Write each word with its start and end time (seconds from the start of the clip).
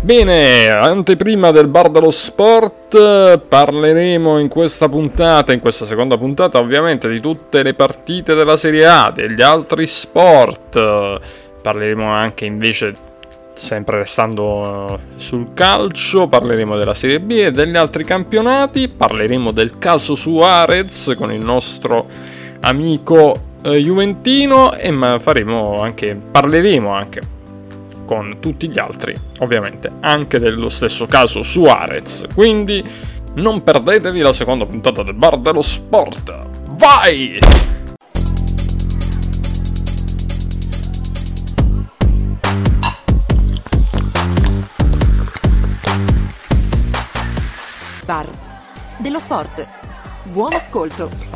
Bene, 0.00 0.68
anteprima 0.68 1.50
del 1.50 1.66
bar 1.66 1.90
dello 1.90 2.12
sport, 2.12 3.38
parleremo 3.38 4.38
in 4.38 4.46
questa 4.46 4.88
puntata, 4.88 5.52
in 5.52 5.58
questa 5.58 5.84
seconda 5.84 6.16
puntata 6.16 6.58
ovviamente 6.58 7.08
di 7.08 7.18
tutte 7.18 7.64
le 7.64 7.74
partite 7.74 8.34
della 8.34 8.56
Serie 8.56 8.86
A, 8.86 9.10
degli 9.12 9.42
altri 9.42 9.84
sport, 9.88 11.20
parleremo 11.60 12.08
anche 12.08 12.44
invece, 12.44 12.94
sempre 13.54 13.98
restando 13.98 15.00
sul 15.16 15.52
calcio, 15.54 16.28
parleremo 16.28 16.76
della 16.76 16.94
Serie 16.94 17.18
B 17.18 17.32
e 17.32 17.50
degli 17.50 17.76
altri 17.76 18.04
campionati, 18.04 18.88
parleremo 18.88 19.50
del 19.50 19.76
caso 19.78 20.14
Suarez 20.14 21.14
con 21.16 21.32
il 21.32 21.44
nostro 21.44 22.06
amico 22.60 23.54
eh, 23.62 23.76
Juventino 23.78 24.72
e 24.72 25.18
faremo 25.18 25.80
anche, 25.80 26.16
parleremo 26.30 26.90
anche 26.90 27.34
con 28.06 28.38
tutti 28.40 28.70
gli 28.70 28.78
altri, 28.78 29.14
ovviamente 29.40 29.92
anche 30.00 30.38
dello 30.38 30.70
stesso 30.70 31.04
caso 31.04 31.42
Suarez. 31.42 32.24
Quindi 32.32 32.82
non 33.34 33.62
perdetevi 33.62 34.20
la 34.20 34.32
seconda 34.32 34.64
puntata 34.64 35.02
del 35.02 35.14
Bar 35.14 35.38
dello 35.40 35.60
Sport. 35.60 36.48
Vai! 36.70 37.38
Bar 48.06 48.28
dello 49.00 49.18
Sport. 49.18 49.68
Buon 50.32 50.54
ascolto. 50.54 51.35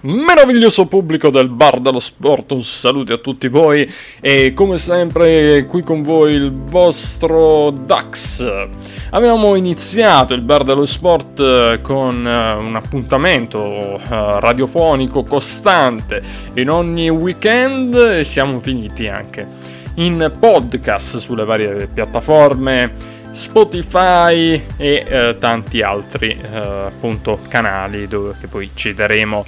Meraviglioso 0.00 0.86
pubblico 0.86 1.30
del 1.30 1.48
bar 1.48 1.80
dello 1.80 1.98
sport, 1.98 2.52
un 2.52 2.62
saluto 2.62 3.12
a 3.12 3.18
tutti 3.18 3.48
voi 3.48 3.90
e 4.20 4.52
come 4.52 4.78
sempre 4.78 5.64
qui 5.66 5.82
con 5.82 6.02
voi 6.02 6.34
il 6.34 6.52
vostro 6.52 7.70
Dax. 7.70 8.68
Abbiamo 9.10 9.56
iniziato 9.56 10.34
il 10.34 10.44
bar 10.44 10.62
dello 10.62 10.86
sport 10.86 11.40
eh, 11.40 11.80
con 11.82 12.26
eh, 12.26 12.52
un 12.52 12.76
appuntamento 12.76 13.98
eh, 13.98 14.00
radiofonico 14.40 15.24
costante 15.24 16.22
in 16.54 16.70
ogni 16.70 17.08
weekend 17.08 17.94
e 17.94 18.22
siamo 18.22 18.60
finiti 18.60 19.08
anche 19.08 19.46
in 19.94 20.30
podcast 20.38 21.16
sulle 21.16 21.44
varie 21.44 21.88
piattaforme. 21.92 23.16
Spotify 23.30 24.64
e 24.78 25.04
eh, 25.06 25.36
tanti 25.38 25.82
altri 25.82 26.30
eh, 26.30 26.56
appunto 26.56 27.38
canali 27.46 28.08
dove 28.08 28.34
poi 28.48 28.70
ci 28.72 28.94
daremo 28.94 29.44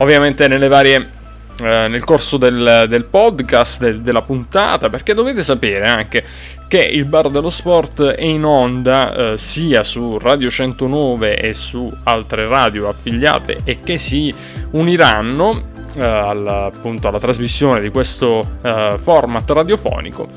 ovviamente 0.00 0.48
nelle 0.48 0.68
varie 0.68 1.18
eh, 1.62 1.88
nel 1.88 2.04
corso 2.04 2.36
del, 2.36 2.86
del 2.88 3.04
podcast, 3.04 3.82
del, 3.82 4.00
della 4.00 4.22
puntata, 4.22 4.88
perché 4.88 5.14
dovete 5.14 5.42
sapere 5.42 5.86
anche 5.86 6.24
che 6.68 6.82
il 6.82 7.04
Bar 7.04 7.28
dello 7.28 7.50
Sport 7.50 8.02
è 8.02 8.24
in 8.24 8.44
onda 8.44 9.32
eh, 9.32 9.38
sia 9.38 9.82
su 9.82 10.18
Radio 10.18 10.48
109 10.48 11.36
e 11.36 11.52
su 11.52 11.92
altre 12.04 12.46
radio 12.48 12.88
affiliate 12.88 13.58
e 13.64 13.80
che 13.80 13.98
si 13.98 14.32
uniranno 14.70 15.70
eh, 15.96 16.04
alla, 16.04 16.64
appunto 16.66 17.08
alla 17.08 17.18
trasmissione 17.18 17.80
di 17.80 17.90
questo 17.90 18.48
eh, 18.62 18.94
format 18.98 19.50
radiofonico 19.50 20.28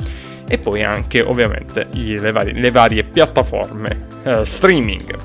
e 0.48 0.58
poi 0.58 0.84
anche 0.84 1.22
ovviamente 1.22 1.88
i, 1.94 2.20
le, 2.20 2.32
varie, 2.32 2.54
le, 2.54 2.72
varie, 2.72 3.04
piattaforme 3.04 4.08
eh, 4.24 4.46
streaming. 4.46 5.16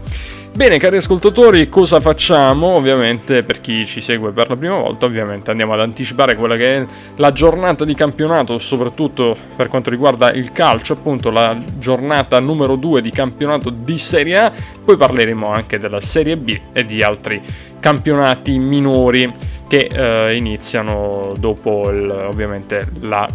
Bene, 0.59 0.79
cari 0.79 0.97
ascoltatori, 0.97 1.69
cosa 1.69 2.01
facciamo? 2.01 2.67
Ovviamente, 2.67 3.43
per 3.43 3.61
chi 3.61 3.87
ci 3.87 4.01
segue 4.01 4.33
per 4.33 4.49
la 4.49 4.57
prima 4.57 4.75
volta, 4.75 5.07
ovviamente 5.07 5.53
andiamo 5.53 5.75
ad 5.75 5.79
anticipare 5.79 6.35
quella 6.35 6.57
che 6.57 6.79
è 6.79 6.85
la 7.15 7.31
giornata 7.31 7.85
di 7.85 7.95
campionato, 7.95 8.59
soprattutto 8.59 9.37
per 9.55 9.69
quanto 9.69 9.89
riguarda 9.89 10.33
il 10.33 10.51
calcio, 10.51 10.95
appunto 10.95 11.31
la 11.31 11.57
giornata 11.79 12.41
numero 12.41 12.75
2 12.75 13.01
di 13.01 13.13
campionato 13.13 13.71
di 13.71 13.99
Serie 13.99 14.37
A, 14.37 14.53
poi 14.85 14.97
parleremo 14.97 15.47
anche 15.47 15.79
della 15.79 16.01
Serie 16.01 16.37
B 16.37 16.59
e 16.73 16.85
di 16.85 17.05
altri 17.05 17.41
campionati 17.79 18.59
minori 18.59 19.33
che 19.69 19.89
eh, 19.89 20.35
iniziano 20.35 21.35
dopo 21.39 21.89
il, 21.89 22.11
ovviamente 22.11 22.85
la, 23.03 23.29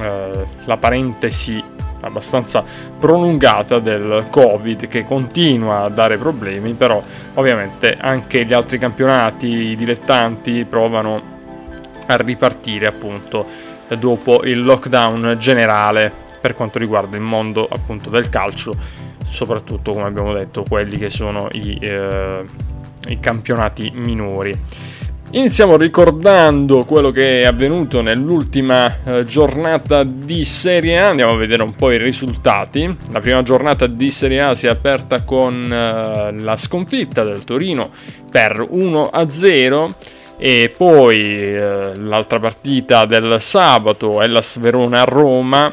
eh, 0.00 0.46
la 0.64 0.76
parentesi 0.78 1.62
abbastanza 2.00 2.64
prolungata 2.98 3.78
del 3.78 4.26
Covid 4.30 4.88
che 4.88 5.04
continua 5.04 5.82
a 5.82 5.88
dare 5.88 6.18
problemi, 6.18 6.72
però 6.72 7.02
ovviamente 7.34 7.96
anche 7.98 8.44
gli 8.44 8.52
altri 8.52 8.78
campionati 8.78 9.46
i 9.46 9.76
dilettanti 9.76 10.64
provano 10.64 11.34
a 12.06 12.16
ripartire 12.16 12.86
appunto 12.86 13.46
dopo 13.98 14.44
il 14.44 14.62
lockdown 14.62 15.36
generale 15.38 16.12
per 16.40 16.54
quanto 16.54 16.78
riguarda 16.78 17.16
il 17.16 17.22
mondo 17.22 17.66
appunto 17.68 18.10
del 18.10 18.28
calcio, 18.28 18.72
soprattutto 19.26 19.92
come 19.92 20.06
abbiamo 20.06 20.32
detto 20.32 20.64
quelli 20.68 20.96
che 20.96 21.10
sono 21.10 21.48
i, 21.52 21.76
eh, 21.80 22.44
i 23.08 23.18
campionati 23.18 23.90
minori. 23.94 24.56
Iniziamo 25.36 25.76
ricordando 25.76 26.84
quello 26.84 27.10
che 27.10 27.42
è 27.42 27.44
avvenuto 27.44 28.00
nell'ultima 28.00 29.00
eh, 29.04 29.26
giornata 29.26 30.02
di 30.02 30.46
Serie 30.46 30.98
A, 30.98 31.08
andiamo 31.08 31.32
a 31.32 31.36
vedere 31.36 31.62
un 31.62 31.74
po' 31.74 31.90
i 31.90 31.98
risultati. 31.98 32.96
La 33.12 33.20
prima 33.20 33.42
giornata 33.42 33.86
di 33.86 34.10
Serie 34.10 34.40
A 34.40 34.54
si 34.54 34.66
è 34.66 34.70
aperta 34.70 35.24
con 35.24 35.70
eh, 35.70 36.40
la 36.40 36.56
sconfitta 36.56 37.22
del 37.22 37.44
Torino 37.44 37.90
per 38.30 38.64
1-0 38.66 39.90
e 40.38 40.72
poi 40.74 41.20
eh, 41.20 41.94
l'altra 41.96 42.40
partita 42.40 43.04
del 43.04 43.36
sabato 43.38 44.22
è 44.22 44.26
la 44.28 44.42
Verona-Roma 44.58 45.70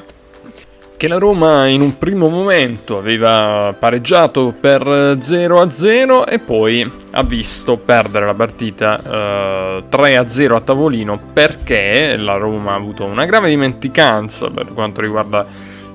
che 1.03 1.09
la 1.09 1.17
Roma 1.17 1.67
in 1.67 1.81
un 1.81 1.97
primo 1.97 2.29
momento 2.29 2.97
aveva 2.97 3.75
pareggiato 3.77 4.55
per 4.57 4.81
0-0 4.83 6.23
e 6.25 6.39
poi 6.39 6.89
ha 7.11 7.23
visto 7.23 7.75
perdere 7.75 8.25
la 8.25 8.33
partita 8.33 9.01
eh, 9.01 9.83
3-0 9.89 10.53
a 10.53 10.61
tavolino 10.61 11.19
perché 11.33 12.15
la 12.15 12.37
Roma 12.37 12.71
ha 12.71 12.75
avuto 12.75 13.03
una 13.03 13.25
grave 13.25 13.49
dimenticanza 13.49 14.49
per 14.49 14.67
quanto 14.71 15.01
riguarda 15.01 15.45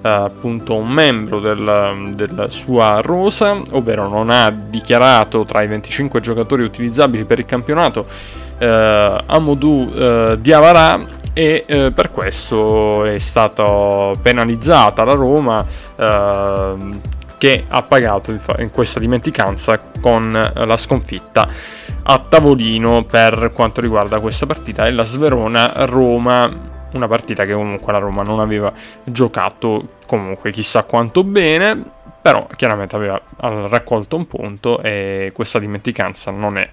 eh, 0.03 0.09
appunto 0.11 0.75
un 0.75 0.91
membro 0.91 1.41
del, 1.41 2.13
della 2.15 2.51
sua 2.51 3.01
rosa, 3.01 3.63
ovvero 3.71 4.09
non 4.09 4.29
ha 4.29 4.51
dichiarato 4.51 5.45
tra 5.45 5.63
i 5.63 5.69
25 5.69 6.21
giocatori 6.21 6.65
utilizzabili 6.65 7.25
per 7.25 7.39
il 7.39 7.47
campionato 7.47 8.05
eh, 8.59 9.23
Amadou 9.27 9.91
eh, 9.91 10.37
Diavara 10.39 10.99
e 11.39 11.63
eh, 11.69 11.93
per 11.93 12.11
questo 12.11 13.05
è 13.05 13.17
stata 13.19 14.11
penalizzata 14.21 15.05
la 15.05 15.13
Roma 15.13 15.65
eh, 15.95 16.77
che 17.39 17.63
ha 17.69 17.83
pagato 17.85 18.33
in 18.33 18.71
questa 18.73 18.99
dimenticanza 18.99 19.79
con 20.01 20.33
la 20.33 20.77
sconfitta 20.77 21.49
a 22.03 22.19
tavolino 22.19 23.05
per 23.05 23.53
quanto 23.55 23.81
riguarda 23.81 24.19
questa 24.19 24.47
partita. 24.47 24.87
E 24.87 24.91
la 24.91 25.05
Sverona-Roma 25.05 26.77
una 26.95 27.07
partita 27.07 27.45
che 27.45 27.53
comunque 27.53 27.93
la 27.93 27.99
Roma 27.99 28.25
non 28.25 28.41
aveva 28.41 28.73
giocato 29.05 29.99
comunque 30.07 30.51
chissà 30.51 30.83
quanto 30.83 31.23
bene 31.23 31.81
però 32.21 32.47
chiaramente 32.57 32.97
aveva 32.97 33.21
raccolto 33.69 34.17
un 34.17 34.27
punto 34.27 34.81
e 34.81 35.31
questa 35.33 35.61
dimenticanza 35.61 36.33
non 36.33 36.59
è 36.59 36.69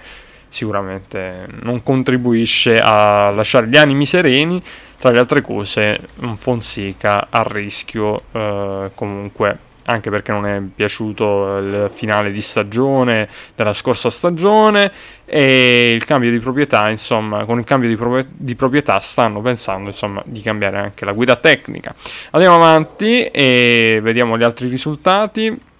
sicuramente 0.56 1.46
non 1.64 1.84
contribuisce 1.84 2.80
a 2.80 3.30
lasciare 3.32 3.68
gli 3.68 3.76
animi 3.76 4.06
sereni. 4.06 4.64
Tra 4.98 5.12
le 5.12 5.20
altre 5.20 5.42
cose, 5.42 6.00
un 6.22 6.38
Fonseca 6.38 7.28
a 7.30 7.44
rischio 7.46 8.24
eh, 8.32 8.92
comunque 8.96 9.60
anche 9.88 10.10
perché 10.10 10.32
non 10.32 10.48
è 10.48 10.60
piaciuto 10.62 11.58
il 11.58 11.88
finale 11.94 12.32
di 12.32 12.42
stagione 12.42 13.28
della 13.54 13.74
scorsa 13.74 14.10
stagione 14.10 14.92
e 15.26 15.92
il 15.94 16.06
cambio 16.06 16.32
di 16.32 16.40
proprietà, 16.40 16.90
insomma, 16.90 17.46
con 17.46 17.60
il 17.60 17.66
cambio 17.66 17.90
di, 17.90 17.96
pro- 17.96 18.26
di, 18.28 18.56
proprietà 18.56 18.98
stanno 19.00 19.42
pensando, 19.42 19.90
insomma, 19.90 20.24
di 20.26 20.42
cambiare 20.42 20.80
anche 20.80 21.06
la 21.06 21.12
guida 21.12 21.36
tecnica. 21.36 21.94
Andiamo 22.32 22.56
avanti 22.56 23.26
e 23.26 24.00
vediamo 24.02 24.38
gli 24.38 24.44
altri 24.44 24.70
risultati. 24.70 25.74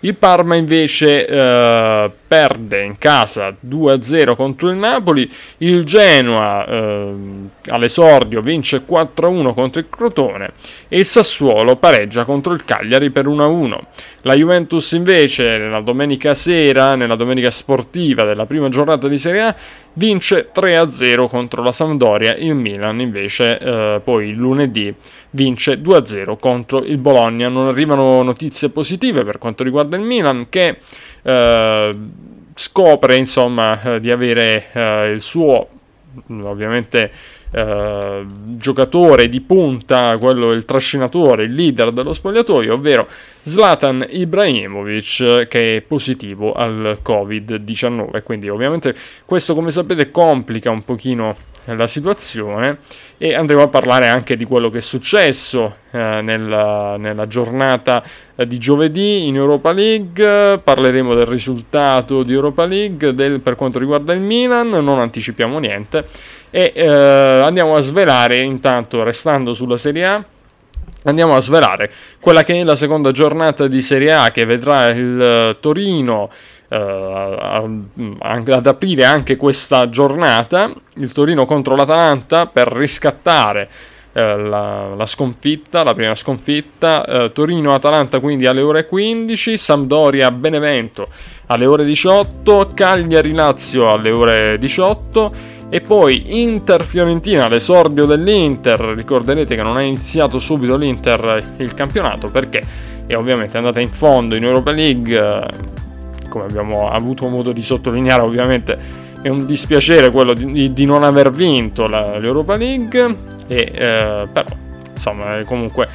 Il 0.00 0.14
Parma 0.14 0.54
invece 0.56 1.26
eh, 1.26 2.10
perde 2.26 2.82
in 2.82 2.96
casa 2.96 3.54
2-0 3.66 4.34
contro 4.34 4.70
il 4.70 4.76
Napoli, 4.76 5.30
il 5.58 5.84
Genoa 5.84 6.66
eh, 6.66 7.14
all'esordio 7.66 8.40
vince 8.40 8.82
4-1 8.88 9.52
contro 9.52 9.80
il 9.80 9.88
Crotone 9.90 10.52
e 10.88 11.00
il 11.00 11.04
Sassuolo 11.04 11.76
pareggia 11.76 12.24
contro 12.24 12.54
il 12.54 12.64
Cagliari 12.64 13.10
per 13.10 13.26
1-1. 13.26 13.78
La 14.22 14.34
Juventus 14.34 14.92
invece 14.92 15.58
nella 15.58 15.80
domenica 15.80 16.32
sera, 16.32 16.94
nella 16.94 17.16
domenica 17.16 17.50
sportiva 17.50 18.24
della 18.24 18.46
prima 18.46 18.70
giornata 18.70 19.06
di 19.06 19.18
Serie 19.18 19.40
A, 19.42 19.56
vince 19.94 20.50
3-0 20.54 21.28
contro 21.28 21.62
la 21.62 21.72
Sampdoria, 21.72 22.36
il 22.36 22.54
Milan 22.54 23.00
invece 23.00 23.58
eh, 23.58 24.00
poi 24.02 24.32
lunedì 24.32 24.94
vince 25.30 25.80
2-0 25.80 26.38
contro 26.38 26.82
il 26.82 26.98
Bologna. 26.98 27.48
Non 27.48 27.68
arrivano 27.68 28.22
notizie 28.22 28.70
positive 28.70 29.24
per 29.24 29.38
quanto 29.38 29.64
riguarda 29.64 29.96
il 29.96 30.02
Milan 30.02 30.48
che 30.48 30.78
eh, 31.22 31.98
scopre 32.54 33.16
insomma 33.16 33.80
eh, 33.82 34.00
di 34.00 34.10
avere 34.10 34.66
eh, 34.72 35.10
il 35.10 35.20
suo 35.20 35.68
ovviamente 36.42 37.10
eh, 37.50 38.24
giocatore 38.56 39.28
di 39.28 39.40
punta, 39.40 40.16
quello 40.18 40.52
il 40.52 40.64
trascinatore, 40.64 41.44
il 41.44 41.54
leader 41.54 41.92
dello 41.92 42.12
spogliatoio, 42.12 42.74
ovvero 42.74 43.06
Zlatan 43.42 44.06
Ibrahimovic 44.08 45.46
che 45.48 45.76
è 45.76 45.80
positivo 45.80 46.52
al 46.52 47.00
Covid-19. 47.04 48.22
Quindi 48.22 48.48
ovviamente 48.48 48.94
questo 49.24 49.54
come 49.54 49.70
sapete 49.70 50.10
complica 50.10 50.70
un 50.70 50.84
pochino 50.84 51.36
la 51.66 51.86
situazione 51.86 52.78
e 53.18 53.34
andremo 53.34 53.62
a 53.62 53.68
parlare 53.68 54.08
anche 54.08 54.36
di 54.36 54.44
quello 54.44 54.70
che 54.70 54.78
è 54.78 54.80
successo 54.80 55.76
eh, 55.90 56.20
nella, 56.22 56.96
nella, 56.96 57.26
giornata 57.26 58.02
eh, 58.34 58.46
di 58.46 58.58
giovedì 58.58 59.26
in 59.26 59.36
Europa 59.36 59.72
League, 59.72 60.58
parleremo 60.58 61.14
del 61.14 61.26
risultato 61.26 62.22
di 62.22 62.32
Europa 62.32 62.64
League 62.64 63.14
del, 63.14 63.40
per 63.40 63.56
quanto 63.56 63.78
riguarda 63.78 64.12
il 64.12 64.20
Milan, 64.20 64.68
non 64.68 64.98
anticipiamo 64.98 65.58
niente 65.58 66.06
e 66.50 66.72
eh, 66.74 66.86
andiamo 66.86 67.76
a 67.76 67.80
svelare 67.80 68.38
intanto 68.38 69.02
restando 69.02 69.52
sulla 69.52 69.76
Serie 69.76 70.06
A 70.06 70.24
andiamo 71.04 71.34
a 71.34 71.40
svelare 71.40 71.90
quella 72.20 72.42
che 72.42 72.60
è 72.60 72.64
la 72.64 72.76
seconda 72.76 73.12
giornata 73.12 73.66
di 73.66 73.80
Serie 73.80 74.12
A 74.12 74.30
che 74.30 74.44
vedrà 74.44 74.88
il 74.88 75.20
eh, 75.20 75.56
Torino 75.60 76.28
uh, 76.68 78.18
ad 78.22 78.66
aprire 78.66 79.04
anche 79.04 79.36
questa 79.36 79.88
giornata, 79.88 80.72
il 80.96 81.12
Torino 81.12 81.44
contro 81.44 81.74
l'Atalanta 81.74 82.46
per 82.46 82.68
riscattare 82.68 83.68
eh, 84.12 84.36
la, 84.36 84.94
la, 84.94 85.06
sconfitta, 85.06 85.82
la 85.82 85.94
prima 85.94 86.14
sconfitta, 86.14 87.04
eh, 87.04 87.32
Torino-Atalanta 87.32 88.20
quindi 88.20 88.46
alle 88.46 88.60
ore 88.60 88.86
15, 88.86 89.56
Sampdoria-Benevento 89.56 91.08
alle 91.46 91.66
ore 91.66 91.84
18, 91.84 92.70
Cagliari-Lazio 92.74 93.90
alle 93.90 94.10
ore 94.10 94.58
18 94.58 95.58
e 95.70 95.80
poi 95.80 96.42
Inter-Fiorentina, 96.42 97.46
l'esordio 97.46 98.04
dell'Inter, 98.04 98.80
ricorderete 98.80 99.54
che 99.54 99.62
non 99.62 99.76
ha 99.76 99.82
iniziato 99.82 100.40
subito 100.40 100.76
l'Inter 100.76 101.54
il 101.58 101.74
campionato 101.74 102.28
perché 102.28 102.60
è 103.06 103.16
ovviamente 103.16 103.56
andata 103.56 103.78
in 103.78 103.90
fondo 103.90 104.34
in 104.34 104.42
Europa 104.42 104.72
League, 104.72 105.40
come 106.28 106.44
abbiamo 106.44 106.90
avuto 106.90 107.28
modo 107.28 107.52
di 107.52 107.62
sottolineare 107.62 108.22
ovviamente 108.22 108.78
è 109.22 109.28
un 109.28 109.46
dispiacere 109.46 110.10
quello 110.10 110.34
di, 110.34 110.72
di 110.72 110.84
non 110.84 111.04
aver 111.04 111.30
vinto 111.30 111.86
la, 111.86 112.18
l'Europa 112.18 112.56
League. 112.56 113.16
E, 113.46 113.72
eh, 113.72 114.26
però 114.32 114.48
insomma 114.92 115.42
comunque 115.44 115.88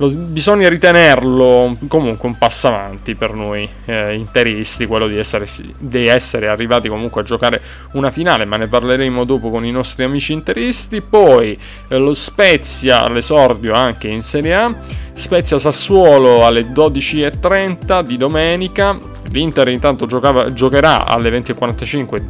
lo, 0.00 0.08
bisogna 0.08 0.68
ritenerlo 0.68 1.76
comunque 1.86 2.28
un 2.28 2.38
passo 2.38 2.68
avanti 2.68 3.14
per 3.14 3.34
noi 3.34 3.68
eh, 3.84 4.14
interisti, 4.14 4.86
quello 4.86 5.06
di 5.06 5.18
essere, 5.18 5.46
di 5.78 6.06
essere, 6.06 6.48
arrivati 6.48 6.88
comunque 6.88 7.20
a 7.20 7.24
giocare 7.24 7.62
una 7.92 8.10
finale, 8.10 8.46
ma 8.46 8.56
ne 8.56 8.66
parleremo 8.66 9.24
dopo 9.24 9.50
con 9.50 9.64
i 9.64 9.70
nostri 9.70 10.04
amici 10.04 10.32
interisti. 10.32 11.02
Poi 11.02 11.56
eh, 11.88 11.98
lo 11.98 12.14
Spezia 12.14 13.02
all'esordio 13.02 13.74
anche 13.74 14.08
in 14.08 14.22
Serie 14.22 14.54
A, 14.54 14.74
Spezia 15.12 15.58
Sassuolo 15.58 16.46
alle 16.46 16.62
12.30 16.62 18.00
di 18.00 18.16
domenica, 18.16 18.98
l'Inter 19.30 19.68
intanto 19.68 20.06
giocava, 20.06 20.52
giocherà 20.52 21.06
alle 21.06 21.30
20.45 21.30 22.22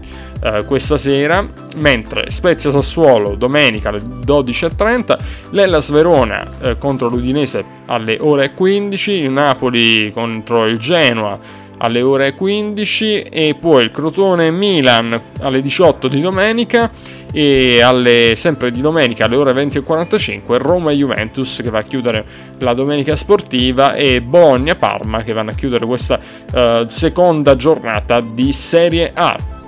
eh, 0.42 0.64
questa 0.64 0.98
sera, 0.98 1.46
mentre 1.76 2.30
Spezia 2.30 2.70
Sassuolo 2.70 3.34
domenica 3.34 3.90
alle 3.90 4.00
12.30, 4.00 5.18
l'Ellas 5.50 5.90
Verona 5.90 6.46
eh, 6.60 6.76
contro 6.78 7.08
l'Udinese 7.08 7.64
alle 7.86 8.18
ore 8.20 8.54
15, 8.54 9.12
il 9.12 9.30
Napoli 9.30 10.10
contro 10.12 10.66
il 10.66 10.78
Genoa 10.78 11.38
alle 11.82 12.02
ore 12.02 12.34
15 12.34 13.22
e 13.22 13.56
poi 13.58 13.84
il 13.84 13.90
Crotone 13.90 14.50
Milan 14.50 15.18
alle 15.40 15.62
18 15.62 16.08
di 16.08 16.20
domenica 16.20 16.90
e 17.32 17.80
alle, 17.80 18.34
sempre 18.36 18.70
di 18.70 18.80
domenica 18.80 19.24
alle 19.24 19.36
ore 19.36 19.52
20.45 19.52 20.56
Roma 20.58 20.90
Juventus 20.90 21.60
che 21.62 21.70
va 21.70 21.78
a 21.78 21.82
chiudere 21.82 22.24
la 22.58 22.74
domenica 22.74 23.16
sportiva 23.16 23.94
e 23.94 24.20
Bologna 24.20 24.74
Parma 24.74 25.22
che 25.22 25.32
vanno 25.32 25.50
a 25.50 25.54
chiudere 25.54 25.86
questa 25.86 26.18
uh, 26.52 26.86
seconda 26.88 27.56
giornata 27.56 28.20
di 28.20 28.52
Serie 28.52 29.12
A. 29.14 29.58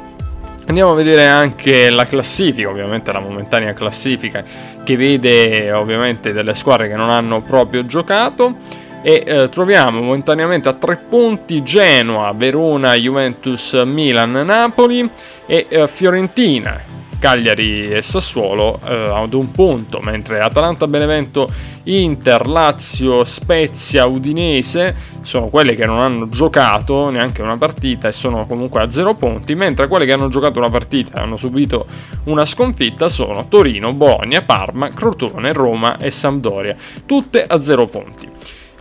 Andiamo 0.66 0.92
a 0.92 0.94
vedere 0.94 1.26
anche 1.26 1.90
la 1.90 2.04
classifica, 2.04 2.68
ovviamente 2.68 3.10
la 3.12 3.20
momentanea 3.20 3.72
classifica 3.72 4.44
che 4.84 4.96
vede 4.96 5.72
ovviamente 5.72 6.32
delle 6.32 6.54
squadre 6.54 6.88
che 6.88 6.94
non 6.94 7.10
hanno 7.10 7.40
proprio 7.40 7.84
giocato 7.84 8.56
e 9.02 9.22
eh, 9.26 9.48
troviamo 9.48 10.00
momentaneamente 10.00 10.68
a 10.68 10.74
tre 10.74 10.96
punti 10.96 11.62
Genoa, 11.62 12.32
Verona, 12.32 12.94
Juventus, 12.94 13.74
Milan, 13.84 14.32
Napoli 14.32 15.08
e 15.46 15.66
eh, 15.68 15.88
Fiorentina 15.88 16.92
Cagliari 17.22 17.88
e 17.88 18.02
Sassuolo 18.02 18.80
eh, 18.84 18.92
ad 18.92 19.32
un 19.32 19.52
punto, 19.52 20.00
mentre 20.00 20.40
Atalanta, 20.40 20.88
Benevento, 20.88 21.48
Inter, 21.84 22.48
Lazio, 22.48 23.22
Spezia, 23.22 24.06
Udinese 24.06 24.92
sono 25.20 25.46
quelle 25.46 25.76
che 25.76 25.86
non 25.86 26.00
hanno 26.00 26.28
giocato 26.28 27.10
neanche 27.10 27.40
una 27.40 27.56
partita 27.56 28.08
e 28.08 28.12
sono 28.12 28.44
comunque 28.46 28.80
a 28.80 28.90
zero 28.90 29.14
punti, 29.14 29.54
mentre 29.54 29.86
quelle 29.86 30.04
che 30.04 30.12
hanno 30.12 30.26
giocato 30.26 30.58
una 30.58 30.68
partita 30.68 31.20
e 31.20 31.22
hanno 31.22 31.36
subito 31.36 31.86
una 32.24 32.44
sconfitta 32.44 33.08
sono 33.08 33.46
Torino, 33.46 33.92
Bologna, 33.92 34.42
Parma, 34.42 34.88
Crotone, 34.88 35.52
Roma 35.52 35.98
e 35.98 36.10
Sampdoria, 36.10 36.76
tutte 37.06 37.44
a 37.46 37.60
zero 37.60 37.86
punti. 37.86 38.28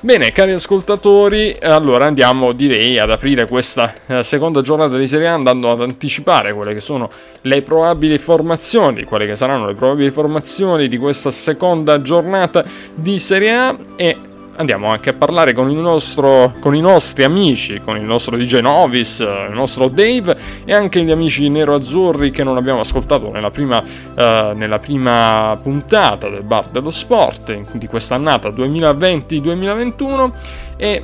Bene, 0.04 0.32
cari 0.32 0.52
ascoltatori, 0.52 1.56
allora 1.62 2.06
andiamo 2.06 2.54
direi 2.54 2.98
ad 2.98 3.12
aprire 3.12 3.46
questa 3.46 3.94
eh, 4.08 4.24
seconda 4.24 4.62
giornata 4.62 4.98
di 4.98 5.06
Serie 5.06 5.28
A 5.28 5.34
andando 5.34 5.70
ad 5.70 5.80
anticipare 5.80 6.54
quelle 6.54 6.74
che 6.74 6.80
sono 6.80 7.08
le 7.42 7.62
probabili 7.62 8.18
formazioni, 8.18 9.04
quelle 9.04 9.28
che 9.28 9.36
saranno 9.36 9.68
le 9.68 9.76
probabili 9.76 10.10
formazioni 10.10 10.88
di 10.88 10.98
questa 10.98 11.30
seconda 11.30 12.02
giornata 12.02 12.66
di 12.96 13.20
Serie 13.20 13.54
A 13.54 13.78
e 13.96 14.18
andiamo 14.56 14.88
anche 14.88 15.10
a 15.10 15.14
parlare 15.14 15.54
con, 15.54 15.70
nostro, 15.70 16.54
con, 16.60 16.76
i 16.76 16.82
nostri 16.82 17.24
amici, 17.24 17.80
con 17.80 17.98
il 17.98 18.04
nostro 18.04 18.38
DJ 18.38 18.60
Novis, 18.60 19.20
il 19.20 19.54
nostro 19.54 19.88
Dave 19.88 20.38
e 20.66 20.74
anche 20.74 21.02
gli 21.04 21.12
amici 21.12 21.50
nero-azzurri 21.50 22.32
che 22.32 22.44
non 22.44 22.58
abbiamo 22.58 22.80
ascoltato 22.82 23.32
nella 23.32 23.52
prima, 23.52 23.80
uh, 23.80 24.56
nella 24.56 24.80
prima 24.80 25.58
puntata 25.62 26.30
del 26.30 26.44
Bar 26.44 26.68
dello 26.70 26.92
Sport 26.92 27.78
di 27.78 27.88
quest'annata 27.88 28.50
2020-2021 28.50 30.32
e 30.78 31.04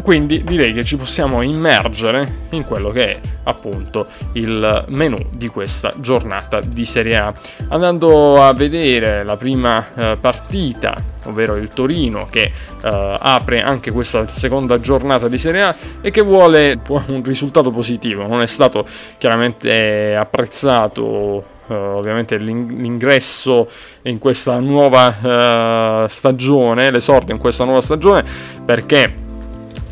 quindi 0.00 0.42
direi 0.42 0.72
che 0.72 0.84
ci 0.84 0.96
possiamo 0.96 1.42
immergere 1.42 2.46
in 2.50 2.64
quello 2.64 2.90
che 2.90 3.06
è 3.08 3.20
appunto 3.44 4.06
il 4.32 4.84
menu 4.88 5.18
di 5.30 5.48
questa 5.48 5.92
giornata 5.98 6.60
di 6.60 6.84
Serie 6.84 7.16
A. 7.16 7.32
Andando 7.68 8.42
a 8.42 8.52
vedere 8.54 9.22
la 9.22 9.36
prima 9.36 9.86
eh, 9.94 10.16
partita, 10.18 10.96
ovvero 11.26 11.56
il 11.56 11.68
Torino 11.68 12.26
che 12.30 12.50
eh, 12.82 13.16
apre 13.18 13.60
anche 13.60 13.90
questa 13.90 14.26
seconda 14.28 14.80
giornata 14.80 15.28
di 15.28 15.38
Serie 15.38 15.62
A 15.62 15.74
e 16.00 16.10
che 16.10 16.22
vuole 16.22 16.80
un 16.88 17.22
risultato 17.22 17.70
positivo. 17.70 18.26
Non 18.26 18.40
è 18.40 18.46
stato 18.46 18.86
chiaramente 19.18 20.16
apprezzato 20.16 21.50
Uh, 21.64 21.94
ovviamente 21.96 22.38
l'ingresso 22.38 23.68
in 24.02 24.18
questa 24.18 24.58
nuova 24.58 26.02
uh, 26.02 26.08
stagione, 26.08 26.90
l'esordio 26.90 27.32
in 27.32 27.40
questa 27.40 27.62
nuova 27.62 27.80
stagione, 27.80 28.24
perché 28.64 29.21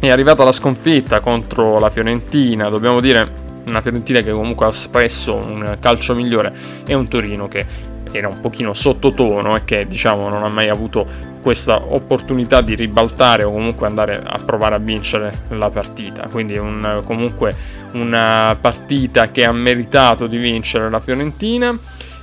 è 0.01 0.11
arrivata 0.11 0.45
la 0.45 0.53
sconfitta 0.53 1.21
contro 1.21 1.79
la 1.79 1.91
Fiorentina, 1.91 2.69
dobbiamo 2.69 3.01
dire 3.01 3.49
una 3.69 3.83
Fiorentina 3.83 4.21
che 4.21 4.33
comunque 4.33 4.67
ha 4.67 4.71
espresso 4.71 5.37
un 5.37 5.77
calcio 5.79 6.15
migliore 6.15 6.53
e 6.87 6.95
un 6.95 7.07
Torino 7.07 7.47
che 7.47 7.65
era 8.13 8.29
un 8.29 8.41
pochino 8.41 8.73
sottotono 8.75 9.57
e 9.57 9.63
che 9.63 9.87
diciamo 9.87 10.29
non 10.29 10.43
ha 10.43 10.49
mai 10.49 10.69
avuto 10.69 11.07
questa 11.41 11.81
opportunità 11.81 12.61
di 12.61 12.75
ribaltare 12.75 13.45
o 13.45 13.51
comunque 13.51 13.87
andare 13.87 14.21
a 14.25 14.39
provare 14.45 14.75
a 14.75 14.79
vincere 14.79 15.45
la 15.51 15.71
partita. 15.71 16.29
Quindi 16.29 16.59
un, 16.59 17.03
comunque 17.05 17.55
una 17.93 18.57
partita 18.61 19.31
che 19.31 19.45
ha 19.45 19.53
meritato 19.53 20.27
di 20.27 20.37
vincere 20.37 20.91
la 20.91 21.01
Fiorentina. 21.01 21.79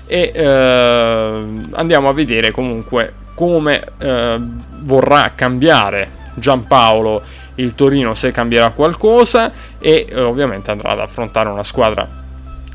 E 0.10 0.31
eh, 0.34 1.48
andiamo 1.72 2.10
a 2.10 2.13
vedere 2.13 2.51
comunque 2.51 3.13
come 3.34 3.84
eh, 3.98 4.39
vorrà 4.84 5.34
cambiare 5.36 6.10
Giampaolo 6.38 7.22
il 7.56 7.74
Torino 7.75 8.13
se 8.13 8.32
cambierà 8.32 8.70
qualcosa 8.72 9.51
e 9.79 10.06
eh, 10.08 10.22
ovviamente 10.22 10.72
andrà 10.72 10.91
ad 10.91 11.00
affrontare 11.00 11.50
una 11.50 11.63
squadra 11.63 12.08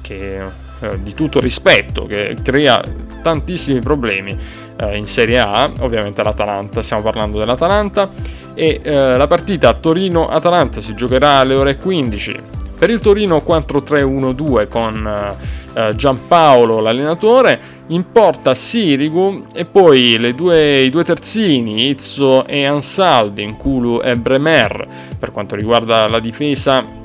che 0.00 0.40
eh, 0.80 1.00
di 1.00 1.14
tutto 1.14 1.38
rispetto, 1.38 2.06
che 2.06 2.36
crea 2.42 2.82
tantissimi 3.22 3.78
problemi 3.78 4.36
eh, 4.76 4.96
in 4.96 5.06
Serie 5.06 5.38
A, 5.38 5.70
ovviamente 5.78 6.24
l'Atalanta, 6.24 6.82
stiamo 6.82 7.02
parlando 7.02 7.38
dell'Atalanta, 7.38 8.10
e 8.54 8.80
eh, 8.82 9.16
la 9.16 9.26
partita 9.28 9.72
Torino-Atalanta 9.74 10.80
si 10.80 10.94
giocherà 10.94 11.38
alle 11.38 11.54
ore 11.54 11.76
15. 11.76 12.40
Per 12.76 12.90
il 12.90 12.98
Torino 12.98 13.44
4-3-1-2 13.46 14.66
con 14.66 15.36
eh, 15.74 15.94
Giampaolo 15.94 16.80
l'allenatore, 16.80 17.60
in 17.88 18.10
porta 18.10 18.54
Sirigu 18.54 19.44
e 19.52 19.64
poi 19.64 20.34
due, 20.34 20.80
i 20.80 20.90
due 20.90 21.04
terzini 21.04 21.88
Izzo 21.88 22.46
e 22.46 22.64
Ansaldi, 22.64 23.46
Nkulu 23.46 24.00
e 24.02 24.16
Bremer 24.16 24.88
per 25.18 25.32
quanto 25.32 25.56
riguarda 25.56 26.08
la 26.08 26.20
difesa 26.20 27.00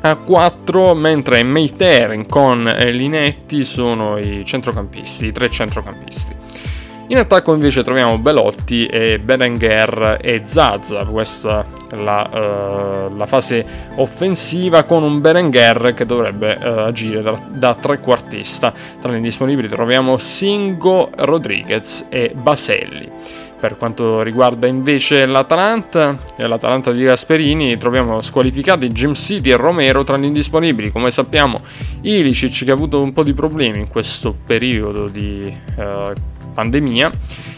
a 0.00 0.16
4 0.16 0.94
mentre 0.94 1.42
Meiterin 1.42 2.26
con 2.26 2.62
Linetti 2.64 3.64
sono 3.64 4.18
i 4.18 4.44
centrocampisti, 4.44 5.26
i 5.26 5.32
tre 5.32 5.50
centrocampisti. 5.50 6.45
In 7.08 7.18
attacco 7.18 7.54
invece 7.54 7.84
troviamo 7.84 8.18
Belotti 8.18 8.86
e 8.86 9.20
Berenguer 9.20 10.18
e 10.20 10.40
Zaza, 10.44 11.04
questa 11.04 11.64
è 11.88 11.94
la, 11.94 13.08
uh, 13.08 13.16
la, 13.16 13.26
fase 13.26 13.64
offensiva 13.94 14.82
con 14.82 15.04
un 15.04 15.20
Berenguer 15.20 15.94
che 15.94 16.04
dovrebbe 16.04 16.58
uh, 16.60 16.66
agire 16.80 17.22
da, 17.22 17.40
da 17.48 17.76
trequartista. 17.76 18.72
Tra 19.00 19.12
gli 19.12 19.16
indisponibili 19.16 19.68
troviamo 19.68 20.18
Singo, 20.18 21.10
Rodriguez 21.14 22.06
e 22.08 22.32
Baselli. 22.34 23.08
Per 23.58 23.76
quanto 23.76 24.22
riguarda 24.22 24.66
invece 24.66 25.26
l'Atalanta, 25.26 26.18
l'Atalanta 26.36 26.90
di 26.90 27.04
Gasperini, 27.04 27.76
troviamo 27.76 28.20
squalificati 28.20 28.88
Jim 28.88 29.12
City 29.14 29.50
e 29.50 29.56
Romero 29.56 30.02
tra 30.02 30.18
gli 30.18 30.24
indisponibili. 30.24 30.90
Come 30.90 31.12
sappiamo, 31.12 31.60
Ilicic 32.00 32.64
che 32.64 32.70
ha 32.72 32.74
avuto 32.74 33.00
un 33.00 33.12
po' 33.12 33.22
di 33.22 33.32
problemi 33.32 33.78
in 33.78 33.88
questo 33.88 34.36
periodo 34.44 35.06
di 35.06 35.56
uh, 35.76 36.12
pandemia 36.56 37.10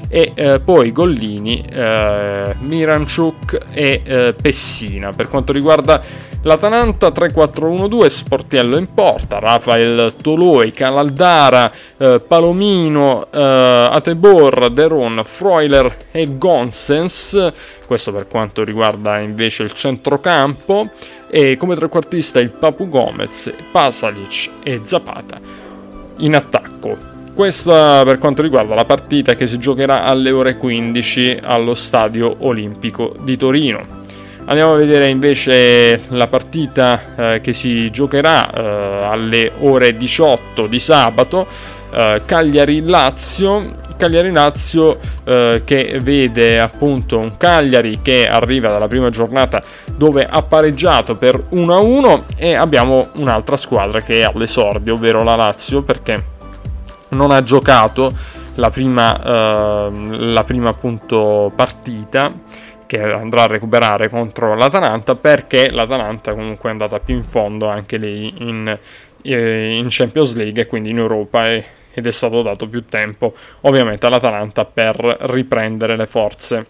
e 0.08 0.32
eh, 0.34 0.60
poi 0.60 0.90
Gollini, 0.90 1.64
eh, 1.70 2.56
Miranchuk 2.58 3.58
e 3.70 4.00
eh, 4.02 4.34
Pessina. 4.40 5.12
Per 5.12 5.28
quanto 5.28 5.52
riguarda 5.52 6.02
l'Atalanta 6.42 7.08
3-4-1-2, 7.08 8.06
Sportiello 8.06 8.78
in 8.78 8.92
porta, 8.94 9.38
Rafael 9.38 10.14
Toloi, 10.20 10.70
Calaldara, 10.70 11.70
eh, 11.98 12.20
Palomino, 12.26 13.26
eh, 13.30 13.88
Atebor, 13.90 14.70
Deron, 14.70 15.22
Freuler 15.24 15.94
e 16.10 16.36
Gonsens. 16.38 17.52
Questo 17.86 18.12
per 18.12 18.26
quanto 18.28 18.64
riguarda 18.64 19.18
invece 19.18 19.62
il 19.62 19.72
centrocampo 19.72 20.90
e 21.30 21.56
come 21.58 21.74
trequartista 21.74 22.40
il 22.40 22.50
Papu 22.50 22.88
Gomez, 22.88 23.52
Pasalic 23.70 24.50
e 24.62 24.80
Zapata 24.82 25.38
in 26.18 26.34
attacco. 26.34 27.17
Questa 27.38 28.02
per 28.02 28.18
quanto 28.18 28.42
riguarda 28.42 28.74
la 28.74 28.84
partita 28.84 29.36
che 29.36 29.46
si 29.46 29.58
giocherà 29.58 30.02
alle 30.02 30.32
ore 30.32 30.56
15 30.56 31.38
allo 31.40 31.74
Stadio 31.74 32.34
Olimpico 32.40 33.14
di 33.20 33.36
Torino. 33.36 34.02
Andiamo 34.46 34.72
a 34.72 34.76
vedere 34.76 35.06
invece 35.06 36.00
la 36.08 36.26
partita 36.26 37.34
eh, 37.34 37.40
che 37.40 37.52
si 37.52 37.92
giocherà 37.92 38.50
eh, 38.50 39.04
alle 39.04 39.52
ore 39.60 39.96
18 39.96 40.66
di 40.66 40.80
sabato, 40.80 41.46
eh, 41.92 42.22
Cagliari-Lazio. 42.26 43.76
Cagliari-Lazio 43.96 44.98
eh, 45.22 45.62
che 45.64 46.00
vede 46.02 46.58
appunto 46.58 47.18
un 47.18 47.36
Cagliari 47.36 48.00
che 48.02 48.26
arriva 48.26 48.70
dalla 48.70 48.88
prima 48.88 49.10
giornata 49.10 49.62
dove 49.94 50.26
ha 50.28 50.42
pareggiato 50.42 51.16
per 51.16 51.40
1-1 51.52 52.22
e 52.36 52.54
abbiamo 52.56 53.10
un'altra 53.14 53.56
squadra 53.56 54.00
che 54.00 54.22
è 54.22 54.24
all'esordio, 54.24 54.94
ovvero 54.94 55.22
la 55.22 55.36
Lazio 55.36 55.82
perché 55.82 56.36
non 57.10 57.30
ha 57.30 57.42
giocato 57.42 58.12
la 58.54 58.70
prima, 58.70 59.16
eh, 59.22 59.90
la 60.10 60.44
prima 60.44 60.70
appunto 60.70 61.52
partita 61.54 62.32
che 62.86 63.00
andrà 63.00 63.42
a 63.42 63.46
recuperare 63.46 64.08
contro 64.08 64.54
l'Atalanta 64.54 65.14
perché 65.14 65.70
l'Atalanta 65.70 66.32
comunque 66.32 66.70
è 66.70 66.72
andata 66.72 66.98
più 67.00 67.14
in 67.14 67.24
fondo 67.24 67.68
anche 67.68 67.98
lì 67.98 68.32
in, 68.38 68.78
eh, 69.22 69.76
in 69.76 69.86
Champions 69.90 70.34
League 70.34 70.62
e 70.62 70.66
quindi 70.66 70.90
in 70.90 70.98
Europa 70.98 71.48
e, 71.48 71.64
ed 71.92 72.06
è 72.06 72.10
stato 72.10 72.42
dato 72.42 72.66
più 72.66 72.86
tempo 72.86 73.34
ovviamente 73.62 74.06
all'Atalanta 74.06 74.64
per 74.64 74.96
riprendere 75.20 75.96
le 75.96 76.06
forze. 76.06 76.66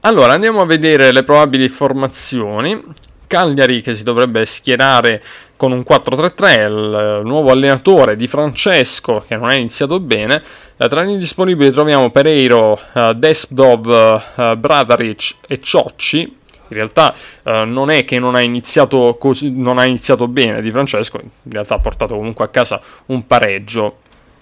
Allora 0.00 0.32
andiamo 0.32 0.60
a 0.60 0.66
vedere 0.66 1.12
le 1.12 1.24
probabili 1.24 1.68
formazioni. 1.68 2.80
Cagliari 3.26 3.80
che 3.80 3.94
si 3.94 4.02
dovrebbe 4.02 4.44
schierare 4.44 5.22
con 5.56 5.72
un 5.72 5.84
4-3-3, 5.88 6.66
il 6.66 7.20
nuovo 7.24 7.50
allenatore 7.50 8.14
di 8.14 8.26
Francesco 8.28 9.24
che 9.26 9.36
non 9.36 9.48
ha 9.48 9.54
iniziato 9.54 9.98
bene. 10.00 10.42
Eh, 10.76 10.88
tra 10.88 11.02
gli 11.02 11.10
indisponibili 11.10 11.70
troviamo 11.70 12.10
Pereiro, 12.10 12.78
eh, 12.92 13.14
Despdov, 13.16 14.22
eh, 14.36 14.56
Bradaric 14.56 15.36
e 15.48 15.60
Ciocci. 15.60 16.20
In 16.68 16.76
realtà 16.76 17.14
eh, 17.44 17.64
non 17.64 17.90
è 17.90 18.04
che 18.04 18.18
non 18.18 18.34
ha, 18.34 18.40
iniziato 18.40 19.16
così, 19.18 19.50
non 19.50 19.78
ha 19.78 19.84
iniziato 19.84 20.28
bene 20.28 20.60
di 20.60 20.70
Francesco, 20.70 21.20
in 21.20 21.52
realtà 21.52 21.76
ha 21.76 21.78
portato 21.78 22.16
comunque 22.16 22.44
a 22.44 22.48
casa 22.48 22.80
un 23.06 23.26
pareggio 23.26 23.98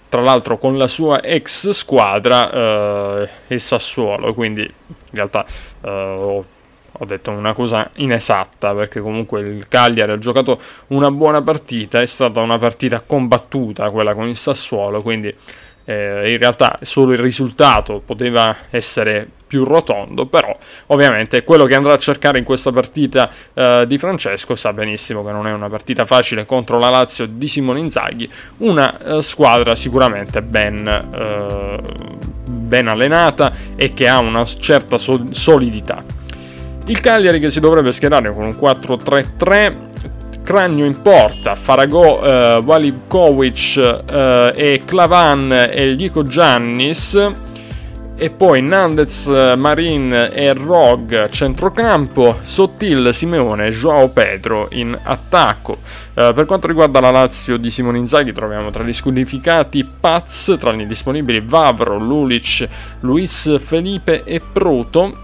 tra 0.09 0.21
l'altro 0.21 0.57
con 0.57 0.77
la 0.77 0.87
sua 0.87 1.21
ex 1.21 1.69
squadra 1.69 2.51
eh, 2.51 3.29
e 3.47 3.59
Sassuolo, 3.59 4.33
quindi 4.33 4.61
in 4.61 4.95
realtà 5.11 5.45
eh, 5.81 6.43
ho 6.97 7.05
detto 7.05 7.31
una 7.31 7.53
cosa 7.53 7.89
inesatta 7.97 8.73
perché 8.73 9.01
comunque 9.01 9.41
il 9.41 9.67
Cagliari 9.67 10.11
ha 10.11 10.17
giocato 10.17 10.59
una 10.87 11.11
buona 11.11 11.41
partita, 11.41 12.01
è 12.01 12.05
stata 12.05 12.41
una 12.41 12.57
partita 12.57 13.01
combattuta 13.01 13.89
quella 13.89 14.13
con 14.13 14.27
il 14.27 14.35
Sassuolo, 14.35 15.01
quindi 15.01 15.33
eh, 15.85 16.31
in 16.31 16.37
realtà 16.37 16.77
solo 16.81 17.11
il 17.11 17.19
risultato 17.19 18.01
poteva 18.03 18.55
essere 18.69 19.29
più 19.47 19.63
rotondo, 19.63 20.25
però 20.25 20.55
ovviamente 20.87 21.43
quello 21.43 21.65
che 21.65 21.75
andrà 21.75 21.93
a 21.93 21.97
cercare 21.97 22.39
in 22.39 22.43
questa 22.43 22.71
partita 22.71 23.29
eh, 23.53 23.85
di 23.87 23.97
Francesco 23.97 24.55
sa 24.55 24.73
benissimo 24.73 25.23
che 25.23 25.31
non 25.31 25.47
è 25.47 25.51
una 25.51 25.69
partita 25.69 26.03
facile 26.03 26.45
contro 26.45 26.79
la 26.79 26.89
Lazio 26.89 27.27
di 27.27 27.47
Simone 27.47 27.79
Inzaghi, 27.79 28.29
una 28.57 28.99
eh, 28.99 29.21
squadra 29.21 29.75
sicuramente 29.75 30.41
ben, 30.41 30.87
eh, 30.87 31.77
ben, 32.49 32.87
allenata 32.87 33.53
e 33.75 33.93
che 33.93 34.07
ha 34.07 34.17
una 34.17 34.43
certa 34.43 34.97
so- 34.97 35.31
solidità. 35.31 36.14
Il 36.87 36.99
Cagliari 36.99 37.39
che 37.39 37.49
si 37.49 37.59
dovrebbe 37.59 37.91
schierare 37.91 38.31
con 38.31 38.45
un 38.45 38.51
4-3-3 38.51 39.75
Cragno 40.43 40.85
in 40.85 41.01
porta, 41.01 41.55
Faragò, 41.55 42.21
eh, 42.23 42.61
Walikovic 42.63 44.03
eh, 44.07 44.53
e 44.55 44.81
Clavan 44.85 45.51
e 45.51 45.87
Lico 45.87 46.21
Giannis 46.21 47.31
e 48.15 48.29
poi 48.29 48.61
Nandez, 48.61 49.25
Marin 49.57 50.29
e 50.31 50.53
Rog 50.53 51.29
centrocampo, 51.29 52.37
Sottil, 52.41 53.09
Simeone 53.11 53.65
e 53.65 53.71
Joao 53.71 54.09
Pedro 54.09 54.67
in 54.73 54.95
attacco. 55.01 55.79
Eh, 56.13 56.31
per 56.35 56.45
quanto 56.45 56.67
riguarda 56.67 56.99
la 56.99 57.09
Lazio 57.09 57.57
di 57.57 57.71
Simone 57.71 57.97
Inzaghi 57.97 58.31
troviamo 58.31 58.69
tra 58.69 58.83
gli 58.83 58.93
squalificati 58.93 59.83
Paz, 59.99 60.55
tra 60.59 60.71
gli 60.71 60.85
disponibili 60.85 61.41
Vavro, 61.43 61.97
Lulic, 61.97 62.67
Luis 62.99 63.59
Felipe 63.59 64.23
e 64.23 64.39
Proto 64.39 65.23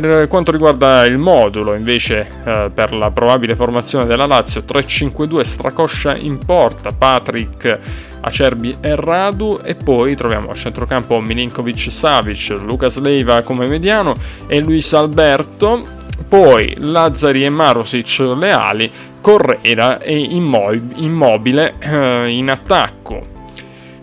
per 0.00 0.26
quanto 0.26 0.50
riguarda 0.50 1.04
il 1.04 1.18
modulo, 1.18 1.74
invece, 1.74 2.26
eh, 2.44 2.70
per 2.74 2.92
la 2.92 3.12
probabile 3.12 3.54
formazione 3.54 4.06
della 4.06 4.26
Lazio, 4.26 4.62
3-5-2 4.62 5.42
Stracoscia 5.42 6.16
in 6.16 6.38
porta, 6.38 6.90
Patrick, 6.90 7.78
Acerbi 8.20 8.78
e 8.80 8.96
Radu 8.96 9.60
e 9.62 9.76
poi 9.76 10.16
troviamo 10.16 10.50
a 10.50 10.54
centrocampo 10.54 11.20
Milinkovic 11.20 11.92
Savic, 11.92 12.56
Lucas 12.60 12.98
Leiva 12.98 13.42
come 13.42 13.68
mediano 13.68 14.14
e 14.48 14.58
Luis 14.58 14.92
Alberto, 14.94 15.84
poi 16.28 16.74
Lazzari 16.78 17.44
e 17.44 17.50
Marosic 17.50 18.18
leali, 18.18 18.90
Correra 19.20 20.00
e 20.00 20.18
Immobile 20.18 21.74
eh, 21.78 22.28
in 22.30 22.50
attacco. 22.50 23.32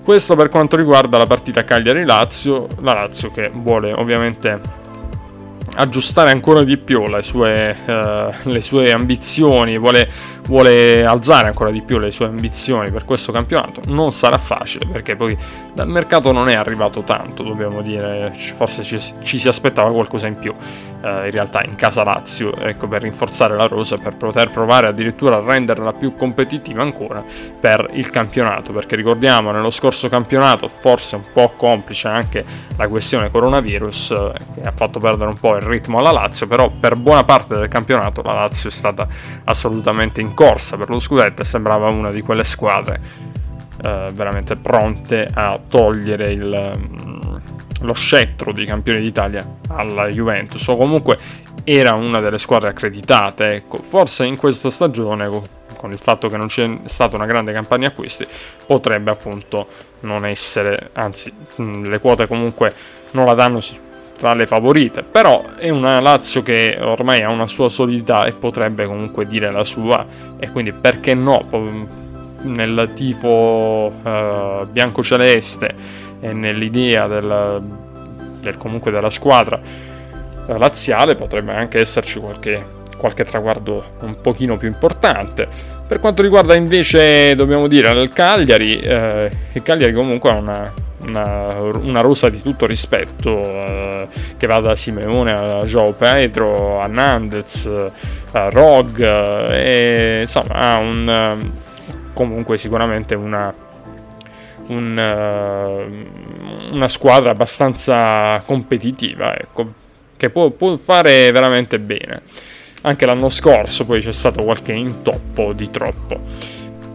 Questo 0.04 0.36
per 0.38 0.48
quanto 0.48 0.78
riguarda 0.78 1.18
la 1.18 1.26
partita 1.26 1.66
Cagliari-Lazio, 1.66 2.68
la 2.80 2.94
Lazio 2.94 3.30
che 3.32 3.52
vuole 3.54 3.92
ovviamente 3.92 4.80
aggiustare 5.76 6.32
ancora 6.32 6.64
di 6.64 6.78
più 6.78 7.08
le 7.08 7.22
sue, 7.22 7.76
uh, 7.86 8.50
le 8.50 8.62
sue 8.62 8.92
ambizioni, 8.92 9.78
vuole, 9.78 10.10
vuole, 10.48 11.06
alzare 11.06 11.48
ancora 11.48 11.72
di 11.72 11.82
più 11.82 11.98
le 11.98 12.12
sue 12.12 12.26
ambizioni 12.26 12.92
per 12.92 13.06
questo 13.06 13.32
campionato, 13.32 13.82
non 13.88 14.12
sarà 14.12 14.38
facile 14.38 14.88
perché 14.88 15.16
poi 15.16 15.38
dal 15.74 15.88
mercato 15.88 16.32
non 16.32 16.50
è 16.50 16.56
arrivato 16.56 17.04
tanto, 17.04 17.44
dobbiamo 17.44 17.82
dire, 17.82 18.34
forse 18.36 18.84
ci, 18.84 19.00
ci 19.24 19.40
si 19.40 19.48
aspettava 19.48 19.92
qualcosa 19.92 20.28
in 20.28 20.38
più. 20.38 20.54
Uh, 21.02 21.26
in 21.26 21.32
realtà 21.32 21.64
in 21.64 21.74
casa 21.76 22.04
Lazio, 22.04 22.56
ecco, 22.56 22.88
per 22.88 23.02
rinforzare 23.02 23.56
la 23.56 23.66
rosa, 23.66 23.98
per 23.98 24.16
poter 24.18 24.52
provare 24.52 24.86
addirittura 24.86 25.38
a 25.38 25.44
renderla 25.44 25.94
più 25.94 26.16
competitiva 26.16 26.84
ancora 26.84 27.24
per 27.60 27.90
il 27.94 28.12
campionato, 28.12 28.72
perché 28.72 28.96
ricordiamo 28.96 29.52
nello 29.52 29.72
scorso 29.72 30.10
campionato, 30.10 30.68
forse 30.68 31.16
un 31.16 31.24
po' 31.34 31.54
complice 31.56 32.08
anche 32.08 32.44
la 32.78 32.88
questione 32.88 33.32
coronavirus, 33.32 34.12
eh, 34.12 34.32
che 34.54 34.62
ha 34.62 34.72
fatto 34.72 35.00
perdere 35.00 35.30
un 35.30 35.40
po' 35.40 35.51
il 35.56 35.64
ritmo 35.64 36.00
alla 36.00 36.12
Lazio, 36.12 36.48
però 36.48 36.70
per 36.70 36.96
buona 36.96 37.24
parte 37.24 37.56
del 37.56 37.68
campionato 37.68 38.22
la 38.22 38.34
Lazio 38.34 38.70
è 38.70 38.72
stata 38.72 39.08
assolutamente 39.46 40.22
in 40.22 40.34
corsa 40.34 40.78
per 40.78 40.90
lo 40.90 41.00
scudetto 41.00 41.42
e 41.42 41.46
sembrava 41.46 41.90
una 41.90 42.12
di 42.12 42.22
quelle 42.22 42.44
squadre 42.44 43.00
eh, 43.84 44.12
veramente 44.14 44.56
pronte 44.56 45.28
a 45.34 45.60
togliere 45.68 46.32
il, 46.32 46.74
mm, 46.78 47.34
lo 47.82 47.94
scettro 47.94 48.52
di 48.52 48.66
campione 48.66 49.00
d'Italia 49.00 49.48
alla 49.70 50.08
Juventus 50.08 50.68
o 50.68 50.76
comunque 50.76 51.18
era 51.64 51.94
una 51.94 52.20
delle 52.20 52.38
squadre 52.38 52.70
accreditate 52.70 53.50
ecco. 53.50 53.78
Forse 53.78 54.26
in 54.26 54.38
questa 54.38 54.70
stagione 54.70 55.30
con 55.78 55.92
il 55.92 55.98
fatto 55.98 56.28
che 56.28 56.38
non 56.38 56.48
c'è 56.48 56.82
stata 56.86 57.16
una 57.16 57.26
grande 57.26 57.54
campagna 57.54 57.88
acquisti 57.88 58.26
potrebbe 58.68 59.10
appunto 59.10 59.68
non 60.02 60.26
essere 60.26 60.90
anzi 60.94 61.34
mm, 61.60 61.86
le 61.86 62.00
quote 62.00 62.28
comunque 62.28 62.74
non 63.12 63.26
la 63.26 63.34
danno 63.34 63.60
tra 64.22 64.36
le 64.36 64.46
favorite, 64.46 65.02
però 65.02 65.42
è 65.58 65.70
una 65.70 66.00
Lazio 66.00 66.44
che 66.44 66.78
ormai 66.80 67.24
ha 67.24 67.30
una 67.30 67.48
sua 67.48 67.70
solidità 67.70 68.26
e 68.26 68.34
potrebbe 68.34 68.86
comunque 68.86 69.26
dire 69.26 69.52
la 69.52 69.64
sua 69.64 70.06
e 70.38 70.52
quindi 70.52 70.74
perché 70.74 71.16
no 71.16 71.44
nel 72.44 72.92
tipo 72.94 73.92
uh, 73.92 74.68
bianco-celeste 74.70 75.74
e 76.20 76.34
nell'idea 76.34 77.08
del, 77.08 77.64
del, 78.42 78.58
comunque 78.58 78.92
della 78.92 79.10
squadra 79.10 79.60
uh, 79.60 80.54
laziale 80.56 81.16
potrebbe 81.16 81.56
anche 81.56 81.80
esserci 81.80 82.20
qualche, 82.20 82.64
qualche 82.98 83.24
traguardo 83.24 83.84
un 84.02 84.22
pochino 84.22 84.56
più 84.56 84.68
importante. 84.68 85.48
Per 85.88 86.00
quanto 86.00 86.22
riguarda 86.22 86.54
invece, 86.54 87.34
dobbiamo 87.34 87.66
dire, 87.66 87.90
il 87.90 88.10
Cagliari, 88.10 88.80
eh, 88.80 89.32
il 89.54 89.64
Cagliari 89.64 89.92
comunque 89.92 90.30
ha 90.30 90.36
una, 90.36 90.72
una, 91.08 91.60
una 91.62 92.02
rosa 92.02 92.30
di 92.30 92.42
tutto 92.42 92.66
rispetto 92.66 93.30
eh, 93.30 94.08
che 94.38 94.48
va 94.48 94.60
da 94.60 94.76
Simeone 94.76 95.32
a 95.32 95.64
Joao 95.64 95.94
Pedro 95.94 96.80
a 96.80 96.88
Nandez 96.88 97.72
a 98.32 98.50
Rog 98.50 99.00
e 99.52 100.20
insomma 100.22 100.54
ha 100.54 100.78
un 100.78 101.50
comunque 102.14 102.58
sicuramente 102.58 103.16
una, 103.16 103.54
un, 104.68 104.98
uh, 104.98 106.74
una 106.74 106.88
squadra 106.88 107.32
abbastanza 107.32 108.42
competitiva 108.46 109.36
ecco, 109.38 109.74
che 110.18 110.30
può, 110.30 110.50
può 110.52 110.78
fare 110.78 111.32
veramente 111.32 111.80
bene. 111.80 112.22
Anche 112.84 113.06
l'anno 113.06 113.30
scorso 113.30 113.86
poi 113.86 114.02
c'è 114.02 114.12
stato 114.12 114.44
qualche 114.44 114.74
intoppo 114.74 115.54
di 115.54 115.70
troppo 115.70 116.20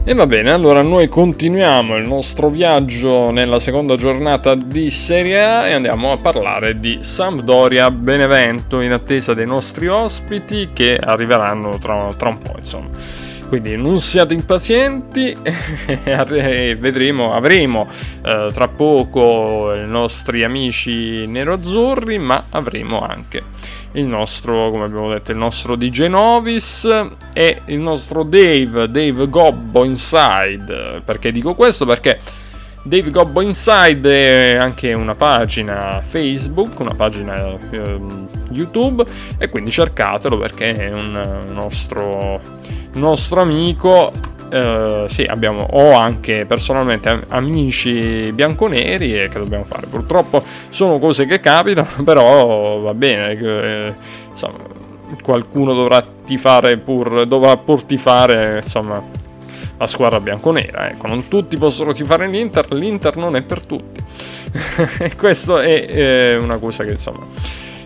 e 0.09 0.15
va 0.15 0.25
bene, 0.29 0.53
allora 0.53 0.83
noi 0.83 1.09
continuiamo 1.09 1.97
il 1.97 2.07
nostro 2.07 2.49
viaggio 2.49 3.33
nella 3.33 3.59
seconda 3.59 3.97
giornata 3.97 4.55
di 4.55 4.89
Serie 4.89 5.43
A 5.43 5.67
e 5.67 5.73
andiamo 5.73 6.13
a 6.13 6.17
parlare 6.17 6.79
di 6.79 6.99
Sampdoria 7.01 7.91
Benevento 7.91 8.81
in 8.81 8.93
attesa 8.93 9.35
dei 9.35 9.47
nostri 9.47 9.89
ospiti 9.89 10.71
che 10.73 10.97
arriveranno 10.97 11.79
tra, 11.79 12.15
tra 12.17 12.29
un 12.29 12.39
po', 12.39 12.55
insomma. 12.57 12.89
Quindi 13.49 13.77
non 13.77 13.99
siate 13.99 14.33
impazienti 14.33 15.35
e 15.43 16.77
vedremo, 16.79 17.33
avremo 17.33 17.89
eh, 18.25 18.49
tra 18.53 18.69
poco 18.69 19.75
i 19.75 19.89
nostri 19.89 20.45
amici 20.45 21.27
neroazzurri, 21.27 22.19
ma 22.19 22.47
avremo 22.51 23.01
anche 23.01 23.43
il 23.97 24.05
nostro, 24.05 24.71
come 24.71 24.85
abbiamo 24.85 25.11
detto, 25.11 25.33
il 25.33 25.39
nostro 25.39 25.77
DJ 25.77 26.07
Novis 26.07 26.89
e 27.33 27.63
il 27.67 27.79
nostro 27.79 28.23
Dave, 28.23 28.89
Dave 28.91 29.29
Gobbo 29.29 29.85
Inside. 29.85 31.03
Perché 31.05 31.31
dico 31.31 31.55
questo? 31.55 31.85
Perché 31.87 32.19
Dave 32.83 33.11
Gobbo 33.11 33.41
Inside 33.41 34.55
è 34.55 34.57
anche 34.57 34.93
una 34.93 35.15
pagina 35.15 36.01
Facebook, 36.03 36.79
una 36.79 36.95
pagina 36.95 37.57
eh, 37.71 38.01
YouTube 38.51 39.05
e 39.39 39.49
quindi 39.49 39.71
cercatelo 39.71 40.37
perché 40.37 40.75
è 40.75 40.93
un 40.93 41.47
nostro, 41.53 42.41
nostro 42.93 43.41
amico 43.41 44.13
Uh, 44.49 45.07
sì, 45.09 45.23
abbiamo, 45.23 45.67
ho 45.71 45.93
anche 45.95 46.47
personalmente 46.47 47.25
amici 47.31 48.31
bianconeri 48.33 49.19
e 49.19 49.29
che 49.29 49.39
dobbiamo 49.39 49.65
fare. 49.65 49.87
Purtroppo 49.87 50.43
sono 50.69 50.99
cose 50.99 51.27
che 51.27 51.41
capitano, 51.41 51.89
però 52.05 52.79
va 52.79 52.95
bene. 52.95 53.31
Eh, 53.33 53.95
insomma, 54.29 54.59
qualcuno 55.23 55.75
dovrà 55.75 56.03
tifare 56.03 56.79
pur, 56.79 57.27
dovrà 57.27 57.57
pur 57.57 57.85
tifare, 57.85 58.61
insomma, 58.63 59.03
la 59.79 59.87
squadra 59.87 60.21
bianconera. 60.21 60.91
Ecco, 60.91 61.07
non 61.07 61.29
tutti 61.29 61.57
possono 61.57 61.93
tifare 61.93 62.27
l'Inter, 62.29 62.73
l'Inter 62.73 63.17
non 63.17 63.37
è 63.37 63.43
per 63.43 63.63
tutti. 63.63 64.03
e 64.99 65.15
questo 65.17 65.59
è 65.59 65.87
eh, 65.89 66.37
una 66.37 66.59
cosa 66.59 66.85
che, 66.85 66.93
insomma, 66.93 67.27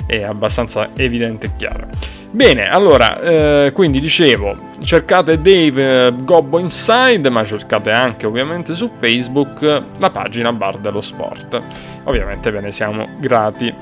è 0.07 0.23
abbastanza 0.23 0.91
evidente 0.97 1.47
e 1.47 1.51
chiara. 1.57 1.89
Bene, 2.33 2.71
allora, 2.71 3.21
eh, 3.21 3.73
quindi 3.73 3.99
dicevo, 3.99 4.55
cercate 4.81 5.41
Dave 5.41 6.07
eh, 6.07 6.15
Gobbo 6.23 6.61
Inside, 6.61 7.29
ma 7.29 7.45
cercate 7.45 7.91
anche 7.91 8.25
ovviamente 8.25 8.73
su 8.73 8.89
Facebook 8.89 9.83
la 9.99 10.11
pagina 10.11 10.53
Bar 10.53 10.79
dello 10.79 11.01
Sport. 11.01 11.61
Ovviamente 12.05 12.53
ve 12.53 12.61
ne 12.61 12.71
siamo 12.71 13.09
grati. 13.19 13.75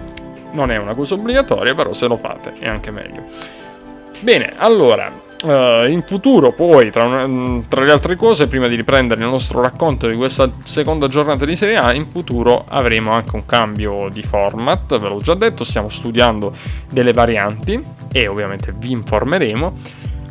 Non 0.53 0.71
è 0.71 0.79
una 0.79 0.95
cosa 0.95 1.13
obbligatoria, 1.13 1.75
però 1.75 1.93
se 1.93 2.07
lo 2.07 2.17
fate 2.17 2.55
è 2.59 2.67
anche 2.67 2.91
meglio. 2.91 3.25
Bene, 4.21 4.55
allora, 4.57 5.13
Uh, 5.41 5.89
in 5.89 6.03
futuro, 6.05 6.51
poi, 6.51 6.91
tra, 6.91 7.05
una, 7.05 7.25
mm, 7.25 7.61
tra, 7.69 7.85
le 7.85 7.93
altre 7.93 8.17
cose, 8.17 8.49
prima 8.49 8.67
di 8.67 8.75
riprendere 8.75 9.23
il 9.23 9.31
nostro 9.31 9.63
racconto 9.63 10.09
di 10.09 10.17
questa 10.17 10.51
seconda 10.65 11.07
giornata 11.07 11.45
di 11.45 11.55
Serie 11.55 11.77
A, 11.77 11.95
in 11.95 12.07
futuro 12.07 12.65
avremo 12.67 13.13
anche 13.13 13.37
un 13.37 13.47
cambio 13.47 14.09
di 14.11 14.23
format, 14.23 14.99
ve 14.99 15.09
l'ho 15.09 15.21
già 15.21 15.35
detto, 15.35 15.63
stiamo 15.63 15.89
studiando 15.89 16.53
delle 16.91 17.13
varianti 17.13 17.81
e 18.11 18.27
ovviamente 18.27 18.73
vi 18.77 18.91
informeremo 18.91 19.75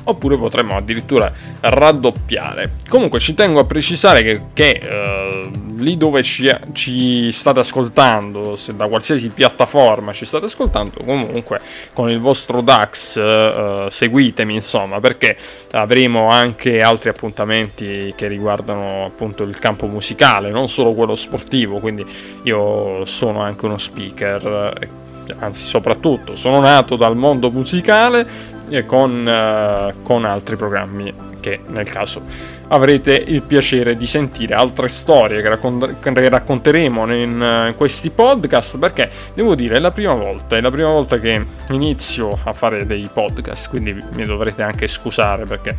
oppure 0.10 0.38
potremmo 0.38 0.76
addirittura 0.76 1.32
raddoppiare. 1.60 2.74
Comunque 2.88 3.20
ci 3.20 3.34
tengo 3.34 3.60
a 3.60 3.66
precisare 3.66 4.24
che, 4.24 4.42
che 4.54 4.80
eh, 4.82 5.52
lì 5.78 5.98
dove 5.98 6.24
ci, 6.24 6.50
ci, 6.74 7.32
state 7.32 7.60
ascoltando, 7.60 8.56
se 8.56 8.76
da 8.76 8.88
qualsiasi 8.88 9.30
piattaforma 9.30 10.14
ci 10.14 10.26
state 10.26 10.46
ascoltando, 10.46 11.04
comunque 11.06 11.60
con 11.94 12.10
il 12.10 12.20
vostro 12.20 12.62
DAX 12.62 13.18
eh, 13.18 13.88
seguitemi 13.90 14.54
insomma 14.54 15.00
perché 15.00 15.38
avremo 15.72 16.30
anche 16.30 16.82
altri 16.82 17.10
appuntamenti 17.10 18.14
che 18.16 18.28
riguardano 18.28 19.06
appunto 19.06 19.44
il 19.44 19.60
campo 19.60 19.88
musicale, 19.88 20.52
non 20.52 20.70
solo 20.70 20.94
quello 20.94 21.16
sportivo, 21.16 21.80
quindi 21.80 22.06
io 22.44 23.04
sono 23.06 23.42
anche 23.42 23.66
uno 23.66 23.78
speaker 23.78 25.06
anzi 25.40 25.66
soprattutto 25.66 26.36
sono 26.36 26.62
nato 26.62 26.96
dal 26.96 27.18
mondo 27.18 27.52
musicale 27.52 28.56
con, 28.86 29.26
uh, 29.26 30.02
con 30.04 30.26
altri 30.26 30.56
programmi 30.56 31.14
che 31.40 31.62
nel 31.68 31.90
caso 31.90 32.22
avrete 32.70 33.14
il 33.14 33.44
piacere 33.44 33.96
di 33.96 34.06
sentire 34.06 34.54
altre 34.54 34.90
storie 34.90 35.42
che, 35.42 35.48
raccont- 35.48 36.00
che 36.00 36.30
racconteremo 36.30 37.14
in, 37.14 37.70
uh, 37.72 37.76
questi 37.76 38.10
podcast 38.10 38.78
perché 38.78 39.10
devo 39.34 39.56
dire 39.56 39.78
è 39.78 39.80
la 39.80 39.92
prima 39.92 40.14
volta, 40.14 40.58
è 40.58 40.62
la 40.62 40.72
prima 40.72 40.90
volta 40.90 41.20
che 41.20 41.46
inizio 41.70 42.38
a 42.44 42.54
fare 42.54 42.86
dei 42.86 43.10
podcast, 43.12 43.70
quindi 43.70 43.96
mi 44.14 44.26
dovrete 44.26 44.64
anche 44.64 44.88
scusare 44.88 45.46
perché 45.46 45.76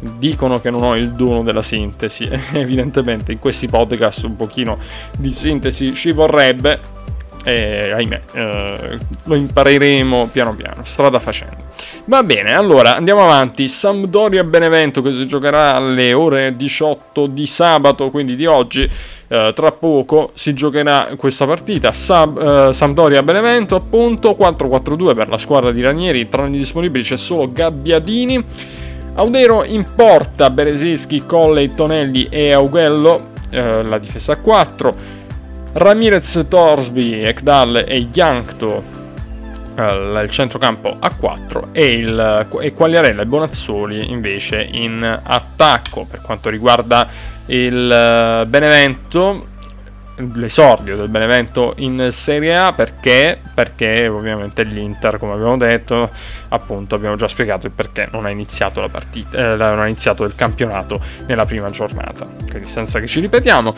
dicono 0.00 0.60
che 0.60 0.70
non 0.70 0.82
ho 0.82 0.96
il 0.96 1.10
dono 1.10 1.42
della 1.42 1.62
sintesi, 1.62 2.28
evidentemente 2.52 3.32
in 3.32 3.38
questi 3.38 3.68
podcast 3.68 4.24
un 4.24 4.36
pochino 4.36 4.78
di 5.18 5.32
sintesi 5.32 5.94
ci 5.94 6.12
vorrebbe 6.12 6.98
e 7.44 7.90
ahimè, 7.92 8.22
eh, 8.34 8.98
lo 9.24 9.34
impareremo 9.34 10.28
piano 10.30 10.54
piano, 10.54 10.84
strada 10.84 11.18
facendo. 11.18 11.68
Va 12.04 12.22
bene, 12.22 12.54
allora 12.54 12.96
andiamo 12.96 13.22
avanti. 13.22 13.68
Sampdoria 13.68 14.44
Benevento 14.44 15.00
che 15.00 15.12
si 15.12 15.26
giocherà 15.26 15.74
alle 15.74 16.12
ore 16.12 16.56
18 16.56 17.26
di 17.26 17.46
sabato, 17.46 18.10
quindi 18.10 18.36
di 18.36 18.46
oggi. 18.46 18.88
Eh, 19.28 19.52
tra 19.54 19.72
poco 19.72 20.32
si 20.34 20.52
giocherà 20.54 21.14
questa 21.16 21.46
partita. 21.46 21.92
Sab- 21.92 22.68
eh, 22.68 22.72
Sampdoria 22.72 23.22
Benevento, 23.22 23.76
appunto 23.76 24.36
4-4-2 24.38 25.14
per 25.14 25.28
la 25.28 25.38
squadra 25.38 25.72
di 25.72 25.80
Ranieri. 25.80 26.28
Tra 26.28 26.46
i 26.46 26.50
disponibili 26.50 27.04
c'è 27.04 27.16
solo 27.16 27.50
Gabbiadini. 27.50 28.44
Audero 29.14 29.64
in 29.64 29.86
porta 29.94 30.50
Bereseschi, 30.50 31.24
Colle, 31.24 31.74
Tonelli 31.74 32.26
e 32.30 32.52
Aughello. 32.52 33.28
Eh, 33.50 33.82
la 33.82 33.98
difesa 33.98 34.32
a 34.32 34.36
4. 34.36 35.19
Ramirez, 35.72 36.46
Torsby, 36.48 37.20
Ekdal 37.22 37.84
e 37.86 38.08
Yankto 38.12 38.98
il 39.76 40.28
centrocampo 40.28 40.96
a 40.98 41.14
4 41.14 41.68
e, 41.72 41.86
il, 41.86 42.48
e 42.60 42.74
Quagliarella 42.74 43.22
e 43.22 43.26
Bonazzoli 43.26 44.10
invece 44.10 44.60
in 44.60 45.20
attacco 45.22 46.04
per 46.04 46.20
quanto 46.20 46.50
riguarda 46.50 47.08
il 47.46 48.44
Benevento 48.46 49.46
l'esordio 50.34 50.96
del 50.96 51.08
Benevento 51.08 51.74
in 51.78 52.08
Serie 52.10 52.56
A 52.56 52.72
perché? 52.72 53.40
Perché 53.54 54.06
ovviamente 54.08 54.62
l'Inter, 54.64 55.18
come 55.18 55.32
abbiamo 55.32 55.56
detto, 55.56 56.10
appunto 56.48 56.94
abbiamo 56.94 57.16
già 57.16 57.28
spiegato 57.28 57.66
il 57.66 57.72
perché 57.72 58.08
non 58.12 58.26
ha 58.26 58.30
iniziato 58.30 58.80
la 58.80 58.88
partita, 58.88 59.52
eh, 59.52 59.56
non 59.56 59.80
ha 59.80 59.86
iniziato 59.86 60.24
il 60.24 60.34
campionato 60.34 61.00
nella 61.26 61.46
prima 61.46 61.70
giornata. 61.70 62.26
Quindi 62.50 62.68
senza 62.68 63.00
che 63.00 63.06
ci 63.06 63.20
ripetiamo, 63.20 63.74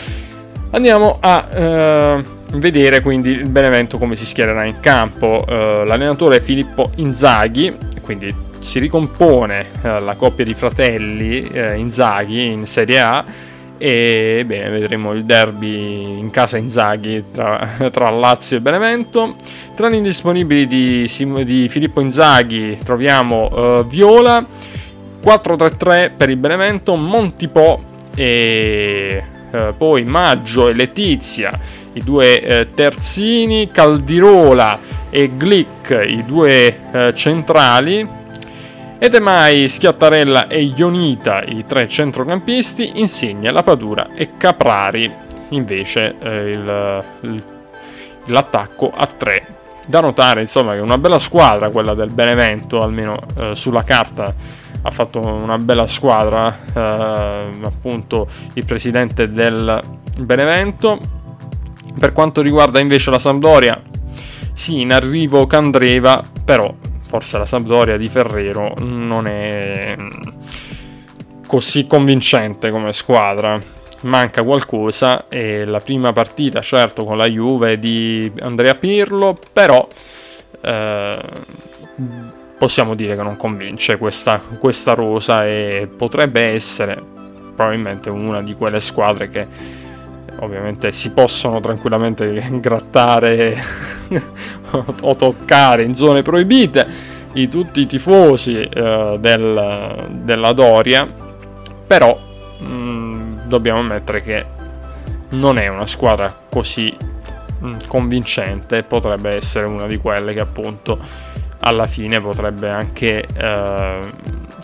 andiamo 0.72 1.16
a 1.20 1.48
eh, 1.50 2.22
vedere 2.54 3.00
quindi 3.00 3.30
il 3.30 3.48
Benevento 3.48 3.98
come 3.98 4.16
si 4.16 4.26
schiererà 4.26 4.66
in 4.66 4.80
campo. 4.80 5.44
Eh, 5.46 5.84
l'allenatore 5.86 6.36
è 6.36 6.40
Filippo 6.40 6.90
Inzaghi, 6.96 7.74
quindi 8.02 8.34
si 8.58 8.78
ricompone 8.78 9.66
eh, 9.82 10.00
la 10.00 10.14
coppia 10.14 10.44
di 10.44 10.54
fratelli 10.54 11.42
eh, 11.50 11.76
Inzaghi 11.76 12.46
in 12.46 12.66
Serie 12.66 13.00
A 13.00 13.24
e 13.78 14.44
bene, 14.46 14.70
vedremo 14.70 15.12
il 15.12 15.24
derby 15.24 16.16
in 16.18 16.30
casa 16.30 16.56
Inzaghi 16.56 17.24
tra, 17.32 17.68
tra 17.90 18.10
Lazio 18.10 18.58
e 18.58 18.60
Benevento. 18.60 19.34
Tra 19.74 19.88
gli 19.88 19.94
indisponibili 19.94 20.68
di, 20.68 21.10
di 21.44 21.68
Filippo 21.68 22.00
Inzaghi 22.00 22.78
troviamo 22.84 23.78
uh, 23.78 23.84
Viola, 23.84 24.46
4-3-3 25.20 26.12
per 26.16 26.30
il 26.30 26.36
Benevento, 26.36 26.94
Montipò 26.94 27.80
e 28.14 29.20
uh, 29.52 29.76
poi 29.76 30.04
Maggio 30.04 30.68
e 30.68 30.74
Letizia, 30.74 31.50
i 31.92 32.02
due 32.02 32.42
uh, 32.68 32.74
terzini, 32.74 33.68
Caldirola 33.68 34.78
e 35.10 35.30
Glick, 35.36 36.02
i 36.06 36.24
due 36.24 37.12
centrali 37.14 38.20
ed 39.02 39.16
è 39.16 39.18
mai 39.18 39.68
Schiattarella 39.68 40.46
e 40.46 40.62
Ionita, 40.76 41.42
i 41.42 41.64
tre 41.64 41.88
centrocampisti, 41.88 43.00
Insigne, 43.00 43.50
Lapadura 43.50 44.10
e 44.14 44.36
Caprari, 44.36 45.12
invece 45.48 46.14
eh, 46.20 46.50
il, 46.50 47.04
il, 47.22 47.44
l'attacco 48.26 48.92
a 48.94 49.04
tre. 49.06 49.44
Da 49.88 49.98
notare 49.98 50.42
insomma 50.42 50.74
che 50.74 50.78
è 50.78 50.82
una 50.82 50.98
bella 50.98 51.18
squadra 51.18 51.68
quella 51.70 51.94
del 51.94 52.12
Benevento, 52.12 52.80
almeno 52.80 53.18
eh, 53.40 53.56
sulla 53.56 53.82
carta 53.82 54.32
ha 54.82 54.90
fatto 54.90 55.20
una 55.20 55.58
bella 55.58 55.86
squadra, 55.86 56.58
eh, 56.74 57.48
appunto 57.62 58.26
il 58.54 58.64
presidente 58.64 59.30
del 59.30 59.80
Benevento. 60.18 61.00
Per 61.98 62.12
quanto 62.12 62.42
riguarda 62.42 62.80
invece 62.80 63.10
la 63.10 63.18
Sampdoria, 63.18 63.80
sì, 64.52 64.80
in 64.80 64.92
arrivo 64.92 65.46
Candreva, 65.46 66.22
però 66.44 66.72
forse 67.04 67.38
la 67.38 67.46
Sampdoria 67.46 67.96
di 67.96 68.08
Ferrero 68.08 68.74
non 68.78 69.26
è 69.26 69.94
così 71.46 71.86
convincente 71.86 72.70
come 72.70 72.92
squadra. 72.92 73.60
Manca 74.02 74.42
qualcosa 74.42 75.28
e 75.28 75.64
la 75.64 75.78
prima 75.78 76.12
partita, 76.12 76.60
certo, 76.60 77.04
con 77.04 77.16
la 77.16 77.26
Juve 77.26 77.78
di 77.78 78.32
Andrea 78.40 78.74
Pirlo, 78.74 79.36
però 79.52 79.86
eh, 80.60 81.18
possiamo 82.62 82.94
dire 82.94 83.16
che 83.16 83.22
non 83.24 83.36
convince 83.36 83.98
questa, 83.98 84.40
questa 84.60 84.94
rosa 84.94 85.44
e 85.44 85.88
potrebbe 85.96 86.42
essere 86.42 86.96
probabilmente 87.56 88.08
una 88.08 88.40
di 88.40 88.54
quelle 88.54 88.78
squadre 88.78 89.28
che 89.28 89.48
ovviamente 90.36 90.92
si 90.92 91.10
possono 91.10 91.58
tranquillamente 91.58 92.46
grattare 92.60 93.60
o 95.02 95.16
toccare 95.16 95.82
in 95.82 95.92
zone 95.92 96.22
proibite. 96.22 96.86
I, 97.32 97.48
tutti 97.48 97.80
i 97.80 97.86
tifosi 97.86 98.60
eh, 98.60 99.16
del, 99.18 100.06
della 100.22 100.52
Doria 100.52 101.04
però 101.84 102.16
mh, 102.60 102.64
mm, 102.64 103.38
dobbiamo 103.46 103.80
ammettere 103.80 104.22
che 104.22 104.46
non 105.30 105.58
è 105.58 105.66
una 105.66 105.86
squadra 105.88 106.32
così 106.48 106.96
mh, 107.58 107.66
mm, 107.66 107.72
convincente. 107.88 108.84
Potrebbe 108.84 109.34
essere 109.34 109.66
una 109.66 109.88
di 109.88 109.96
quelle 109.96 110.32
che 110.32 110.40
appunto 110.40 111.30
alla 111.62 111.86
fine 111.86 112.20
potrebbe 112.20 112.68
anche 112.68 113.26
eh, 113.34 113.98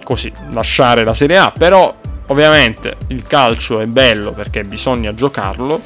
così 0.04 0.32
lasciare 0.50 1.04
la 1.04 1.14
Serie 1.14 1.38
A 1.38 1.52
però 1.56 1.94
Ovviamente 2.30 2.96
il 3.08 3.22
calcio 3.22 3.80
è 3.80 3.86
bello 3.86 4.32
perché 4.32 4.62
bisogna 4.64 5.14
giocarlo 5.14 5.80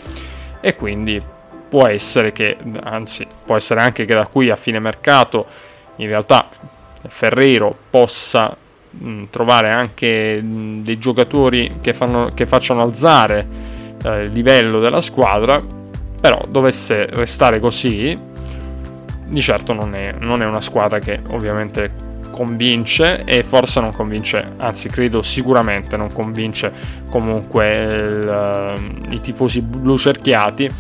e 0.61 0.75
quindi 0.75 1.21
può 1.69 1.87
essere 1.87 2.33
che, 2.33 2.57
anzi 2.83 3.27
può 3.45 3.57
essere 3.57 3.81
anche 3.81 4.05
che 4.05 4.15
da 4.15 4.27
qui 4.27 4.51
a 4.51 4.57
fine 4.57 4.81
mercato 4.81 5.47
in 5.97 6.09
realtà 6.09 6.49
Ferrero 7.07 7.75
possa 7.89 8.57
mh, 8.91 9.25
trovare 9.31 9.71
anche 9.71 10.43
mh, 10.43 10.83
dei 10.83 10.99
giocatori 10.99 11.77
che, 11.81 11.95
fanno, 11.95 12.29
che 12.35 12.47
facciano 12.47 12.83
alzare 12.83 13.47
eh, 14.03 14.23
il 14.23 14.33
livello 14.33 14.81
della 14.81 15.01
squadra, 15.01 15.63
però 16.21 16.41
dovesse 16.49 17.07
restare 17.07 17.61
così, 17.61 18.19
di 19.33 19.41
certo 19.41 19.73
non 19.73 19.95
è, 19.95 20.15
non 20.21 20.43
è 20.43 20.45
una 20.45 20.61
squadra 20.61 20.99
che 20.99 21.21
ovviamente 21.31 22.11
convince 22.31 23.25
e 23.25 23.43
forse 23.43 23.81
non 23.81 23.93
convince, 23.93 24.51
anzi 24.59 24.89
credo 24.89 25.23
sicuramente 25.23 25.97
non 25.97 26.13
convince 26.13 26.73
comunque 27.11 27.75
il, 27.75 29.05
i 29.11 29.21
tifosi 29.21 29.63
blu 29.63 29.97
cerchiati, 29.97 30.71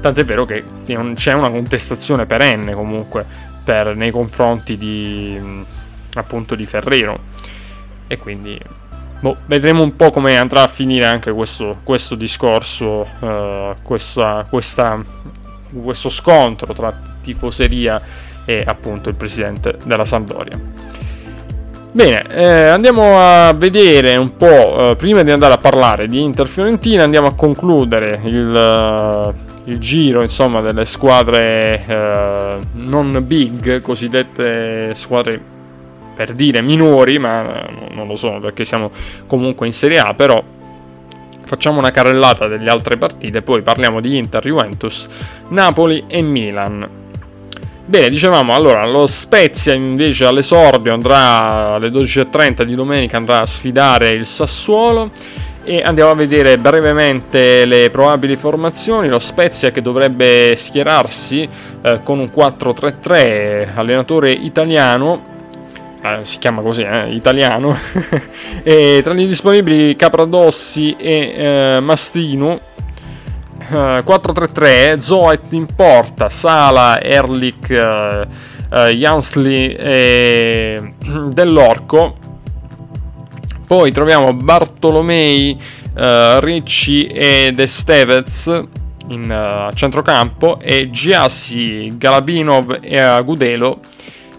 tant'è 0.00 0.24
vero 0.24 0.44
che 0.44 0.64
c'è 1.14 1.32
una 1.32 1.50
contestazione 1.50 2.26
perenne 2.26 2.74
comunque 2.74 3.24
per, 3.64 3.94
nei 3.94 4.10
confronti 4.10 4.76
di 4.76 5.64
appunto 6.14 6.54
di 6.54 6.66
Ferrero. 6.66 7.18
E 8.08 8.18
quindi 8.18 8.58
boh, 9.20 9.36
vedremo 9.46 9.82
un 9.82 9.94
po' 9.94 10.10
come 10.10 10.36
andrà 10.36 10.62
a 10.62 10.68
finire 10.68 11.04
anche 11.04 11.30
questo, 11.32 11.80
questo 11.82 12.14
discorso, 12.14 13.08
uh, 13.20 13.74
questa, 13.82 14.46
questa, 14.48 15.02
questo 15.82 16.08
scontro 16.08 16.72
tra 16.72 16.94
tifoseria 17.20 18.00
e 18.44 18.62
appunto 18.66 19.08
il 19.08 19.14
presidente 19.14 19.76
della 19.84 20.04
Sampdoria. 20.04 20.58
Bene, 21.96 22.22
eh, 22.28 22.68
andiamo 22.68 23.18
a 23.18 23.54
vedere 23.54 24.16
un 24.16 24.36
po', 24.36 24.90
eh, 24.90 24.96
prima 24.96 25.22
di 25.22 25.30
andare 25.30 25.54
a 25.54 25.56
parlare 25.56 26.06
di 26.06 26.20
Inter 26.20 26.46
Fiorentina, 26.46 27.02
andiamo 27.02 27.28
a 27.28 27.34
concludere 27.34 28.20
il, 28.24 29.34
uh, 29.34 29.70
il 29.70 29.78
giro 29.78 30.20
insomma, 30.20 30.60
delle 30.60 30.84
squadre 30.84 31.82
uh, 31.88 32.66
non 32.72 33.24
big, 33.26 33.80
cosiddette 33.80 34.94
squadre 34.94 35.40
per 36.14 36.32
dire 36.32 36.60
minori, 36.60 37.18
ma 37.18 37.66
non 37.92 38.06
lo 38.06 38.14
sono 38.14 38.40
perché 38.40 38.66
siamo 38.66 38.90
comunque 39.26 39.64
in 39.66 39.72
Serie 39.72 39.98
A, 39.98 40.12
però 40.12 40.42
facciamo 41.46 41.78
una 41.78 41.92
carrellata 41.92 42.48
delle 42.48 42.68
altre 42.68 42.98
partite, 42.98 43.40
poi 43.40 43.62
parliamo 43.62 44.00
di 44.00 44.18
Inter, 44.18 44.44
Juventus, 44.44 45.06
Napoli 45.48 46.04
e 46.08 46.20
Milan. 46.20 46.88
Bene, 47.88 48.08
dicevamo 48.10 48.52
allora, 48.52 48.84
lo 48.84 49.06
Spezia 49.06 49.72
invece 49.72 50.24
all'esordio 50.24 50.92
andrà 50.92 51.74
alle 51.74 51.88
12.30 51.88 52.62
di 52.62 52.74
domenica 52.74 53.16
andrà 53.16 53.42
a 53.42 53.46
sfidare 53.46 54.10
il 54.10 54.26
Sassuolo 54.26 55.08
e 55.62 55.82
andiamo 55.84 56.10
a 56.10 56.14
vedere 56.14 56.58
brevemente 56.58 57.64
le 57.64 57.88
probabili 57.90 58.34
formazioni. 58.34 59.06
Lo 59.06 59.20
Spezia 59.20 59.70
che 59.70 59.82
dovrebbe 59.82 60.54
schierarsi 60.56 61.48
eh, 61.82 62.00
con 62.02 62.18
un 62.18 62.28
4-3-3, 62.34 63.68
allenatore 63.76 64.32
italiano, 64.32 65.35
eh, 66.06 66.24
si 66.24 66.38
chiama 66.38 66.62
così, 66.62 66.82
eh, 66.82 67.12
italiano, 67.14 67.76
e 68.62 69.00
tra 69.02 69.14
gli 69.14 69.26
disponibili 69.26 69.96
Capradossi 69.96 70.96
e 70.98 71.32
eh, 71.36 71.80
Mastino 71.80 72.60
4-3-3, 73.68 74.98
Zoet 74.98 75.52
in 75.52 75.66
porta, 75.66 76.28
Sala, 76.28 77.00
Erlich, 77.00 77.68
uh, 77.70 78.20
uh, 78.70 78.88
Jansley 78.90 79.72
e 79.72 80.92
Dell'Orco. 81.32 82.16
Poi 83.66 83.90
troviamo 83.90 84.32
Bartolomei, 84.32 85.58
Ricci 85.94 87.04
ed 87.04 87.58
Estevez 87.58 88.62
in 89.08 89.30
uh, 89.30 89.72
centrocampo 89.72 90.58
e 90.60 90.90
Giassi, 90.90 91.94
Galabinov 91.96 92.80
e 92.82 92.98
Agudelo 92.98 93.80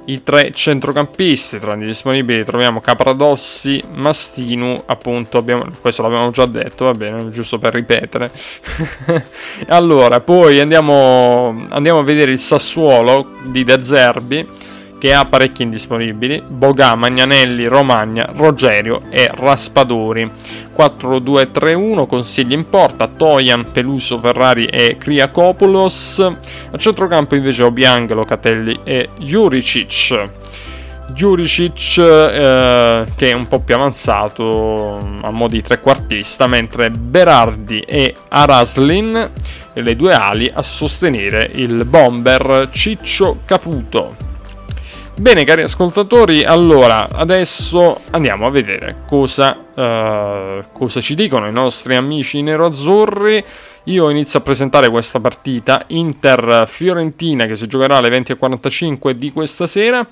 i 0.08 0.24
tre 0.24 0.52
centrocampisti 0.52 1.60
tra 1.60 1.76
gli 1.76 1.86
disponibili 1.86 2.44
troviamo 2.44 2.80
Capradossi, 2.80 3.84
Mastinu, 3.96 4.84
appunto, 4.86 5.38
abbiamo, 5.38 5.66
questo 5.82 6.02
l'abbiamo 6.02 6.32
già 6.32 6.46
detto, 6.46 6.86
va 6.86 6.94
bene, 6.94 7.30
giusto 7.30 7.58
per 7.58 7.74
ripetere. 7.74 8.32
allora, 9.68 10.22
poi 10.22 10.60
andiamo, 10.60 11.66
andiamo, 11.70 12.00
a 12.00 12.04
vedere 12.04 12.32
il 12.32 12.40
Sassuolo 12.40 13.32
di 13.44 13.64
De 13.64 13.82
Zerbi, 13.82 14.48
che 15.00 15.14
ha 15.14 15.26
parecchi 15.26 15.64
indisponibili, 15.64 16.44
Bogà, 16.48 16.96
Magnanelli, 16.96 17.66
Romagna, 17.66 18.30
Rogerio 18.34 19.04
e 19.10 19.30
Raspadori. 19.32 20.30
4-2-3-1, 20.76 22.06
consigli 22.06 22.54
in 22.54 22.70
porta, 22.70 23.08
Toyan, 23.08 23.72
Peluso, 23.72 24.18
Ferrari 24.20 24.66
e 24.66 24.98
Kriakopoulos. 24.98 26.20
A 26.72 26.78
centrocampo 26.78 27.36
invece 27.36 27.64
Obiang, 27.64 28.12
Locatelli 28.12 28.80
e 28.84 29.10
Juricic. 29.18 30.30
Juricic 31.10 31.98
eh, 31.98 33.06
che 33.16 33.30
è 33.30 33.34
un 33.34 33.48
po' 33.48 33.62
più 33.62 33.76
avanzato 33.76 34.98
a 35.22 35.32
mo' 35.32 35.48
di 35.48 35.62
trequartista, 35.62 36.48
mentre 36.48 36.92
Berardi 36.92 37.80
e 37.80 38.14
Araslin, 38.28 39.32
le 39.74 39.96
due 39.96 40.14
ali, 40.14 40.52
a 40.54 40.62
sostenere 40.62 41.50
il 41.56 41.86
bomber 41.86 42.70
Ciccio 42.72 43.40
Caputo. 43.46 44.27
Bene 45.20 45.46
cari 45.46 45.64
ascoltatori, 45.64 46.44
allora 46.44 47.10
adesso 47.10 48.02
andiamo 48.12 48.46
a 48.46 48.52
vedere 48.52 48.98
cosa, 49.08 49.58
uh, 49.74 50.64
cosa 50.72 51.02
ci 51.02 51.16
dicono 51.16 51.48
i 51.48 51.52
nostri 51.52 51.96
amici 51.96 52.44
nero-azzurri. 52.44 53.44
Io 53.86 54.12
inizio 54.12 54.38
a 54.38 54.44
presentare 54.44 54.90
questa 54.90 55.20
partita 55.20 55.86
Inter-Fiorentina 55.88 57.48
che 57.48 57.56
si 57.56 57.66
giocherà 57.66 57.98
alle 57.98 58.10
20.45 58.10 59.10
di 59.14 59.32
questa 59.32 59.66
sera. 59.66 60.08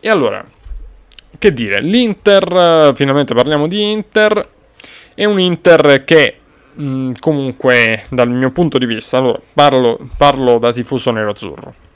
E 0.00 0.08
allora, 0.08 0.42
che 1.36 1.52
dire, 1.52 1.82
l'Inter, 1.82 2.92
finalmente 2.94 3.34
parliamo 3.34 3.66
di 3.66 3.90
Inter, 3.90 4.48
è 5.12 5.26
un 5.26 5.40
Inter 5.40 6.04
che 6.06 6.38
mh, 6.72 7.12
comunque 7.20 8.04
dal 8.08 8.30
mio 8.30 8.50
punto 8.50 8.78
di 8.78 8.86
vista, 8.86 9.18
allora 9.18 9.38
parlo, 9.52 9.98
parlo 10.16 10.58
da 10.58 10.72
tifoso 10.72 11.10
nero-azzurro 11.10 11.90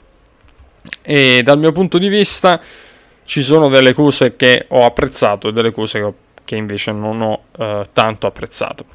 e 1.01 1.41
dal 1.43 1.57
mio 1.57 1.71
punto 1.71 1.97
di 1.97 2.09
vista 2.09 2.59
ci 3.23 3.41
sono 3.43 3.67
delle 3.67 3.93
cose 3.93 4.35
che 4.35 4.65
ho 4.69 4.85
apprezzato 4.85 5.49
e 5.49 5.51
delle 5.51 5.71
cose 5.71 5.99
che, 5.99 6.05
ho, 6.05 6.13
che 6.45 6.55
invece 6.55 6.91
non 6.91 7.21
ho 7.21 7.43
eh, 7.57 7.83
tanto 7.93 8.27
apprezzato. 8.27 8.85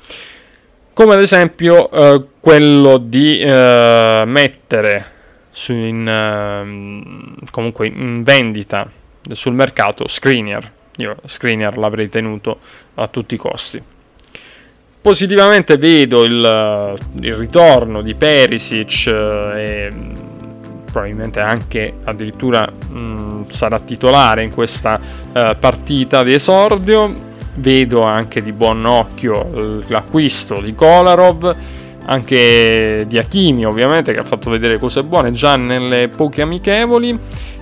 Come 0.94 1.14
ad 1.14 1.20
esempio 1.20 1.90
eh, 1.90 2.24
quello 2.40 2.98
di 2.98 3.38
eh, 3.38 4.22
mettere 4.26 5.07
su 5.50 5.72
in, 5.72 6.09
ehm, 6.09 7.35
comunque 7.50 7.87
in 7.87 8.22
vendita 8.22 8.90
sul 9.31 9.52
mercato 9.52 10.09
Screener. 10.09 10.72
Io 10.96 11.16
Screener 11.24 11.76
l'avrei 11.76 12.09
tenuto 12.09 12.59
a 12.94 13.07
tutti 13.07 13.35
i 13.35 13.38
costi. 13.38 13.83
Positivamente 15.00 15.78
vedo 15.78 16.24
il, 16.24 16.98
il 17.20 17.35
ritorno 17.35 18.02
di 18.02 18.14
Perisic 18.14 19.07
eh, 19.09 19.12
e 19.57 19.90
probabilmente 20.92 21.40
anche 21.40 21.94
addirittura 22.05 22.70
mh, 22.70 23.46
sarà 23.48 23.81
titolare 23.81 24.42
in 24.42 24.52
questa 24.52 24.98
uh, 25.00 25.57
partita 25.59 26.22
di 26.22 26.35
esordio. 26.35 27.31
Vedo 27.55 28.02
anche 28.02 28.42
di 28.42 28.52
buon 28.52 28.85
occhio 28.87 29.83
l'acquisto 29.88 30.61
di 30.61 30.74
Kolarov, 30.74 31.55
anche 32.07 33.05
di 33.07 33.18
Hakimi 33.18 33.66
ovviamente 33.66 34.14
che 34.14 34.20
ha 34.20 34.24
fatto 34.24 34.48
vedere 34.48 34.78
cose 34.78 35.02
buone 35.05 35.33
già 35.33 35.57
nelle 35.57 36.09
poche 36.09 36.40
amichevoli 36.42 37.18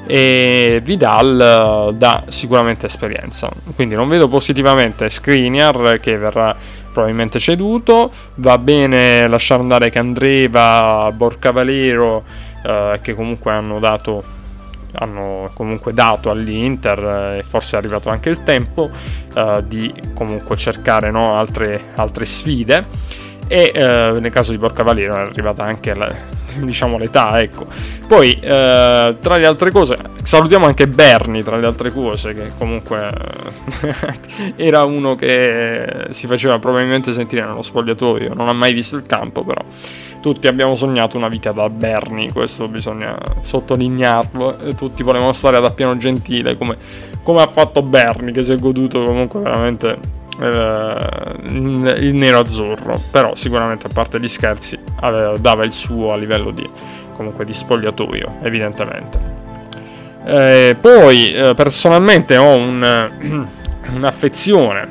e 0.06 0.80
Vidal 0.84 1.88
uh, 1.88 1.92
dà 1.92 2.24
sicuramente 2.28 2.86
esperienza. 2.86 3.48
Quindi 3.74 3.96
non 3.96 4.08
vedo 4.08 4.28
positivamente 4.28 5.08
Skriniar 5.08 5.98
che 6.00 6.16
verrà 6.16 6.56
probabilmente 6.92 7.38
ceduto, 7.38 8.10
va 8.36 8.58
bene 8.58 9.26
lasciare 9.28 9.60
andare 9.60 9.90
Candreva, 9.90 11.12
Borcavalero 11.14 12.48
eh, 12.64 12.98
che 13.02 13.14
comunque 13.14 13.52
hanno 13.52 13.78
dato 13.78 14.38
hanno 14.94 15.50
comunque 15.54 15.92
dato 15.92 16.30
all'Inter 16.30 16.98
eh, 16.98 17.38
e 17.38 17.42
forse 17.42 17.76
è 17.76 17.78
arrivato 17.78 18.08
anche 18.08 18.28
il 18.28 18.42
tempo 18.42 18.90
eh, 19.34 19.62
di 19.66 19.92
comunque 20.14 20.56
cercare 20.56 21.10
no, 21.10 21.34
altre, 21.34 21.92
altre, 21.94 22.24
sfide. 22.26 23.18
E 23.46 23.72
eh, 23.74 24.12
nel 24.20 24.30
caso 24.30 24.52
di 24.52 24.58
Porca 24.58 24.84
Valero 24.84 25.16
è 25.16 25.20
arrivata 25.20 25.64
anche 25.64 25.92
la, 25.92 26.12
diciamo 26.62 26.98
l'età 26.98 27.40
ecco. 27.40 27.66
Poi 28.06 28.32
eh, 28.32 29.16
tra 29.20 29.36
le 29.36 29.46
altre 29.46 29.70
cose 29.70 29.96
salutiamo 30.22 30.66
anche 30.66 30.86
Berni 30.86 31.42
tra 31.42 31.56
le 31.56 31.66
altre 31.66 31.92
cose 31.92 32.32
che 32.32 32.52
comunque 32.56 33.10
era 34.54 34.84
uno 34.84 35.16
che 35.16 36.06
si 36.10 36.28
faceva 36.28 36.60
probabilmente 36.60 37.12
sentire 37.12 37.44
nello 37.44 37.62
spogliatoio. 37.62 38.34
Non 38.34 38.48
ha 38.48 38.52
mai 38.52 38.72
visto 38.72 38.94
il 38.94 39.04
campo 39.04 39.44
però 39.44 39.62
tutti 40.20 40.46
abbiamo 40.46 40.74
sognato 40.74 41.16
una 41.16 41.28
vita 41.28 41.52
da 41.52 41.68
Bernie, 41.70 42.32
questo 42.32 42.68
bisogna 42.68 43.18
sottolinearlo, 43.40 44.74
tutti 44.76 45.02
volevamo 45.02 45.32
stare 45.32 45.56
ad 45.56 45.64
Appiano 45.64 45.96
Gentile 45.96 46.56
come, 46.56 46.76
come 47.22 47.42
ha 47.42 47.46
fatto 47.46 47.82
Bernie, 47.82 48.32
che 48.32 48.42
si 48.42 48.52
è 48.52 48.56
goduto 48.56 49.02
comunque 49.02 49.40
veramente 49.40 49.98
eh, 50.40 50.96
il 51.48 52.14
nero-azzurro, 52.14 53.00
però 53.10 53.34
sicuramente 53.34 53.86
a 53.86 53.90
parte 53.92 54.20
gli 54.20 54.28
scherzi 54.28 54.78
dava 55.38 55.64
il 55.64 55.72
suo 55.72 56.12
a 56.12 56.16
livello 56.16 56.50
di, 56.50 56.68
di 57.44 57.52
spogliatoio, 57.52 58.36
evidentemente. 58.42 59.38
Eh, 60.24 60.76
poi 60.78 61.32
eh, 61.32 61.54
personalmente 61.54 62.36
ho 62.36 62.54
un, 62.56 63.48
un'affezione 63.94 64.88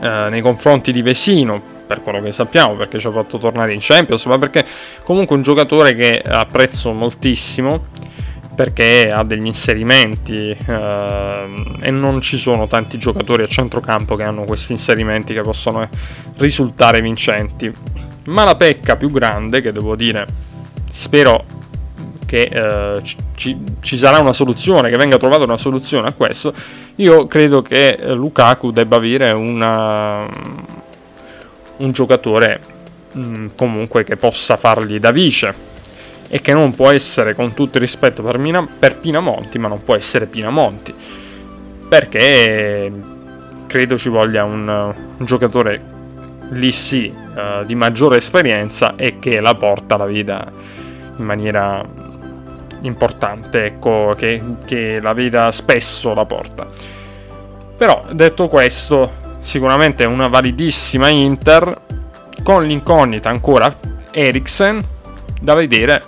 eh, 0.00 0.26
nei 0.30 0.40
confronti 0.40 0.90
di 0.90 1.02
Vesino 1.02 1.74
per 1.86 2.02
quello 2.02 2.20
che 2.20 2.30
sappiamo, 2.30 2.74
perché 2.74 2.98
ci 2.98 3.06
ha 3.06 3.12
fatto 3.12 3.38
tornare 3.38 3.72
in 3.72 3.78
Champions, 3.80 4.24
ma 4.26 4.38
perché 4.38 4.64
comunque 5.04 5.36
un 5.36 5.42
giocatore 5.42 5.94
che 5.94 6.22
apprezzo 6.24 6.92
moltissimo 6.92 7.80
perché 8.56 9.10
ha 9.12 9.22
degli 9.22 9.44
inserimenti 9.44 10.48
eh, 10.48 11.54
e 11.82 11.90
non 11.90 12.22
ci 12.22 12.38
sono 12.38 12.66
tanti 12.66 12.96
giocatori 12.96 13.42
a 13.42 13.46
centrocampo 13.46 14.16
che 14.16 14.22
hanno 14.24 14.44
questi 14.44 14.72
inserimenti 14.72 15.34
che 15.34 15.42
possono 15.42 15.86
risultare 16.38 17.02
vincenti. 17.02 17.70
Ma 18.24 18.44
la 18.44 18.56
pecca 18.56 18.96
più 18.96 19.10
grande, 19.10 19.60
che 19.60 19.72
devo 19.72 19.94
dire, 19.94 20.26
spero 20.90 21.44
che 22.24 22.42
eh, 22.42 23.02
ci, 23.34 23.56
ci, 23.80 23.96
sarà 23.96 24.18
una 24.18 24.32
soluzione, 24.32 24.90
che 24.90 24.96
venga 24.96 25.18
trovata 25.18 25.44
una 25.44 25.58
soluzione 25.58 26.08
a 26.08 26.12
questo, 26.12 26.52
io 26.96 27.26
credo 27.26 27.62
che 27.62 27.98
Lukaku 28.14 28.72
debba 28.72 28.96
avere 28.96 29.30
una, 29.30 30.26
un 31.78 31.90
giocatore 31.90 32.60
mh, 33.12 33.20
mm, 33.20 33.46
comunque 33.56 34.04
che 34.04 34.16
possa 34.16 34.56
fargli 34.56 34.98
da 34.98 35.10
vice 35.10 35.74
e 36.28 36.40
che 36.40 36.52
non 36.52 36.74
può 36.74 36.90
essere, 36.90 37.34
con 37.34 37.54
tutto 37.54 37.76
il 37.78 37.82
rispetto 37.82 38.22
per, 38.22 38.38
Mina, 38.38 38.66
per 38.66 38.98
Pinamonti, 38.98 39.58
ma 39.58 39.68
non 39.68 39.84
può 39.84 39.94
essere 39.94 40.26
Pinamonti, 40.26 40.94
perché 41.88 42.92
credo 43.66 43.96
ci 43.96 44.08
voglia 44.08 44.44
un, 44.44 44.68
un 44.68 45.24
giocatore 45.24 45.94
lì 46.50 46.70
sì 46.72 47.12
uh, 47.12 47.64
di 47.64 47.74
maggiore 47.74 48.18
esperienza 48.18 48.94
e 48.96 49.18
che 49.18 49.40
la 49.40 49.54
porta 49.54 49.96
la 49.96 50.06
vita 50.06 50.50
in 51.16 51.24
maniera 51.24 51.84
importante, 52.82 53.64
ecco, 53.64 54.14
che, 54.16 54.42
che 54.64 55.00
la 55.00 55.12
veda 55.12 55.50
spesso 55.50 56.14
la 56.14 56.24
porta. 56.24 56.66
Però 57.76 58.04
detto 58.12 58.48
questo, 58.48 59.24
sicuramente 59.46 60.04
una 60.04 60.26
validissima 60.26 61.08
Inter 61.08 61.82
con 62.42 62.64
l'incognita 62.64 63.28
ancora 63.28 63.74
Eriksen 64.10 64.82
da 65.40 65.54
vedere 65.54 66.02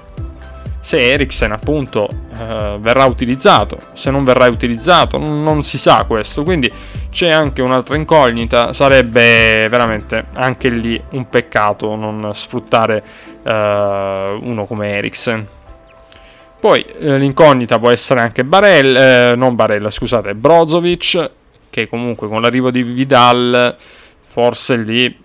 se 0.80 1.12
Eriksen 1.12 1.52
appunto 1.52 2.08
eh, 2.36 2.78
verrà 2.80 3.04
utilizzato. 3.04 3.78
Se 3.92 4.10
non 4.10 4.24
verrà 4.24 4.48
utilizzato 4.48 5.18
non 5.18 5.62
si 5.62 5.78
sa 5.78 6.04
questo. 6.04 6.42
Quindi 6.42 6.70
c'è 7.10 7.30
anche 7.30 7.62
un'altra 7.62 7.94
incognita 7.94 8.72
sarebbe 8.72 9.68
veramente 9.68 10.26
anche 10.34 10.68
lì 10.68 11.00
un 11.10 11.28
peccato 11.28 11.94
non 11.94 12.30
sfruttare 12.34 13.04
eh, 13.44 14.38
uno 14.40 14.64
come 14.66 14.90
Eriksen. 14.90 15.46
Poi 16.58 16.82
eh, 16.82 17.18
l'incognita 17.18 17.78
può 17.78 17.90
essere 17.90 18.20
anche 18.20 18.42
Barella, 18.44 19.30
eh, 19.30 19.36
non 19.36 19.54
Barella, 19.54 19.90
scusate, 19.90 20.34
Brozovic 20.34 21.30
che 21.70 21.88
comunque 21.88 22.28
con 22.28 22.40
l'arrivo 22.40 22.70
di 22.70 22.82
Vidal 22.82 23.76
forse 24.20 24.76
lì 24.76 25.16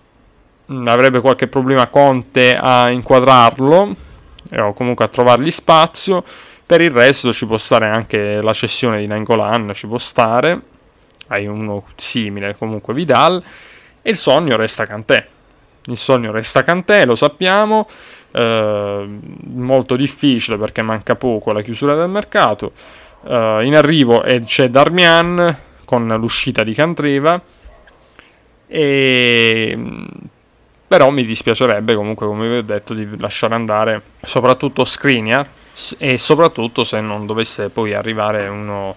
mm, 0.72 0.88
avrebbe 0.88 1.20
qualche 1.20 1.48
problema 1.48 1.88
Conte 1.88 2.56
a 2.56 2.90
inquadrarlo 2.90 3.96
o 4.58 4.74
comunque 4.74 5.06
a 5.06 5.08
trovargli 5.08 5.52
spazio. 5.52 6.24
Per 6.66 6.80
il 6.82 6.92
resto 6.92 7.34
ci 7.34 7.46
può 7.46 7.58
stare 7.58 7.88
anche 7.88 8.42
la 8.42 8.54
cessione 8.54 9.00
di 9.00 9.08
Nangolan, 9.08 9.72
ci 9.74 9.88
può 9.88 9.98
stare. 9.98 10.62
Hai 11.28 11.46
uno 11.46 11.86
simile 11.96 12.56
comunque 12.56 12.94
Vidal. 12.94 13.44
E 14.02 14.10
il 14.10 14.18
sogno 14.18 14.56
resta 14.56 14.86
Cantè. 14.86 15.28
Il 15.86 15.98
sogno 15.98 16.32
resta 16.32 16.64
Cantè, 16.64 17.06
lo 17.06 17.16
sappiamo. 17.16 17.88
Eh, 18.32 19.20
molto 19.48 19.96
difficile 19.96 20.58
perché 20.58 20.82
manca 20.82 21.16
poco 21.16 21.52
alla 21.52 21.62
chiusura 21.62 21.96
del 21.96 22.10
mercato. 22.10 22.72
Eh, 23.26 23.60
in 23.64 23.76
arrivo 23.76 24.24
c'è 24.46 24.70
Darmian 24.70 25.58
con 25.86 26.08
l'uscita 26.08 26.64
di 26.64 26.74
Cantreva. 26.74 27.42
E 28.68 29.78
però 30.94 31.10
mi 31.10 31.24
dispiacerebbe 31.24 31.96
comunque, 31.96 32.28
come 32.28 32.48
vi 32.48 32.58
ho 32.58 32.62
detto, 32.62 32.94
di 32.94 33.18
lasciare 33.18 33.56
andare 33.56 34.00
soprattutto 34.22 34.84
Skriniar 34.84 35.50
e 35.98 36.20
soprattutto 36.20 36.84
se 36.84 37.02
non 37.02 37.26
dovesse 37.26 37.70
poi 37.70 37.96
arrivare 37.96 38.48
uno, 38.48 38.96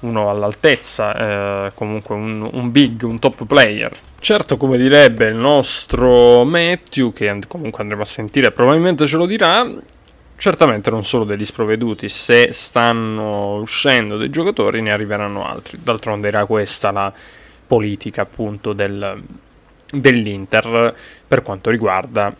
uno 0.00 0.28
all'altezza, 0.28 1.66
eh, 1.66 1.72
comunque 1.72 2.14
un, 2.14 2.46
un, 2.52 2.70
big, 2.70 3.02
un 3.02 3.18
top 3.18 3.46
player. 3.46 3.90
Certo, 4.20 4.58
come 4.58 4.76
direbbe 4.76 5.28
il 5.28 5.36
nostro 5.36 6.44
Matthew, 6.44 7.14
che 7.14 7.38
comunque 7.48 7.80
andremo 7.80 8.02
a 8.02 8.04
sentire, 8.04 8.50
probabilmente 8.50 9.06
ce 9.06 9.16
lo 9.16 9.24
dirà, 9.24 9.66
certamente 10.38 10.88
non 10.90 11.04
solo 11.04 11.24
degli 11.24 11.44
sprovveduti, 11.44 12.08
se 12.08 12.52
stanno 12.52 13.56
uscendo 13.56 14.16
dei 14.16 14.30
giocatori 14.30 14.80
ne 14.80 14.92
arriveranno 14.92 15.44
altri. 15.44 15.78
D'altronde 15.82 16.28
era 16.28 16.46
questa 16.46 16.90
la 16.90 17.12
politica 17.66 18.22
appunto 18.22 18.72
del, 18.72 19.22
dell'Inter 19.90 20.94
per 21.26 21.42
quanto 21.42 21.68
riguarda 21.68 22.34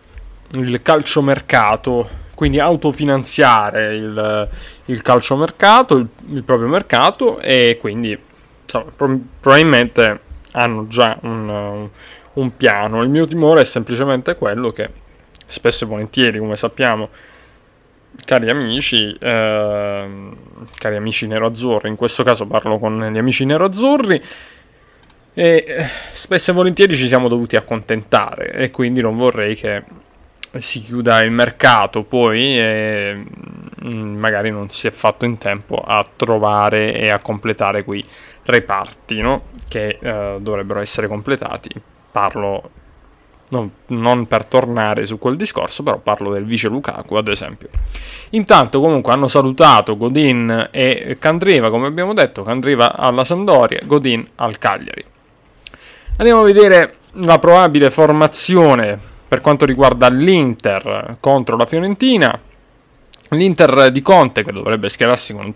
il 0.53 0.81
calciomercato 0.81 2.27
quindi 2.39 2.61
autofinanziare 2.61 3.97
il, 3.97 4.49
il 4.85 5.03
calciomercato, 5.03 5.97
il, 5.97 6.07
il 6.29 6.45
proprio 6.45 6.69
mercato 6.69 7.41
e 7.41 7.77
quindi 7.81 8.17
insomma, 8.63 8.93
pro- 8.95 9.19
probabilmente 9.41 10.21
hanno 10.53 10.87
già 10.87 11.19
un, 11.23 11.89
un, 12.35 12.57
piano. 12.57 13.03
Il 13.03 13.09
mio 13.09 13.27
timore 13.27 13.63
è 13.63 13.65
semplicemente 13.65 14.37
quello 14.37 14.71
che 14.71 14.89
spesso 15.45 15.83
e 15.83 15.89
volentieri, 15.89 16.39
come 16.39 16.55
sappiamo, 16.55 17.09
cari 18.29 18.51
amici, 18.51 19.17
eh, 19.19 20.09
cari 20.77 20.97
amici 20.97 21.27
nero-azzurri, 21.27 21.89
in 21.89 21.97
questo 21.97 22.23
caso 22.23 22.47
parlo 22.47 22.79
con 22.79 23.11
gli 23.11 23.17
amici 23.17 23.47
nero-azzurri, 23.47 24.23
e 25.33 25.65
eh, 25.67 25.87
spesso 26.13 26.51
e 26.51 26.55
volentieri 26.55 26.95
ci 26.95 27.07
siamo 27.07 27.29
dovuti 27.29 27.57
accontentare 27.57 28.53
e 28.53 28.71
quindi 28.71 29.01
non 29.01 29.17
vorrei 29.17 29.55
che 29.57 29.83
si 30.59 30.83
chiuda 30.83 31.23
il 31.23 31.31
mercato 31.31 32.03
poi 32.03 32.59
e 32.59 33.25
mm, 33.85 34.19
magari 34.19 34.51
non 34.51 34.69
si 34.69 34.87
è 34.87 34.91
fatto 34.91 35.25
in 35.25 35.39
tempo 35.39 35.77
a 35.77 36.07
trovare 36.15 36.93
e 36.97 37.09
a 37.09 37.21
completare 37.21 37.83
quei 37.83 38.05
reparti 38.45 39.23
no? 39.23 39.45
che 39.69 39.97
eh, 39.99 40.37
dovrebbero 40.39 40.81
essere 40.81 41.07
completati. 41.07 41.71
Parlo 42.13 42.71
non, 43.51 43.71
non, 43.87 44.27
per 44.27 44.45
tornare 44.45 45.07
su 45.07 45.19
quel 45.19 45.37
discorso, 45.37 45.83
però 45.83 45.99
parlo 45.99 46.33
del 46.33 46.45
vice 46.45 46.69
Lukaku 46.69 47.15
ad 47.15 47.29
esempio. 47.29 47.69
Intanto 48.31 48.81
comunque 48.81 49.13
hanno 49.13 49.29
salutato 49.29 49.97
Godin 49.97 50.69
e 50.71 51.17
Candriva, 51.19 51.71
come 51.71 51.87
abbiamo 51.87 52.13
detto, 52.13 52.43
Candriva 52.43 52.95
alla 52.95 53.25
Sampdoria, 53.25 53.81
Godin 53.85 54.27
al 54.37 54.59
Cagliari. 54.59 55.05
Andiamo 56.17 56.41
a 56.41 56.45
vedere 56.45 56.97
la 57.13 57.39
probabile 57.39 57.91
formazione 57.91 58.99
per 59.29 59.41
quanto 59.41 59.65
riguarda 59.65 60.09
l'Inter 60.09 61.17
contro 61.21 61.57
la 61.57 61.67
Fiorentina. 61.67 62.41
L'Inter 63.31 63.91
di 63.91 64.01
Conte 64.01 64.43
che 64.43 64.53
dovrebbe 64.53 64.89
schierarsi 64.89 65.35
con 65.35 65.45
un 65.45 65.53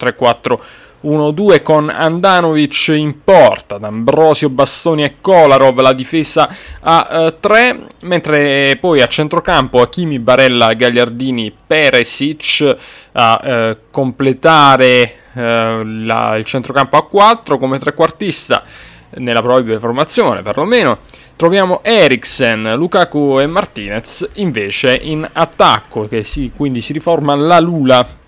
3-4-1-2 1.03 1.63
con 1.63 1.89
Andanovic 1.89 2.89
in 2.89 3.23
porta, 3.25 3.79
D'Ambrosio, 3.79 4.49
Bastoni 4.49 5.03
e 5.03 5.17
Kolarov, 5.21 5.81
la 5.81 5.93
difesa 5.93 6.49
a 6.81 7.35
3, 7.39 7.71
uh, 7.71 8.07
mentre 8.07 8.77
poi 8.81 9.03
a 9.03 9.07
centrocampo 9.07 9.81
Hakimi, 9.81 10.19
Barella, 10.21 10.73
Gagliardini, 10.75 11.55
Peresic 11.67 12.77
a 13.13 13.41
uh, 13.43 13.77
completare 13.91 15.15
uh, 15.33 15.41
la, 15.41 16.37
il 16.37 16.45
centrocampo 16.45 16.97
a 16.97 17.07
4 17.07 17.59
come 17.59 17.79
trequartista 17.79 18.63
nella 19.17 19.43
probabile 19.43 19.79
formazione 19.79 20.43
perlomeno. 20.43 21.01
Troviamo 21.35 21.81
Eriksen, 21.83 22.75
Lukaku 22.77 23.41
e 23.41 23.47
Martinez 23.47 24.29
invece 24.35 24.95
in 24.95 25.29
attacco, 25.33 26.07
che 26.07 26.23
si, 26.23 26.53
quindi 26.55 26.81
si 26.81 26.93
riforma 26.93 27.35
la 27.35 27.59
Lula. 27.59 28.21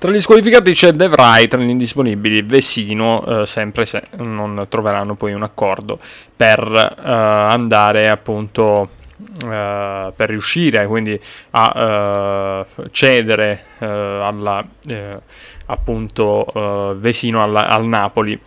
Tra 0.00 0.10
gli 0.10 0.18
squalificati 0.18 0.72
c'è 0.72 0.92
De 0.92 1.08
Vrij, 1.08 1.46
tra 1.46 1.60
gli 1.60 1.68
indisponibili 1.68 2.40
Vesino, 2.40 3.42
eh, 3.42 3.44
sempre 3.44 3.84
se 3.84 4.02
non 4.16 4.64
troveranno 4.70 5.14
poi 5.14 5.34
un 5.34 5.42
accordo 5.42 5.98
per 6.34 6.58
eh, 6.98 7.02
andare 7.04 8.08
appunto 8.08 8.96
Uh, 9.20 10.14
per 10.16 10.30
riuscire 10.30 10.86
quindi 10.86 11.18
a 11.50 12.64
uh, 12.78 12.86
cedere 12.90 13.64
uh, 13.78 13.84
alla, 13.84 14.66
appunto 15.66 16.46
Vesino 16.98 17.42
alla, 17.42 17.68
al 17.68 17.84
Napoli 17.84 18.40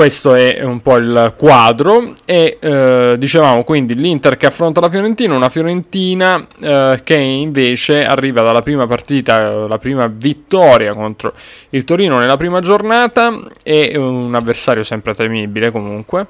questo 0.00 0.34
è 0.34 0.62
un 0.62 0.80
po' 0.80 0.96
il 0.96 1.34
quadro 1.36 2.14
e 2.24 2.56
eh, 2.58 3.16
dicevamo 3.18 3.64
quindi 3.64 3.94
l'Inter 3.94 4.38
che 4.38 4.46
affronta 4.46 4.80
la 4.80 4.88
Fiorentina, 4.88 5.34
una 5.34 5.50
Fiorentina 5.50 6.42
eh, 6.58 7.02
che 7.04 7.16
invece 7.16 8.02
arriva 8.02 8.40
dalla 8.40 8.62
prima 8.62 8.86
partita, 8.86 9.66
la 9.66 9.76
prima 9.76 10.06
vittoria 10.06 10.94
contro 10.94 11.34
il 11.68 11.84
Torino 11.84 12.18
nella 12.18 12.38
prima 12.38 12.60
giornata 12.60 13.42
e 13.62 13.94
un 13.98 14.34
avversario 14.34 14.82
sempre 14.82 15.12
temibile 15.12 15.70
comunque. 15.70 16.28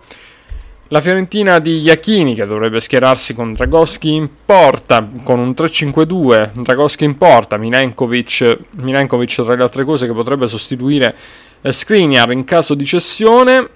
La 0.88 1.00
Fiorentina 1.00 1.60
di 1.60 1.78
Iachini 1.78 2.34
che 2.34 2.46
dovrebbe 2.46 2.80
schierarsi 2.80 3.34
con 3.34 3.52
Dragoschi 3.52 4.12
in 4.12 4.28
porta 4.44 5.08
con 5.22 5.38
un 5.38 5.50
3-5-2, 5.50 6.60
Dragoschi 6.60 7.04
in 7.04 7.16
porta, 7.16 7.56
Milenkovic, 7.56 8.58
Milenkovic 8.70 9.44
tra 9.44 9.54
le 9.54 9.62
altre 9.62 9.84
cose 9.84 10.08
che 10.08 10.12
potrebbe 10.12 10.48
sostituire 10.48 11.14
eh, 11.62 11.72
Skriniar 11.72 12.32
in 12.32 12.44
caso 12.44 12.74
di 12.74 12.84
cessione, 12.84 13.68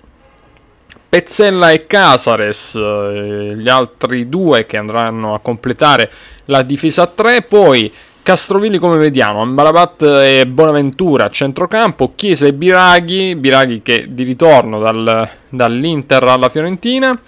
Pezzella 1.08 1.70
e 1.70 1.86
Casares, 1.86 2.74
eh, 2.74 3.54
gli 3.56 3.68
altri 3.68 4.28
due 4.28 4.66
che 4.66 4.76
andranno 4.76 5.34
a 5.34 5.40
completare 5.40 6.10
la 6.46 6.62
difesa 6.62 7.02
a 7.02 7.06
3, 7.06 7.42
poi 7.42 7.92
Castrovilli 8.22 8.78
come 8.78 8.96
vediamo, 8.96 9.42
Ambarabat 9.42 10.02
e 10.02 10.46
Bonaventura 10.46 11.24
a 11.24 11.30
centrocampo, 11.30 12.12
Chiesa 12.14 12.46
e 12.46 12.54
Biraghi, 12.54 13.36
Biraghi 13.36 13.82
che 13.82 14.06
di 14.08 14.22
ritorno 14.22 14.78
dal, 14.78 15.28
dall'Inter 15.50 16.24
alla 16.24 16.48
Fiorentina, 16.48 17.20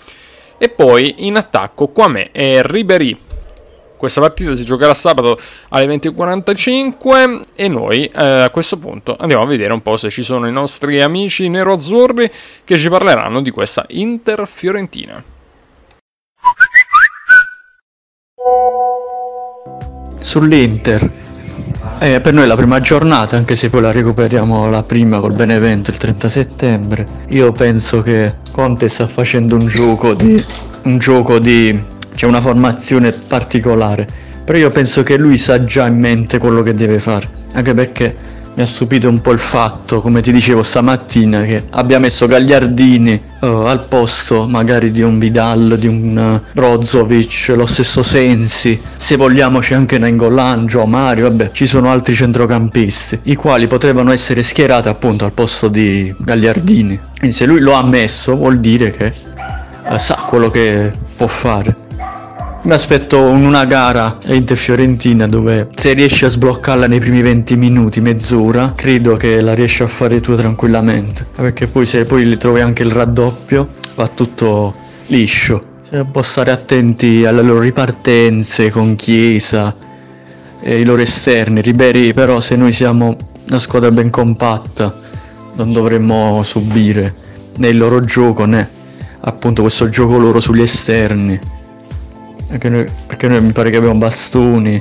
e 0.59 0.69
poi 0.71 1.14
in 1.19 1.37
attacco 1.37 1.88
Quame 1.88 2.31
e 2.33 2.62
Ribery. 2.64 3.26
Questa 3.96 4.20
partita 4.20 4.54
si 4.54 4.64
giocherà 4.64 4.92
sabato 4.92 5.38
alle 5.70 5.87
20.45 5.96 7.40
e 7.54 7.68
noi 7.68 8.04
eh, 8.04 8.42
a 8.42 8.50
questo 8.50 8.78
punto 8.78 9.16
andiamo 9.18 9.42
a 9.42 9.46
vedere 9.46 9.72
un 9.72 9.80
po' 9.80 9.96
se 9.96 10.11
ci 10.11 10.22
sono 10.22 10.46
i 10.46 10.52
nostri 10.52 11.00
amici 11.00 11.48
nero-azzurri 11.48 12.30
che 12.64 12.76
ci 12.76 12.88
parleranno 12.88 13.40
di 13.40 13.50
questa 13.50 13.85
Inter 13.88 14.46
Fiorentina. 14.46 15.22
Sull'Inter, 20.20 21.11
eh, 22.00 22.20
per 22.20 22.35
noi 22.35 22.44
è 22.44 22.46
la 22.46 22.56
prima 22.56 22.80
giornata, 22.80 23.37
anche 23.37 23.56
se 23.56 23.70
poi 23.70 23.80
la 23.80 23.92
recuperiamo 23.92 24.68
la 24.68 24.82
prima 24.82 25.20
col 25.20 25.32
Benevento 25.32 25.90
il 25.90 25.96
30 25.96 26.28
settembre. 26.28 27.06
Io 27.28 27.52
penso 27.52 28.00
che 28.00 28.35
Conte 28.52 28.88
sta 28.88 29.06
facendo 29.06 29.54
un 29.54 29.66
gioco 29.68 30.12
di, 30.12 30.44
un 30.82 30.98
gioco 30.98 31.38
di 31.38 31.94
c'è 32.16 32.26
una 32.26 32.40
formazione 32.40 33.12
particolare, 33.12 34.07
però 34.44 34.59
io 34.59 34.70
penso 34.70 35.02
che 35.02 35.16
lui 35.16 35.37
sa 35.38 35.62
già 35.62 35.87
in 35.87 35.98
mente 35.98 36.38
quello 36.38 36.62
che 36.62 36.72
deve 36.72 36.98
fare, 36.98 37.29
anche 37.52 37.74
perché 37.74 38.16
mi 38.57 38.62
ha 38.62 38.66
stupito 38.66 39.07
un 39.07 39.20
po' 39.20 39.33
il 39.33 39.38
fatto, 39.38 40.00
come 40.00 40.22
ti 40.22 40.33
dicevo 40.33 40.62
stamattina, 40.62 41.42
che 41.42 41.64
abbia 41.72 41.98
messo 41.98 42.26
Gagliardini 42.26 43.20
uh, 43.40 43.46
al 43.46 43.85
posto 43.87 44.46
magari 44.46 44.90
di 44.90 45.02
un 45.02 45.18
Vidal, 45.18 45.76
di 45.79 45.87
un 45.87 46.40
uh, 46.42 46.52
Brozovic, 46.55 47.52
lo 47.55 47.66
stesso 47.66 48.02
Sensi, 48.02 48.81
se 48.96 49.16
vogliamo 49.16 49.59
c'è 49.59 49.74
anche 49.74 49.98
Nengolan, 49.98 50.68
Mario, 50.87 51.29
vabbè, 51.29 51.50
ci 51.52 51.66
sono 51.66 51.90
altri 51.90 52.14
centrocampisti, 52.14 53.20
i 53.24 53.35
quali 53.35 53.66
potrebbero 53.66 54.11
essere 54.11 54.42
schierati 54.42 54.88
appunto 54.88 55.26
al 55.26 55.33
posto 55.33 55.68
di 55.68 56.14
Gagliardini. 56.18 56.98
Quindi 57.18 57.37
se 57.37 57.44
lui 57.44 57.61
lo 57.61 57.74
ha 57.74 57.85
messo 57.85 58.37
vuol 58.37 58.59
dire 58.61 58.90
che 58.90 59.12
uh, 59.90 59.98
sa 59.98 60.24
quello 60.26 60.48
che 60.48 60.92
può 61.14 61.26
fare. 61.26 61.85
Mi 62.66 62.72
aspetto 62.72 63.20
una 63.20 63.64
gara 63.64 64.18
Inter-Fiorentina 64.24 65.29
dove 65.29 65.68
se 65.72 65.92
riesci 65.92 66.24
a 66.24 66.29
sbloccarla 66.29 66.88
nei 66.88 66.98
primi 66.98 67.22
20 67.22 67.55
minuti, 67.57 68.00
mezz'ora, 68.00 68.72
credo 68.74 69.14
che 69.14 69.40
la 69.40 69.55
riesci 69.55 69.85
a 69.85 69.87
fare 69.87 70.20
tu 70.20 70.35
tranquillamente. 70.35 71.29
Perché 71.37 71.68
poi 71.68 71.87
se 71.87 72.05
poi 72.07 72.37
trovi 72.37 72.62
anche 72.62 72.83
il 72.83 72.90
raddoppio, 72.90 73.68
va 73.94 74.09
tutto 74.09 74.74
liscio. 75.07 75.64
Se 75.83 76.05
può 76.11 76.22
stare 76.22 76.50
attenti 76.50 77.24
alle 77.24 77.42
loro 77.42 77.61
ripartenze 77.61 78.68
con 78.70 78.96
Chiesa 78.96 79.72
e 80.61 80.81
i 80.81 80.85
loro 80.85 81.02
esterni. 81.02 81.61
Riberi 81.61 82.12
però 82.12 82.40
se 82.40 82.57
noi 82.57 82.72
siamo 82.72 83.16
una 83.46 83.61
squadra 83.61 83.92
ben 83.92 84.11
compatta 84.11 84.92
non 85.55 85.72
dovremmo 85.72 86.42
subire 86.42 87.14
né 87.59 87.68
il 87.68 87.79
loro 87.79 88.05
gioco 88.05 88.44
né 88.44 88.68
appunto 89.20 89.62
questo 89.62 89.88
gioco 89.88 90.18
loro 90.18 90.40
sugli 90.40 90.62
esterni 90.62 91.55
perché 92.48 92.68
noi, 92.68 92.90
perché 93.06 93.28
noi 93.28 93.40
mi 93.40 93.52
pare 93.52 93.70
che 93.70 93.76
abbiamo 93.76 93.98
Bastoni. 93.98 94.80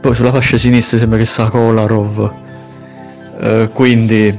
Poi 0.00 0.14
sulla 0.14 0.30
fascia 0.30 0.58
sinistra 0.58 0.98
sembra 0.98 1.18
che 1.18 1.24
sta 1.24 1.48
Kolarov. 1.48 2.32
Eh, 3.40 3.70
quindi 3.72 4.36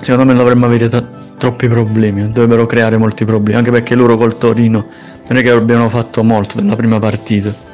secondo 0.00 0.24
me 0.24 0.32
non 0.32 0.36
dovremmo 0.38 0.66
avere 0.66 0.88
t- 0.88 1.36
troppi 1.38 1.68
problemi. 1.68 2.28
Dovrebbero 2.28 2.66
creare 2.66 2.96
molti 2.96 3.24
problemi. 3.24 3.58
Anche 3.58 3.70
perché 3.70 3.94
loro 3.94 4.16
col 4.16 4.36
Torino 4.38 4.86
non 5.28 5.38
è 5.38 5.42
che 5.42 5.50
abbiano 5.50 5.88
fatto 5.88 6.24
molto 6.24 6.60
nella 6.60 6.76
prima 6.76 6.98
partita. 6.98 7.66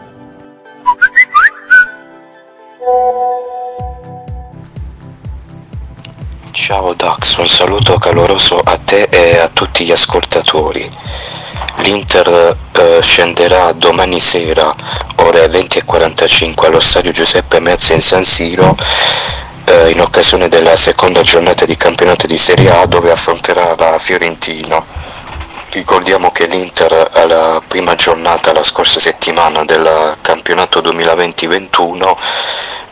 Ciao 6.51 6.95
Dax, 6.95 7.37
un 7.37 7.47
saluto 7.47 7.95
caloroso 7.99 8.59
a 8.59 8.79
te 8.79 9.07
e 9.11 9.39
a 9.39 9.49
tutti 9.53 9.85
gli 9.85 9.91
ascoltatori. 9.91 10.89
L'Inter 11.77 12.57
eh, 12.73 12.99
scenderà 13.03 13.73
domani 13.73 14.21
sera, 14.21 14.73
ore 15.17 15.47
20.45, 15.47 16.67
allo 16.67 16.81
stadio 16.81 17.13
Giuseppe 17.13 17.61
Mezza 17.61 17.93
in 17.95 18.01
San 18.01 18.23
Siro 18.23 18.77
eh, 19.65 19.91
in 19.91 20.01
occasione 20.01 20.49
della 20.49 20.77
seconda 20.77 21.23
giornata 21.23 21.65
di 21.65 21.77
campionato 21.77 22.27
di 22.27 22.37
Serie 22.37 22.71
A 22.71 22.87
dove 22.87 23.11
affronterà 23.11 23.75
la 23.77 23.99
Fiorentina. 23.99 24.83
Ricordiamo 25.71 26.31
che 26.31 26.47
l'Inter 26.47 27.11
alla 27.13 27.61
prima 27.67 27.95
giornata 27.97 28.53
la 28.53 28.63
scorsa 28.63 29.01
settimana 29.01 29.65
del 29.65 30.17
campionato 30.21 30.81
2020-21 30.81 32.17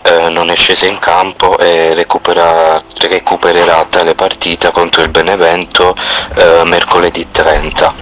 eh, 0.03 0.29
non 0.31 0.51
è 0.51 0.55
scesa 0.55 0.87
in 0.87 0.99
campo 0.99 1.59
e 1.59 1.95
recupera, 1.95 2.81
recupererà 3.09 3.85
tale 3.85 4.15
partita 4.15 4.71
contro 4.71 5.03
il 5.03 5.11
Benevento 5.11 5.95
eh, 6.37 6.63
mercoledì 6.65 7.27
30. 7.31 7.95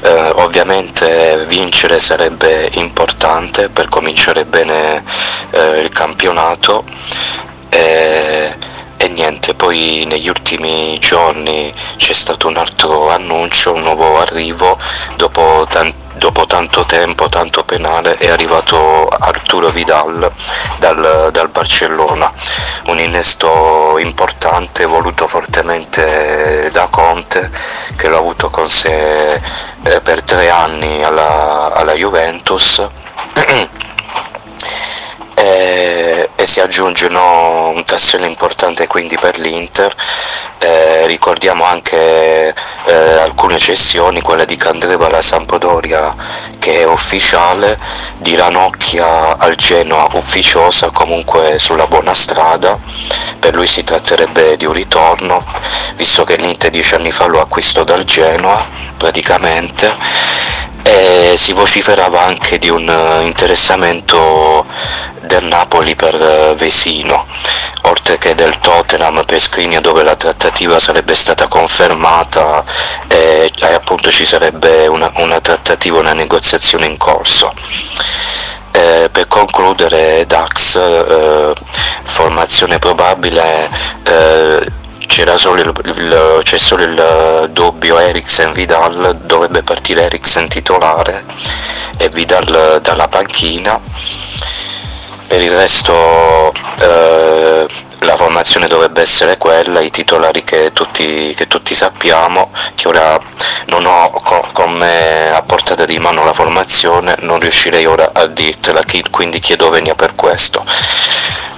Eh, 0.00 0.30
ovviamente 0.34 1.44
vincere 1.46 1.98
sarebbe 1.98 2.68
importante 2.74 3.70
per 3.70 3.88
cominciare 3.88 4.44
bene 4.44 5.02
eh, 5.50 5.80
il 5.80 5.88
campionato 5.88 6.84
e, 7.70 7.78
e 7.78 8.23
niente, 9.14 9.54
poi 9.54 10.04
negli 10.06 10.28
ultimi 10.28 10.96
giorni 10.98 11.72
c'è 11.96 12.12
stato 12.12 12.48
un 12.48 12.56
altro 12.56 13.10
annuncio, 13.10 13.72
un 13.72 13.82
nuovo 13.82 14.18
arrivo. 14.18 14.78
Dopo 15.16 15.66
tanti 15.68 16.02
dopo 16.16 16.46
tanto 16.46 16.84
tempo, 16.84 17.28
tanto 17.28 17.64
penale, 17.64 18.16
è 18.16 18.28
arrivato 18.28 19.08
Arturo 19.08 19.68
Vidal 19.70 20.30
dal, 20.78 21.30
dal 21.32 21.48
Barcellona, 21.48 22.32
un 22.86 22.98
innesto 22.98 23.98
importante 23.98 24.86
voluto 24.86 25.26
fortemente 25.26 26.70
da 26.72 26.88
Conte 26.88 27.50
che 27.96 28.08
l'ha 28.08 28.18
avuto 28.18 28.48
con 28.48 28.68
sé 28.68 29.34
eh, 29.34 30.00
per 30.00 30.22
tre 30.22 30.50
anni 30.50 31.02
alla, 31.02 31.72
alla 31.74 31.94
Juventus. 31.94 32.86
e, 35.44 36.30
e, 36.34 36.46
si 36.46 36.60
aggiungono 36.60 37.68
un 37.68 37.84
tassello 37.84 38.24
importante 38.24 38.86
quindi 38.86 39.16
per 39.20 39.38
l'Inter. 39.38 39.94
Eh, 40.58 41.06
ricordiamo 41.06 41.64
anche 41.64 42.54
eh, 42.84 42.94
alcune 43.18 43.58
cessioni, 43.58 44.22
quella 44.22 44.46
di 44.46 44.56
Candreva 44.56 45.06
alla 45.06 45.20
Sampdoria 45.20 46.14
che 46.58 46.80
è 46.80 46.84
ufficiale, 46.84 47.78
di 48.18 48.34
Ranocchia 48.34 49.36
al 49.36 49.54
Genoa 49.56 50.08
ufficiosa, 50.12 50.90
comunque 50.90 51.58
sulla 51.58 51.86
buona 51.86 52.14
strada, 52.14 52.78
per 53.38 53.54
lui 53.54 53.66
si 53.66 53.84
tratterebbe 53.84 54.56
di 54.56 54.64
un 54.64 54.72
ritorno, 54.72 55.44
visto 55.96 56.24
che 56.24 56.36
l'Inter 56.36 56.70
dieci 56.70 56.94
anni 56.94 57.12
fa 57.12 57.26
lo 57.26 57.40
acquistò 57.40 57.84
dal 57.84 58.04
Genoa 58.04 58.56
praticamente 58.96 59.92
e 60.86 61.34
si 61.36 61.54
vociferava 61.54 62.22
anche 62.24 62.58
di 62.58 62.68
un 62.68 62.86
eh, 62.88 63.24
interessamento 63.24 64.66
del 65.26 65.44
Napoli 65.44 65.94
per 65.94 66.14
eh, 66.14 66.54
Vesino, 66.56 67.26
oltre 67.82 68.18
che 68.18 68.34
del 68.34 68.58
Tottenham 68.58 69.24
per 69.24 69.40
Skriniar 69.40 69.80
dove 69.80 70.02
la 70.02 70.16
trattativa 70.16 70.78
sarebbe 70.78 71.14
stata 71.14 71.46
confermata 71.46 72.64
e, 73.08 73.50
e 73.54 73.72
appunto 73.72 74.10
ci 74.10 74.24
sarebbe 74.24 74.86
una, 74.86 75.10
una, 75.16 75.40
trattativa, 75.40 75.98
una 75.98 76.12
negoziazione 76.12 76.86
in 76.86 76.96
corso. 76.96 77.50
Eh, 78.72 79.08
per 79.12 79.28
concludere 79.28 80.24
Dax, 80.26 80.76
eh, 80.76 81.52
formazione 82.02 82.78
probabile 82.80 83.70
eh, 84.02 84.66
c'era 85.06 85.36
solo 85.36 85.60
il, 85.60 85.72
il, 85.96 86.40
c'è 86.42 86.58
solo 86.58 86.82
il 86.82 87.50
dubbio 87.52 87.98
Eriksen-Vidal, 87.98 89.20
dovrebbe 89.22 89.62
partire 89.62 90.02
Eriksen 90.02 90.48
titolare 90.48 91.22
e 91.98 92.08
Vidal 92.08 92.80
dalla 92.82 93.06
panchina. 93.06 93.80
Per 95.34 95.42
il 95.42 95.50
resto 95.50 96.52
eh, 96.78 97.66
la 97.98 98.16
formazione 98.16 98.68
dovrebbe 98.68 99.00
essere 99.00 99.36
quella, 99.36 99.80
i 99.80 99.90
titolari 99.90 100.44
che 100.44 100.70
tutti, 100.72 101.34
che 101.36 101.48
tutti 101.48 101.74
sappiamo, 101.74 102.52
che 102.76 102.86
ora 102.86 103.20
non 103.66 103.84
ho 103.84 104.12
con 104.52 104.70
me 104.74 105.32
a 105.32 105.42
portata 105.42 105.86
di 105.86 105.98
mano 105.98 106.24
la 106.24 106.32
formazione, 106.32 107.16
non 107.22 107.40
riuscirei 107.40 107.84
ora 107.84 108.12
a 108.14 108.26
dirtela, 108.26 108.80
quindi 109.10 109.40
chiedo 109.40 109.70
venia 109.70 109.96
per 109.96 110.14
questo. 110.14 110.64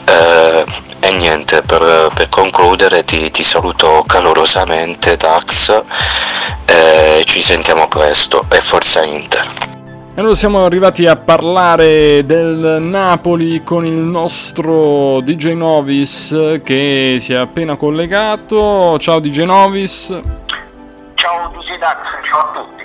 Eh, 0.07 0.65
e 1.01 1.11
niente, 1.13 1.61
per, 1.61 2.09
per 2.15 2.31
concludere 2.31 3.05
ti, 3.05 3.31
ti, 3.31 3.45
saluto 3.45 4.03
calorosamente 4.07 5.19
Dax, 5.19 5.83
eh, 6.65 7.23
ci 7.27 7.43
sentiamo 7.43 7.89
presto 7.89 8.47
e 8.49 8.59
forza 8.63 9.05
Inter. 9.05 9.76
E 10.17 10.21
allora 10.21 10.35
siamo 10.35 10.65
arrivati 10.65 11.05
a 11.05 11.15
parlare 11.15 12.25
del 12.25 12.79
Napoli 12.81 13.63
con 13.63 13.85
il 13.85 13.93
nostro 13.93 15.21
DJ 15.21 15.53
Novis 15.53 16.61
che 16.65 17.19
si 17.21 17.35
è 17.35 17.37
appena 17.37 17.77
collegato. 17.77 18.99
Ciao 18.99 19.21
DJ 19.21 19.43
Novis. 19.43 20.07
Ciao 21.13 21.51
DJ 21.51 21.79
Dax, 21.79 21.99
ciao 22.31 22.41
a 22.41 22.53
tutti. 22.55 22.85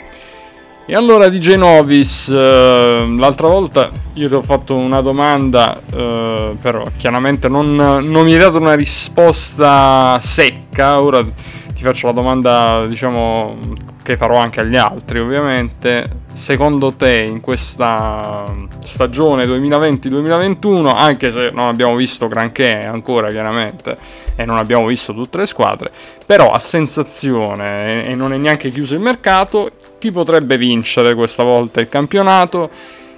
E 0.85 0.93
allora 0.93 1.29
DJ 1.29 1.55
Novis, 1.55 2.27
eh, 2.27 3.15
l'altra 3.17 3.47
volta 3.47 3.89
io 4.15 4.27
ti 4.27 4.33
ho 4.33 4.41
fatto 4.41 4.75
una 4.75 4.99
domanda, 4.99 5.79
eh, 5.89 6.57
però 6.59 6.83
chiaramente 6.97 7.47
non, 7.47 7.73
non, 7.73 8.23
mi 8.25 8.33
hai 8.33 8.39
dato 8.39 8.57
una 8.57 8.75
risposta 8.75 10.19
secca, 10.19 11.01
ora 11.01 11.23
ti 11.23 11.81
faccio 11.81 12.07
la 12.07 12.13
domanda 12.13 12.85
diciamo 12.87 13.57
che 14.03 14.17
farò 14.17 14.37
anche 14.37 14.59
agli 14.61 14.75
altri 14.75 15.19
ovviamente. 15.19 16.19
Secondo 16.33 16.93
te 16.93 17.23
in 17.27 17.41
questa 17.41 18.45
stagione 18.79 19.45
2020-2021, 19.45 20.87
anche 20.95 21.29
se 21.29 21.51
non 21.51 21.67
abbiamo 21.67 21.95
visto 21.95 22.27
granché 22.27 22.85
ancora 22.85 23.29
chiaramente 23.29 23.97
e 24.35 24.45
non 24.45 24.57
abbiamo 24.57 24.85
visto 24.85 25.13
tutte 25.13 25.39
le 25.39 25.45
squadre, 25.45 25.91
però 26.25 26.51
a 26.51 26.59
sensazione 26.59 28.05
e 28.05 28.15
non 28.15 28.33
è 28.33 28.37
neanche 28.37 28.71
chiuso 28.71 28.93
il 28.93 29.01
mercato, 29.01 29.71
chi 29.99 30.11
potrebbe 30.11 30.57
vincere 30.57 31.15
questa 31.15 31.43
volta 31.43 31.81
il 31.81 31.89
campionato? 31.89 32.69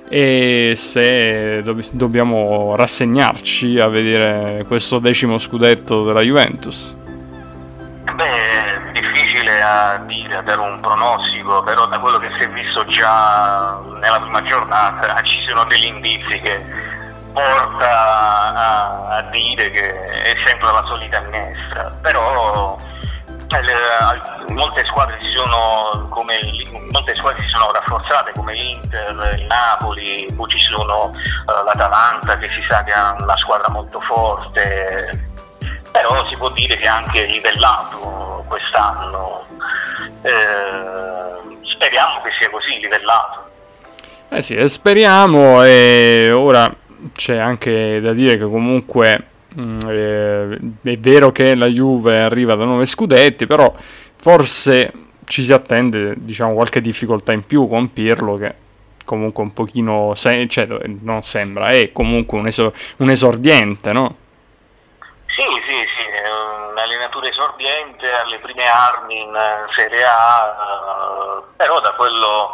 e 0.09 0.73
se 0.75 1.61
dobb- 1.63 1.81
dobbiamo 1.91 2.75
rassegnarci 2.75 3.79
a 3.79 3.87
vedere 3.87 4.63
questo 4.67 4.99
decimo 4.99 5.39
scudetto 5.39 6.03
della 6.03 6.21
Juventus. 6.21 6.95
Beh, 8.15 8.72
a 9.63 9.97
dire, 10.05 10.37
a 10.37 10.41
dare 10.41 10.59
un 10.59 10.79
pronostico, 10.79 11.63
però 11.63 11.85
da 11.87 11.99
quello 11.99 12.17
che 12.19 12.29
si 12.37 12.43
è 12.43 12.49
visto 12.49 12.85
già 12.85 13.79
nella 13.99 14.19
prima 14.19 14.43
giornata 14.43 15.21
ci 15.23 15.43
sono 15.47 15.63
degli 15.65 15.85
indizi 15.85 16.39
che 16.39 16.63
porta 17.33 17.89
a, 17.89 19.17
a 19.17 19.21
dire 19.31 19.71
che 19.71 20.23
è 20.23 20.35
sempre 20.45 20.71
la 20.71 20.83
solita 20.85 21.19
minestra, 21.21 21.97
però 22.01 22.77
eh, 23.53 24.53
molte 24.53 24.83
squadre, 24.85 25.17
si 25.19 25.31
sono, 25.31 26.07
come, 26.09 26.39
molte 26.91 27.13
squadre 27.15 27.43
si 27.43 27.49
sono 27.49 27.71
rafforzate 27.71 28.31
come 28.35 28.53
l'Inter, 28.53 29.35
il 29.37 29.45
Napoli, 29.45 30.31
poi 30.35 30.49
ci 30.49 30.59
sono 30.59 31.05
uh, 31.05 31.63
l'Atalanta 31.65 32.37
che 32.37 32.47
si 32.47 32.63
sa 32.67 32.83
che 32.83 32.91
ha 32.91 33.15
una 33.19 33.37
squadra 33.37 33.71
molto 33.71 33.99
forte, 33.99 35.32
però 35.93 36.27
si 36.27 36.35
può 36.35 36.49
dire 36.49 36.75
che 36.75 36.83
è 36.83 36.87
anche 36.87 37.23
livellato 37.25 38.43
quest'anno. 38.49 39.45
Eh, 40.23 41.57
speriamo 41.61 42.21
che 42.23 42.31
sia 42.37 42.49
così 42.49 42.79
livellato. 42.79 43.49
Eh 44.27 44.41
sì, 44.41 44.67
speriamo 44.67 45.63
e 45.63 46.31
ora 46.33 46.69
c'è 47.15 47.37
anche 47.37 48.01
da 48.01 48.11
dire 48.11 48.35
che 48.37 48.43
comunque 48.43 49.27
Mm, 49.59 49.79
eh, 49.87 50.59
è 50.81 50.97
vero 50.97 51.31
che 51.31 51.53
la 51.55 51.67
Juve 51.67 52.19
arriva 52.21 52.55
da 52.55 52.65
9 52.65 52.85
scudetti, 52.85 53.45
però 53.45 53.71
forse 54.15 54.91
ci 55.25 55.43
si 55.43 55.53
attende 55.53 56.15
diciamo, 56.17 56.53
qualche 56.53 56.81
difficoltà 56.81 57.33
in 57.33 57.45
più 57.45 57.67
con 57.67 57.93
Pirlo 57.93 58.37
che 58.37 58.55
comunque 59.05 59.43
un 59.43 59.53
pochino, 59.53 60.13
se- 60.15 60.47
cioè, 60.49 60.67
non 61.01 61.21
sembra, 61.23 61.69
è 61.69 61.91
comunque 61.91 62.39
un, 62.39 62.47
esor- 62.47 62.73
un 62.97 63.09
esordiente, 63.09 63.91
no? 63.91 64.15
Sì, 65.33 65.41
sì, 65.65 65.83
sì, 65.97 66.29
un 66.29 66.77
allenatore 66.77 67.29
esordiente 67.29 68.11
alle 68.11 68.37
prime 68.37 68.67
armi 68.67 69.19
in 69.19 69.35
Serie 69.71 70.05
A, 70.05 70.55
eh, 71.39 71.43
però 71.57 71.79
da 71.79 71.91
quello 71.93 72.51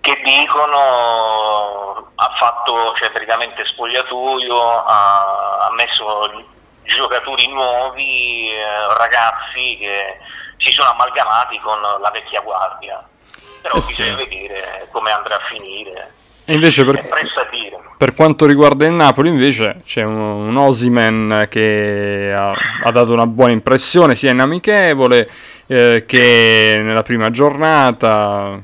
che 0.00 0.20
dicono 0.24 2.10
ha 2.16 2.34
fatto 2.36 2.92
cioè, 2.96 3.10
praticamente 3.12 3.64
spogliatoio, 3.66 4.84
ha, 4.84 5.68
messo 5.72 6.44
giocatori 6.82 7.46
nuovi, 7.46 8.50
eh, 8.50 8.94
ragazzi 8.96 9.76
che 9.78 10.18
si 10.56 10.72
sono 10.72 10.90
amalgamati 10.90 11.60
con 11.60 11.80
la 11.80 12.10
vecchia 12.10 12.40
guardia. 12.40 13.00
Però 13.62 13.74
eh 13.76 13.78
bisogna 13.86 14.18
sì. 14.18 14.26
vedere 14.26 14.88
come 14.90 15.12
andrà 15.12 15.36
a 15.36 15.44
finire. 15.46 16.14
E 16.50 16.54
invece 16.54 16.82
per, 16.82 17.06
per 17.98 18.14
quanto 18.14 18.46
riguarda 18.46 18.86
il 18.86 18.92
Napoli, 18.92 19.28
invece, 19.28 19.82
c'è 19.84 20.02
un, 20.02 20.16
un 20.16 20.56
Osimen 20.56 21.46
che 21.50 22.32
ha, 22.34 22.54
ha 22.84 22.90
dato 22.90 23.12
una 23.12 23.26
buona 23.26 23.52
impressione 23.52 24.14
sia 24.14 24.30
in 24.30 24.40
amichevole 24.40 25.28
eh, 25.66 26.04
che 26.06 26.80
nella 26.82 27.02
prima 27.02 27.28
giornata. 27.28 28.62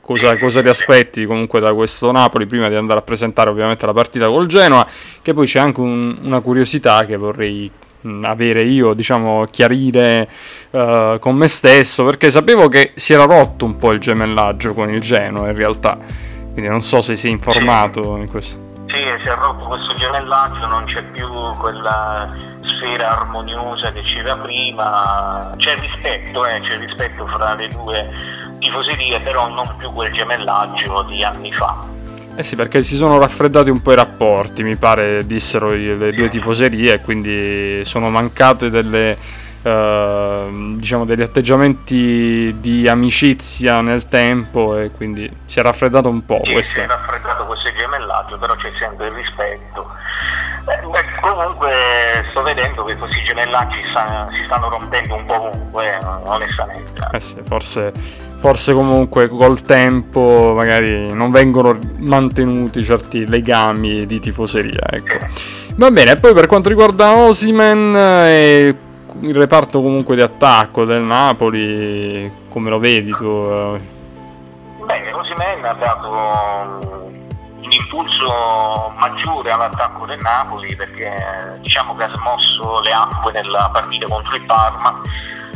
Cosa, 0.00 0.38
cosa 0.38 0.62
ti 0.62 0.68
aspetti 0.68 1.24
comunque 1.24 1.58
da 1.58 1.74
questo 1.74 2.12
Napoli 2.12 2.46
prima 2.46 2.68
di 2.68 2.76
andare 2.76 3.00
a 3.00 3.02
presentare 3.02 3.50
ovviamente 3.50 3.84
la 3.86 3.92
partita 3.92 4.28
col 4.28 4.46
Genoa? 4.46 4.86
Che 5.20 5.34
poi 5.34 5.46
c'è 5.46 5.58
anche 5.58 5.80
un- 5.80 6.16
una 6.22 6.38
curiosità 6.38 7.04
che 7.06 7.16
vorrei 7.16 7.68
avere 8.22 8.62
io, 8.62 8.94
diciamo, 8.94 9.48
chiarire 9.50 10.28
eh, 10.70 11.16
con 11.18 11.34
me 11.34 11.48
stesso, 11.48 12.04
perché 12.04 12.30
sapevo 12.30 12.68
che 12.68 12.92
si 12.94 13.14
era 13.14 13.24
rotto 13.24 13.64
un 13.64 13.76
po' 13.78 13.90
il 13.90 13.98
gemellaggio 13.98 14.74
con 14.74 14.90
il 14.90 15.00
Genoa 15.00 15.48
in 15.48 15.56
realtà. 15.56 15.98
Quindi 16.56 16.72
non 16.72 16.80
so 16.80 17.02
se 17.02 17.16
sei 17.16 17.32
informato 17.32 18.16
in 18.16 18.30
questo. 18.30 18.58
Sì, 18.86 18.94
si 18.96 19.28
è 19.28 19.34
rotto 19.34 19.66
questo 19.66 19.92
gemellaggio, 19.92 20.64
non 20.64 20.84
c'è 20.86 21.02
più 21.10 21.28
quella 21.58 22.34
sfera 22.62 23.20
armoniosa 23.20 23.92
che 23.92 24.00
c'era 24.00 24.38
prima, 24.38 25.52
c'è 25.58 25.78
rispetto, 25.78 26.46
eh, 26.46 26.58
c'è 26.60 26.78
rispetto 26.78 27.26
fra 27.26 27.54
le 27.56 27.68
due 27.68 28.10
tifoserie, 28.58 29.20
però 29.20 29.48
non 29.48 29.70
più 29.76 29.92
quel 29.92 30.10
gemellaggio 30.10 31.02
di 31.02 31.22
anni 31.22 31.52
fa. 31.52 31.76
Eh 32.34 32.42
sì, 32.42 32.56
perché 32.56 32.82
si 32.82 32.96
sono 32.96 33.18
raffreddati 33.18 33.68
un 33.68 33.82
po' 33.82 33.92
i 33.92 33.96
rapporti, 33.96 34.62
mi 34.62 34.76
pare 34.76 35.26
dissero 35.26 35.68
le 35.68 36.12
due 36.12 36.28
tifoserie, 36.30 37.02
quindi 37.02 37.84
sono 37.84 38.08
mancate 38.08 38.70
delle, 38.70 39.18
eh, 39.66 40.74
diciamo, 40.76 41.04
degli 41.04 41.22
atteggiamenti 41.22 42.54
di 42.60 42.86
amicizia 42.88 43.80
nel 43.80 44.06
tempo 44.06 44.78
e 44.78 44.90
quindi 44.92 45.28
si 45.44 45.58
è 45.58 45.62
raffreddato 45.62 46.08
un 46.08 46.24
po' 46.24 46.38
Sì, 46.44 46.46
si 46.48 46.52
questo. 46.52 46.80
è 46.80 46.86
raffreddato 46.86 47.46
questo 47.46 47.70
gemellaggio, 47.76 48.38
però 48.38 48.54
c'è 48.54 48.70
sempre 48.78 49.08
il 49.08 49.12
rispetto. 49.14 49.90
Eh, 50.68 50.86
beh, 50.86 51.04
comunque 51.20 51.70
sto 52.30 52.42
vedendo 52.42 52.84
che 52.84 52.96
questi 52.96 53.22
gemellaggi 53.22 53.82
sta- 53.84 54.28
si 54.30 54.42
stanno 54.44 54.68
rompendo 54.68 55.14
un 55.14 55.24
po' 55.24 55.48
ovunque, 55.48 55.92
eh, 55.92 55.98
onestamente. 56.24 57.08
Eh 57.12 57.20
sì, 57.20 57.36
forse, 57.44 57.92
forse 58.38 58.72
comunque 58.72 59.28
col 59.28 59.60
tempo 59.62 60.52
magari 60.56 61.12
non 61.12 61.30
vengono 61.30 61.78
mantenuti 61.98 62.82
certi 62.84 63.26
legami 63.28 64.06
di 64.06 64.18
tifoseria, 64.20 64.86
ecco. 64.90 65.18
Va 65.76 65.90
bene, 65.90 66.12
e 66.12 66.16
poi 66.16 66.34
per 66.34 66.46
quanto 66.46 66.68
riguarda 66.68 67.12
Osimen 67.12 67.94
e 67.96 68.74
il 69.20 69.34
reparto 69.34 69.80
comunque 69.80 70.14
di 70.14 70.22
attacco 70.22 70.84
del 70.84 71.02
Napoli, 71.02 72.30
come 72.48 72.70
lo 72.70 72.78
vedi 72.78 73.12
tu? 73.12 73.24
eh? 73.24 73.80
Beh, 74.84 75.12
Osimen 75.12 75.64
ha 75.64 75.72
dato 75.72 76.08
un 77.60 77.72
impulso 77.72 78.92
maggiore 78.96 79.50
all'attacco 79.50 80.06
del 80.06 80.20
Napoli 80.20 80.76
perché 80.76 81.58
diciamo 81.60 81.96
che 81.96 82.04
ha 82.04 82.12
smosso 82.14 82.80
le 82.80 82.92
acque 82.92 83.32
nella 83.32 83.68
partita 83.72 84.06
contro 84.06 84.36
il 84.36 84.46
Parma, 84.46 85.00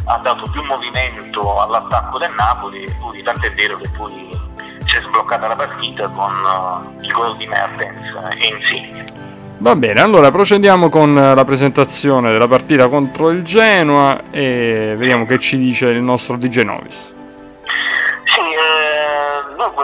ha 0.07 0.19
dato 0.19 0.49
più 0.51 0.63
movimento 0.65 1.61
all'attacco 1.61 2.19
del 2.19 2.33
Napoli 2.37 2.93
poi 2.99 3.23
tant'è 3.23 3.55
vero 3.55 3.77
che 3.77 3.89
poi 3.97 4.29
si 4.87 4.97
è 4.97 5.03
sbloccata 5.05 5.47
la 5.47 5.57
partita 5.57 6.09
con 6.09 6.33
eh, 6.33 7.05
il 7.05 7.13
gol 7.13 7.37
di 7.37 7.47
Mertens 7.47 8.17
e 8.41 8.47
Insigne. 8.47 9.05
Va 9.63 9.77
bene, 9.77 10.01
allora 10.01 10.31
procediamo 10.31 10.89
con 10.89 11.15
la 11.15 11.45
presentazione 11.45 12.31
della 12.31 12.49
partita 12.49 12.89
contro 12.89 13.29
il 13.29 13.43
Genoa 13.43 14.31
e 14.31 14.95
vediamo 14.97 15.27
che 15.27 15.39
ci 15.39 15.59
dice 15.59 15.89
il 15.89 16.01
nostro 16.01 16.39
DJ 16.39 16.63
Novis. 16.63 17.13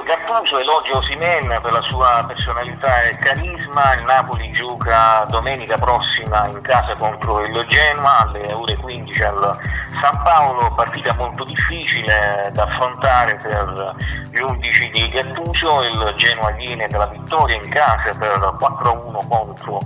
Gattuso 0.05 0.59
elogia 0.59 0.97
Osimen 0.97 1.59
per 1.63 1.73
la 1.73 1.81
sua 1.83 2.25
personalità 2.27 3.03
e 3.03 3.17
carisma, 3.19 3.95
il 3.95 4.03
Napoli 4.03 4.51
gioca 4.53 5.25
domenica 5.29 5.77
prossima 5.77 6.47
in 6.51 6.61
casa 6.61 6.95
contro 6.97 7.43
il 7.43 7.65
Genoa 7.69 8.19
alle 8.21 8.53
ore 8.53 8.77
15 8.77 9.23
al 9.23 9.59
San 10.01 10.23
Paolo, 10.23 10.73
partita 10.75 11.15
molto 11.15 11.45
difficile 11.45 12.51
da 12.53 12.65
affrontare 12.65 13.37
per 13.37 13.95
gli 14.31 14.39
11 14.39 14.91
di 14.91 15.09
Gattuso, 15.09 15.83
il 15.83 16.15
Genoa 16.17 16.51
viene 16.53 16.87
dalla 16.89 17.07
vittoria 17.07 17.57
in 17.57 17.69
casa 17.69 18.17
per 18.19 18.39
4-1 18.39 19.29
contro 19.29 19.81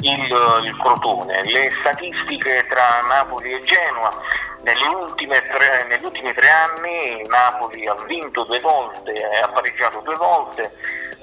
il, 0.00 0.62
il 0.62 0.76
Crotone. 0.76 1.42
Le 1.44 1.70
statistiche 1.80 2.64
tra 2.68 3.02
Napoli 3.08 3.50
e 3.50 3.60
Genoa 3.60 4.10
tre- 5.42 5.86
negli 5.88 6.04
ultimi 6.04 6.32
tre 6.32 6.48
anni 6.48 7.20
il 7.20 7.28
Napoli 7.28 7.86
ha 7.86 7.94
vinto 8.06 8.42
due 8.44 8.58
volte, 8.60 9.12
e 9.12 9.40
ha 9.42 9.48
pareggiato 9.48 10.00
due 10.04 10.16
volte, 10.16 10.72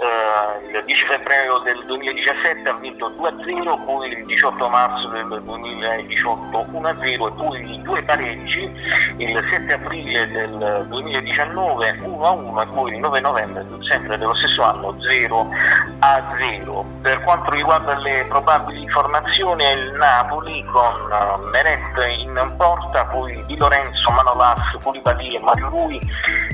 eh, 0.03 0.65
il 0.65 0.83
10 0.85 1.05
febbraio 1.05 1.59
del 1.59 1.83
2017 1.85 2.67
ha 2.67 2.73
vinto 2.73 3.09
2-0, 3.09 3.85
poi 3.85 4.09
il 4.11 4.25
18 4.25 4.69
marzo 4.69 5.07
del 5.09 5.41
2018 5.43 6.65
1-0 6.71 7.27
e 7.27 7.31
poi 7.31 7.81
due 7.81 8.03
pareggi, 8.03 8.71
il 9.17 9.47
7 9.49 9.73
aprile 9.73 10.27
del 10.27 10.85
2019 10.87 11.99
1-1 12.01 12.61
e 12.61 12.65
poi 12.67 12.91
il 12.93 12.99
9 12.99 13.19
novembre 13.19 13.65
sempre 13.87 14.17
dello 14.17 14.35
stesso 14.35 14.63
anno 14.63 14.95
0-0. 14.97 16.85
Per 17.01 17.21
quanto 17.21 17.51
riguarda 17.51 17.95
le 17.99 18.25
probabili 18.27 18.89
formazioni 18.89 19.63
il 19.63 19.91
Napoli 19.93 20.63
con 20.65 21.11
eh, 21.11 21.37
Meret 21.49 22.19
in 22.19 22.53
porta, 22.57 23.05
poi 23.05 23.32
Di 23.45 23.57
Lorenzo, 23.57 24.11
Manolas, 24.11 24.77
Koulibaly 24.81 25.35
e 25.35 25.39
Mario 25.39 25.69
Rui 25.69 25.99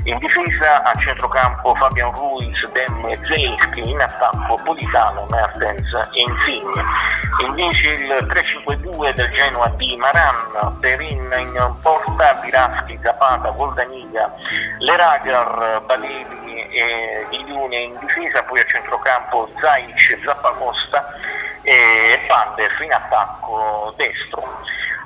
in 0.04 0.18
difesa, 0.18 0.82
a 0.82 0.94
centrocampo 0.98 1.74
Fabian 1.74 2.12
Ruiz, 2.12 2.66
Dem 2.72 3.06
e 3.08 3.18
Zelski, 3.26 3.88
in 3.88 4.00
attacco 4.00 4.58
Politano, 4.64 5.26
Mertens 5.30 5.92
e 6.12 6.20
Insigne. 6.20 6.84
Invece 7.46 7.92
il 7.92 8.08
3-5-2 8.66 9.12
del 9.14 9.30
Genoa 9.32 9.68
di 9.76 9.96
Maran, 9.96 10.78
Perin 10.80 11.32
in 11.38 11.74
porta, 11.82 12.34
Biraschi, 12.34 12.98
Zapata, 13.02 13.50
Voldaniglia, 13.50 14.34
Leragar, 14.78 15.82
Baleli 15.86 16.68
e 16.70 17.26
Ghiglione 17.30 17.76
in 17.76 17.98
difesa, 17.98 18.42
poi 18.42 18.60
a 18.60 18.64
centrocampo 18.64 19.50
Zaic, 19.60 20.18
Zappacosta 20.24 21.14
e 21.62 22.20
Panders 22.26 22.80
in 22.80 22.92
attacco 22.92 23.94
destro. 23.96 24.58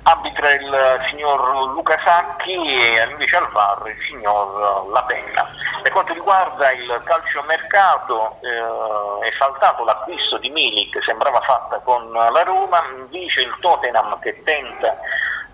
Arbitra 0.07 0.53
il 0.53 1.07
signor 1.09 1.73
Luca 1.73 1.99
Sacchi 2.05 2.53
e 2.53 3.07
invece 3.09 3.37
al 3.37 3.51
VAR 3.53 3.87
il 3.87 3.97
signor 4.07 4.87
La 4.93 5.03
Penna. 5.05 5.49
Per 5.83 5.93
quanto 5.93 6.13
riguarda 6.13 6.73
il 6.73 7.03
calciomercato 7.05 8.37
eh, 8.43 9.29
è 9.29 9.33
saltato 9.39 9.83
l'acquisto 9.85 10.37
di 10.39 10.51
Milik, 10.51 11.03
sembrava 11.03 11.41
fatta 11.41 11.79
con 11.81 12.11
la 12.13 12.43
Roma, 12.43 12.85
invece 12.97 13.43
il 13.43 13.57
Tottenham 13.61 14.19
che 14.21 14.43
tenta 14.45 14.95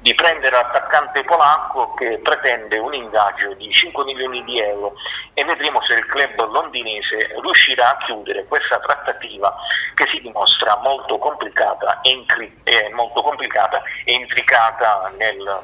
di 0.00 0.14
prendere 0.14 0.56
l'attaccante 0.56 1.22
polacco 1.24 1.92
che 1.94 2.20
pretende 2.22 2.78
un 2.78 2.94
ingaggio 2.94 3.52
di 3.54 3.70
5 3.70 4.04
milioni 4.04 4.42
di 4.44 4.58
euro 4.58 4.94
e 5.34 5.44
vedremo 5.44 5.82
se 5.82 5.94
il 5.94 6.06
club 6.06 6.50
londinese 6.50 7.34
riuscirà 7.42 7.90
a 7.90 8.04
chiudere 8.04 8.46
questa 8.46 8.78
trattativa 8.78 9.54
che 9.94 10.06
si 10.10 10.20
dimostra 10.20 10.78
molto 10.82 11.18
complicata 11.18 12.00
e, 12.00 12.10
incri- 12.10 12.60
eh, 12.64 12.90
molto 12.94 13.20
complicata 13.20 13.82
e 14.04 14.14
intricata 14.14 15.12
nel 15.18 15.62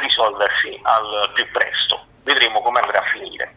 risolversi 0.00 0.80
al 0.82 1.30
più 1.34 1.44
presto. 1.52 2.06
Vedremo 2.22 2.62
come 2.62 2.80
andrà 2.80 3.00
a 3.00 3.10
finire. 3.10 3.54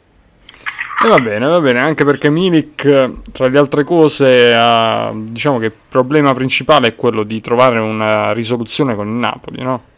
E 1.05 1.07
va 1.07 1.17
bene, 1.17 1.47
va 1.47 1.59
bene, 1.59 1.81
anche 1.81 2.05
perché 2.05 2.29
Milik, 2.29 3.31
tra 3.31 3.47
le 3.47 3.57
altre 3.57 3.83
cose, 3.83 4.53
ha, 4.53 5.11
diciamo 5.13 5.59
che 5.59 5.65
il 5.65 5.73
problema 5.89 6.33
principale 6.33 6.87
è 6.87 6.95
quello 6.95 7.23
di 7.23 7.41
trovare 7.41 7.79
una 7.79 8.31
risoluzione 8.31 8.95
con 8.95 9.07
il 9.07 9.13
Napoli, 9.13 9.63
no? 9.63 9.91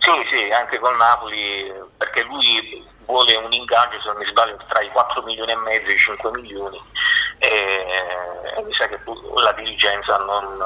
Sì, 0.00 0.10
sì, 0.30 0.50
anche 0.50 0.78
con 0.78 0.96
Napoli, 0.96 1.72
perché 1.96 2.22
lui 2.22 2.86
vuole 3.04 3.36
un 3.36 3.52
ingaggio, 3.52 4.00
se 4.00 4.08
non 4.08 4.16
mi 4.16 4.26
sbaglio, 4.26 4.56
tra 4.68 4.80
i 4.80 4.90
4 4.90 5.22
milioni 5.22 5.52
e 5.52 5.56
mezzo 5.56 5.90
e 5.90 5.94
i 5.94 5.98
5 5.98 6.30
milioni 6.32 6.80
e, 7.40 8.62
mi 8.64 8.74
sa 8.74 8.86
che 8.86 8.98
la 9.36 9.52
dirigenza 9.52 10.16
non, 10.18 10.58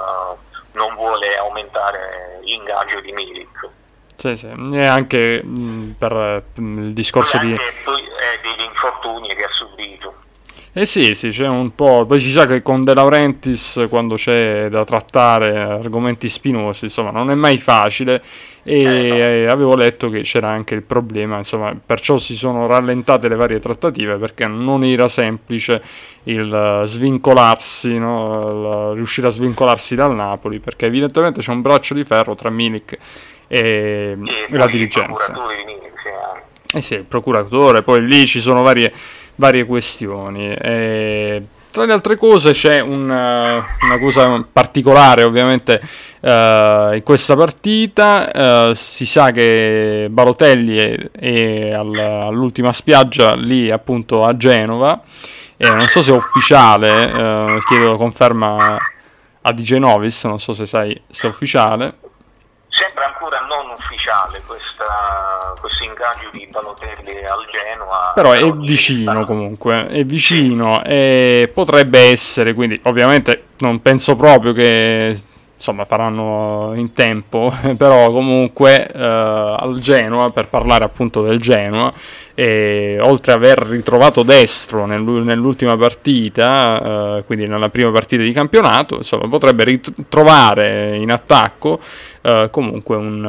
non 0.72 0.95
vuole 0.95 1.37
aumentare 1.37 2.41
l'ingaggio 2.43 3.01
di 3.01 3.12
Milik. 3.12 3.68
Sì, 4.16 4.37
sì, 4.37 4.47
e 4.47 4.87
anche 4.87 5.43
mh, 5.43 5.97
per 5.99 6.45
mh, 6.55 6.78
il 6.87 6.93
discorso 6.93 7.39
di... 7.39 7.53
Anche 7.53 7.80
poi, 7.85 8.03
eh, 8.03 8.41
degli 8.43 8.64
infortuni 8.64 9.35
che 9.35 9.45
ha 9.45 9.53
subito. 9.53 10.14
Eh 10.77 10.87
sì, 10.87 11.14
sì, 11.14 11.29
c'è 11.29 11.47
un 11.47 11.72
po'. 11.77 12.05
Poi 12.05 12.18
si 12.18 12.31
sa 12.31 12.47
che 12.47 12.61
con 12.61 12.83
De 12.83 12.95
Laurentiis, 12.95 13.87
quando 13.89 14.16
c'è 14.16 14.66
da 14.68 14.83
trattare 14.83 15.57
argomenti 15.57 16.29
spinosi, 16.29 16.87
insomma, 16.87 17.12
non 17.12 17.31
è 17.31 17.37
mai 17.37 17.59
facile. 17.59 18.20
E 18.64 18.83
eh, 18.83 19.47
avevo 19.47 19.77
letto 19.77 20.11
che 20.11 20.22
c'era 20.22 20.49
anche 20.49 20.75
il 20.75 20.83
problema, 20.83 21.37
insomma, 21.37 21.72
perciò 21.75 22.18
si 22.18 22.35
sono 22.35 22.66
rallentate 22.66 23.29
le 23.29 23.37
varie 23.37 23.61
trattative 23.61 24.16
perché 24.16 24.49
non 24.49 24.83
era 24.83 25.07
semplice 25.07 25.81
il 26.25 26.81
uh, 26.83 26.85
svincolarsi, 26.85 27.97
no? 27.97 28.91
il, 28.91 28.97
riuscire 28.97 29.29
a 29.29 29.31
svincolarsi 29.31 29.95
dal 29.95 30.12
Napoli, 30.12 30.59
perché 30.59 30.87
evidentemente 30.87 31.41
c'è 31.41 31.53
un 31.53 31.61
braccio 31.61 31.95
di 31.95 32.03
ferro 32.03 32.35
tra 32.35 32.51
Milik 32.51 32.99
e, 33.47 34.18
E 34.49 34.57
la 34.57 34.66
dirigenza. 34.66 35.35
anche. 35.35 35.83
Eh 36.75 36.81
sì, 36.81 36.95
il 36.95 37.05
procuratore, 37.05 37.83
poi 37.83 38.05
lì 38.05 38.27
ci 38.27 38.41
sono 38.41 38.62
varie, 38.62 38.93
varie 39.37 39.64
questioni. 39.64 40.53
E 40.55 41.43
tra 41.74 41.87
le 41.87 41.93
altre 41.93 42.16
cose 42.16 42.53
c'è 42.53 42.78
un, 42.78 43.03
uh, 43.03 43.85
una 43.85 43.99
cosa 43.99 44.47
particolare 44.51 45.24
ovviamente 45.24 45.80
uh, 46.20 46.95
in 46.95 47.01
questa 47.03 47.35
partita, 47.35 48.68
uh, 48.68 48.74
si 48.74 49.05
sa 49.05 49.32
che 49.32 50.07
Balotelli 50.09 50.76
è, 50.76 51.11
è 51.11 51.72
all, 51.72 51.99
all'ultima 51.99 52.72
spiaggia 52.72 53.35
lì 53.35 53.72
appunto 53.72 54.24
a 54.24 54.37
Genova, 54.37 55.03
e 55.57 55.68
non 55.68 55.89
so 55.89 56.01
se 56.01 56.12
è 56.12 56.14
ufficiale, 56.14 57.59
chiedo 57.64 57.97
conferma 57.97 58.76
a 59.41 59.53
DJ 59.53 59.74
Novis, 59.74 60.24
non 60.24 60.39
so 60.39 60.53
se 60.53 60.66
sai 60.66 61.01
se 61.09 61.26
è 61.26 61.30
ufficiale. 61.30 61.95
Sembra 62.68 63.07
ancora 63.07 63.41
non 63.41 63.74
ufficiale 64.05 64.43
questa, 64.47 65.55
questo 65.59 65.85
ingaggio 65.85 66.29
di 66.33 66.47
Balotelli 66.51 67.25
al 67.25 67.47
Genoa. 67.51 68.13
Però 68.15 68.33
è 68.33 68.53
vicino 68.53 69.25
comunque, 69.25 69.87
è 69.87 70.05
vicino 70.05 70.85
e 70.85 71.51
potrebbe 71.53 72.11
essere, 72.11 72.53
quindi 72.53 72.79
ovviamente 72.85 73.47
non 73.59 73.81
penso 73.81 74.15
proprio 74.15 74.53
che 74.53 75.19
insomma 75.65 75.87
faranno 75.87 76.73
in 76.75 76.93
tempo, 76.93 77.51
però 77.79 78.11
comunque 78.11 78.87
eh, 78.87 79.01
al 79.01 79.79
Genoa, 79.79 80.31
per 80.31 80.49
parlare 80.49 80.85
appunto 80.85 81.23
del 81.23 81.41
Genoa, 81.41 81.91
e, 82.35 82.99
oltre 83.01 83.33
ad 83.33 83.39
aver 83.39 83.61
ritrovato 83.61 84.23
destro 84.23 84.85
nell'ultima 84.85 85.75
partita, 85.79 87.17
eh, 87.17 87.25
quindi 87.25 87.47
nella 87.47 87.71
prima 87.71 87.91
partita 87.91 88.23
di 88.23 88.33
campionato, 88.33 88.97
insomma 88.97 89.27
potrebbe 89.27 89.65
ritrovare 89.65 90.97
in 90.97 91.11
attacco 91.11 91.81
eh, 92.21 92.49
comunque 92.51 92.97
un, 92.97 93.25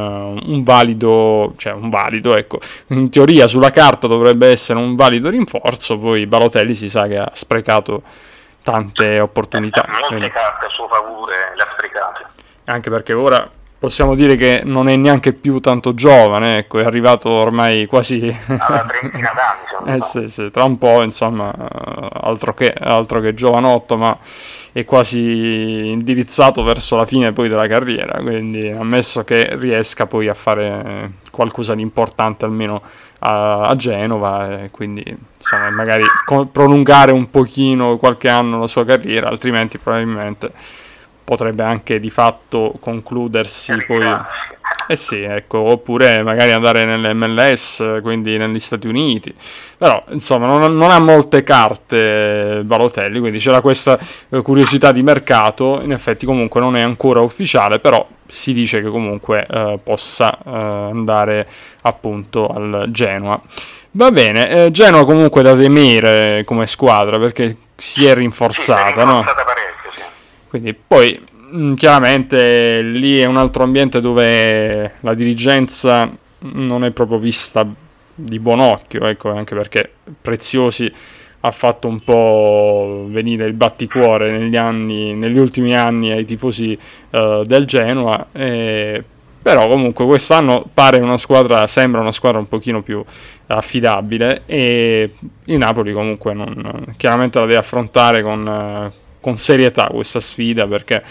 un, 0.45 0.63
valido, 0.63 1.53
cioè 1.55 1.71
un 1.71 1.89
valido, 1.89 2.35
ecco, 2.35 2.59
in 2.87 3.09
teoria 3.09 3.47
sulla 3.47 3.71
carta 3.71 4.07
dovrebbe 4.07 4.47
essere 4.47 4.77
un 4.77 4.95
valido 4.95 5.29
rinforzo, 5.29 5.97
poi 5.97 6.25
Balotelli 6.25 6.75
si 6.75 6.89
sa 6.89 7.07
che 7.07 7.17
ha 7.17 7.31
sprecato 7.33 8.01
tante 8.65 9.19
opportunità. 9.19 9.85
Molte 9.87 10.31
carte 10.31 10.65
a 10.65 10.69
suo 10.69 10.87
favore 10.87 11.53
le 11.55 11.61
ha 11.61 11.67
sprecate. 11.71 12.25
Anche 12.65 12.89
perché 12.89 13.13
ora 13.13 13.47
possiamo 13.77 14.15
dire 14.15 14.35
che 14.35 14.63
non 14.65 14.89
è 14.89 14.95
neanche 14.95 15.33
più 15.33 15.59
tanto 15.59 15.93
giovane, 15.93 16.57
ecco, 16.57 16.79
è 16.79 16.83
arrivato 16.83 17.29
ormai 17.29 17.85
quasi... 17.85 18.35
Alla 18.47 18.81
trentina 18.89 19.31
d'anni, 19.35 19.95
eh, 19.95 20.01
sì, 20.01 20.27
sì, 20.27 20.49
tra 20.49 20.63
un 20.63 20.79
po', 20.79 21.03
insomma, 21.03 21.53
altro 22.11 22.55
che, 22.55 22.73
altro 22.73 23.19
che 23.19 23.35
giovanotto, 23.35 23.97
ma 23.97 24.17
è 24.71 24.83
quasi 24.83 25.91
indirizzato 25.91 26.63
verso 26.63 26.95
la 26.95 27.05
fine 27.05 27.33
poi 27.33 27.47
della 27.47 27.67
carriera, 27.67 28.19
quindi 28.19 28.67
ammesso 28.67 29.23
che 29.23 29.55
riesca 29.57 30.07
poi 30.07 30.27
a 30.27 30.33
fare 30.33 31.11
qualcosa 31.29 31.75
di 31.75 31.83
importante 31.83 32.45
almeno 32.45 32.81
a, 33.25 33.67
a 33.67 33.75
Genova 33.75 34.61
e 34.61 34.71
quindi 34.71 35.03
insomma 35.35 35.71
magari 35.71 36.03
prolungare 36.51 37.11
un 37.11 37.29
pochino 37.31 37.97
qualche 37.97 38.29
anno 38.29 38.59
la 38.59 38.67
sua 38.67 38.85
carriera, 38.85 39.29
altrimenti 39.29 39.79
probabilmente 39.79 40.51
potrebbe 41.23 41.63
anche 41.63 41.99
di 41.99 42.11
fatto 42.11 42.75
concludersi 42.79 43.75
poi 43.87 44.05
eh 44.87 44.95
sì, 44.95 45.21
ecco, 45.21 45.57
oppure 45.59 46.21
magari 46.23 46.51
andare 46.51 46.85
nell'MLS, 46.85 47.99
quindi 48.01 48.37
negli 48.37 48.59
Stati 48.59 48.87
Uniti. 48.87 49.33
Però, 49.77 50.03
insomma, 50.09 50.45
non, 50.45 50.75
non 50.75 50.91
ha 50.91 50.99
molte 50.99 51.43
carte 51.43 52.61
Balotelli, 52.63 53.19
quindi 53.19 53.39
c'era 53.39 53.61
questa 53.61 53.97
eh, 54.29 54.41
curiosità 54.41 54.91
di 54.91 55.03
mercato. 55.03 55.81
In 55.81 55.91
effetti, 55.91 56.25
comunque, 56.25 56.59
non 56.59 56.75
è 56.75 56.81
ancora 56.81 57.21
ufficiale, 57.21 57.79
però 57.79 58.07
si 58.27 58.53
dice 58.53 58.81
che 58.81 58.89
comunque 58.89 59.45
eh, 59.49 59.79
possa 59.83 60.37
eh, 60.37 60.49
andare 60.51 61.47
appunto 61.81 62.47
al 62.47 62.85
Genoa. 62.89 63.41
Va 63.91 64.11
bene, 64.11 64.65
eh, 64.65 64.71
Genoa 64.71 65.05
comunque 65.05 65.41
da 65.41 65.55
temere 65.55 66.43
come 66.43 66.67
squadra 66.67 67.17
perché 67.17 67.55
si 67.75 68.05
è 68.05 68.13
rinforzata, 68.13 68.91
sì, 68.91 68.99
è 68.99 69.05
no? 69.05 69.23
Parecchio, 69.23 69.91
sì. 69.95 70.01
Quindi 70.49 70.73
poi 70.73 71.17
chiaramente 71.75 72.81
lì 72.81 73.19
è 73.19 73.25
un 73.25 73.37
altro 73.37 73.63
ambiente 73.63 74.01
dove 74.01 74.93
la 74.99 75.13
dirigenza 75.13 76.09
non 76.39 76.83
è 76.83 76.91
proprio 76.91 77.17
vista 77.17 77.67
di 78.15 78.39
buon 78.39 78.59
occhio, 78.59 79.05
ecco, 79.05 79.31
anche 79.31 79.55
perché 79.55 79.91
Preziosi 80.21 80.91
ha 81.41 81.51
fatto 81.51 81.87
un 81.87 81.99
po' 81.99 83.05
venire 83.09 83.45
il 83.45 83.53
batticuore 83.53 84.31
negli, 84.31 84.55
anni, 84.55 85.13
negli 85.13 85.37
ultimi 85.37 85.75
anni 85.75 86.11
ai 86.11 86.25
tifosi 86.25 86.77
uh, 87.11 87.43
del 87.43 87.65
Genoa. 87.65 88.27
E, 88.31 89.03
però 89.41 89.67
comunque 89.67 90.05
quest'anno 90.05 90.67
pare 90.73 90.99
una 90.99 91.17
squadra, 91.17 91.67
sembra 91.67 92.01
una 92.01 92.11
squadra 92.11 92.39
un 92.39 92.47
pochino 92.47 92.81
più 92.81 93.03
affidabile 93.45 94.41
e 94.47 95.11
il 95.43 95.57
Napoli 95.59 95.93
comunque 95.93 96.33
non, 96.33 96.93
chiaramente 96.97 97.37
la 97.37 97.45
deve 97.45 97.59
affrontare 97.59 98.23
con, 98.23 98.91
con 99.19 99.37
serietà 99.37 99.85
questa 99.93 100.19
sfida 100.19 100.65
perché 100.65 101.03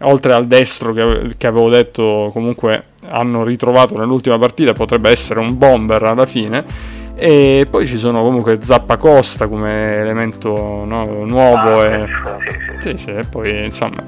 oltre 0.00 0.34
al 0.34 0.46
destro 0.46 0.92
che, 0.92 1.34
che, 1.36 1.46
avevo 1.46 1.70
detto 1.70 2.30
comunque 2.32 2.84
hanno 3.08 3.44
ritrovato 3.44 3.96
nell'ultima 3.96 4.38
partita 4.38 4.72
potrebbe 4.72 5.10
essere 5.10 5.40
un 5.40 5.56
bomber 5.56 6.02
alla 6.02 6.26
fine. 6.26 6.64
E 7.18 7.66
poi 7.70 7.86
ci 7.86 7.96
sono 7.96 8.22
comunque 8.22 8.58
Zappa 8.60 8.98
Costa 8.98 9.46
come 9.46 10.00
elemento 10.00 10.84
no, 10.84 11.24
nuovo 11.24 11.80
ah, 11.80 11.84
e, 11.86 12.06
sì, 12.82 12.92
sì, 12.96 13.08
e 13.08 13.22
poi 13.30 13.64
insomma 13.64 14.04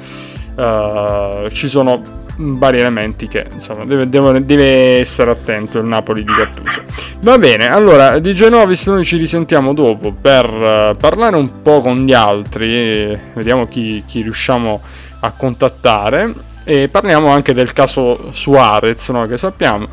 uh, 0.57 1.49
ci 1.49 1.69
sono 1.69 2.03
vari 2.37 2.81
elementi 2.81 3.27
che 3.27 3.47
insomma 3.51 3.85
deve, 3.85 4.11
deve, 4.11 4.45
deve, 4.45 4.99
essere 4.99 5.31
attento 5.31 5.79
il 5.79 5.87
Napoli 5.87 6.23
di 6.23 6.33
Gattuso. 6.33 6.83
Va 7.21 7.39
bene 7.39 7.71
allora 7.71 8.19
di 8.19 8.35
Genovis 8.35 8.87
noi 8.89 9.05
ci 9.05 9.17
risentiamo 9.17 9.73
dopo 9.73 10.13
per 10.13 10.45
uh, 10.45 10.95
parlare 10.95 11.37
un 11.37 11.63
po' 11.63 11.81
con 11.81 12.05
gli 12.05 12.13
altri 12.13 13.19
vediamo 13.33 13.67
chi, 13.67 14.03
chi 14.07 14.21
riusciamo 14.21 14.83
a 14.83 15.08
a 15.21 15.33
contattare. 15.33 16.35
E 16.65 16.89
parliamo 16.89 17.29
anche 17.29 17.53
del 17.53 17.73
caso 17.73 18.33
Suarez 18.33 19.09
no, 19.11 19.27
che 19.27 19.37
sappiamo. 19.37 19.89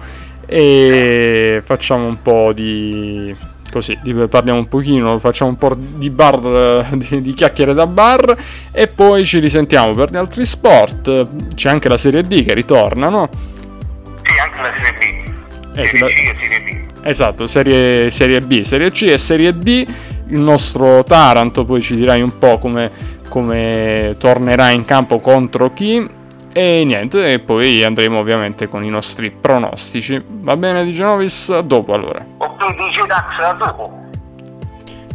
E 0.46 1.62
facciamo 1.64 2.06
un 2.06 2.22
po' 2.22 2.52
di 2.54 3.36
così 3.72 3.98
parliamo 4.30 4.60
un 4.60 4.68
pochino 4.70 5.20
facciamo 5.20 5.50
un 5.50 5.58
po' 5.58 5.76
di 5.76 6.10
bar 6.10 6.86
di, 6.96 7.20
di, 7.20 7.34
chiacchiere 7.34 7.74
da 7.74 7.86
bar 7.88 8.38
e 8.72 8.88
poi 8.88 9.26
ci 9.26 9.40
risentiamo 9.40 9.94
per 9.94 10.12
gli 10.12 10.18
altri 10.18 10.46
sport. 10.46 11.54
C'è 11.56 11.70
anche 11.70 11.90
la 11.90 11.98
serie 11.98 12.22
D 12.22 12.44
che 12.44 12.54
ritorna 12.54 13.10
no? 13.10 13.30
sì 14.24 14.40
anche 14.40 14.62
la 14.62 14.74
serie 14.76 14.98
B. 14.98 15.78
Eh, 15.78 15.86
serie 15.88 16.08
C 16.08 16.20
e 16.20 16.36
serie 16.38 16.64
D 16.64 16.86
esatto 17.06 17.46
serie, 17.48 18.10
serie 18.10 18.42
B. 18.42 18.62
Serie 18.62 18.92
C 18.92 19.04
e 19.04 19.18
serie 19.18 19.58
D. 19.58 19.86
Il 20.30 20.40
nostro 20.40 21.04
Taranto 21.04 21.66
poi 21.66 21.80
ci 21.80 21.96
dirai 21.96 22.22
un 22.22 22.36
po' 22.40 22.58
come 22.58 22.90
come 23.30 24.16
tornerà 24.20 24.70
in 24.70 24.86
campo 24.86 25.20
contro 25.20 25.74
chi 25.74 26.24
e 26.58 26.84
niente, 26.86 27.34
e 27.34 27.40
poi 27.40 27.84
andremo 27.84 28.20
ovviamente 28.20 28.70
con 28.70 28.84
i 28.84 28.90
nostri 28.90 29.30
pronostici. 29.30 30.24
Va 30.26 30.56
bene, 30.56 30.86
Di 30.86 30.94
Genovis? 30.94 31.60
Dopo 31.60 31.94
allora. 31.94 32.26
Ok, 32.38 32.76
dice 32.78 33.06
Dax, 33.06 33.58
dopo. 33.58 34.04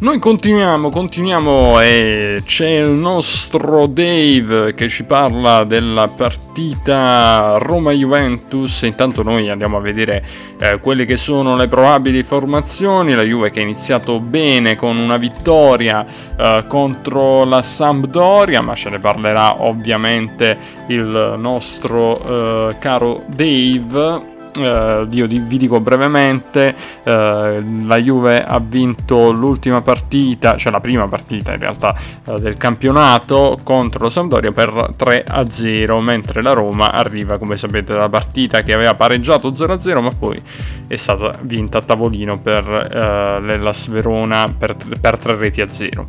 Noi 0.00 0.18
continuiamo, 0.18 0.88
continuiamo 0.88 1.78
e 1.82 2.40
c'è 2.46 2.68
il 2.68 2.88
nostro 2.88 3.84
Dave 3.84 4.72
che 4.72 4.88
ci 4.88 5.04
parla 5.04 5.64
della 5.64 6.08
partita 6.08 7.56
Roma-Juventus. 7.58 8.80
Intanto 8.84 9.22
noi 9.22 9.50
andiamo 9.50 9.76
a 9.76 9.80
vedere 9.80 10.24
eh, 10.58 10.80
quelle 10.80 11.04
che 11.04 11.18
sono 11.18 11.54
le 11.54 11.68
probabili 11.68 12.22
formazioni. 12.22 13.14
La 13.14 13.24
Juve 13.24 13.50
che 13.50 13.60
ha 13.60 13.62
iniziato 13.62 14.20
bene 14.20 14.74
con 14.74 14.96
una 14.96 15.18
vittoria 15.18 16.06
eh, 16.34 16.64
contro 16.66 17.44
la 17.44 17.60
Sampdoria, 17.60 18.62
ma 18.62 18.74
ce 18.74 18.88
ne 18.88 19.00
parlerà 19.00 19.62
ovviamente 19.62 20.56
il 20.86 21.34
nostro 21.36 22.70
eh, 22.70 22.78
caro 22.78 23.22
Dave. 23.26 24.29
Uh, 24.56 25.06
io 25.10 25.26
vi 25.28 25.56
dico 25.56 25.78
brevemente, 25.80 26.74
uh, 27.04 27.86
la 27.86 27.96
Juve 27.98 28.44
ha 28.44 28.58
vinto 28.58 29.30
l'ultima 29.30 29.80
partita, 29.80 30.56
cioè 30.56 30.72
la 30.72 30.80
prima 30.80 31.06
partita 31.06 31.52
in 31.52 31.60
realtà 31.60 31.94
uh, 32.24 32.38
del 32.38 32.56
campionato 32.56 33.58
contro 33.62 34.04
la 34.04 34.10
Sampdoria 34.10 34.50
per 34.50 34.94
3 34.96 35.24
a 35.26 35.48
0, 35.48 36.00
mentre 36.00 36.42
la 36.42 36.52
Roma 36.52 36.90
arriva 36.90 37.38
come 37.38 37.56
sapete 37.56 37.92
dalla 37.92 38.08
partita 38.08 38.62
che 38.62 38.72
aveva 38.72 38.94
pareggiato 38.96 39.54
0 39.54 39.72
a 39.72 39.80
0 39.80 40.00
ma 40.00 40.10
poi 40.18 40.42
è 40.88 40.96
stata 40.96 41.38
vinta 41.42 41.78
a 41.78 41.82
tavolino 41.82 42.38
per 42.38 42.64
l'Ellas 43.42 43.88
Verona 43.88 44.52
per, 44.56 44.76
per 45.00 45.18
3 45.18 45.36
reti 45.36 45.60
a 45.60 45.68
0. 45.68 46.06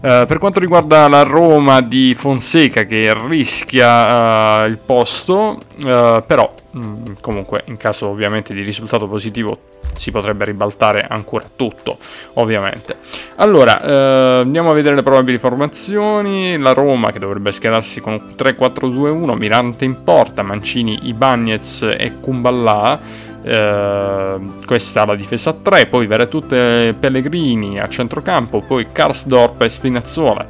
per 0.00 0.38
quanto 0.38 0.60
riguarda 0.60 1.08
la 1.08 1.22
Roma 1.22 1.80
di 1.80 2.14
Fonseca 2.14 2.84
che 2.84 3.12
rischia 3.26 4.64
il 4.64 4.78
posto, 4.78 5.58
però 5.76 6.54
Mm, 6.76 7.14
comunque 7.20 7.62
in 7.66 7.76
caso 7.76 8.06
ovviamente 8.06 8.54
di 8.54 8.62
risultato 8.62 9.08
positivo 9.08 9.58
si 9.94 10.12
potrebbe 10.12 10.44
ribaltare 10.44 11.04
ancora 11.08 11.44
tutto 11.56 11.98
ovviamente. 12.34 12.96
Allora 13.36 13.82
eh, 13.82 14.40
andiamo 14.42 14.70
a 14.70 14.74
vedere 14.74 14.94
le 14.94 15.02
probabili 15.02 15.38
formazioni. 15.38 16.56
La 16.58 16.72
Roma 16.72 17.10
che 17.10 17.18
dovrebbe 17.18 17.50
schierarsi 17.50 18.00
con 18.00 18.34
3-4-2-1 18.36 19.36
Mirante 19.36 19.84
in 19.84 20.02
porta 20.04 20.42
Mancini, 20.42 21.08
Ibagnez 21.08 21.82
e 21.96 22.20
Kumballa. 22.20 23.28
Eh, 23.42 24.38
questa 24.64 25.06
la 25.06 25.16
difesa 25.16 25.50
a 25.50 25.54
3 25.54 25.86
poi 25.86 26.06
Veretute 26.06 26.94
Pellegrini 27.00 27.80
a 27.80 27.88
centrocampo 27.88 28.60
poi 28.60 28.92
Karsdorp 28.92 29.62
e 29.62 29.68
Spinazzola 29.70 30.46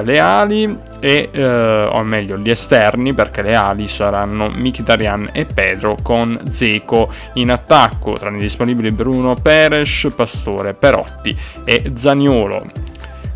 le 0.00 0.18
ali 0.18 0.78
e, 1.00 1.28
eh, 1.30 1.84
o 1.90 2.02
meglio 2.02 2.38
gli 2.38 2.50
esterni 2.50 3.12
perché 3.12 3.42
le 3.42 3.54
ali 3.54 3.86
saranno 3.86 4.48
Mkhitaryan 4.48 5.30
e 5.32 5.44
Pedro 5.44 5.96
con 6.02 6.40
Zeco 6.48 7.12
in 7.34 7.50
attacco. 7.50 8.14
Tra 8.14 8.30
i 8.30 8.38
disponibili 8.38 8.90
Bruno 8.90 9.34
Peres, 9.34 10.08
Pastore, 10.16 10.74
Perotti 10.74 11.36
e 11.64 11.92
Zaniolo 11.94 12.90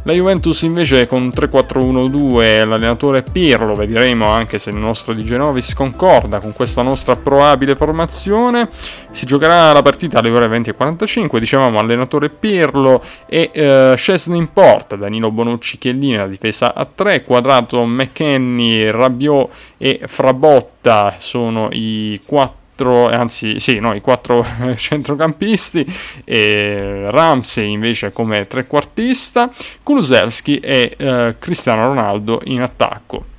la 0.06 0.12
Juventus 0.12 0.62
invece 0.62 1.04
con 1.06 1.32
3-4-1-2 1.34 2.64
l'allenatore 2.64 3.24
Pirlo, 3.24 3.74
vedremo 3.74 4.28
anche 4.28 4.56
se 4.56 4.70
il 4.70 4.76
nostro 4.76 5.12
Di 5.12 5.24
Genovis 5.24 5.74
concorda 5.74 6.38
con 6.38 6.52
questa 6.52 6.82
nostra 6.82 7.16
probabile 7.16 7.74
formazione. 7.74 8.68
Si 9.10 9.26
giocherà 9.26 9.72
la 9.72 9.82
partita 9.82 10.20
alle 10.20 10.30
ore 10.30 10.46
20.45, 10.46 11.38
dicevamo 11.38 11.80
allenatore 11.80 12.28
Pirlo 12.30 13.02
e 13.26 13.50
eh, 13.52 13.94
Scesni 13.96 14.38
in 14.38 14.52
porta, 14.52 14.94
Danilo 14.94 15.32
Bonucci 15.32 15.76
Chiellini, 15.76 16.14
la 16.14 16.28
difesa 16.28 16.72
a 16.72 16.86
3, 16.86 17.24
quadrato 17.24 17.84
McKenny, 17.84 18.88
Rabiot 18.88 19.50
e 19.76 20.02
Frabotta 20.06 21.16
sono 21.18 21.68
i 21.72 22.20
quattro 22.24 22.65
quattro, 22.76 23.08
anzi 23.08 23.58
sì, 23.58 23.78
no, 23.78 23.94
i 23.94 24.00
quattro 24.00 24.44
centrocampisti, 24.76 25.86
e 26.24 27.06
Ramsey 27.10 27.72
invece 27.72 28.12
come 28.12 28.46
trequartista, 28.46 29.50
Kulusevski 29.82 30.58
e 30.58 30.94
eh, 30.96 31.36
Cristiano 31.38 31.86
Ronaldo 31.86 32.40
in 32.44 32.60
attacco. 32.60 33.34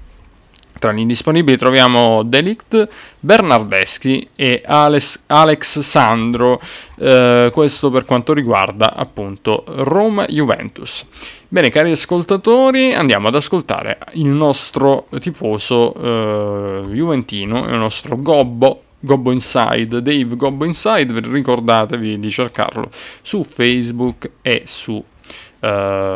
Tra 0.79 0.91
gli 0.91 0.99
indisponibili 0.99 1.57
troviamo 1.57 2.21
Delict, 2.21 2.87
Bernardeschi 3.19 4.29
e 4.35 4.61
Alex, 4.63 5.23
Alex 5.25 5.79
Sandro, 5.79 6.59
eh, 6.99 7.49
questo 7.51 7.89
per 7.89 8.05
quanto 8.05 8.31
riguarda 8.33 8.93
appunto 8.93 9.63
Roma-Juventus. 9.65 11.03
Bene 11.47 11.69
cari 11.69 11.91
ascoltatori, 11.91 12.93
andiamo 12.93 13.29
ad 13.29 13.35
ascoltare 13.35 13.97
il 14.13 14.27
nostro 14.27 15.07
tifoso 15.19 15.95
eh, 15.95 16.81
juventino, 16.91 17.65
il 17.69 17.75
nostro 17.75 18.21
gobbo 18.21 18.81
Gobbo 18.99 19.31
Inside, 19.31 20.01
Dave 20.01 20.35
Gobbo 20.35 20.65
Inside, 20.65 21.19
ricordatevi 21.19 22.19
di 22.19 22.29
cercarlo 22.29 22.89
su 23.21 23.43
Facebook 23.43 24.29
e 24.41 24.63
su 24.65 24.93
uh, 24.93 25.65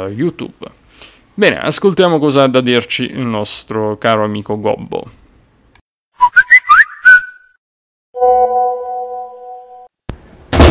YouTube. 0.08 0.80
Bene, 1.34 1.60
ascoltiamo 1.60 2.20
cosa 2.20 2.44
ha 2.44 2.48
da 2.48 2.62
dirci 2.62 3.04
il 3.04 3.26
nostro 3.26 3.98
caro 3.98 4.24
amico 4.24 4.60
Gobbo. 4.60 5.20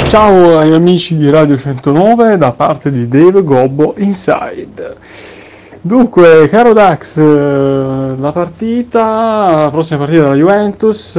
Ciao 0.09 0.59
agli 0.59 0.73
amici 0.73 1.17
di 1.17 1.31
Radio 1.31 1.57
109 1.57 2.37
da 2.37 2.51
parte 2.51 2.91
di 2.91 3.07
Dave 3.07 3.45
Gobbo 3.45 3.95
Inside. 3.99 4.97
Dunque, 5.83 6.47
caro 6.49 6.75
Dax, 6.75 7.19
eh, 7.19 8.15
la 8.19 8.33
partita, 8.33 9.63
la 9.63 9.69
prossima 9.71 10.01
partita 10.01 10.25
della 10.25 10.35
Juventus, 10.35 11.17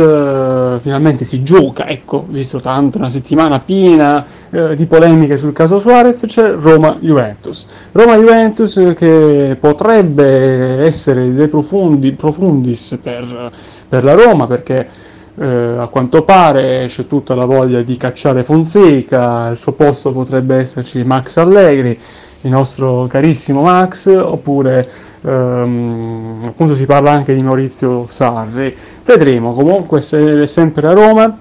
finalmente 0.79 1.25
si 1.25 1.43
gioca, 1.43 1.87
ecco, 1.87 2.23
visto 2.27 2.59
tanto 2.59 2.97
una 2.97 3.09
settimana 3.09 3.59
piena 3.59 4.25
eh, 4.49 4.75
di 4.75 4.85
polemiche 4.85 5.37
sul 5.37 5.53
caso 5.53 5.79
Suarez, 5.79 6.23
c'è 6.25 6.53
Roma-Juventus. 6.53 7.65
Roma-Juventus 7.91 8.93
che 8.95 9.57
potrebbe 9.59 10.85
essere 10.85 11.33
dei 11.33 11.47
profondi, 11.47 12.11
profundis 12.13 12.99
per, 13.01 13.51
per 13.87 14.03
la 14.03 14.13
Roma, 14.13 14.47
perché 14.47 14.87
eh, 15.35 15.45
a 15.45 15.87
quanto 15.87 16.23
pare 16.23 16.85
c'è 16.87 17.07
tutta 17.07 17.35
la 17.35 17.45
voglia 17.45 17.81
di 17.81 17.97
cacciare 17.97 18.43
Fonseca, 18.43 19.43
al 19.43 19.57
suo 19.57 19.71
posto 19.73 20.11
potrebbe 20.11 20.55
esserci 20.55 21.03
Max 21.03 21.37
Allegri 21.37 21.97
il 22.41 22.49
nostro 22.49 23.07
carissimo 23.07 23.61
Max, 23.61 24.07
oppure 24.15 24.89
ehm, 25.21 26.41
appunto 26.45 26.75
si 26.75 26.85
parla 26.85 27.11
anche 27.11 27.35
di 27.35 27.43
Maurizio 27.43 28.05
Sarri. 28.07 28.75
Vedremo, 29.03 29.53
comunque 29.53 30.01
se 30.01 30.47
sempre 30.47 30.87
a 30.87 30.93
Roma, 30.93 31.37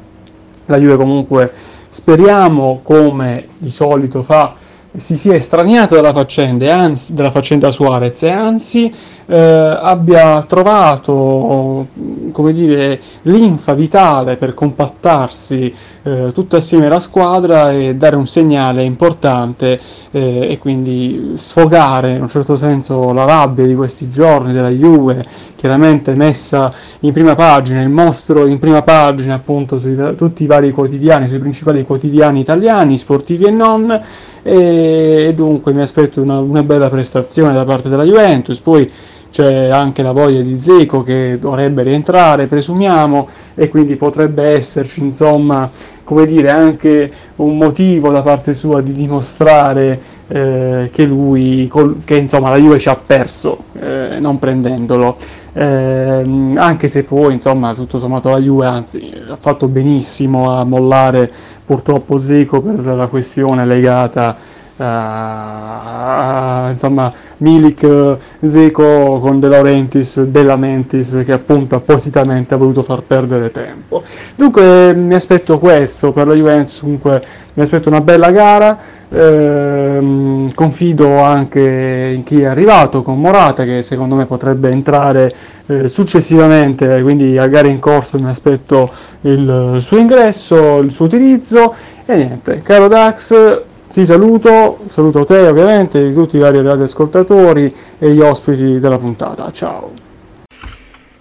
la 0.66 0.76
Juve 0.78 0.96
comunque 0.96 1.52
speriamo 1.88 2.80
come 2.82 3.46
di 3.58 3.70
solito 3.70 4.22
fa 4.22 4.54
si 4.96 5.16
sia 5.16 5.34
estraniato 5.34 5.94
dalla 5.94 6.12
faccenda, 6.12 6.76
anzi, 6.76 7.14
dalla 7.14 7.30
faccenda 7.30 7.70
Suarez 7.70 8.22
e 8.24 8.30
anzi 8.30 8.92
eh, 9.30 9.78
abbia 9.80 10.42
trovato 10.42 11.86
come 12.32 12.52
dire, 12.52 13.00
linfa 13.22 13.74
vitale 13.74 14.36
per 14.36 14.54
compattarsi 14.54 15.72
eh, 16.02 16.30
tutto 16.32 16.56
assieme 16.56 16.86
alla 16.86 16.98
squadra 16.98 17.70
e 17.70 17.94
dare 17.94 18.16
un 18.16 18.26
segnale 18.26 18.82
importante 18.82 19.78
eh, 20.10 20.48
e 20.50 20.58
quindi 20.58 21.34
sfogare 21.36 22.14
in 22.14 22.22
un 22.22 22.28
certo 22.28 22.56
senso 22.56 23.12
la 23.12 23.24
rabbia 23.24 23.66
di 23.66 23.76
questi 23.76 24.08
giorni 24.08 24.52
della 24.52 24.70
Juve, 24.70 25.24
chiaramente 25.54 26.14
messa 26.14 26.72
in 27.00 27.12
prima 27.12 27.36
pagina, 27.36 27.82
il 27.82 27.88
mostro 27.88 28.46
in 28.46 28.58
prima 28.58 28.82
pagina 28.82 29.34
appunto 29.34 29.78
su 29.78 30.14
tutti 30.16 30.42
i 30.42 30.46
vari 30.46 30.72
quotidiani, 30.72 31.28
sui 31.28 31.38
principali 31.38 31.84
quotidiani 31.84 32.40
italiani, 32.40 32.98
sportivi 32.98 33.44
e 33.44 33.50
non, 33.50 34.02
e 34.42 35.32
dunque 35.36 35.72
mi 35.72 35.82
aspetto 35.82 36.20
una, 36.20 36.40
una 36.40 36.64
bella 36.64 36.88
prestazione 36.88 37.52
da 37.54 37.64
parte 37.64 37.88
della 37.88 38.04
Juventus, 38.04 38.58
poi 38.58 38.90
c'è 39.30 39.68
anche 39.68 40.02
la 40.02 40.12
voglia 40.12 40.40
di 40.40 40.58
Zeco 40.58 41.02
che 41.02 41.38
dovrebbe 41.38 41.82
rientrare, 41.82 42.46
presumiamo, 42.46 43.28
e 43.54 43.68
quindi 43.68 43.96
potrebbe 43.96 44.42
esserci, 44.42 45.00
insomma, 45.00 45.70
come 46.04 46.26
dire, 46.26 46.50
anche 46.50 47.10
un 47.36 47.56
motivo 47.56 48.10
da 48.10 48.22
parte 48.22 48.52
sua 48.52 48.80
di 48.80 48.92
dimostrare 48.92 50.00
eh, 50.28 50.90
che 50.92 51.04
lui, 51.04 51.70
che 52.04 52.16
insomma 52.16 52.50
la 52.50 52.56
Juve 52.56 52.78
ci 52.78 52.88
ha 52.88 52.96
perso 52.96 53.64
eh, 53.78 54.18
non 54.20 54.38
prendendolo. 54.38 55.16
Eh, 55.52 56.52
anche 56.56 56.88
se 56.88 57.04
poi, 57.04 57.34
insomma, 57.34 57.74
tutto 57.74 57.98
sommato 57.98 58.30
la 58.30 58.40
Juve, 58.40 58.66
anzi, 58.66 59.12
ha 59.28 59.36
fatto 59.36 59.68
benissimo 59.68 60.56
a 60.56 60.64
mollare 60.64 61.30
purtroppo 61.64 62.18
Zeco 62.18 62.60
per 62.60 62.84
la 62.84 63.06
questione 63.06 63.64
legata 63.64 64.36
Uh, 64.80 66.70
insomma 66.70 67.12
Milik 67.36 68.16
Zeco 68.42 69.18
con 69.18 69.38
De 69.38 69.48
Laurentiis 69.48 70.22
De 70.22 70.42
Lamentis 70.42 71.20
che 71.22 71.32
appunto 71.32 71.74
appositamente 71.74 72.54
ha 72.54 72.56
voluto 72.56 72.82
far 72.82 73.02
perdere 73.02 73.50
tempo. 73.50 74.02
Dunque 74.36 74.94
mi 74.94 75.14
aspetto 75.14 75.58
questo 75.58 76.12
per 76.12 76.28
la 76.28 76.32
Juventus 76.32 76.80
comunque 76.80 77.22
mi 77.52 77.62
aspetto 77.62 77.90
una 77.90 78.00
bella 78.00 78.30
gara. 78.30 78.78
Ehm, 79.10 80.48
confido 80.54 81.18
anche 81.18 82.12
in 82.14 82.22
chi 82.22 82.40
è 82.40 82.46
arrivato 82.46 83.02
con 83.02 83.20
Morata 83.20 83.64
che 83.64 83.82
secondo 83.82 84.14
me 84.14 84.24
potrebbe 84.24 84.70
entrare 84.70 85.34
eh, 85.66 85.88
successivamente 85.88 87.02
quindi 87.02 87.36
a 87.36 87.48
gara 87.48 87.68
in 87.68 87.80
corso 87.80 88.18
mi 88.18 88.30
aspetto 88.30 88.90
il 89.22 89.78
suo 89.80 89.98
ingresso 89.98 90.78
il 90.78 90.90
suo 90.90 91.04
utilizzo. 91.04 91.74
E 92.06 92.16
niente 92.16 92.62
caro 92.62 92.88
Dax 92.88 93.68
ti 93.92 94.04
saluto, 94.04 94.78
saluto 94.88 95.24
te 95.24 95.38
ovviamente, 95.48 96.06
di 96.06 96.14
tutti 96.14 96.36
i 96.36 96.38
vari 96.38 96.58
ascoltatori 96.58 97.72
e 97.98 98.10
gli 98.12 98.20
ospiti 98.20 98.78
della 98.78 98.98
puntata. 98.98 99.50
Ciao. 99.50 99.90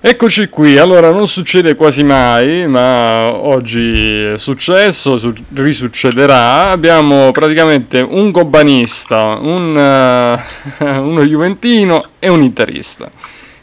Eccoci 0.01 0.47
qui, 0.47 0.77
allora 0.77 1.11
non 1.11 1.27
succede 1.27 1.75
quasi 1.75 2.03
mai, 2.03 2.67
ma 2.67 3.35
oggi 3.35 4.23
è 4.23 4.37
successo, 4.37 5.17
su- 5.17 5.33
risuccederà. 5.55 6.69
Abbiamo 6.69 7.31
praticamente 7.31 7.99
un 7.99 8.31
gobbanista, 8.31 9.37
un, 9.41 9.75
uh, 9.75 10.83
uno 11.03 11.25
juventino 11.25 12.05
e 12.19 12.29
un 12.29 12.43
interista. 12.43 13.11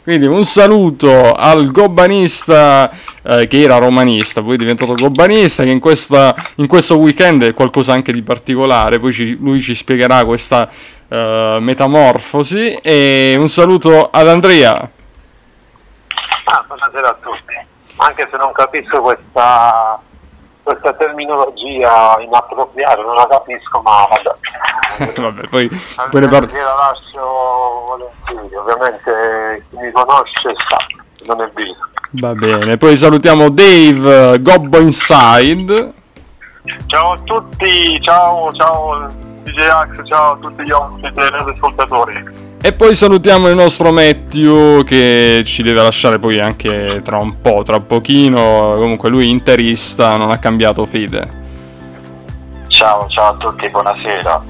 Quindi 0.07 0.25
un 0.25 0.45
saluto 0.45 1.33
al 1.33 1.69
gobbanista 1.69 2.89
eh, 3.23 3.45
che 3.47 3.61
era 3.61 3.77
romanista, 3.77 4.41
poi 4.41 4.53
è 4.53 4.55
diventato 4.55 4.93
gobbanista, 4.93 5.63
che 5.63 5.69
in, 5.69 5.81
questa, 5.81 6.33
in, 6.55 6.67
questo 6.67 6.97
weekend 6.97 7.43
è 7.43 7.53
qualcosa 7.53 7.91
anche 7.91 8.13
di 8.13 8.21
particolare, 8.21 9.01
poi 9.01 9.11
ci, 9.11 9.35
lui 9.37 9.59
ci 9.59 9.75
spiegherà 9.75 10.23
questa 10.23 10.69
uh, 11.09 11.59
metamorfosi. 11.59 12.75
E 12.75 13.35
un 13.37 13.49
saluto 13.49 14.09
ad 14.09 14.29
Andrea. 14.29 14.89
Ah, 16.45 16.63
buonasera 16.65 17.09
a 17.09 17.17
tutti, 17.19 17.65
anche 17.97 18.29
se 18.31 18.37
non 18.37 18.53
capisco 18.53 19.01
questa 19.01 19.99
questa 20.67 20.91
terminologia 20.93 22.19
inappropriata, 22.19 23.01
non 23.01 23.15
la 23.15 23.27
capisco, 23.29 23.81
ma 23.81 24.05
vabbè. 24.09 25.15
vabbè 25.21 25.47
poi, 25.47 25.69
poi 26.09 26.21
ne 26.21 26.27
parlo. 26.27 26.49
la 26.51 26.75
lascio 26.75 27.85
volentieri, 27.87 28.55
ovviamente 28.55 29.63
chi 29.69 29.77
mi 29.77 29.91
conosce 29.93 30.53
sa, 30.67 30.77
non 31.25 31.41
è 31.41 31.49
vero. 31.53 31.75
Va 32.11 32.33
bene, 32.33 32.77
poi 32.77 32.97
salutiamo 32.97 33.49
Dave 33.49 34.41
Gobbo 34.41 34.79
Inside. 34.79 35.93
Ciao 36.87 37.11
a 37.13 37.19
tutti, 37.23 37.97
ciao, 38.01 38.51
ciao 38.51 39.07
DJ 39.43 39.59
Ax, 39.69 40.01
ciao 40.03 40.33
a 40.33 40.37
tutti 40.37 40.63
gli 40.63 40.71
ospiti 40.71 41.19
e 41.19 41.51
ascoltatori. 41.53 42.46
E 42.59 42.73
poi 42.73 42.95
salutiamo 42.95 43.47
il 43.49 43.55
nostro 43.55 43.91
Matthew 43.91 44.83
che 44.83 45.43
ci 45.45 45.61
deve 45.61 45.81
lasciare 45.81 46.17
poi 46.17 46.39
anche 46.39 47.01
tra 47.03 47.17
un 47.17 47.39
po', 47.39 47.61
tra 47.63 47.79
pochino. 47.79 48.73
Comunque 48.77 49.09
lui 49.09 49.29
interista, 49.29 50.17
non 50.17 50.31
ha 50.31 50.37
cambiato 50.37 50.85
fede. 50.85 51.45
Ciao, 52.67 53.07
ciao 53.07 53.33
a 53.33 53.35
tutti, 53.37 53.69
buonasera. 53.69 54.43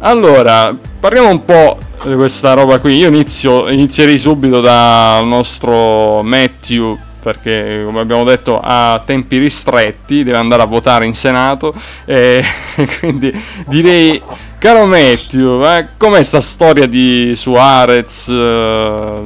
Allora, 0.00 0.74
parliamo 1.00 1.28
un 1.28 1.44
po' 1.44 1.78
di 2.04 2.14
questa 2.14 2.54
roba 2.54 2.78
qui. 2.78 2.96
Io 2.96 3.08
inizio, 3.08 3.68
inizierei 3.68 4.18
subito 4.18 4.60
dal 4.60 5.26
nostro 5.26 6.22
Matthew 6.22 6.96
perché 7.26 7.82
come 7.84 7.98
abbiamo 7.98 8.22
detto 8.22 8.60
ha 8.62 9.02
tempi 9.04 9.38
ristretti, 9.38 10.22
deve 10.22 10.36
andare 10.36 10.62
a 10.62 10.64
votare 10.64 11.06
in 11.06 11.12
Senato 11.12 11.74
e 12.04 12.40
quindi 13.00 13.32
direi 13.66 14.22
caro 14.60 14.86
Matthew, 14.86 15.60
eh, 15.64 15.88
com'è 15.96 16.22
sta 16.22 16.40
storia 16.40 16.86
di 16.86 17.32
Suarez, 17.34 18.28
eh, 18.28 19.22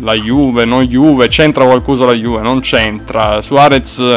la 0.00 0.14
Juve, 0.14 0.64
non 0.64 0.82
Juve, 0.86 1.28
c'entra 1.28 1.64
qualcosa 1.64 2.06
la 2.06 2.14
Juve, 2.14 2.40
non 2.40 2.58
c'entra, 2.58 3.40
Suarez 3.40 4.16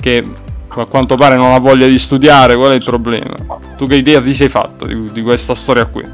che 0.00 0.24
a 0.68 0.86
quanto 0.86 1.16
pare 1.16 1.34
non 1.34 1.52
ha 1.52 1.58
voglia 1.58 1.88
di 1.88 1.98
studiare, 1.98 2.54
qual 2.54 2.70
è 2.70 2.74
il 2.74 2.84
problema? 2.84 3.34
Tu 3.76 3.88
che 3.88 3.96
idea 3.96 4.22
ti 4.22 4.32
sei 4.32 4.48
fatto 4.48 4.86
di, 4.86 5.10
di 5.10 5.22
questa 5.22 5.56
storia 5.56 5.86
qui? 5.86 6.04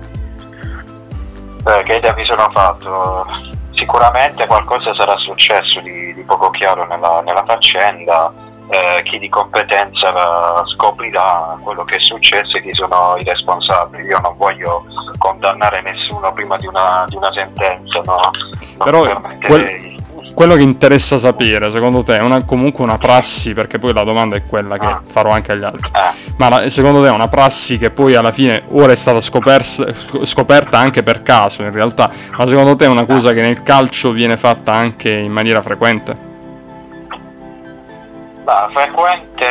Beh, 1.62 1.82
che 1.84 1.96
idea 1.96 2.14
mi 2.14 2.24
sono 2.24 2.48
fatto? 2.50 3.54
Sicuramente 3.76 4.46
qualcosa 4.46 4.94
sarà 4.94 5.16
successo 5.18 5.80
di, 5.80 6.14
di 6.14 6.22
poco 6.22 6.48
chiaro 6.48 6.86
nella, 6.86 7.20
nella 7.20 7.44
faccenda, 7.46 8.32
eh, 8.68 9.02
chi 9.04 9.18
di 9.18 9.28
competenza 9.28 10.64
scoprirà 10.66 11.58
quello 11.60 11.84
che 11.84 11.96
è 11.96 12.00
successo 12.00 12.56
e 12.56 12.62
chi 12.62 12.72
sono 12.72 13.16
i 13.18 13.22
responsabili. 13.22 14.04
Io 14.04 14.18
non 14.20 14.34
voglio 14.38 14.86
condannare 15.18 15.82
nessuno 15.82 16.32
prima 16.32 16.56
di 16.56 16.66
una, 16.66 17.04
di 17.06 17.16
una 17.16 17.30
sentenza, 17.32 18.00
no? 18.06 18.30
Non 18.78 18.84
Però 18.84 19.20
quel, 19.46 19.94
quello 20.36 20.54
che 20.54 20.60
interessa 20.60 21.16
sapere, 21.16 21.70
secondo 21.70 22.02
te, 22.02 22.18
è 22.18 22.20
una, 22.20 22.44
comunque 22.44 22.84
una 22.84 22.98
prassi, 22.98 23.54
perché 23.54 23.78
poi 23.78 23.94
la 23.94 24.04
domanda 24.04 24.36
è 24.36 24.42
quella 24.44 24.76
che 24.76 24.84
ah. 24.84 25.00
farò 25.02 25.30
anche 25.30 25.52
agli 25.52 25.64
altri, 25.64 25.88
ah. 25.92 26.12
ma 26.36 26.50
la, 26.50 26.68
secondo 26.68 27.00
te 27.00 27.08
è 27.08 27.10
una 27.10 27.28
prassi 27.28 27.78
che 27.78 27.90
poi 27.90 28.14
alla 28.14 28.32
fine 28.32 28.64
ora 28.72 28.92
è 28.92 28.96
stata 28.96 29.22
scoperta, 29.22 29.86
scoperta 30.24 30.76
anche 30.76 31.02
per 31.02 31.22
caso 31.22 31.62
in 31.62 31.72
realtà, 31.72 32.10
ma 32.36 32.46
secondo 32.46 32.76
te 32.76 32.84
è 32.84 32.88
una 32.88 33.06
cosa 33.06 33.32
che 33.32 33.40
nel 33.40 33.62
calcio 33.62 34.10
viene 34.10 34.36
fatta 34.36 34.74
anche 34.74 35.10
in 35.10 35.32
maniera 35.32 35.62
frequente? 35.62 36.14
Bah, 38.42 38.68
frequente 38.74 39.46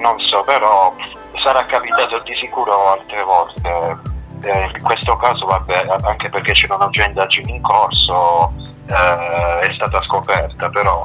non 0.00 0.18
so, 0.20 0.42
però 0.46 0.94
sarà 1.42 1.66
capitato 1.66 2.22
di 2.24 2.34
sicuro 2.34 2.92
altre 2.92 3.22
volte. 3.22 4.12
Eh, 4.44 4.70
in 4.76 4.82
questo 4.82 5.16
caso, 5.16 5.46
vabbè, 5.46 5.86
anche 6.02 6.28
perché 6.28 6.52
c'erano 6.52 6.90
già 6.90 7.06
indagini 7.06 7.56
in 7.56 7.62
corso, 7.62 8.52
eh, 8.88 9.68
è 9.68 9.72
stata 9.72 10.02
scoperta, 10.02 10.68
però 10.68 11.04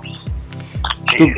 sì, 1.06 1.34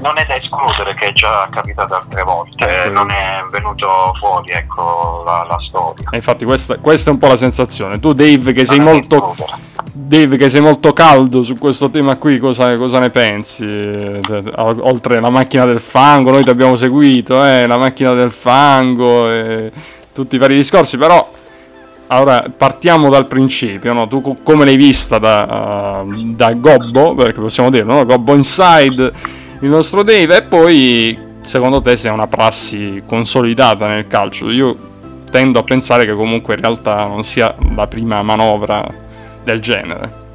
non 0.00 0.18
è 0.18 0.26
da 0.26 0.36
escludere 0.36 0.92
che 0.94 1.06
è 1.06 1.12
già 1.12 1.48
capitato 1.50 1.94
altre 1.94 2.22
volte, 2.22 2.84
eh, 2.84 2.90
non 2.90 3.10
è 3.10 3.42
venuto 3.50 3.88
fuori 4.18 4.52
ecco, 4.52 5.22
la, 5.24 5.46
la 5.48 5.58
storia. 5.60 6.08
E 6.10 6.16
infatti 6.16 6.44
questa, 6.44 6.76
questa, 6.78 7.10
è 7.10 7.12
un 7.12 7.18
po' 7.18 7.28
la 7.28 7.36
sensazione. 7.36 7.98
Tu 7.98 8.12
Dave 8.12 8.52
che 8.52 8.64
sei 8.64 8.80
molto... 8.80 9.36
Dave 9.90 10.38
che 10.38 10.48
sei 10.48 10.62
molto 10.62 10.94
caldo 10.94 11.42
su 11.42 11.58
questo 11.58 11.90
tema 11.90 12.16
qui, 12.16 12.38
cosa, 12.38 12.76
cosa 12.76 12.98
ne 12.98 13.10
pensi? 13.10 13.66
Oltre 14.56 15.20
la 15.20 15.28
macchina 15.28 15.66
del 15.66 15.80
fango, 15.80 16.30
noi 16.30 16.44
ti 16.44 16.50
abbiamo 16.50 16.76
seguito, 16.76 17.44
eh, 17.44 17.66
la 17.66 17.76
macchina 17.76 18.12
del 18.12 18.30
fango, 18.30 19.30
e 19.30 19.70
tutti 20.22 20.34
i 20.34 20.38
vari 20.38 20.56
discorsi, 20.56 20.96
però 20.96 21.30
allora, 22.08 22.44
partiamo 22.56 23.08
dal 23.08 23.26
principio, 23.26 23.92
no? 23.92 24.08
Tu 24.08 24.36
come 24.42 24.64
l'hai 24.64 24.76
vista 24.76 25.18
da, 25.18 26.02
uh, 26.02 26.34
da 26.34 26.52
Gobbo, 26.54 27.14
perché 27.14 27.38
possiamo 27.38 27.70
dirlo, 27.70 27.94
no? 27.94 28.04
Gobbo 28.04 28.34
Inside, 28.34 29.12
il 29.60 29.68
nostro 29.68 30.02
Dave, 30.02 30.38
e 30.38 30.42
poi 30.42 31.36
secondo 31.40 31.80
te 31.80 31.96
se 31.96 32.08
è 32.08 32.10
una 32.10 32.26
prassi 32.26 33.02
consolidata 33.06 33.86
nel 33.86 34.08
calcio? 34.08 34.50
Io 34.50 34.76
tendo 35.30 35.60
a 35.60 35.62
pensare 35.62 36.04
che 36.04 36.14
comunque 36.14 36.54
in 36.54 36.60
realtà 36.60 37.06
non 37.06 37.22
sia 37.22 37.54
la 37.76 37.86
prima 37.86 38.22
manovra 38.22 38.84
del 39.44 39.60
genere. 39.60 40.26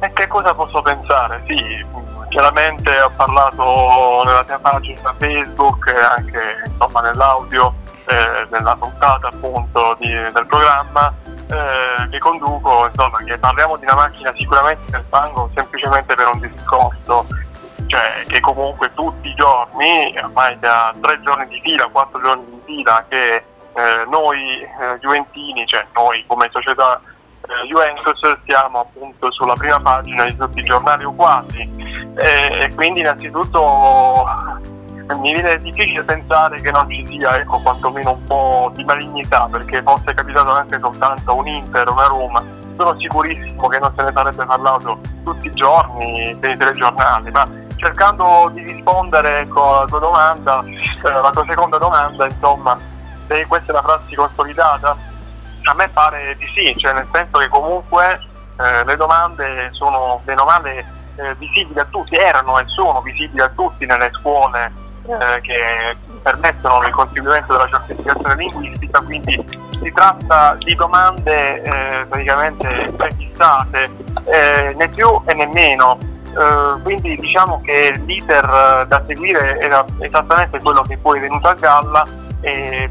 E 0.00 0.12
che 0.14 0.26
cosa 0.26 0.52
posso 0.54 0.82
pensare? 0.82 1.42
Sì, 1.46 1.84
chiaramente 2.30 2.90
ho 3.00 3.12
parlato 3.14 4.22
nella 4.24 4.44
mia 4.46 4.58
pagina 4.58 5.14
Facebook 5.16 5.86
e 5.86 6.20
anche 6.20 6.40
insomma, 6.66 7.00
nell'audio 7.02 7.84
eh, 8.06 8.46
nella 8.50 8.76
puntata 8.76 9.28
appunto 9.28 9.96
di, 9.98 10.08
del 10.08 10.46
programma 10.46 11.12
eh, 11.48 12.08
che 12.08 12.18
conduco, 12.18 12.86
insomma, 12.86 13.18
che 13.18 13.38
parliamo 13.38 13.76
di 13.76 13.84
una 13.84 13.94
macchina 13.94 14.32
sicuramente 14.36 14.90
del 14.90 15.04
fango 15.08 15.50
semplicemente 15.54 16.14
per 16.14 16.28
un 16.28 16.40
discorso, 16.40 17.26
cioè 17.86 18.24
che 18.26 18.40
comunque 18.40 18.92
tutti 18.94 19.28
i 19.28 19.34
giorni, 19.34 20.14
ormai 20.22 20.58
da 20.58 20.94
tre 21.00 21.20
giorni 21.22 21.46
di 21.48 21.60
fila, 21.62 21.88
quattro 21.88 22.20
giorni 22.20 22.44
di 22.50 22.60
fila, 22.64 23.04
che 23.08 23.34
eh, 23.36 24.04
noi 24.08 24.60
eh, 24.60 24.98
Juventini, 25.00 25.66
cioè 25.66 25.86
noi 25.94 26.24
come 26.26 26.48
società 26.50 27.00
eh, 27.48 27.66
Juventus 27.66 28.20
siamo 28.46 28.80
appunto 28.80 29.30
sulla 29.30 29.54
prima 29.54 29.78
pagina 29.78 30.24
di 30.24 30.36
tutti 30.36 30.60
i 30.60 30.64
giornali 30.64 31.04
o 31.04 31.12
quasi 31.12 31.70
e 32.16 32.72
quindi 32.74 33.00
innanzitutto 33.00 34.24
mi 35.14 35.32
viene 35.32 35.56
difficile 35.58 36.02
pensare 36.02 36.60
che 36.60 36.70
non 36.70 36.90
ci 36.90 37.06
sia 37.06 37.38
ecco, 37.38 37.60
quantomeno 37.60 38.12
un 38.12 38.24
po' 38.24 38.72
di 38.74 38.84
malignità 38.84 39.46
perché 39.50 39.82
fosse 39.82 40.14
capitato 40.14 40.50
anche 40.50 40.78
soltanto 40.80 41.36
un 41.36 41.46
Inter, 41.46 41.88
una 41.88 42.06
Roma. 42.06 42.44
Sono 42.74 42.98
sicurissimo 42.98 43.68
che 43.68 43.78
non 43.78 43.94
se 43.94 44.02
ne 44.02 44.12
sarebbe 44.12 44.44
parlato 44.44 45.00
tutti 45.24 45.46
i 45.46 45.52
giorni 45.52 46.36
per 46.38 46.50
i 46.50 46.56
telegiornali 46.56 47.30
ma 47.30 47.48
cercando 47.76 48.50
di 48.52 48.62
rispondere 48.62 49.40
ecco, 49.40 49.76
alla 49.76 49.86
tua 49.86 49.98
domanda 49.98 50.62
eh, 50.64 51.10
la 51.10 51.30
tua 51.30 51.44
seconda 51.48 51.78
domanda 51.78 52.26
insomma 52.26 52.78
se 53.26 53.46
questa 53.46 53.68
è 53.68 53.70
una 53.70 53.82
prassi 53.82 54.14
consolidata? 54.14 54.96
A 55.62 55.74
me 55.74 55.88
pare 55.88 56.36
di 56.36 56.46
sì 56.54 56.74
cioè 56.76 56.92
nel 56.92 57.08
senso 57.12 57.38
che 57.38 57.48
comunque 57.48 58.20
eh, 58.58 58.84
le 58.84 58.96
domande 58.96 59.68
sono 59.72 60.20
bene 60.24 60.40
o 60.40 60.44
male 60.44 60.86
eh, 61.16 61.34
visibili 61.36 61.78
a 61.78 61.86
tutti 61.86 62.14
erano 62.14 62.58
e 62.58 62.64
sono 62.66 63.00
visibili 63.00 63.40
a 63.40 63.50
tutti 63.54 63.86
nelle 63.86 64.10
scuole 64.12 64.84
eh, 65.08 65.40
che 65.40 65.96
permettono 66.22 66.86
il 66.86 66.92
conseguimento 66.92 67.52
della 67.52 67.68
certificazione 67.68 68.34
linguistica, 68.36 69.00
quindi 69.00 69.44
si 69.82 69.92
tratta 69.92 70.56
di 70.58 70.74
domande 70.74 71.62
eh, 71.62 72.06
praticamente 72.06 72.92
prefissate, 72.96 73.90
eh, 74.24 74.74
né 74.76 74.88
più 74.88 75.20
e 75.24 75.34
né 75.34 75.46
meno. 75.46 75.98
Eh, 76.36 76.82
quindi 76.82 77.16
diciamo 77.16 77.60
che 77.62 77.92
l'iter 78.04 78.86
da 78.88 79.02
seguire 79.06 79.58
era 79.60 79.84
esattamente 80.00 80.58
quello 80.60 80.82
che 80.82 80.98
poi 80.98 81.18
è 81.18 81.20
venuto 81.22 81.48
a 81.48 81.54
galla 81.54 82.06
e, 82.40 82.90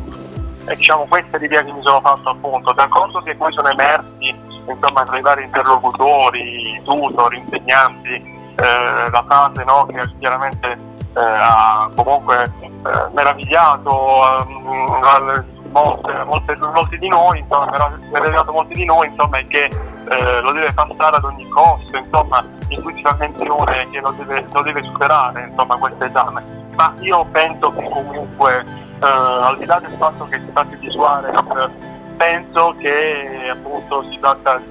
e 0.66 0.76
diciamo 0.76 1.06
questa 1.08 1.38
è 1.38 1.40
l'idea 1.40 1.64
che 1.64 1.72
mi 1.72 1.82
sono 1.84 2.02
fatto 2.02 2.32
appunto, 2.32 2.72
d'accordo 2.72 3.22
che 3.22 3.36
poi 3.36 3.54
sono 3.54 3.70
emersi 3.70 4.54
insomma 4.68 5.04
tra 5.04 5.18
i 5.18 5.22
vari 5.22 5.44
interlocutori, 5.44 6.82
tutor, 6.84 7.34
insegnanti, 7.36 8.14
eh, 8.56 9.10
la 9.12 9.26
fase 9.28 9.64
no, 9.64 9.86
che 9.86 10.02
chiaramente 10.20 10.72
eh, 10.72 10.95
ha 11.22 11.90
comunque 11.96 12.44
eh, 12.44 13.10
meravigliato 13.14 14.24
ehm, 14.40 15.46
molte, 15.72 16.24
molte, 16.24 16.56
molti 16.74 16.98
di 16.98 17.08
noi, 17.10 17.40
insomma, 17.40 17.90
meravigliato 18.12 18.52
molti 18.52 18.74
di 18.76 18.86
noi, 18.86 19.08
insomma, 19.08 19.38
e 19.38 19.44
che 19.46 19.64
eh, 19.64 20.42
lo 20.42 20.52
deve 20.52 20.72
passare 20.74 21.18
ad 21.18 21.24
ogni 21.24 21.48
costo, 21.50 21.98
insomma, 21.98 22.44
in 22.70 22.82
cui 22.82 22.94
c'è 22.94 23.10
attenzione 23.10 23.90
che 23.90 24.00
lo 24.00 24.12
deve, 24.12 24.46
lo 24.52 24.62
deve 24.62 24.84
superare, 24.84 25.48
insomma, 25.50 25.76
questo 25.76 26.04
esame. 26.06 26.44
Ma 26.76 26.94
io 27.00 27.26
penso 27.32 27.74
che 27.74 27.90
comunque, 27.90 28.66
eh, 29.02 29.06
al 29.06 29.58
di 29.58 29.66
là 29.66 29.80
del 29.80 29.96
fatto 29.98 30.28
che 30.30 30.40
si 30.40 30.52
tratti 30.54 30.78
di 30.78 30.90
Suarez, 30.90 31.42
penso 32.18 32.76
che 32.80 33.50
appunto 33.52 34.04
si 34.10 34.18
tratta 34.20 34.62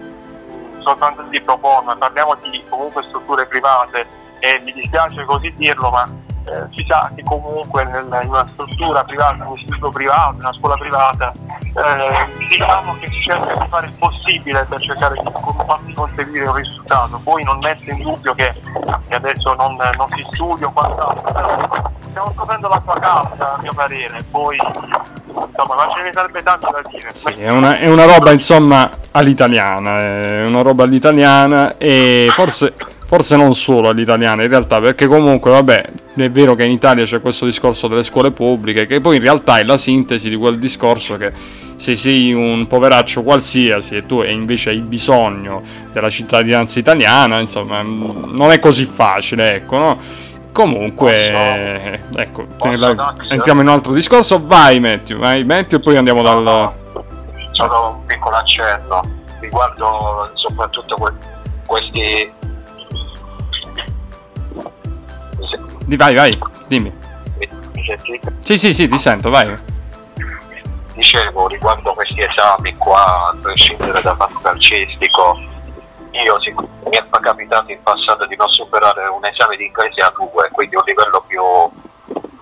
soltanto 0.78 1.22
di 1.22 1.40
proporre, 1.40 1.96
parliamo 1.96 2.36
di 2.42 2.62
comunque 2.68 3.02
strutture 3.04 3.46
private 3.46 4.06
e 4.38 4.60
mi 4.64 4.72
dispiace 4.72 5.24
così 5.24 5.52
dirlo, 5.54 5.90
ma 5.90 6.06
eh, 6.46 6.66
si 6.74 6.84
sa 6.88 7.10
che 7.14 7.22
comunque 7.22 7.84
nel, 7.84 8.06
in 8.22 8.28
una 8.28 8.46
struttura 8.46 9.02
privata, 9.04 9.48
un 9.48 9.54
istituto 9.54 9.88
privato, 9.88 10.36
una 10.38 10.52
scuola 10.52 10.76
privata, 10.76 11.32
eh, 11.32 12.46
diciamo 12.48 12.96
che 12.98 13.08
si 13.08 13.20
cerca 13.22 13.54
di 13.54 13.66
fare 13.68 13.86
il 13.86 13.94
possibile 13.94 14.66
per 14.68 14.80
cercare 14.80 15.14
di 15.14 15.30
farsi 15.66 15.92
conseguire 15.94 16.46
un 16.46 16.54
risultato. 16.54 17.20
Poi 17.22 17.42
non 17.44 17.58
metto 17.58 17.90
in 17.90 18.02
dubbio 18.02 18.34
che, 18.34 18.54
che 19.08 19.14
adesso 19.14 19.54
non, 19.54 19.76
non, 19.76 20.08
si 20.10 20.26
studia 20.32 20.66
o 20.66 20.72
quant'altro, 20.72 21.32
però 21.32 21.90
stiamo 22.00 22.32
scoprendo 22.34 22.68
l'acqua 22.68 22.94
calda 22.94 23.54
a 23.54 23.58
mio 23.60 23.72
parere, 23.72 24.22
poi 24.30 24.56
insomma 24.56 25.74
ma 25.74 25.88
ce 25.94 26.02
ne 26.02 26.10
sarebbe 26.12 26.42
tanto 26.42 26.70
da 26.70 26.82
dire. 26.90 27.10
Sì, 27.14 27.32
è 27.40 27.50
una, 27.50 27.78
è 27.78 27.88
una 27.88 28.04
roba 28.04 28.32
insomma 28.32 28.90
all'italiana, 29.12 29.98
è 30.00 30.44
una 30.44 30.62
roba 30.62 30.84
all'italiana 30.84 31.76
e 31.78 32.28
forse 32.30 32.74
forse 33.04 33.36
non 33.36 33.54
solo 33.54 33.88
all'italiana 33.88 34.42
in 34.42 34.48
realtà, 34.48 34.80
perché 34.80 35.06
comunque 35.06 35.50
vabbè, 35.50 35.84
è 36.16 36.30
vero 36.30 36.54
che 36.54 36.64
in 36.64 36.70
Italia 36.70 37.04
c'è 37.04 37.20
questo 37.20 37.44
discorso 37.44 37.88
delle 37.88 38.02
scuole 38.02 38.30
pubbliche, 38.30 38.86
che 38.86 39.00
poi 39.00 39.16
in 39.16 39.22
realtà 39.22 39.58
è 39.58 39.64
la 39.64 39.76
sintesi 39.76 40.28
di 40.28 40.36
quel 40.36 40.58
discorso 40.58 41.16
che 41.16 41.32
se 41.76 41.96
sei 41.96 42.32
un 42.32 42.66
poveraccio 42.66 43.22
qualsiasi 43.22 43.96
e 43.96 44.06
tu 44.06 44.22
invece 44.22 44.70
hai 44.70 44.78
bisogno 44.78 45.62
della 45.92 46.08
cittadinanza 46.08 46.78
italiana, 46.78 47.40
insomma, 47.40 47.82
non 47.82 48.50
è 48.50 48.58
così 48.58 48.84
facile, 48.84 49.54
ecco, 49.54 49.78
no? 49.78 49.98
Comunque, 50.52 52.00
ecco, 52.14 52.46
entriamo 53.28 53.60
in 53.60 53.66
un 53.66 53.72
altro 53.72 53.92
discorso, 53.92 54.40
vai 54.46 54.78
Matthew, 54.78 55.18
vai 55.18 55.44
Matthew 55.44 55.80
e 55.80 55.82
poi 55.82 55.96
andiamo 55.96 56.22
dal... 56.22 56.72
solo 57.50 57.98
un 57.98 58.06
piccolo 58.06 58.36
accenno 58.36 59.00
riguardo 59.40 60.30
soprattutto 60.34 60.94
que- 60.96 61.12
questi 61.66 62.30
Vai, 65.86 66.14
vai, 66.14 66.38
dimmi. 66.66 66.92
mi, 67.38 67.82
sentite? 67.84 68.32
Sì, 68.40 68.56
sì, 68.58 68.72
sì, 68.72 68.88
ti 68.88 68.98
sento, 68.98 69.30
vai. 69.30 69.54
dicevo 70.94 71.48
riguardo 71.48 71.92
questi 71.92 72.22
esami 72.22 72.74
qua, 72.76 73.28
a 73.28 73.36
prescindere 73.40 74.00
da 74.00 74.14
fatto 74.14 74.38
calcistico, 74.40 75.38
io 76.12 76.38
mi 76.90 76.96
è 76.96 77.04
capitato 77.20 77.70
in 77.72 77.82
passato 77.82 78.26
di 78.26 78.36
non 78.36 78.48
superare 78.48 79.06
un 79.08 79.24
esame 79.24 79.56
di 79.56 79.66
inglese 79.66 80.00
A2, 80.00 80.50
quindi 80.52 80.76
un 80.76 80.82
livello 80.86 81.24
più, 81.26 81.42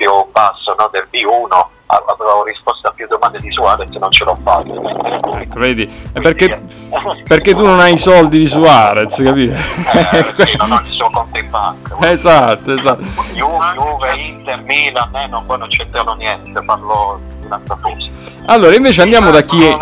più 0.03 0.11
basso 0.33 0.75
no, 0.77 0.89
del 0.91 1.07
B1, 1.13 1.47
a- 1.87 2.05
avevo 2.09 2.43
risposto 2.45 2.89
a 2.89 2.93
più 2.93 3.07
domande 3.07 3.39
di 3.39 3.53
Suarez 3.53 3.89
non 3.91 4.11
ce 4.11 4.25
l'ho 4.25 4.35
fatta. 4.35 5.39
Ecco, 5.39 5.61
vedi? 5.61 5.87
Perché, 6.13 6.61
perché 7.25 7.55
tu 7.55 7.65
non 7.65 7.79
hai 7.79 7.93
i 7.95 7.99
soldi 7.99 8.39
di 8.39 8.47
Suarez, 8.49 9.23
capito? 9.23 9.55
Eh, 9.55 10.35
sì, 10.45 10.57
non 10.57 10.73
ho 10.73 10.81
il 10.81 10.87
suo 10.87 11.09
conto 11.11 11.39
in 11.39 11.49
banca. 11.49 11.97
esatto, 12.11 12.73
esatto. 12.73 13.05
Juve, 13.35 14.15
Inter, 14.17 14.61
Milan, 14.65 15.15
eh, 15.15 15.29
no, 15.29 15.45
poi 15.47 15.59
non 15.59 15.69
c'entrano 15.69 16.15
niente, 16.15 16.61
parlo 16.65 17.21
di 17.39 17.47
un'altra 17.47 17.77
cosa. 17.81 18.11
Allora, 18.47 18.75
invece 18.75 19.03
andiamo 19.03 19.31
da 19.31 19.43
chi 19.43 19.65
è... 19.65 19.79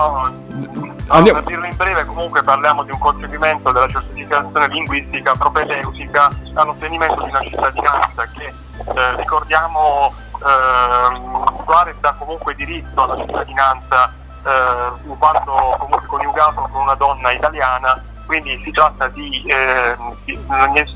Andiamo- 1.12 1.40
Per 1.40 1.48
dirlo 1.48 1.64
in 1.64 1.76
breve, 1.76 2.04
comunque 2.04 2.42
parliamo 2.42 2.84
di 2.84 2.92
un 2.92 2.98
conseguimento 2.98 3.72
della 3.72 3.88
certificazione 3.88 4.68
linguistica 4.68 5.32
propedeutica 5.32 6.28
all'ottenimento 6.54 7.22
di 7.24 7.30
una 7.30 7.40
cittadinanza 7.40 8.28
che, 8.36 8.52
eh, 8.94 9.16
ricordiamo, 9.16 10.14
ehm, 10.44 11.64
Suarez 11.64 11.96
ha 12.00 12.14
comunque 12.14 12.54
diritto 12.54 13.02
alla 13.02 13.16
cittadinanza 13.16 14.12
eh, 14.44 15.06
in 15.06 15.18
quanto 15.18 15.52
comunque 15.78 16.06
coniugato 16.06 16.68
con 16.70 16.82
una 16.82 16.94
donna 16.94 17.30
italiana, 17.32 18.02
quindi 18.26 18.60
si 18.64 18.70
tratta 18.70 19.08
di, 19.08 19.44
ehm, 19.46 20.16
di- 20.24 20.38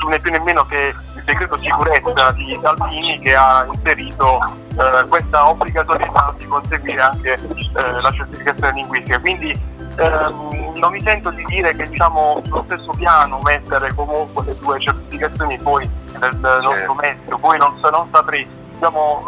né 0.09 0.21
più 0.21 0.31
nemmeno 0.31 0.65
che 0.67 0.95
il 1.17 1.23
decreto 1.25 1.57
sicurezza 1.57 2.31
di 2.33 2.59
Salvini 2.63 3.19
che 3.19 3.35
ha 3.35 3.67
inserito 3.73 4.41
eh, 4.79 5.07
questa 5.09 5.49
obbligatorietà 5.49 6.35
di 6.39 6.47
conseguire 6.47 7.01
anche 7.01 7.33
eh, 7.33 8.01
la 8.01 8.13
certificazione 8.13 8.73
linguistica. 8.73 9.19
Quindi 9.19 9.51
ehm, 9.97 10.73
non 10.77 10.93
mi 10.93 11.01
sento 11.01 11.31
di 11.31 11.45
dire 11.45 11.75
che 11.75 11.89
diciamo 11.89 12.41
sullo 12.45 12.65
stesso 12.67 12.93
piano 12.93 13.41
mettere 13.43 13.93
comunque 13.95 14.45
le 14.45 14.57
due 14.59 14.79
certificazioni 14.79 15.59
poi 15.59 15.89
del 16.33 16.61
nostro 16.63 16.95
mezzo, 16.95 17.39
poi 17.39 17.59
non, 17.59 17.75
non 17.81 18.09
saprei. 18.13 18.47
Diciamo, 18.75 19.23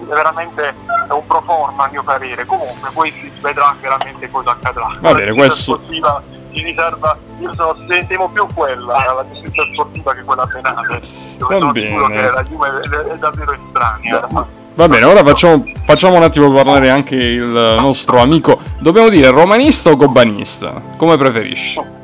ehm, 0.00 0.10
è 0.10 0.14
veramente 0.14 0.74
un 1.08 1.26
pro 1.26 1.42
forma 1.46 1.84
a 1.84 1.88
mio 1.90 2.02
parere, 2.02 2.44
comunque 2.44 2.90
poi 2.92 3.10
si 3.12 3.32
vedrà 3.40 3.74
veramente 3.80 4.28
cosa 4.30 4.50
accadrà. 4.50 4.90
Va 5.00 5.14
bene, 5.14 5.32
questo- 5.32 5.74
sportiva 5.74 6.22
riserva, 6.60 7.16
io 7.38 7.50
sono, 7.54 8.28
più 8.28 8.46
quella, 8.54 8.92
la 8.92 9.24
giustizia 9.32 9.64
sportiva 9.72 10.14
che 10.14 10.22
quella 10.22 10.46
penale, 10.46 11.00
dove 11.38 11.54
Va 11.54 11.60
sono 11.60 11.72
sicuro 11.74 12.06
bene. 12.08 12.20
che 12.20 12.30
la 12.30 12.42
Juve 12.42 12.80
è, 12.80 12.88
è 13.12 13.16
davvero 13.16 13.52
estranea. 13.52 14.28
Va 14.74 14.88
bene, 14.88 15.04
ora 15.04 15.24
facciamo, 15.24 15.64
facciamo 15.84 16.16
un 16.16 16.22
attimo 16.22 16.52
parlare 16.52 16.90
anche 16.90 17.14
il 17.14 17.48
nostro 17.48 18.20
amico. 18.20 18.58
Dobbiamo 18.80 19.08
dire 19.08 19.30
romanista 19.30 19.90
o 19.90 19.96
gobanista? 19.96 20.80
Come 20.96 21.16
preferisci? 21.16 21.80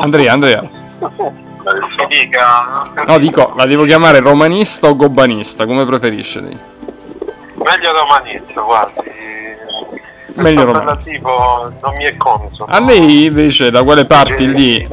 Andrea, 0.00 0.32
Andrea. 0.32 0.68
Si 1.04 2.06
dica, 2.08 3.04
No, 3.06 3.18
dico, 3.18 3.54
la 3.56 3.64
devo 3.64 3.84
chiamare 3.84 4.20
romanista 4.20 4.88
o 4.88 4.96
gobanista? 4.96 5.64
Come 5.64 5.86
preferisci? 5.86 6.40
lei? 6.40 6.58
meglio 7.64 7.92
romanista, 7.92 8.60
guardi. 8.60 9.00
Meglio 10.34 10.64
romanista. 10.64 11.20
non 11.22 11.94
mi 11.96 12.04
è 12.04 12.16
consono. 12.16 12.72
A 12.72 12.80
lei 12.80 13.24
invece 13.24 13.70
da 13.70 13.82
quelle 13.82 14.04
parti 14.04 14.48
lì, 14.48 14.86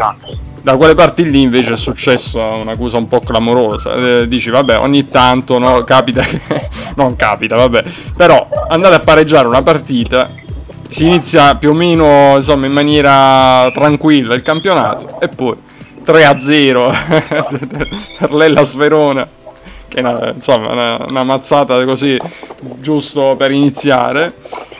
da 0.61 0.75
quelle 0.77 0.95
parti 0.95 1.29
lì 1.29 1.41
invece 1.41 1.73
è 1.73 1.77
successa 1.77 2.43
una 2.53 2.77
cosa 2.77 2.97
un 2.97 3.07
po' 3.07 3.19
clamorosa. 3.19 3.93
Eh, 3.93 4.27
dici, 4.27 4.49
vabbè, 4.49 4.79
ogni 4.79 5.09
tanto 5.09 5.59
no, 5.59 5.83
capita 5.83 6.21
che... 6.21 6.39
non 6.95 7.15
capita, 7.15 7.55
vabbè. 7.55 7.83
Però 8.15 8.47
andate 8.69 8.95
a 8.95 8.99
pareggiare 8.99 9.47
una 9.47 9.61
partita, 9.61 10.29
si 10.87 11.05
inizia 11.05 11.55
più 11.55 11.71
o 11.71 11.73
meno 11.73 12.35
insomma 12.35 12.65
in 12.65 12.73
maniera 12.73 13.69
tranquilla 13.71 14.35
il 14.35 14.41
campionato 14.41 15.19
e 15.21 15.29
poi 15.29 15.55
3-0 16.03 17.67
per 18.19 18.33
l'Ellas 18.33 18.75
Verona. 18.75 19.27
Che 19.87 19.97
è 19.97 20.01
una, 20.01 20.31
insomma 20.33 20.71
una, 20.71 21.05
una 21.05 21.23
mazzata 21.23 21.83
così 21.83 22.17
giusto 22.79 23.35
per 23.37 23.51
iniziare. 23.51 24.33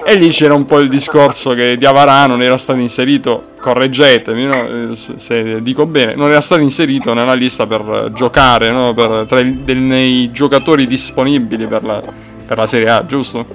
E 0.03 0.15
lì 0.15 0.29
c'era 0.29 0.55
un 0.55 0.65
po' 0.65 0.79
il 0.79 0.89
discorso 0.89 1.51
che 1.51 1.77
Diavarà 1.77 2.25
non 2.25 2.41
era 2.41 2.57
stato 2.57 2.79
inserito, 2.79 3.49
correggetemi 3.59 4.45
no? 4.45 4.95
Se- 4.95 5.61
dico 5.61 5.85
bene, 5.85 6.15
non 6.15 6.31
era 6.31 6.41
stato 6.41 6.61
inserito 6.61 7.13
nella 7.13 7.33
lista 7.33 7.67
per 7.67 8.09
giocare, 8.13 8.71
no? 8.71 8.95
per, 8.95 9.25
tra 9.27 9.39
i, 9.41 9.63
nei 9.65 10.31
giocatori 10.31 10.87
disponibili 10.87 11.67
per 11.67 11.83
la, 11.83 12.01
per 12.45 12.57
la 12.57 12.65
Serie 12.65 12.89
A, 12.89 13.05
giusto? 13.05 13.45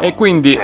E 0.00 0.14
quindi 0.14 0.58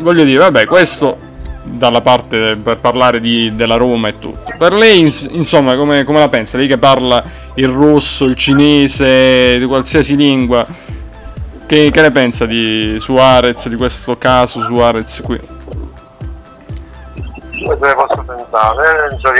voglio 0.00 0.24
dire, 0.24 0.38
vabbè, 0.38 0.64
questo 0.64 1.27
dalla 1.70 2.00
parte 2.00 2.56
per 2.56 2.78
parlare 2.78 3.20
di- 3.20 3.54
della 3.54 3.76
Roma 3.76 4.08
e 4.08 4.18
tutto. 4.18 4.52
Per 4.56 4.72
lei, 4.72 5.00
ins- 5.00 5.28
insomma, 5.30 5.76
come, 5.76 6.04
come 6.04 6.18
la 6.18 6.28
pensa? 6.28 6.56
Lei 6.56 6.66
che 6.66 6.78
parla 6.78 7.22
il 7.54 7.68
russo, 7.68 8.24
il 8.24 8.34
cinese, 8.34 9.58
di 9.58 9.66
qualsiasi 9.66 10.16
lingua, 10.16 10.64
che, 11.66 11.90
che 11.90 12.00
ne 12.00 12.10
pensa 12.10 12.46
di 12.46 12.96
Suarez, 12.98 13.68
di 13.68 13.76
questo 13.76 14.16
caso 14.16 14.62
Suarez 14.62 15.20
qui? 15.22 15.38
Cosa 17.66 17.94
posso 17.94 18.24
pensare? 18.24 19.08
Penso 19.10 19.32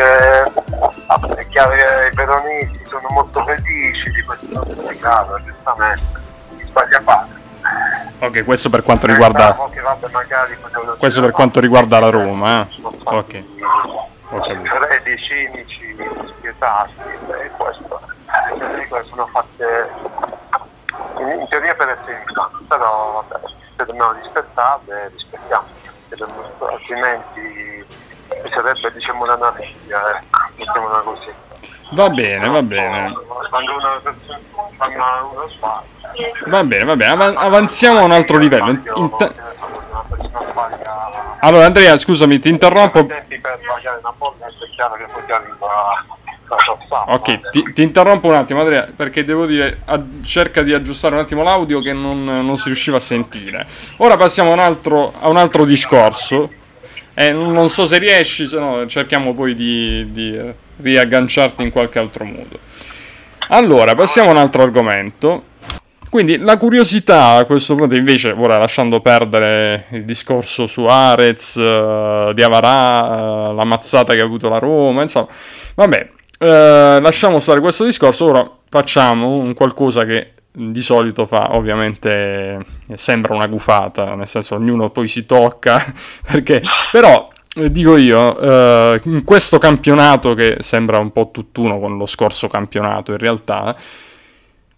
chiaro 1.48 1.70
che 1.70 2.08
i 2.10 2.14
peronisti 2.14 2.80
sono 2.84 3.08
molto 3.10 3.44
felici 3.44 4.10
di 4.10 4.22
questo 4.22 4.60
caso, 5.00 5.40
giustamente. 5.44 6.02
Sbaglia 6.66 7.00
fare. 7.04 7.37
Ok, 8.20 8.44
questo 8.44 8.68
per 8.68 8.82
quanto 8.82 9.06
riguarda, 9.06 9.52
potevano 9.52 10.96
questo 10.98 11.20
per 11.20 11.30
quanto 11.30 11.60
riguarda 11.60 12.00
la 12.00 12.10
Roma, 12.10 12.62
eh? 12.62 12.66
Ok, 13.04 13.44
capito. 14.28 14.64
Freddi, 14.64 15.16
cinici, 15.18 15.96
spietati, 16.26 16.92
e 16.98 17.50
questo. 17.56 18.00
Le 18.56 18.76
regole 18.76 19.04
sono 19.08 19.26
fatte 19.28 19.88
in, 21.18 21.46
teoria 21.48 21.74
per 21.76 21.88
essere 21.90 22.24
in 22.26 22.34
campo, 22.34 22.58
però 22.66 23.24
vabbè, 23.28 23.46
se 23.76 23.84
dobbiamo 23.84 24.12
rispettarle, 24.20 25.10
rispettiamo, 25.14 25.66
altrimenti 26.70 27.86
ci 28.42 28.50
sarebbe 28.52 28.92
diciamo 28.92 29.22
un'anarchia, 29.22 30.16
ecco, 30.16 30.40
mettiamola 30.56 30.98
così. 31.00 31.32
Va 31.90 32.08
bene, 32.10 32.48
va 32.48 32.62
bene. 32.62 33.14
Va 36.46 36.64
bene, 36.64 36.84
va 36.84 36.96
bene. 36.96 37.10
Avan- 37.12 37.36
avanziamo 37.36 37.98
a 38.00 38.02
un 38.02 38.12
altro 38.12 38.38
livello. 38.38 38.70
In- 38.70 38.82
inta- 38.94 39.32
una 39.32 40.04
persona 40.08 40.50
sbaglia 40.50 41.36
allora, 41.40 41.66
Andrea, 41.66 41.96
scusami, 41.96 42.38
ti 42.40 42.48
interrompo. 42.48 43.06
Ok, 47.06 47.50
ti, 47.50 47.72
ti 47.72 47.82
interrompo 47.82 48.26
un 48.28 48.34
attimo, 48.34 48.60
Andrea, 48.60 48.88
perché 48.94 49.22
devo 49.24 49.46
dire, 49.46 49.82
a- 49.84 50.02
cerca 50.24 50.62
di 50.62 50.72
aggiustare 50.74 51.14
un 51.14 51.20
attimo 51.20 51.42
l'audio 51.42 51.80
che 51.80 51.92
non, 51.92 52.24
non 52.24 52.56
si 52.56 52.64
riusciva 52.66 52.96
a 52.96 53.00
sentire. 53.00 53.66
Ora 53.98 54.16
passiamo 54.16 54.50
a 54.50 54.54
un 54.54 54.60
altro, 54.60 55.12
a 55.18 55.28
un 55.28 55.36
altro 55.36 55.64
discorso. 55.64 56.50
Eh, 57.14 57.32
non 57.32 57.68
so 57.68 57.86
se 57.86 57.98
riesci, 57.98 58.46
se 58.46 58.58
no 58.58 58.86
cerchiamo 58.86 59.34
poi 59.34 59.54
di, 59.54 60.10
di, 60.12 60.40
riagganciarti 60.80 61.62
in 61.62 61.70
qualche 61.70 61.98
altro 61.98 62.24
modo. 62.24 62.58
Allora, 63.48 63.94
passiamo 63.94 64.28
a 64.28 64.32
un 64.32 64.38
altro 64.38 64.62
argomento. 64.62 65.44
Quindi 66.10 66.38
la 66.38 66.56
curiosità 66.56 67.34
a 67.34 67.44
questo 67.44 67.74
punto, 67.74 67.94
invece, 67.94 68.30
ora 68.30 68.56
lasciando 68.56 69.00
perdere 69.00 69.86
il 69.90 70.04
discorso 70.04 70.66
su 70.66 70.84
Arez, 70.84 71.56
eh, 71.56 72.32
di 72.34 72.42
Avarà, 72.42 73.50
eh, 73.50 73.54
la 73.54 73.64
mazzata 73.64 74.14
che 74.14 74.20
ha 74.20 74.24
avuto 74.24 74.48
la 74.48 74.58
Roma, 74.58 75.02
insomma, 75.02 75.26
vabbè, 75.74 76.08
eh, 76.38 76.98
lasciamo 77.02 77.38
stare 77.40 77.60
questo 77.60 77.84
discorso. 77.84 78.24
Ora 78.26 78.50
facciamo 78.70 79.34
un 79.34 79.52
qualcosa 79.52 80.04
che 80.04 80.32
di 80.50 80.80
solito 80.80 81.26
fa, 81.26 81.54
ovviamente, 81.54 82.58
sembra 82.94 83.34
una 83.34 83.46
gufata, 83.46 84.14
nel 84.14 84.26
senso 84.26 84.54
ognuno 84.54 84.90
poi 84.90 85.08
si 85.08 85.26
tocca, 85.26 85.84
perché 86.26 86.62
però 86.90 87.27
dico 87.66 87.96
io, 87.96 88.38
eh, 88.38 89.00
in 89.04 89.24
questo 89.24 89.58
campionato 89.58 90.34
che 90.34 90.56
sembra 90.60 90.98
un 90.98 91.10
po' 91.10 91.30
tutt'uno 91.32 91.78
con 91.78 91.96
lo 91.96 92.06
scorso 92.06 92.46
campionato, 92.48 93.12
in 93.12 93.18
realtà, 93.18 93.76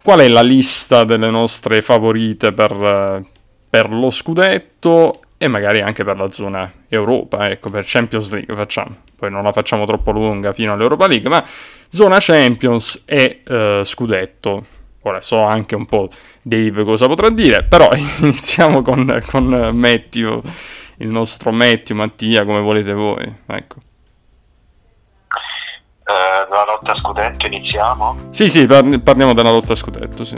qual 0.03 0.21
è 0.21 0.29
la 0.29 0.43
lista 0.43 1.05
delle 1.05 1.31
nostre 1.31 1.83
favorite 1.83 2.53
per, 2.53 2.73
eh, 2.73 3.25
per 3.69 3.91
lo 3.91 4.11
scudetto 4.11 5.21
e 5.37 5.49
magari 5.49 5.81
anche 5.81 6.05
per 6.05 6.17
la 6.17 6.31
zona 6.31 6.71
Europa, 6.89 7.49
ecco, 7.49 7.71
per 7.71 7.85
Champions 7.87 8.31
League 8.31 8.55
facciamo, 8.55 8.97
poi 9.17 9.31
non 9.31 9.43
la 9.43 9.53
facciamo 9.53 9.87
troppo 9.87 10.11
lunga 10.11 10.53
fino 10.53 10.73
all'Europa 10.73 11.07
League, 11.07 11.29
ma 11.29 11.43
zona 11.89 12.19
Champions 12.21 13.05
e 13.07 13.41
eh, 13.47 13.81
scudetto. 13.85 14.67
Ora 15.05 15.23
so 15.23 15.41
anche 15.41 15.75
un 15.75 15.87
po' 15.87 16.11
Dave 16.43 16.85
cosa 16.85 17.07
potrà 17.07 17.31
dire, 17.31 17.65
però 17.65 17.89
iniziamo 18.21 18.83
con, 18.83 19.23
con 19.31 19.71
Matthew, 19.73 20.43
il 21.01 21.09
nostro 21.09 21.51
Matthew, 21.53 21.97
Mattia, 21.97 22.45
come 22.45 22.61
volete 22.61 22.93
voi. 22.93 23.37
Ecco. 23.47 23.77
Eh, 26.05 26.49
la 26.51 26.65
lotta 26.67 26.93
a 26.93 26.97
scudetto 26.97 27.47
iniziamo? 27.47 28.17
Sì, 28.31 28.49
sì, 28.49 28.67
par- 28.67 29.01
parliamo 29.01 29.33
della 29.33 29.51
lotta 29.51 29.73
a 29.73 29.77
scudetto, 29.77 30.25
sì. 30.25 30.37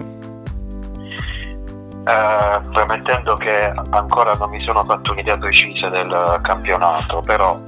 Eh, 2.04 2.60
premettendo 2.72 3.34
che 3.34 3.72
ancora 3.90 4.34
non 4.34 4.50
mi 4.50 4.58
sono 4.58 4.82
fatto 4.84 5.12
un'idea 5.12 5.38
precisa 5.38 5.88
del 5.88 6.38
campionato, 6.42 7.20
però 7.20 7.58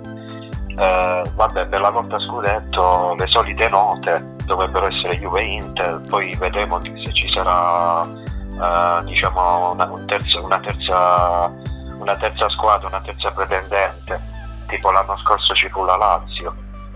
eh, 0.76 1.22
vabbè, 1.34 1.66
per 1.68 1.80
la 1.80 1.90
lotta 1.90 2.16
a 2.16 2.20
scudetto 2.20 3.14
le 3.16 3.26
solite 3.28 3.68
note 3.68 4.34
dovrebbero 4.44 4.86
essere 4.86 5.18
Juve 5.18 5.42
Inter, 5.42 6.00
poi 6.08 6.34
vedremo 6.36 6.80
se 6.82 7.12
ci 7.12 7.28
sarà 7.30 8.04
eh, 8.04 9.04
diciamo 9.04 9.72
una, 9.72 9.88
un 9.88 10.04
terzo- 10.04 10.44
una 10.44 10.58
terza, 10.58 11.52
una 12.04 12.16
terza 12.16 12.48
squadra, 12.50 12.88
una 12.88 13.00
terza 13.00 13.30
pretendente, 13.32 14.20
tipo 14.68 14.90
l'anno 14.90 15.16
scorso 15.18 15.54
ci 15.54 15.68
fu 15.70 15.84
la 15.84 15.96
Lazio. 15.96 16.54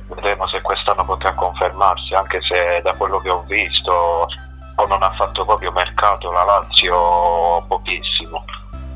Vedremo 0.08 0.46
se 0.48 0.60
quest'anno 0.60 1.04
potrà 1.04 1.32
confermarsi, 1.34 2.14
anche 2.14 2.40
se 2.42 2.80
da 2.82 2.92
quello 2.94 3.18
che 3.18 3.30
ho 3.30 3.42
visto 3.46 4.26
o 4.80 4.86
non 4.86 5.02
ha 5.02 5.10
fatto 5.16 5.44
proprio 5.44 5.72
mercato 5.72 6.30
la 6.30 6.44
Lazio 6.44 7.64
pochissimo, 7.66 8.44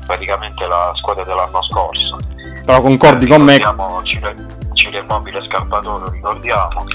praticamente 0.05 0.65
la 0.65 0.91
squadra 0.95 1.23
dell'anno 1.23 1.61
scorso. 1.63 2.17
Però 2.63 2.81
concordi 2.81 3.27
con 3.27 3.41
me, 3.41 3.59
Cire, 4.03 4.35
Cire 4.73 4.99
Immobile 4.99 5.43
Scarpadoro, 5.43 6.09
ricordiamo. 6.09 6.85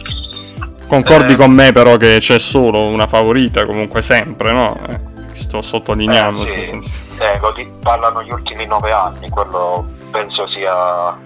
concordi 0.89 1.35
Eh. 1.35 1.37
con 1.37 1.51
me 1.51 1.71
però 1.73 1.97
che 1.97 2.17
c'è 2.19 2.39
solo 2.39 2.81
una 2.87 3.07
favorita 3.07 3.67
comunque 3.67 4.01
sempre, 4.01 4.53
no? 4.53 4.75
Eh, 4.89 5.01
sto 5.39 5.63
sottolineando. 5.63 6.43
Eh, 6.43 6.47
sì, 6.47 6.79
di- 7.57 7.73
parlano 7.83 8.23
gli 8.23 8.31
ultimi 8.31 8.67
nove 8.67 8.93
anni, 8.93 9.29
quello 9.29 9.85
penso 10.11 10.49
sia 10.49 11.17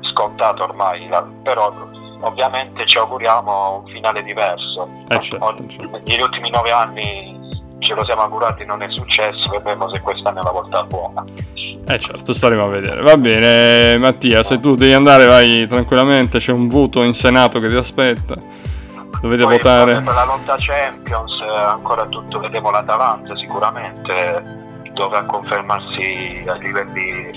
scontato 0.00 0.64
ormai, 0.64 1.08
però 1.42 1.72
ovviamente 2.20 2.86
ci 2.86 2.98
auguriamo 2.98 3.82
un 3.84 3.92
finale 3.92 4.22
diverso. 4.22 4.88
Eh, 5.08 5.20
certo, 5.20 5.66
certo. 5.68 6.00
Negli 6.04 6.20
ultimi 6.20 6.50
nove 6.50 6.70
anni 6.70 7.38
ce 7.78 7.94
lo 7.94 8.04
siamo 8.04 8.22
augurati, 8.22 8.64
non 8.64 8.82
è 8.82 8.86
successo, 8.90 9.50
vedremo 9.50 9.92
se 9.92 10.00
quest'anno 10.00 10.40
è 10.40 10.42
la 10.42 10.50
volta 10.50 10.82
buona. 10.84 11.24
Eh 11.88 11.98
certo, 12.00 12.32
staremo 12.32 12.64
a 12.64 12.68
vedere. 12.68 13.00
Va 13.02 13.16
bene, 13.16 13.96
Mattia, 13.98 14.42
se 14.42 14.58
tu 14.58 14.74
devi 14.74 14.92
andare 14.92 15.24
vai 15.26 15.66
tranquillamente, 15.68 16.38
c'è 16.38 16.52
un 16.52 16.66
voto 16.68 17.02
in 17.02 17.12
Senato 17.12 17.60
che 17.60 17.68
ti 17.68 17.76
aspetta. 17.76 18.34
Dovete 19.26 19.42
Poi, 19.42 19.56
votare. 19.56 20.00
Per 20.02 20.14
la 20.14 20.24
lotta 20.24 20.54
Champions 20.56 21.40
eh, 21.40 21.48
ancora 21.48 22.06
tutto 22.06 22.38
vedremo 22.38 22.70
l'Atalanta 22.70 23.36
sicuramente 23.36 24.64
dovrà 24.92 25.24
confermarsi 25.24 26.44
ai 26.46 26.58
livelli 26.60 27.30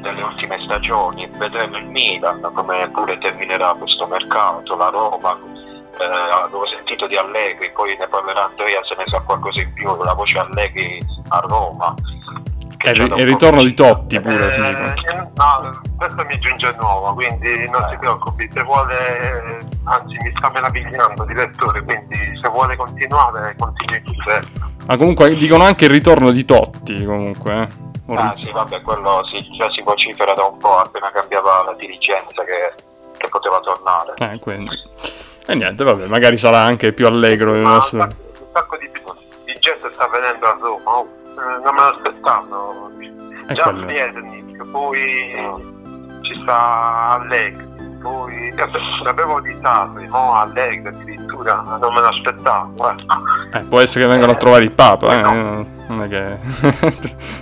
delle 0.00 0.22
ultime 0.22 0.58
stagioni, 0.62 1.30
vedremo 1.36 1.76
il 1.76 1.86
Milan 1.86 2.40
come 2.52 2.88
pure 2.90 3.16
terminerà 3.18 3.72
questo 3.78 4.06
mercato, 4.06 4.76
la 4.76 4.88
Roma, 4.88 5.38
eh, 5.98 6.04
avevo 6.04 6.66
sentito 6.66 7.06
di 7.06 7.16
Allegri, 7.16 7.70
poi 7.72 7.96
ne 7.96 8.08
parlerà 8.08 8.46
Andrea 8.46 8.82
se 8.82 8.94
ne 8.96 9.04
sa 9.06 9.20
qualcosa 9.20 9.60
in 9.60 9.72
più, 9.72 9.94
la 10.02 10.14
voce 10.14 10.38
Allegri 10.38 11.00
a 11.28 11.38
Roma. 11.46 11.94
E 12.82 12.90
il, 12.92 13.08
da 13.08 13.14
il 13.16 13.26
ritorno 13.26 13.62
di 13.62 13.74
Totti 13.74 14.20
pure. 14.20 14.54
Eh, 14.54 15.14
no, 15.34 15.80
questo 15.96 16.24
mi 16.24 16.38
giunge 16.38 16.74
nuovo, 16.80 17.12
quindi 17.14 17.68
non 17.70 17.86
si 17.90 17.96
preoccupi, 17.98 18.48
se 18.50 18.62
vuole, 18.62 19.58
anzi 19.84 20.16
mi 20.22 20.32
sta 20.32 20.50
meravigliando 20.50 21.24
direttore, 21.24 21.82
quindi 21.82 22.38
se 22.38 22.48
vuole 22.48 22.76
continuare, 22.76 23.54
continui 23.58 24.00
pure. 24.00 24.44
Ma 24.86 24.96
comunque 24.96 25.34
dicono 25.34 25.64
anche 25.64 25.84
il 25.84 25.90
ritorno 25.90 26.30
di 26.30 26.44
Totti, 26.44 27.04
comunque. 27.04 27.68
eh. 28.08 28.14
Ah 28.16 28.34
sì, 28.40 28.50
vabbè, 28.50 28.80
quello 28.80 29.24
si, 29.26 29.38
già 29.56 29.70
si 29.70 29.82
vocifera 29.82 30.32
da 30.32 30.44
un 30.44 30.56
po', 30.56 30.78
appena 30.78 31.08
cambiava 31.12 31.62
la 31.64 31.74
dirigenza 31.74 32.42
che, 32.44 32.74
che 33.16 33.28
poteva 33.28 33.60
tornare. 33.60 34.14
Eh, 34.18 34.38
quindi. 34.40 34.70
E 35.46 35.54
niente, 35.54 35.84
vabbè, 35.84 36.06
magari 36.06 36.36
sarà 36.36 36.60
anche 36.60 36.92
più 36.92 37.06
allegro 37.06 37.54
il 37.54 37.60
nostro... 37.60 38.02
un 38.02 38.10
sacco 38.52 38.76
di, 38.78 38.90
di 39.44 39.56
gente 39.60 39.90
sta 39.92 40.08
venendo 40.08 40.46
a 40.46 40.56
Roma, 40.58 40.96
oh, 40.96 41.06
eh, 41.06 41.19
non 41.62 41.74
me 41.74 41.80
lo 41.80 41.96
aspettavo. 41.96 42.90
È 43.46 43.52
Già. 43.54 43.72
Pietrnik, 43.72 44.64
poi 44.70 45.32
ci 46.22 46.38
sta 46.42 47.18
Allegri, 47.20 47.68
poi 48.00 48.54
sapevo 49.02 49.40
di 49.40 49.56
Sarri, 49.62 50.06
mo 50.08 50.34
Allegri 50.34 50.88
addirittura, 50.88 51.60
non 51.80 51.92
me 51.92 52.00
lo 52.00 52.08
aspettavo. 52.08 52.72
guarda. 52.76 53.18
Eh, 53.52 53.62
può 53.64 53.80
essere 53.80 54.04
che 54.04 54.10
vengano 54.10 54.32
a 54.32 54.36
trovare 54.36 54.64
il 54.64 54.72
Papa, 54.72 55.18
eh. 55.18 55.66
Non 55.88 56.02
è 56.02 56.08
che... 56.08 56.38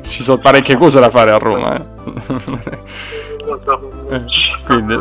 Ci 0.08 0.22
sono 0.22 0.38
parecchie 0.38 0.76
cose 0.76 1.00
da 1.00 1.10
fare 1.10 1.30
a 1.32 1.36
Roma, 1.38 1.76
eh. 1.76 1.84
Eh, 2.06 2.78
Quindi, 4.64 4.98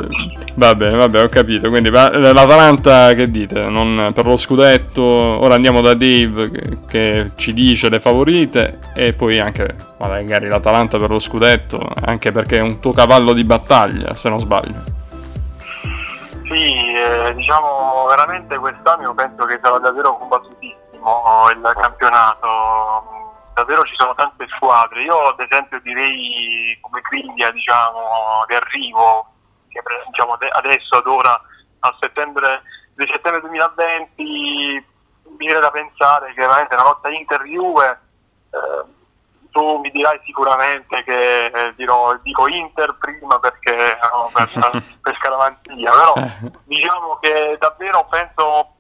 va 0.56 0.76
bene, 0.76 0.96
va 0.96 1.08
bene, 1.08 1.26
ho 1.26 1.30
capito. 1.30 1.70
Quindi, 1.70 1.90
ma 1.90 2.10
l'Atalanta, 2.10 3.14
che 3.14 3.30
dite? 3.30 3.68
Non, 3.68 4.12
per 4.14 4.26
lo 4.26 4.38
scudetto, 4.38 5.04
ora 5.04 5.56
andiamo 5.56 5.82
da 5.82 5.94
Dave 5.94 6.50
che, 6.50 6.78
che 6.88 7.32
ci 7.36 7.54
dice 7.54 7.90
le 7.90 8.00
favorite 8.00 8.80
e 8.96 9.14
poi 9.14 9.40
anche, 9.40 9.76
magari 9.98 10.48
l'Atalanta 10.48 10.98
per 10.98 11.10
lo 11.10 11.20
scudetto, 11.20 11.80
anche 12.06 12.32
perché 12.32 12.58
è 12.58 12.62
un 12.62 12.80
tuo 12.80 12.94
cavallo 12.94 13.34
di 13.34 13.44
battaglia, 13.44 14.14
se 14.14 14.30
non 14.30 14.40
sbaglio. 14.40 14.96
Sì, 16.50 16.94
eh, 16.94 17.34
diciamo 17.36 18.06
veramente 18.08 18.58
quest'anno 18.58 19.14
penso 19.14 19.44
che 19.46 19.60
sarà 19.62 19.80
davvero 19.80 20.18
combattutissimo 20.18 21.50
il 21.54 21.74
campionato. 21.76 23.27
Davvero 23.58 23.82
ci 23.86 23.96
sono 23.98 24.14
tante 24.14 24.46
squadre. 24.56 25.02
Io 25.02 25.30
ad 25.30 25.40
esempio 25.40 25.80
direi 25.80 26.78
come 26.80 27.02
griglia 27.02 27.50
diciamo, 27.50 28.46
di 28.48 28.54
arrivo, 28.54 29.34
che 29.68 29.82
diciamo, 30.12 30.34
ade- 30.34 30.50
adesso 30.50 30.98
ad 30.98 31.08
ora 31.08 31.42
a 31.80 31.98
settembre, 32.00 32.62
di 32.94 33.08
settembre 33.12 33.42
2020 33.42 34.86
mi 35.30 35.38
viene 35.38 35.60
da 35.60 35.72
pensare 35.72 36.28
che 36.36 36.42
veramente 36.42 36.76
la 36.76 36.84
lotta 36.84 37.10
Inter-Juve 37.10 38.00
eh, 38.52 38.86
tu 39.50 39.80
mi 39.80 39.90
dirai 39.90 40.22
sicuramente 40.24 41.04
che 41.04 41.46
eh, 41.46 41.74
dirò, 41.76 42.16
dico 42.22 42.48
Inter 42.48 42.96
prima 43.00 43.40
perché 43.40 43.98
no, 44.14 44.30
per, 44.34 44.84
per 45.02 45.16
scaramanzia, 45.18 45.92
però 45.92 46.14
diciamo 46.64 47.18
che 47.20 47.58
davvero 47.60 48.06
penso 48.08 48.76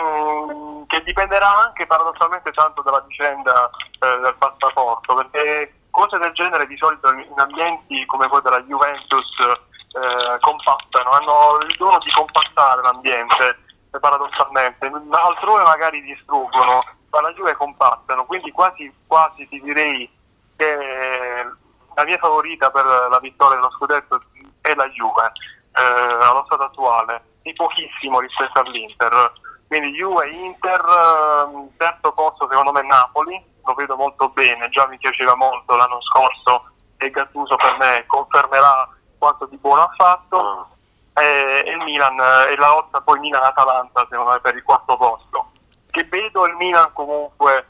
mm, 0.00 0.82
che 0.86 1.02
dipenderà 1.02 1.64
anche 1.64 1.86
paradossalmente 1.86 2.50
tanto 2.52 2.82
dalla 2.82 3.04
vicenda 3.06 3.70
eh, 4.00 4.18
del 4.20 4.34
passaporto, 4.36 5.14
perché 5.14 5.74
cose 5.90 6.18
del 6.18 6.32
genere 6.32 6.66
di 6.66 6.76
solito 6.76 7.12
in 7.12 7.38
ambienti 7.38 8.04
come 8.06 8.28
quello 8.28 8.42
della 8.42 8.62
Juventus 8.62 9.26
eh, 9.40 10.38
compattano, 10.40 11.10
hanno 11.10 11.58
il 11.66 11.76
dono 11.76 11.98
di 11.98 12.10
compattare 12.10 12.82
l'ambiente 12.82 13.58
eh, 13.92 14.00
paradossalmente, 14.00 14.90
altrove 15.10 15.62
magari 15.62 16.02
distruggono, 16.02 16.82
ma 17.10 17.20
la 17.20 17.32
Juve 17.32 17.54
compattano, 17.54 18.24
quindi 18.24 18.50
quasi 18.50 18.92
quasi 19.06 19.46
ti 19.48 19.60
direi 19.60 20.10
che 20.56 21.46
la 21.94 22.04
mia 22.04 22.18
favorita 22.18 22.70
per 22.70 22.84
la 22.84 23.18
vittoria 23.20 23.56
dello 23.56 23.70
scudetto 23.72 24.22
è 24.62 24.74
la 24.74 24.88
Juve 24.88 25.30
eh, 25.74 26.24
allo 26.24 26.44
stato 26.46 26.64
attuale, 26.64 27.22
di 27.42 27.52
pochissimo 27.52 28.20
rispetto 28.20 28.60
all'Inter. 28.60 29.32
Quindi 29.72 29.92
Juve, 29.92 30.28
Inter, 30.28 30.84
ehm, 30.84 31.70
terzo 31.78 32.12
posto 32.12 32.46
secondo 32.46 32.72
me 32.72 32.82
Napoli, 32.82 33.42
lo 33.64 33.72
vedo 33.72 33.96
molto 33.96 34.28
bene, 34.28 34.68
già 34.68 34.86
mi 34.86 34.98
piaceva 34.98 35.34
molto 35.34 35.74
l'anno 35.76 35.98
scorso 36.02 36.72
e 36.98 37.08
Gattuso 37.08 37.56
per 37.56 37.78
me 37.78 38.04
confermerà 38.06 38.86
quanto 39.16 39.46
di 39.46 39.56
buono 39.56 39.84
ha 39.84 39.94
fatto 39.96 40.68
e, 41.14 41.64
il 41.68 41.78
Milan 41.84 42.20
e 42.50 42.56
la 42.58 42.68
lotta 42.68 43.00
poi 43.00 43.18
Milan-Atalanta 43.20 44.06
secondo 44.10 44.32
me 44.32 44.40
per 44.40 44.56
il 44.56 44.62
quarto 44.62 44.94
posto. 44.98 45.52
Che 45.90 46.04
vedo 46.04 46.44
il 46.44 46.54
Milan 46.56 46.92
comunque 46.92 47.68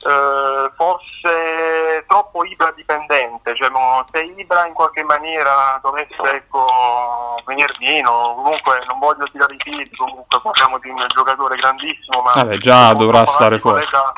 eh, 0.00 0.72
forse 0.74 2.04
troppo 2.08 2.44
Ibra 2.44 2.72
dipendente, 3.52 3.54
cioè 3.56 3.70
mo, 3.70 4.04
se 4.10 4.22
Ibra 4.22 4.66
in 4.66 4.72
qualche 4.72 5.02
maniera 5.04 5.78
dovesse 5.82 6.14
ecco, 6.34 6.66
venire 7.44 7.74
meno, 7.80 8.34
comunque 8.36 8.84
non 8.86 8.98
voglio 8.98 9.24
tirare 9.30 9.54
i 9.54 9.58
piedi, 9.58 9.90
comunque 9.96 10.40
parliamo 10.40 10.78
di 10.78 10.88
un 10.90 11.04
giocatore 11.14 11.56
grandissimo, 11.56 12.22
ma 12.22 12.32
Vabbè, 12.34 12.58
già 12.58 12.92
dovrà 12.94 13.24
stare 13.26 13.58
fuori. 13.58 13.84
collega- 13.86 14.12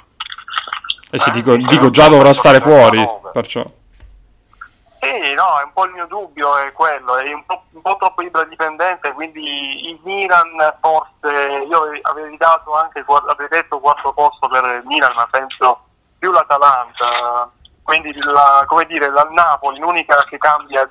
Eh 1.11 1.19
sì, 1.19 1.29
Eh, 1.29 1.33
dico, 1.33 1.57
dico 1.57 1.85
sì, 1.85 1.91
già 1.91 2.09
dovrà 2.09 2.33
stare 2.33 2.61
fuori, 2.61 3.07
perciò... 3.33 3.63
Sì, 5.01 5.35
no, 5.35 5.59
è 5.61 5.65
un 5.65 5.73
po' 5.75 5.85
il 5.85 5.93
mio 5.93 6.07
dubbio, 6.07 6.57
è 6.57 6.73
quello, 6.73 7.17
è 7.19 7.31
un 7.31 7.45
po', 7.45 7.65
un 7.73 7.83
po' 7.83 7.97
troppo 7.99 8.23
Ibra 8.23 8.43
dipendente, 8.45 9.13
quindi 9.13 9.91
il 9.91 10.01
Milan 10.03 10.49
forse, 10.81 11.67
io 11.69 11.91
avevo 12.03 12.35
dato 12.39 12.75
anche, 12.75 13.05
avrei 13.07 13.49
detto 13.49 13.81
quarto 13.81 14.15
posto 14.15 14.49
per 14.49 14.65
il 14.65 14.83
Milan, 14.87 15.13
ma 15.15 15.27
penso 15.31 15.85
più 16.19 16.33
l'Atalanta, 16.33 17.51
quindi 17.85 18.13
la, 18.15 18.65
come 18.67 18.87
dire, 18.87 19.09
la 19.11 19.29
Napoli, 19.31 19.79
l'unica 19.79 20.25
che 20.25 20.39
cambia, 20.39 20.91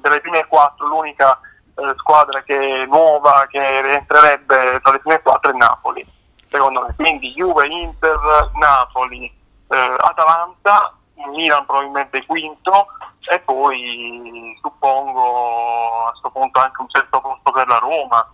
delle 0.00 0.20
prime 0.20 0.46
quattro, 0.46 0.86
l'unica 0.86 1.38
eh, 1.76 1.94
squadra 1.98 2.42
che 2.42 2.82
è 2.82 2.86
nuova, 2.86 3.46
che 3.50 3.82
rientrerebbe 3.82 4.80
tra 4.82 4.92
le 4.92 4.98
prime 5.00 5.20
quattro 5.20 5.50
è 5.50 5.54
Napoli. 5.54 6.06
secondo 6.48 6.82
me. 6.86 6.94
Quindi 6.96 7.32
Juve, 7.32 7.66
Inter, 7.66 8.18
Napoli, 8.54 9.26
eh, 9.68 9.96
Atalanta, 9.98 10.94
Milan 11.34 11.66
probabilmente 11.66 12.24
quinto 12.26 12.86
e 13.30 13.40
poi 13.40 14.56
suppongo 14.62 16.06
a 16.06 16.10
questo 16.10 16.30
punto 16.30 16.60
anche 16.60 16.80
un 16.80 16.88
sesto 16.88 17.20
posto 17.20 17.50
per 17.50 17.66
la 17.66 17.78
Roma 17.78 18.26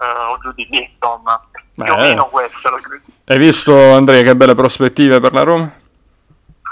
eh, 0.00 0.30
o 0.30 0.38
giù 0.38 0.52
di 0.52 0.66
lì, 0.70 0.90
insomma. 0.92 1.40
Più 1.74 1.92
o 1.92 1.96
Beh. 1.96 2.02
meno 2.02 2.26
questo. 2.26 2.68
Hai 3.24 3.38
visto 3.38 3.94
Andrea 3.94 4.22
che 4.22 4.36
belle 4.36 4.54
prospettive 4.54 5.20
per 5.20 5.32
la 5.32 5.42
Roma? 5.42 5.80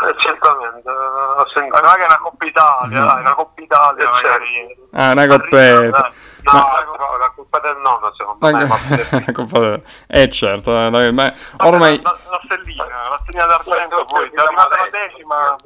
Eh, 0.02 0.14
certamente, 0.18 0.88
eh, 0.88 0.92
ho 0.92 1.46
sentito. 1.52 1.80
Ma 1.82 1.94
che 1.94 2.02
è 2.02 2.06
una 2.06 2.18
Coppa 2.18 2.44
Italia, 2.46 3.00
Mm. 3.02 3.06
dai, 3.06 3.20
una 3.20 3.34
Coppa 3.34 3.60
Italia 3.60 4.04
Eh, 4.04 4.10
magari. 4.10 4.78
Ah, 4.92 5.10
una 5.12 5.26
coppetta. 5.26 6.12
No, 6.42 6.52
Ma- 6.52 7.16
la 7.18 7.32
colpa 7.36 7.58
del 7.58 7.76
nonno 7.76 8.14
secondo 8.16 8.46
me. 8.50 8.64
ma- 8.64 8.76
Coppa 9.32 9.58
del- 9.58 9.82
Eh 10.06 10.28
certo, 10.30 10.70
eh, 10.70 10.88
dai, 10.90 11.12
ma 11.12 11.30
ormai... 11.58 12.00
La, 12.02 12.16
la 12.30 12.40
stellina, 12.44 12.84
la 12.84 13.18
stellina 13.18 13.44
d'argento, 13.44 14.04
poi 14.06 14.30
se 14.34 14.40
arrivate 14.42 14.74
alla 14.74 14.88
decima, 14.90 15.56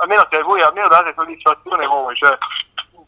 almeno 0.00 0.26
se 0.30 0.42
voi 0.42 0.60
almeno 0.62 0.88
date 0.88 1.12
soddisfazione 1.16 1.86
voi, 1.86 2.14
cioè 2.16 2.36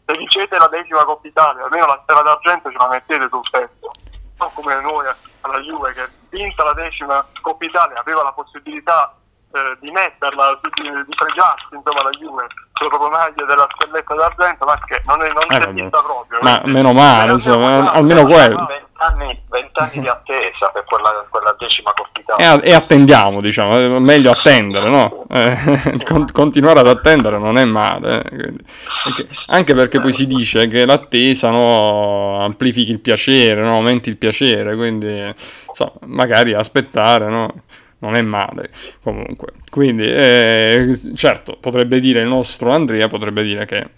se 0.05 0.17
vincete 0.17 0.57
la 0.57 0.67
decima 0.67 1.03
Coppa 1.03 1.27
Italia, 1.27 1.63
almeno 1.65 1.85
la 1.85 1.99
stella 2.03 2.21
d'argento 2.21 2.71
ce 2.71 2.77
la 2.77 2.87
mettete 2.87 3.27
sul 3.29 3.49
tetto. 3.49 3.91
Non 4.37 4.53
come 4.53 4.79
noi 4.81 5.05
alla 5.41 5.59
Juve 5.59 5.91
che 5.93 6.07
vinta 6.29 6.63
la 6.63 6.73
decima 6.73 7.25
Coppa 7.41 7.65
Italia 7.65 7.99
aveva 7.99 8.23
la 8.23 8.31
possibilità 8.31 9.13
eh, 9.53 9.77
di 9.79 9.91
metterla, 9.91 10.59
di, 10.61 10.69
di 11.05 11.13
fregiarsi 11.15 11.65
insomma 11.71 12.03
la 12.03 12.09
Juve 12.11 12.45
sulla 12.73 12.89
propria 12.89 13.17
maglia 13.17 13.45
della 13.45 13.67
stelletta 13.75 14.13
d'argento, 14.13 14.65
ma 14.65 14.79
che 14.85 15.01
non, 15.05 15.21
è, 15.23 15.27
non 15.33 15.43
Eh, 15.47 15.49
si 15.49 15.55
è 15.55 15.59
vabbè. 15.65 15.81
vista 15.81 16.01
proprio. 16.01 16.39
Ma 16.41 16.59
quindi- 16.59 16.71
meno 16.77 16.93
male, 16.93 17.31
insomma, 17.31 17.91
almeno 17.91 18.23
quello. 18.25 18.67
Vent'anni, 18.67 19.43
vent'anni 19.49 19.99
di 20.01 20.07
attesa 20.07 20.69
per 20.73 20.83
quella, 20.85 21.25
quella 21.29 21.55
decima 21.57 21.91
Coppa 21.93 22.35
E, 22.37 22.59
e 22.69 22.73
attendiamo, 22.73 23.41
diciamo, 23.41 23.75
è 23.77 23.87
meglio 23.99 24.29
attendere, 24.31 24.89
no? 24.89 25.25
Eh, 25.29 25.97
con- 26.05 26.25
continuare 26.31 26.79
ad 26.81 26.87
attendere 26.87 27.37
non 27.39 27.57
è 27.57 27.65
male, 27.65 28.21
eh, 28.23 28.29
quindi- 28.29 28.63
perché- 29.05 29.27
anche 29.47 29.73
perché 29.73 29.99
poi 29.99 30.13
si 30.13 30.27
dice 30.27 30.67
che 30.67 30.85
l'attesa 30.85 31.49
no, 31.49 32.43
amplifichi 32.43 32.91
il 32.91 32.99
piacere, 32.99 33.61
no? 33.61 33.71
aumenti 33.75 34.09
il 34.09 34.17
piacere, 34.17 34.75
quindi 34.75 35.33
insomma, 35.67 35.93
magari 36.05 36.53
aspettare 36.53 37.27
no? 37.27 37.53
Non 37.99 38.15
è 38.15 38.21
male 38.21 38.69
comunque. 39.01 39.53
Quindi, 39.69 40.05
eh, 40.05 40.99
certo, 41.15 41.57
potrebbe 41.59 41.99
dire 41.99 42.21
il 42.21 42.27
nostro 42.27 42.71
Andrea, 42.71 43.07
potrebbe 43.07 43.43
dire 43.43 43.65
che, 43.65 43.89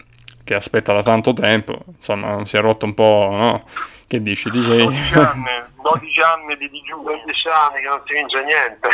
che 0.44 0.54
aspetta 0.54 0.92
da 0.92 1.02
tanto 1.02 1.32
tempo, 1.32 1.78
insomma, 1.86 2.44
si 2.46 2.56
è 2.56 2.60
rotto 2.60 2.86
un 2.86 2.94
po', 2.94 3.28
no? 3.30 3.64
Che 4.06 4.20
dici? 4.20 4.50
Sei... 4.60 4.84
12 4.84 5.14
anni, 5.14 5.44
12 5.82 6.20
anni 6.20 6.56
di 6.56 6.68
digiuno. 6.68 7.02
15 7.02 7.48
anni 7.48 7.80
che 7.80 7.86
non 7.86 8.02
si 8.04 8.14
vince 8.14 8.42
niente. 8.42 8.88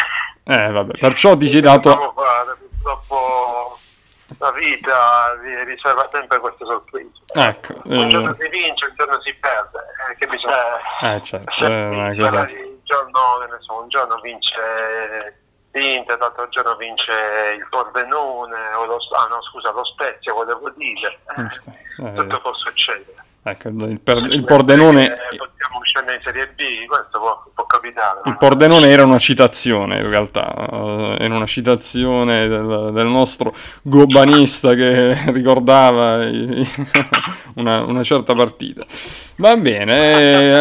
Eh, 0.45 0.70
vabbè, 0.70 0.99
perciò 0.99 1.37
ti 1.37 1.49
sei 1.49 1.62
dato... 1.62 1.91
Fare, 1.91 2.57
purtroppo 2.59 3.78
la 4.39 4.53
vita 4.53 5.39
vi 5.43 5.65
riserva 5.65 6.09
sempre 6.12 6.39
queste 6.39 6.65
sorprese. 6.66 7.11
Ecco, 7.33 7.74
Un 7.85 8.09
giorno 8.11 8.37
eh, 8.37 8.37
si 8.43 8.49
vince, 8.51 8.87
un 8.87 8.95
giorno 8.95 9.20
si 9.23 9.35
perde. 9.35 9.78
Eh, 10.11 10.16
che 10.19 10.27
bisogna 10.27 11.15
eh, 11.15 11.23
certo, 11.23 11.65
è 11.65 11.87
una 11.87 12.15
cosa... 12.15 12.41
Un 12.41 12.76
giorno, 12.86 13.58
so, 13.60 13.82
un 13.82 13.88
giorno 13.88 14.18
vince 14.22 15.42
l'Inter, 15.72 16.16
l'altro 16.18 16.48
giorno 16.48 16.74
vince 16.76 17.12
il 17.58 17.66
Pordenone, 17.68 18.72
o 18.74 18.84
lo, 18.86 18.96
ah 18.96 19.26
no 19.28 19.42
scusa, 19.42 19.70
lo 19.72 19.84
Spezia, 19.84 20.32
volevo 20.32 20.70
dire. 20.70 21.18
Eh, 21.36 22.04
Eh, 22.06 22.12
tutto 22.14 22.40
può 22.40 22.54
succedere. 22.54 23.14
ecco, 23.42 23.68
il, 23.68 24.00
per- 24.00 24.18
il 24.30 24.44
Pordenone... 24.44 25.04
Eh, 25.14 25.36
possiamo 25.36 25.82
scendere 25.82 26.16
in 26.16 26.22
Serie 26.24 26.48
B, 26.48 26.86
questo 26.86 27.18
può, 27.18 27.42
può 27.54 27.64
capitare. 27.66 28.20
Il 28.24 28.36
Pordenone 28.36 28.88
era 28.88 29.04
una 29.04 29.18
citazione 29.18 29.98
in 29.98 30.08
realtà, 30.08 30.52
eh, 30.54 31.16
era 31.20 31.34
una 31.34 31.46
citazione 31.46 32.48
del, 32.48 32.90
del 32.92 33.06
nostro 33.06 33.54
gobanista 33.82 34.74
che 34.74 35.14
ricordava 35.32 36.22
i- 36.24 36.66
una, 37.56 37.82
una 37.82 38.02
certa 38.02 38.34
partita. 38.34 38.84
Va 39.36 39.56
bene. 39.56 40.58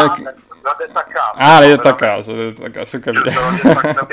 Eh, 0.65 0.69
L'ha 0.69 0.75
detto 0.77 0.97
a 0.99 1.03
caso. 1.03 1.33
ah, 1.35 1.59
l'hai 1.59 1.69
detto 1.69 1.87
a 1.87 1.95
caso, 1.95 2.33
l'hai 2.33 2.51
detto 2.51 2.65
a 2.65 2.69
caso, 2.69 2.97
ho 2.97 2.99
capito. 2.99 3.29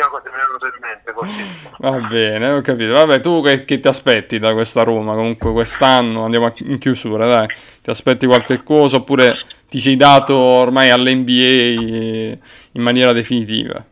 Va 1.79 1.99
bene, 2.09 2.51
ho 2.53 2.61
capito. 2.61 2.93
Vabbè, 2.93 3.21
tu 3.21 3.43
che, 3.43 3.65
che 3.65 3.81
ti 3.81 3.89
aspetti 3.89 4.39
da 4.39 4.53
questa 4.53 4.83
Roma? 4.83 5.15
Comunque 5.15 5.53
quest'anno 5.53 6.25
andiamo 6.25 6.53
in 6.59 6.79
chiusura, 6.79 7.27
dai. 7.27 7.47
Ti 7.81 7.91
aspetti 7.91 8.27
qualche 8.27 8.63
cosa 8.63 8.97
oppure 8.97 9.39
ti 9.69 9.79
sei 9.79 9.97
dato 9.97 10.37
ormai 10.37 10.91
all'NBA 10.91 12.39
in 12.73 12.83
maniera 12.83 13.13
definitiva? 13.13 13.83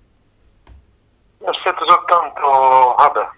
Mi 1.38 1.46
aspetto 1.46 1.86
soltanto, 1.86 2.94
vabbè, 2.98 3.28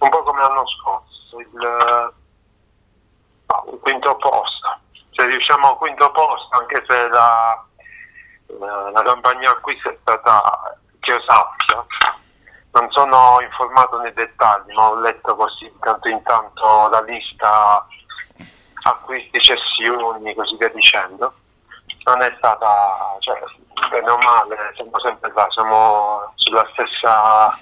un 0.00 0.08
po' 0.08 0.22
come 0.22 0.40
l'anno 0.40 0.64
scorso, 0.66 1.38
il, 1.40 2.12
il 3.72 3.78
quinto 3.80 4.16
posto. 4.16 4.78
Se 5.10 5.26
riusciamo 5.26 5.70
al 5.70 5.76
quinto 5.76 6.10
posto, 6.12 6.56
anche 6.56 6.84
se 6.88 7.08
la, 7.08 7.62
la, 8.58 8.90
la 8.90 9.02
campagna 9.02 9.50
acquisto 9.50 9.90
è 9.90 9.96
stata, 10.00 10.76
che 11.00 11.10
io 11.10 11.20
sappia, 11.26 11.86
non 12.72 12.90
sono 12.90 13.38
informato 13.40 14.00
nei 14.00 14.12
dettagli, 14.12 14.72
ma 14.72 14.90
ho 14.90 15.00
letto 15.00 15.34
così 15.34 15.64
di 15.64 15.78
tanto 15.80 16.08
in 16.08 16.22
tanto 16.22 16.88
la 16.88 17.02
lista 17.02 17.86
acquisti, 18.82 19.40
cessioni, 19.40 20.34
così 20.34 20.56
via 20.56 20.68
dicendo. 20.68 21.32
Non 22.04 22.22
è 22.22 22.32
stata, 22.38 23.16
cioè, 23.20 23.38
bene 23.90 24.10
o 24.10 24.18
male, 24.18 24.56
siamo 24.76 24.98
sempre 25.00 25.32
là, 25.34 25.46
siamo 25.50 26.32
sulla 26.36 26.66
stessa 26.72 27.58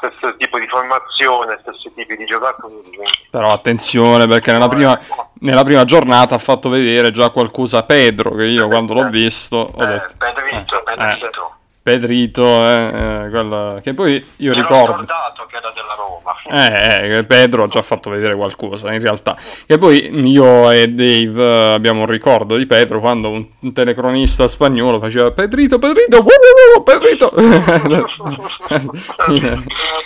stesso 0.00 0.36
tipo 0.36 0.58
di 0.58 0.66
formazione, 0.68 1.58
stessi 1.62 1.92
tipi 1.94 2.16
di 2.16 2.24
giocatori. 2.24 2.90
Però 3.30 3.52
attenzione 3.52 4.26
perché 4.26 4.52
nella 4.52 4.68
prima, 4.68 4.98
nella 5.40 5.62
prima 5.64 5.84
giornata 5.84 6.34
ha 6.34 6.38
fatto 6.38 6.68
vedere 6.68 7.10
già 7.10 7.30
qualcosa 7.30 7.82
Pedro 7.84 8.34
che 8.34 8.44
io 8.46 8.66
quando 8.68 8.94
l'ho 8.94 9.08
visto 9.08 9.56
ho 9.56 9.82
Eh, 9.82 9.86
detto 9.86 10.14
Pedrito, 10.18 10.78
eh, 10.78 10.82
Pedrito. 10.96 11.54
Pedrito, 11.82 12.42
eh, 12.44 13.24
eh, 13.24 13.30
quella- 13.30 13.80
che 13.82 13.94
poi 13.94 14.22
io 14.36 14.52
Ero 14.52 14.60
ricordo. 14.60 14.90
ricordato 15.00 15.46
che 15.50 15.56
era 15.56 15.72
della 15.74 15.94
Roma. 15.96 16.34
Eh, 16.50 17.04
eh, 17.04 17.08
che 17.08 17.24
Pedro 17.24 17.64
ha 17.64 17.68
già 17.68 17.80
fatto 17.80 18.10
vedere 18.10 18.34
qualcosa 18.36 18.92
in 18.92 19.00
realtà. 19.00 19.34
E 19.66 19.78
poi 19.78 20.10
io 20.30 20.70
e 20.70 20.88
Dave 20.88 21.42
eh, 21.42 21.72
abbiamo 21.74 22.00
un 22.00 22.06
ricordo 22.06 22.56
di 22.56 22.66
Pedro 22.66 23.00
quando 23.00 23.30
un, 23.30 23.72
telecronista 23.72 24.46
spagnolo 24.46 25.00
faceva 25.00 25.30
Pedrito, 25.30 25.78
Pedrito, 25.78 26.18
uh, 26.18 26.82
Pedrito. 26.82 27.32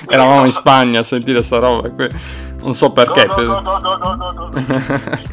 Eravamo 0.09 0.45
in 0.45 0.53
Spagna 0.53 1.01
a 1.01 1.03
sentire 1.03 1.43
sta 1.43 1.59
roba. 1.59 1.91
que- 1.91 2.11
Non 2.65 2.73
so 2.73 2.91
perché. 2.93 3.27
No, 3.27 3.37
no, 3.37 3.61
no, 3.61 3.79
no, 3.79 3.97
no, 3.99 4.15
no, 4.15 4.33
no. 4.33 4.49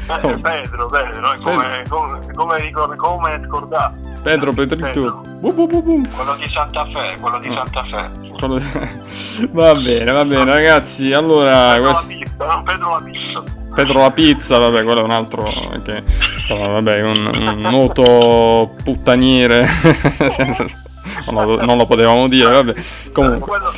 Pedro, 0.06 0.38
Pedro, 0.38 0.86
Pedro, 0.88 1.34
come, 1.42 1.84
come, 1.88 2.20
come, 2.34 2.60
ricor- 2.60 2.96
come 2.98 3.42
scordare? 3.46 3.94
Pedro, 4.22 4.52
Pedrito. 4.52 5.22
Bu, 5.40 5.54
bu, 5.54 5.66
bu. 5.68 6.02
Quello 6.14 6.36
di 6.36 6.48
Santa 6.54 6.86
Fe, 6.92 7.16
quello 7.22 7.40
di 7.40 7.52
Santa 7.54 7.86
Fe. 7.90 8.10
Quello 8.38 8.58
di- 8.58 9.48
Va 9.52 9.74
bene, 9.76 10.12
va 10.12 10.26
bene, 10.26 10.44
ragazzi. 10.44 11.14
Allora, 11.14 11.72
Pedro 11.74 11.84
la 11.86 11.92
questo- 11.94 12.08
pizza, 12.08 12.46
no, 12.46 12.64
Pedro 12.64 12.90
la 12.90 13.02
pizza. 13.02 13.44
Pedro 13.74 14.00
la 14.02 14.12
pizza, 14.12 14.58
vabbè, 14.58 14.84
quello 14.84 15.00
è 15.00 15.04
un 15.04 15.12
altro 15.12 15.44
che 15.84 16.04
insomma, 16.38 16.68
vabbè, 16.68 17.02
un, 17.02 17.32
un 17.34 17.62
noto 17.62 18.72
puttaniere. 18.84 19.66
non, 21.30 21.46
lo, 21.46 21.66
non 21.66 21.78
lo 21.78 21.86
potevamo 21.86 22.28
dire, 22.28 22.52
vabbè. 22.52 22.74
Comunque, 23.12 23.48
Quello- 23.48 23.72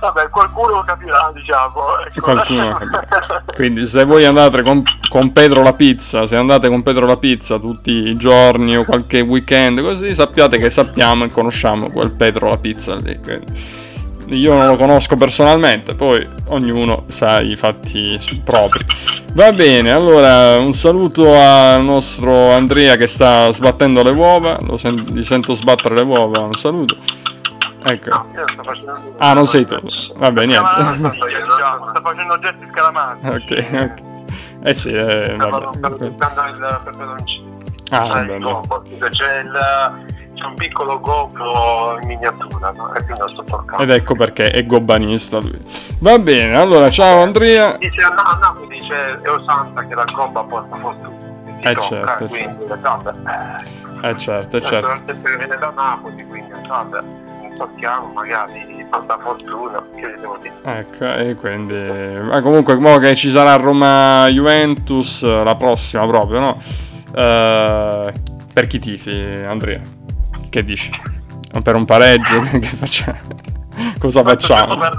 vabbè, 0.00 0.28
qualcuno 0.30 0.82
capirà, 0.84 1.30
diciamo. 1.34 1.98
ecco. 2.06 2.20
qualcuno 2.20 2.68
lo 2.70 2.76
capirà. 2.76 3.44
Quindi, 3.54 3.86
se 3.86 4.04
voi 4.04 4.24
andate 4.24 4.62
con, 4.62 4.82
con 5.08 5.32
Pedro 5.32 5.62
la 5.62 5.74
pizza, 5.74 6.26
se 6.26 6.36
andate 6.36 6.68
con 6.68 6.82
Pedro 6.82 7.06
la 7.06 7.16
pizza 7.16 7.58
tutti 7.58 7.90
i 7.90 8.16
giorni 8.16 8.76
o 8.76 8.84
qualche 8.84 9.20
weekend, 9.20 9.80
così 9.80 10.14
sappiate 10.14 10.58
che 10.58 10.70
sappiamo 10.70 11.24
e 11.24 11.28
conosciamo 11.28 11.90
quel 11.90 12.10
Pedro 12.12 12.48
la 12.48 12.58
pizza 12.58 12.94
lì. 12.96 13.18
quindi. 13.22 13.83
Io 14.28 14.54
non 14.54 14.66
lo 14.66 14.76
conosco 14.76 15.16
personalmente, 15.16 15.94
poi 15.94 16.26
ognuno 16.46 17.04
sa 17.08 17.40
i 17.40 17.56
fatti 17.56 18.18
propri. 18.42 18.84
Va 19.34 19.52
bene, 19.52 19.90
allora 19.92 20.56
un 20.58 20.72
saluto 20.72 21.34
al 21.38 21.82
nostro 21.84 22.52
Andrea 22.52 22.96
che 22.96 23.06
sta 23.06 23.50
sbattendo 23.52 24.02
le 24.02 24.10
uova, 24.10 24.58
lo 24.62 24.76
sen- 24.78 25.04
gli 25.12 25.22
sento 25.22 25.52
sbattere 25.54 25.94
le 25.96 26.02
uova, 26.02 26.40
un 26.40 26.54
saluto. 26.54 26.96
Ecco. 27.86 28.08
Io 28.34 28.44
sto 28.50 28.62
facendo- 28.62 29.14
Ah, 29.18 29.34
non 29.34 29.46
sei 29.46 29.66
tu. 29.66 29.78
Vabbè, 30.16 30.46
niente. 30.46 30.66
Scaramanzi, 30.66 31.10
diciamo, 31.18 31.84
sta 31.84 32.00
facendo 32.02 32.38
gesti 32.38 32.66
scaramanti. 32.70 33.26
ok, 33.26 33.66
ok. 33.82 34.12
Eh 34.66 34.72
sì, 34.74 34.90
eh, 34.90 35.34
vabbè. 35.36 35.68
stavo 35.76 35.96
il. 35.98 36.14
Ah, 37.90 38.06
vabbè, 38.06 38.38
c'è, 39.10 39.40
il- 39.40 40.13
c'è 40.34 40.44
un 40.44 40.54
piccolo 40.54 41.00
gobbo 41.00 41.98
in 42.00 42.06
miniatura, 42.06 42.72
no? 42.76 42.92
e 42.94 43.04
quindi 43.04 43.20
lo 43.20 43.28
sto 43.28 43.42
toccando. 43.42 43.82
Ed 43.82 43.90
ecco 43.90 44.14
perché 44.14 44.50
è 44.50 44.64
gobbanista 44.66 45.38
lui. 45.38 45.60
Va 45.98 46.18
bene, 46.18 46.56
allora 46.56 46.90
ciao 46.90 47.22
Andrea. 47.22 47.76
Dice 47.76 48.02
a, 48.02 48.12
a 48.12 48.36
Napoli 48.38 48.80
dice 48.80 49.20
Eo 49.22 49.44
Santa 49.46 49.86
che 49.86 49.94
la 49.94 50.04
gobba 50.04 50.42
porta 50.44 50.76
fortuna. 50.76 51.32
Eh, 51.60 51.74
tocca, 51.74 51.80
certo, 51.80 52.26
quindi 52.26 52.64
vabbè. 52.66 53.10
Eh 54.02 54.18
certo, 54.18 54.56
eh 54.56 54.60
Eh, 54.60 54.62
certo. 54.62 55.02
sempre 55.06 55.36
viene 55.38 55.56
da 55.56 55.72
Napoli, 55.74 56.26
quindi 56.26 56.52
vabbè, 56.66 56.98
tocchiamo, 57.56 58.12
magari 58.12 58.86
tanta 58.90 59.18
fortuna, 59.18 59.82
che 59.96 60.14
vi 60.14 60.20
devo 60.20 60.38
dire. 60.40 60.54
Ecco, 60.62 61.04
e 61.04 61.34
quindi... 61.34 62.22
Ma 62.22 62.40
comunque, 62.42 62.76
mo 62.76 62.98
che 62.98 63.14
ci 63.14 63.30
sarà 63.30 63.56
Roma-Juventus 63.56 65.24
la 65.24 65.56
prossima 65.56 66.06
proprio, 66.06 66.40
no? 66.40 66.60
Eh, 67.14 68.12
per 68.52 68.66
chi 68.66 68.78
tifi, 68.78 69.42
Andrea? 69.46 69.80
Che 70.54 70.62
dici? 70.62 70.88
Per 71.64 71.74
un 71.74 71.84
pareggio? 71.84 72.38
che 72.46 72.62
facciamo? 72.62 73.18
Cosa 73.98 74.22
facciamo? 74.22 74.76
Per 74.76 74.94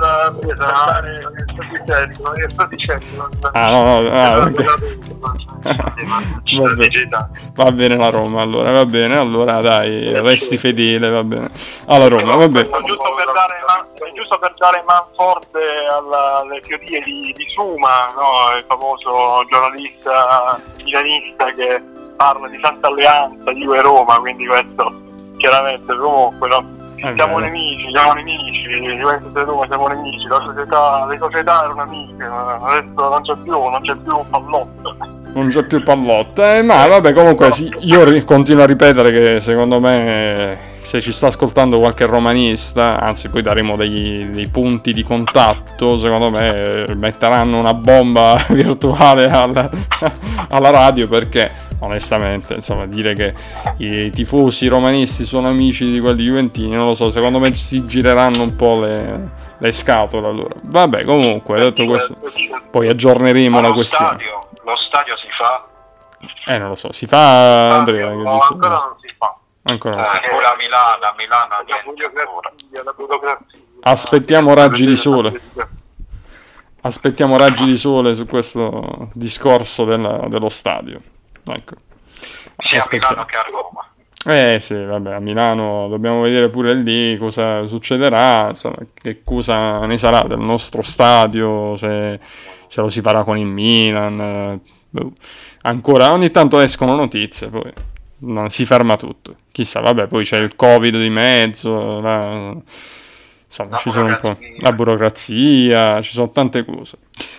dare, 0.57 1.21
sto 1.47 1.61
dicendo, 1.71 2.31
che 2.31 2.49
sto 2.49 2.65
dicendo, 2.65 3.29
Ah, 3.53 3.69
no, 3.71 3.83
no, 4.01 4.09
ah, 4.11 4.33
non- 4.33 4.53
ok. 4.53 4.59
non- 5.21 5.53
Va 6.59 6.73
bene. 6.73 7.29
Va 7.53 7.71
bene 7.71 7.95
la 7.95 8.09
Roma, 8.09 8.41
allora, 8.41 8.71
va 8.73 8.85
bene, 8.85 9.15
allora 9.15 9.61
dai, 9.61 10.19
resti 10.19 10.57
fedele, 10.57 11.09
va 11.09 11.23
bene. 11.23 11.49
Alla 11.85 12.09
Roma, 12.09 12.35
va 12.35 12.49
bene. 12.49 12.69
giusto 12.85 13.13
per 13.15 13.31
dare, 13.33 13.63
man- 13.65 14.09
è 14.09 14.13
giusto 14.13 14.37
per 14.37 14.53
dare 14.57 14.83
manforte 14.85 15.59
alle 15.89 16.59
teorie 16.59 17.01
di, 17.01 17.33
di 17.33 17.45
Suma, 17.55 18.07
no? 18.13 18.57
il 18.57 18.65
famoso 18.67 19.45
giornalista 19.49 20.59
milanista 20.83 21.45
che 21.53 21.81
parla 22.17 22.49
di 22.49 22.59
Santa 22.61 22.89
Alleanza, 22.89 23.53
Juve 23.53 23.81
Roma, 23.81 24.19
quindi 24.19 24.45
questo 24.47 25.03
chiaramente 25.37 25.95
comunque 25.95 26.47
no? 26.47 26.73
Siamo 27.13 27.37
nemici, 27.37 27.89
siamo 27.93 28.13
nemici, 28.13 28.67
Juventus 28.97 29.35
e 29.35 29.43
Roma 29.43 29.65
siamo 29.67 29.87
nemici, 29.87 30.25
la 30.27 30.41
società, 30.43 31.05
le 31.05 31.17
società 31.19 31.63
erano 31.65 31.81
amiche, 31.81 32.23
adesso 32.23 33.09
non 33.09 33.21
c'è 33.21 33.35
più, 33.43 33.51
non 33.51 33.81
c'è 33.81 33.95
più 33.95 34.23
pallotto. 34.29 34.97
Non 35.33 35.49
c'è 35.49 35.63
più 35.65 35.83
pallotta, 35.83 36.55
eh, 36.55 36.61
ma 36.63 36.87
vabbè, 36.87 37.13
comunque 37.13 37.51
sì, 37.51 37.69
io 37.79 38.23
continuo 38.23 38.63
a 38.63 38.65
ripetere 38.65 39.11
che 39.11 39.41
secondo 39.41 39.81
me 39.81 40.73
se 40.85 41.01
ci 41.01 41.11
sta 41.11 41.27
ascoltando 41.27 41.79
qualche 41.79 42.05
romanista, 42.05 42.99
anzi 42.99 43.29
poi 43.29 43.41
daremo 43.41 43.75
dei, 43.75 44.29
dei 44.31 44.47
punti 44.47 44.93
di 44.93 45.03
contatto, 45.03 45.97
secondo 45.97 46.29
me 46.29 46.85
eh, 46.85 46.95
metteranno 46.95 47.57
una 47.57 47.73
bomba 47.73 48.37
virtuale 48.49 49.27
alla, 49.27 49.69
alla 50.49 50.69
radio 50.69 51.07
perché 51.07 51.51
onestamente, 51.85 52.55
insomma, 52.55 52.85
dire 52.85 53.13
che 53.13 53.33
i 53.77 54.11
tifosi 54.11 54.67
romanisti 54.67 55.23
sono 55.25 55.47
amici 55.49 55.89
di 55.89 55.99
quelli 55.99 56.23
juventini, 56.23 56.75
non 56.75 56.87
lo 56.87 56.95
so, 56.95 57.09
secondo 57.09 57.39
me 57.39 57.53
si 57.53 57.85
gireranno 57.85 58.43
un 58.43 58.55
po' 58.55 58.79
le, 58.81 59.29
le 59.57 59.71
scatole 59.71 60.27
allora. 60.27 60.55
Vabbè, 60.61 61.03
comunque, 61.05 61.59
detto 61.59 61.85
questo, 61.85 62.15
poi 62.69 62.87
aggiorneremo 62.89 63.59
la 63.61 63.71
questione. 63.73 64.07
stadio, 64.19 64.39
lo 64.63 64.75
stadio 64.77 65.15
si 65.17 65.27
fa 65.37 65.61
Eh, 66.53 66.57
non 66.57 66.69
lo 66.69 66.75
so, 66.75 66.91
si 66.91 67.05
fa 67.05 67.77
Andrea. 67.77 68.07
Che 68.09 68.13
No, 68.15 68.33
dici? 68.33 68.47
ancora 68.53 68.69
non 68.75 68.95
si 69.01 69.15
fa. 69.17 69.35
Ancora 69.63 69.95
non 69.95 70.05
si 70.05 70.15
eh, 70.15 70.19
fa. 70.21 70.29
pure 70.29 70.45
a 70.45 70.55
Milano, 70.57 71.03
a 71.05 71.13
Milano 71.17 71.47
La 71.67 71.81
burocrazia, 71.83 72.83
la 72.83 72.93
burocrazia. 72.95 73.59
Aspettiamo 73.81 74.53
raggi 74.53 74.85
di 74.85 74.95
sole. 74.95 75.39
Aspettiamo 76.81 77.35
raggi 77.37 77.65
di 77.65 77.75
sole 77.77 78.13
su 78.13 78.25
questo 78.27 79.09
discorso 79.13 79.85
della- 79.85 80.25
dello 80.27 80.49
stadio. 80.49 81.01
Ecco. 81.47 81.75
Sia 82.57 82.81
a. 82.81 82.87
Milano 82.91 83.25
che 83.25 83.35
a 83.35 83.45
Roma. 83.51 83.89
Eh 84.27 84.59
sì, 84.59 84.83
vabbè, 84.83 85.13
a 85.13 85.19
Milano 85.19 85.87
dobbiamo 85.87 86.21
vedere 86.21 86.49
pure 86.49 86.73
lì 86.73 87.15
cosa 87.17 87.67
succederà, 87.67 88.47
insomma, 88.49 88.77
che 88.93 89.21
cosa 89.23 89.85
ne 89.85 89.99
sarà 89.99 90.23
del 90.23 90.39
nostro 90.39 90.81
stadio, 90.81 91.75
se, 91.75 92.19
se 92.67 92.81
lo 92.81 92.89
si 92.89 93.01
farà 93.01 93.23
con 93.23 93.37
il 93.37 93.45
Milan. 93.45 94.19
eh, 94.19 94.59
boh. 94.89 95.11
Ancora, 95.61 96.11
ogni 96.11 96.31
tanto 96.31 96.59
escono 96.59 96.95
notizie, 96.95 97.49
poi 97.49 97.71
non 98.19 98.49
si 98.49 98.65
ferma 98.65 98.97
tutto. 98.97 99.35
Chissà, 99.51 99.79
vabbè, 99.79 100.07
poi 100.07 100.23
c'è 100.23 100.39
il 100.39 100.55
Covid 100.55 100.97
di 100.97 101.09
mezzo, 101.11 101.99
la- 101.99 102.55
insomma, 103.45 103.69
La 103.69 103.77
ci 103.77 103.91
sono 103.91 104.07
un 104.07 104.17
po' 104.19 104.37
la 104.57 104.71
burocrazia, 104.73 106.01
ci 106.01 106.13
sono 106.13 106.31
tante 106.31 106.65
cose. 106.65 106.97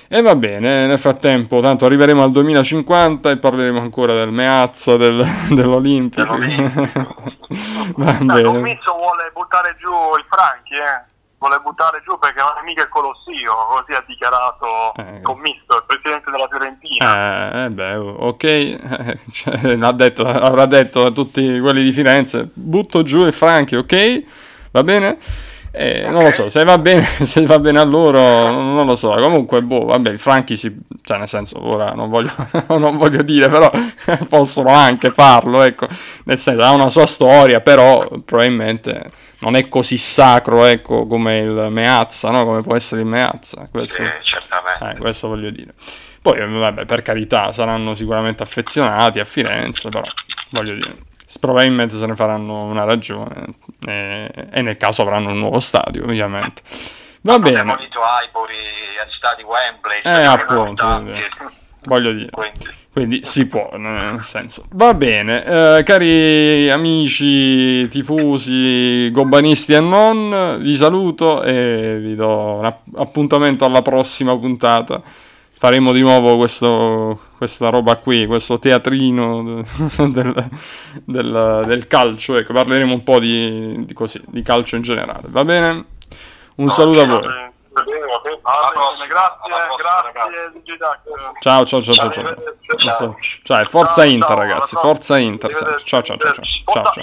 E 0.09 0.23
va 0.23 0.37
bene, 0.37 0.87
nel 0.87 0.99
frattempo, 0.99 1.61
tanto 1.61 1.85
arriveremo 1.85 2.23
al 2.23 2.31
2050 2.31 3.31
e 3.31 3.39
parleremo 3.39 3.81
ancora 3.81 4.13
del 4.15 4.31
Meazza, 4.31 4.97
del, 4.97 5.25
dell'Olimpico. 5.51 6.37
va 7.97 8.13
bene. 8.13 8.43
commisso 8.43 8.95
vuole 8.95 9.31
buttare 9.33 9.75
giù 9.79 9.91
il 10.17 10.25
Franchi, 10.29 10.75
eh? 10.75 11.15
Vuole 11.39 11.59
buttare 11.63 12.01
giù 12.07 12.19
perché 12.19 12.41
non 12.41 12.53
è 12.59 12.65
mica 12.65 12.83
il 12.83 12.89
Colossio, 12.89 13.53
così 13.69 13.93
ha 13.93 14.03
dichiarato 14.07 14.95
Eh. 14.97 15.21
commisso, 15.23 15.77
il 15.77 15.85
presidente 15.87 16.31
della 16.31 16.47
Fiorentina. 16.49 17.53
Eh, 17.53 17.65
eh, 17.65 17.69
beh, 17.71 17.95
ok, 17.97 19.27
cioè, 19.33 19.75
l'ha 19.77 19.93
detto, 19.93 20.25
avrà 20.25 20.67
detto 20.67 21.05
a 21.05 21.11
tutti 21.11 21.59
quelli 21.61 21.83
di 21.83 21.93
Firenze, 21.93 22.49
butto 22.53 23.03
giù 23.03 23.27
il 23.27 23.33
Franchi, 23.35 23.75
ok? 23.77 24.23
Va 24.71 24.83
bene? 24.83 25.19
Eh, 25.79 26.09
Non 26.09 26.23
lo 26.23 26.31
so, 26.31 26.49
se 26.49 26.65
va 26.65 26.79
bene, 26.79 27.03
se 27.21 27.45
va 27.45 27.59
bene 27.59 27.79
a 27.79 27.85
loro, 27.85 28.19
non 28.19 28.87
lo 28.87 28.95
so. 28.95 29.11
Comunque, 29.11 29.63
boh, 29.63 29.85
vabbè, 29.85 30.11
il 30.11 30.19
Franchi 30.19 30.57
si... 30.57 30.75
Cioè, 31.03 31.19
nel 31.19 31.29
senso, 31.29 31.63
ora 31.63 31.93
non 31.93 32.09
voglio, 32.09 32.33
non 32.79 32.97
voglio 32.97 33.23
dire, 33.23 33.49
però 33.49 33.69
possono 34.29 34.71
anche 34.71 35.11
farlo, 35.11 35.61
ecco. 35.63 35.87
Nel 36.25 36.39
senso, 36.39 36.63
ha 36.63 36.73
una 36.73 36.89
sua 36.89 37.05
storia, 37.05 37.61
però 37.61 38.09
probabilmente 38.25 39.11
non 39.41 39.55
è 39.55 39.69
così 39.69 39.99
sacro, 39.99 40.65
ecco, 40.65 41.07
come 41.07 41.39
il 41.41 41.69
Meazza, 41.71 42.31
no? 42.31 42.45
Come 42.47 42.63
può 42.63 42.75
essere 42.75 43.03
il 43.03 43.07
Meazza. 43.07 43.69
Questo... 43.71 44.03
Sì, 44.03 44.09
certamente. 44.23 44.97
Eh, 44.97 44.99
questo 44.99 45.29
voglio 45.29 45.51
dire. 45.51 45.75
Poi, 46.23 46.39
vabbè, 46.41 46.87
per 46.87 47.03
carità, 47.03 47.53
saranno 47.53 47.95
sicuramente 47.95 48.43
affezionati 48.43 49.21
a 49.21 49.25
Firenze, 49.25 49.91
però 49.91 50.09
voglio 50.51 50.75
dire, 50.75 50.97
probabilmente 51.41 51.97
se 51.97 52.07
ne 52.07 52.15
faranno 52.15 52.65
una 52.65 52.85
ragione 52.85 53.47
eh, 53.87 54.31
e 54.51 54.63
nel 54.63 54.77
caso 54.77 55.03
avranno 55.03 55.31
un 55.31 55.39
nuovo 55.39 55.61
stadio, 55.61 56.05
ovviamente. 56.05 56.63
Va 57.23 57.39
bene, 57.39 57.57
demolito 57.57 58.01
Highbury, 58.01 58.55
stadi 59.11 59.43
Wembley, 59.43 59.97
eh, 59.99 60.01
stadi 60.01 60.27
appunto, 60.27 61.05
voglio 61.85 62.13
dire. 62.13 62.31
quindi 62.31 62.67
Quindi 62.93 63.23
si 63.25 63.47
può, 63.47 63.69
nel 63.77 64.25
senso. 64.25 64.65
Va 64.71 64.95
bene, 64.95 65.45
eh, 65.45 65.83
cari 65.83 66.71
amici, 66.71 67.87
tifosi, 67.89 69.11
gobbanisti 69.11 69.75
e 69.75 69.81
non, 69.81 70.57
vi 70.61 70.75
saluto 70.77 71.43
e 71.43 71.99
vi 72.01 72.15
do 72.15 72.55
un 72.55 72.65
app- 72.65 72.97
appuntamento 72.97 73.67
alla 73.67 73.83
prossima 73.83 74.35
puntata. 74.39 75.03
Faremo 75.59 75.93
di 75.93 76.01
nuovo 76.01 76.39
questo, 76.39 77.21
questa 77.37 77.69
roba 77.71 77.97
qui, 77.97 78.27
questo 78.27 78.59
teatrino 78.59 79.63
del, 80.09 80.49
del- 81.05 81.63
del 81.67 81.87
calcio. 81.87 82.37
Ecco, 82.37 82.53
parleremo 82.53 82.93
un 82.93 83.03
po' 83.03 83.19
di, 83.19 83.85
di 83.85 83.95
così, 83.95 84.21
di 84.27 84.43
calcio 84.43 84.77
in 84.77 84.83
generale. 84.83 85.25
Va 85.29 85.45
bene? 85.45 85.85
Un 86.57 86.71
saluto 86.71 87.01
a 87.03 87.07
voi. 87.07 87.55
Ciao, 91.41 91.65
ciao, 91.65 91.83
ciao, 91.83 91.95
ciao, 91.95 92.11
ciao. 92.11 92.25
ciao. 92.79 93.17
Ciao, 93.43 93.65
forza 93.67 94.03
Ciao, 94.03 94.11
Inter, 94.11 94.37
ragazzi. 94.37 94.77
Forza 94.77 95.19
Inter. 95.19 95.51
Ciao, 95.85 96.03
ciao, 96.03 96.17
ciao, 96.17 96.33
ciao. 96.33 96.45
Ciao, 96.73 96.93
ciao. 96.93 97.03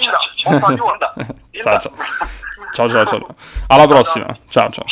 Ciao, 1.60 1.78
ciao. 1.78 1.92
Ciao, 2.72 2.88
ciao, 2.88 3.04
ciao. 3.06 3.26
Alla 3.68 3.86
prossima. 3.86 4.26
Ciao, 4.48 4.70
ciao. 4.70 4.84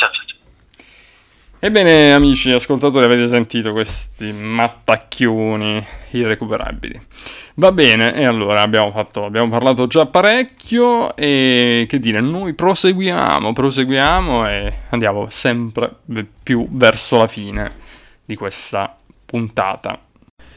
Ebbene, 1.65 2.13
amici 2.13 2.51
ascoltatori, 2.51 3.05
avete 3.05 3.29
sentito 3.29 3.71
questi 3.71 4.33
mattacchioni 4.33 5.81
irrecuperabili. 6.11 7.01
Va 7.55 7.71
bene, 7.71 8.17
e 8.17 8.25
allora 8.25 8.63
abbiamo, 8.63 8.91
fatto, 8.91 9.25
abbiamo 9.25 9.49
parlato 9.49 9.87
già 9.87 10.07
parecchio 10.07 11.15
e 11.15 11.87
che 11.89 12.01
dire, 12.01 12.21
noi 12.21 12.55
proseguiamo, 12.55 13.53
proseguiamo 13.53 14.49
e 14.49 14.73
andiamo 14.91 15.27
sempre 15.31 15.95
più 16.43 16.67
verso 16.69 17.19
la 17.19 17.29
fine 17.29 17.71
di 18.25 18.35
questa 18.35 18.97
puntata. 19.25 19.97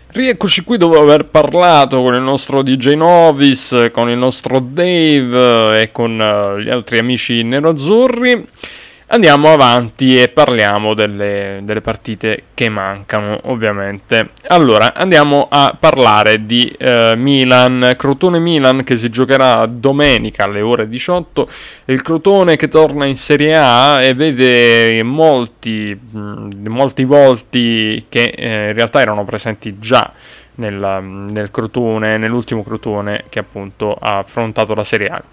Rieccoci 0.07 0.63
qui 0.63 0.77
dopo 0.77 0.99
aver 0.99 1.25
parlato 1.25 2.01
con 2.01 2.15
il 2.15 2.21
nostro 2.21 2.63
DJ 2.63 2.93
Novis, 2.95 3.89
con 3.91 4.09
il 4.09 4.17
nostro 4.17 4.59
Dave 4.59 5.81
e 5.83 5.91
con 5.91 6.19
eh, 6.19 6.63
gli 6.63 6.69
altri 6.71 6.97
amici 6.97 7.43
nerazzurri. 7.43 8.47
Andiamo 9.15 9.53
avanti 9.53 10.21
e 10.21 10.27
parliamo 10.27 10.93
delle, 10.93 11.61
delle 11.63 11.79
partite 11.79 12.47
che 12.53 12.67
mancano, 12.67 13.39
ovviamente. 13.43 14.31
Allora, 14.47 14.93
andiamo 14.93 15.47
a 15.49 15.73
parlare 15.79 16.45
di 16.45 16.67
eh, 16.77 17.13
Milan, 17.15 17.93
Crotone-Milan 17.95 18.83
che 18.83 18.97
si 18.97 19.07
giocherà 19.07 19.67
domenica 19.67 20.43
alle 20.43 20.59
ore 20.59 20.89
18. 20.89 21.47
Il 21.85 22.01
Crotone 22.01 22.57
che 22.57 22.67
torna 22.67 23.05
in 23.05 23.15
Serie 23.15 23.55
A 23.55 24.01
e 24.01 24.13
vede 24.13 25.01
molti, 25.03 25.97
molti 26.11 27.05
volti 27.05 28.07
che 28.09 28.25
eh, 28.35 28.67
in 28.67 28.73
realtà 28.73 28.99
erano 28.99 29.23
presenti 29.23 29.77
già 29.77 30.11
nella- 30.55 30.99
nel 30.99 31.51
Crotone, 31.51 32.17
nell'ultimo 32.17 32.63
Crotone 32.63 33.23
che 33.29 33.39
appunto 33.39 33.93
ha 33.93 34.17
affrontato 34.17 34.73
la 34.73 34.83
Serie 34.83 35.07
A. 35.07 35.23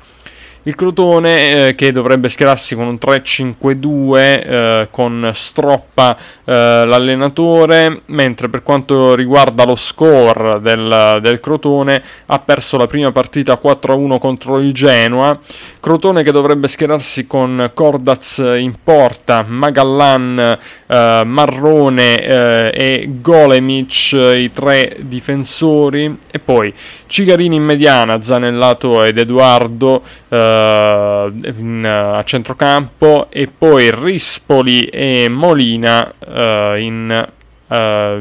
Il 0.64 0.76
Crotone 0.76 1.70
eh, 1.70 1.74
che 1.74 1.90
dovrebbe 1.90 2.28
schierarsi 2.28 2.76
con 2.76 2.86
un 2.86 2.94
3-5-2 2.94 4.16
eh, 4.16 4.88
con 4.92 5.28
Stroppa 5.34 6.16
eh, 6.44 6.84
l'allenatore, 6.86 8.02
mentre 8.06 8.48
per 8.48 8.62
quanto 8.62 9.16
riguarda 9.16 9.64
lo 9.64 9.74
score 9.74 10.60
del, 10.60 11.18
del, 11.20 11.40
Crotone 11.40 12.00
ha 12.26 12.38
perso 12.38 12.76
la 12.76 12.86
prima 12.86 13.10
partita 13.10 13.58
4-1 13.60 14.18
contro 14.20 14.60
il 14.60 14.72
Genoa. 14.72 15.36
Crotone 15.80 16.22
che 16.22 16.30
dovrebbe 16.30 16.68
schierarsi 16.68 17.26
con 17.26 17.72
Cordaz 17.74 18.38
in 18.38 18.76
porta, 18.84 19.44
Magallan, 19.44 20.58
eh, 20.86 21.22
Marrone 21.24 22.20
eh, 22.20 22.70
e 22.72 23.10
Golemic, 23.20 24.12
i 24.12 24.52
tre 24.52 24.96
difensori, 25.00 26.18
e 26.30 26.38
poi 26.38 26.72
Cigarini 27.06 27.56
in 27.56 27.64
mediana, 27.64 28.22
Zanellato 28.22 29.02
ed 29.02 29.18
Edoardo 29.18 30.02
uh, 30.28 30.50
in, 30.52 31.82
uh, 31.84 32.16
a 32.16 32.22
centrocampo 32.24 33.28
e 33.30 33.46
poi 33.46 33.90
Rispoli 33.90 34.84
e 34.84 35.28
Molina 35.28 36.12
uh, 36.18 36.76
in, 36.76 37.28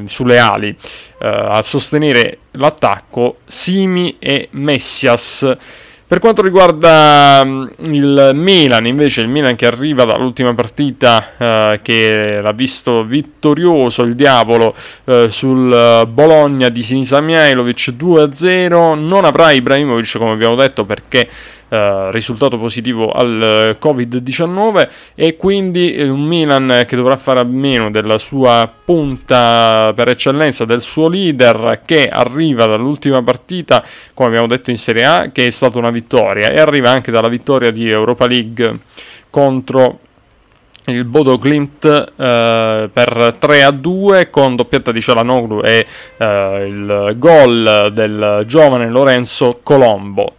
sulle 0.06 0.40
ali 0.40 0.74
a 1.20 1.62
sostenere 1.62 2.38
l'attacco 2.52 3.40
Simi 3.46 4.16
e 4.18 4.48
Messias. 4.52 5.58
Per 6.12 6.20
quanto 6.20 6.42
riguarda 6.42 7.42
mm, 7.46 7.68
il 7.86 8.32
Milan, 8.34 8.86
invece, 8.86 9.22
il 9.22 9.30
Milan 9.30 9.56
che 9.56 9.66
arriva 9.66 10.04
dall'ultima 10.04 10.54
partita 10.54 11.38
eh, 11.38 11.80
che 11.82 12.42
l'ha 12.42 12.52
visto 12.52 13.06
vittorioso 13.06 14.02
il 14.02 14.16
diavolo 14.16 14.76
eh, 15.06 15.30
sul 15.30 15.72
eh, 15.72 16.06
Bologna 16.08 16.68
di 16.68 16.84
Sinisa 16.84 17.22
Mihailovic 17.22 17.94
2-0, 17.98 19.00
non 19.00 19.24
avrà 19.24 19.52
Ibrahimovic 19.52 20.18
come 20.18 20.32
abbiamo 20.32 20.56
detto 20.56 20.84
perché 20.84 21.30
eh, 21.74 22.12
risultato 22.12 22.58
positivo 22.58 23.12
al 23.12 23.42
eh, 23.42 23.78
Covid-19 23.82 24.90
e 25.16 25.38
quindi 25.38 25.96
un 26.02 26.20
Milan 26.20 26.84
che 26.86 26.98
dovrà 26.98 27.16
fare 27.16 27.40
a 27.40 27.46
meno 27.46 27.90
della 27.90 28.18
sua 28.18 28.70
punta 28.84 29.94
per 29.96 30.10
eccellenza, 30.10 30.66
del 30.66 30.82
suo 30.82 31.08
leader 31.08 31.80
che 31.86 32.10
arriva 32.10 32.66
dall'ultima 32.66 33.24
partita, 33.24 33.82
come 34.14 34.28
abbiamo 34.28 34.48
detto 34.48 34.70
in 34.70 34.76
Serie 34.76 35.06
A, 35.06 35.30
che 35.32 35.48
è 35.48 35.50
stata 35.50 35.78
una 35.78 35.92
vittoria 35.92 36.50
e 36.50 36.60
arriva 36.60 36.90
anche 36.90 37.10
dalla 37.10 37.30
vittoria 37.30 37.72
di 37.72 37.90
Europa 37.90 38.28
League 38.28 38.74
contro 39.30 40.00
il 40.88 41.06
Bodo 41.06 41.38
Glimt 41.38 41.86
eh, 41.86 42.90
per 42.92 43.36
3 43.40 43.64
a 43.64 43.72
2 43.72 44.30
con 44.30 44.58
doppietta 44.58 44.92
di 44.92 45.00
Cialanoglu 45.00 45.62
e 45.64 45.86
eh, 46.18 46.66
il 46.68 47.14
gol 47.18 47.92
del 47.94 48.44
giovane 48.46 48.90
Lorenzo 48.90 49.62
Colombo 49.64 50.36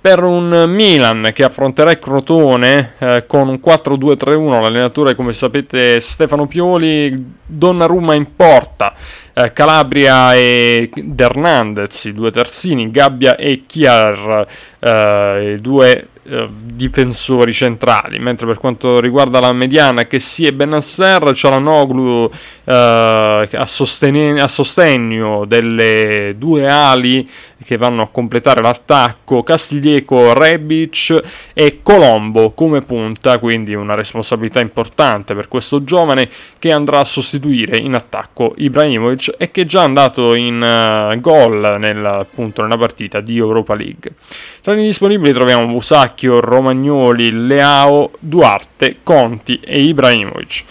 per 0.00 0.22
un 0.22 0.64
Milan 0.68 1.30
che 1.34 1.44
affronterà 1.44 1.90
il 1.90 1.98
Crotone 1.98 2.94
eh, 2.98 3.24
con 3.26 3.48
un 3.48 3.60
4-2-3-1, 3.62 4.60
l'allenatore 4.62 5.14
come 5.14 5.34
sapete 5.34 6.00
Stefano 6.00 6.46
Pioli, 6.46 7.34
Donnarumma 7.44 8.14
in 8.14 8.34
porta, 8.34 8.94
eh, 9.34 9.52
Calabria 9.52 10.34
e 10.34 10.90
Hernandez, 11.16 12.04
i 12.04 12.14
due 12.14 12.30
terzini, 12.30 12.90
Gabbia 12.90 13.36
e 13.36 13.64
Chiar, 13.66 14.46
eh, 14.78 15.54
i 15.56 15.60
due 15.60 16.08
eh, 16.22 16.48
difensori 16.50 17.52
centrali, 17.52 18.18
mentre 18.20 18.46
per 18.46 18.56
quanto 18.56 19.00
riguarda 19.00 19.40
la 19.40 19.52
mediana 19.52 20.06
che 20.06 20.20
si 20.20 20.46
è 20.46 20.52
Benasser, 20.52 21.34
Cialanoglu 21.34 22.30
eh, 22.64 23.48
a, 23.52 23.66
sostene- 23.66 24.40
a 24.40 24.46
sostegno 24.46 25.44
delle 25.44 26.34
due 26.38 26.68
ali 26.68 27.28
che 27.64 27.76
vanno 27.76 28.02
a 28.02 28.08
completare 28.08 28.62
l'attacco, 28.62 29.42
Castiglieco, 29.42 30.32
Rebic 30.32 31.20
e 31.52 31.80
Colombo 31.82 32.52
come 32.52 32.82
punta, 32.82 33.38
quindi 33.38 33.74
una 33.74 33.94
responsabilità 33.94 34.60
importante 34.60 35.34
per 35.34 35.48
questo 35.48 35.84
giovane 35.84 36.28
che 36.58 36.72
andrà 36.72 37.00
a 37.00 37.04
sostituire 37.04 37.76
in 37.76 37.94
attacco 37.94 38.52
Ibrahimovic 38.56 39.34
e 39.38 39.50
che 39.50 39.62
è 39.62 39.64
già 39.64 39.82
andato 39.82 40.34
in 40.34 40.56
uh, 40.56 41.18
gol 41.20 41.76
nel, 41.78 42.04
appunto, 42.04 42.62
nella 42.62 42.78
partita 42.78 43.20
di 43.20 43.36
Europa 43.36 43.74
League. 43.74 44.14
Tra 44.62 44.74
i 44.74 44.82
disponibili 44.82 45.32
troviamo 45.32 45.66
Busacchio, 45.66 46.40
Romagnoli, 46.40 47.46
Leao, 47.46 48.10
Duarte, 48.18 48.98
Conti 49.02 49.60
e 49.62 49.80
Ibrahimovic. 49.80 50.64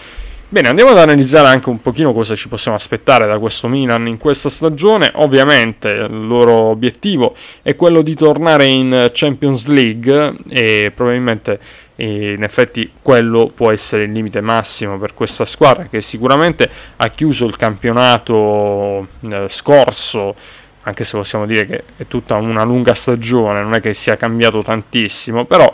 Bene, 0.52 0.66
andiamo 0.66 0.90
ad 0.90 0.98
analizzare 0.98 1.46
anche 1.46 1.68
un 1.68 1.80
pochino 1.80 2.12
cosa 2.12 2.34
ci 2.34 2.48
possiamo 2.48 2.76
aspettare 2.76 3.24
da 3.24 3.38
questo 3.38 3.68
Milan 3.68 4.08
in 4.08 4.18
questa 4.18 4.48
stagione. 4.48 5.08
Ovviamente 5.14 5.88
il 5.90 6.26
loro 6.26 6.54
obiettivo 6.54 7.36
è 7.62 7.76
quello 7.76 8.02
di 8.02 8.16
tornare 8.16 8.66
in 8.66 9.10
Champions 9.12 9.66
League 9.66 10.34
e 10.48 10.90
probabilmente 10.92 11.60
in 11.98 12.42
effetti 12.42 12.90
quello 13.00 13.48
può 13.54 13.70
essere 13.70 14.02
il 14.02 14.10
limite 14.10 14.40
massimo 14.40 14.98
per 14.98 15.14
questa 15.14 15.44
squadra 15.44 15.84
che 15.84 16.00
sicuramente 16.00 16.68
ha 16.96 17.06
chiuso 17.10 17.46
il 17.46 17.54
campionato 17.54 19.06
eh, 19.30 19.46
scorso 19.48 20.34
anche 20.82 21.04
se 21.04 21.16
possiamo 21.16 21.46
dire 21.46 21.64
che 21.64 21.84
è 21.96 22.08
tutta 22.08 22.34
una 22.34 22.64
lunga 22.64 22.94
stagione, 22.94 23.62
non 23.62 23.74
è 23.74 23.80
che 23.80 23.94
sia 23.94 24.16
cambiato 24.16 24.62
tantissimo, 24.62 25.44
però 25.44 25.72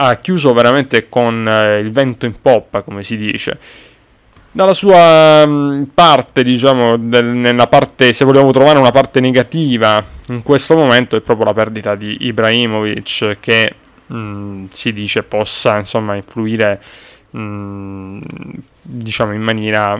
ha 0.00 0.16
chiuso 0.16 0.52
veramente 0.54 1.08
con 1.08 1.46
eh, 1.46 1.78
il 1.78 1.92
vento 1.92 2.26
in 2.26 2.40
poppa, 2.40 2.82
come 2.82 3.04
si 3.04 3.16
dice 3.16 3.86
dalla 4.58 4.74
sua 4.74 5.46
mm, 5.46 5.82
parte, 5.94 6.42
diciamo, 6.42 6.96
del, 6.96 7.26
nella 7.26 7.68
parte, 7.68 8.12
se 8.12 8.24
vogliamo 8.24 8.50
trovare 8.50 8.80
una 8.80 8.90
parte 8.90 9.20
negativa 9.20 10.04
in 10.30 10.42
questo 10.42 10.74
momento 10.74 11.14
è 11.14 11.20
proprio 11.20 11.46
la 11.46 11.52
perdita 11.52 11.94
di 11.94 12.26
Ibrahimovic 12.26 13.36
che 13.38 13.74
mh, 14.04 14.16
mm, 14.16 14.64
si 14.72 14.92
dice 14.92 15.22
possa 15.22 15.76
insomma 15.76 16.16
influire 16.16 16.82
mh, 17.30 17.38
mm, 17.38 18.20
diciamo 18.82 19.32
in 19.32 19.42
maniera 19.42 19.96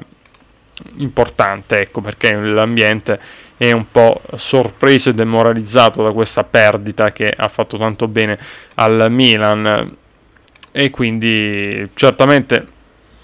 importante, 0.96 1.78
ecco 1.82 2.00
perché 2.00 2.34
l'ambiente 2.34 3.20
è 3.56 3.70
un 3.70 3.88
po' 3.92 4.20
sorpreso 4.34 5.10
e 5.10 5.14
demoralizzato 5.14 6.02
da 6.02 6.10
questa 6.10 6.42
perdita 6.42 7.12
che 7.12 7.32
ha 7.32 7.46
fatto 7.46 7.78
tanto 7.78 8.08
bene 8.08 8.36
al 8.74 9.06
Milan. 9.08 9.96
E 10.72 10.90
quindi 10.90 11.88
certamente 11.94 12.76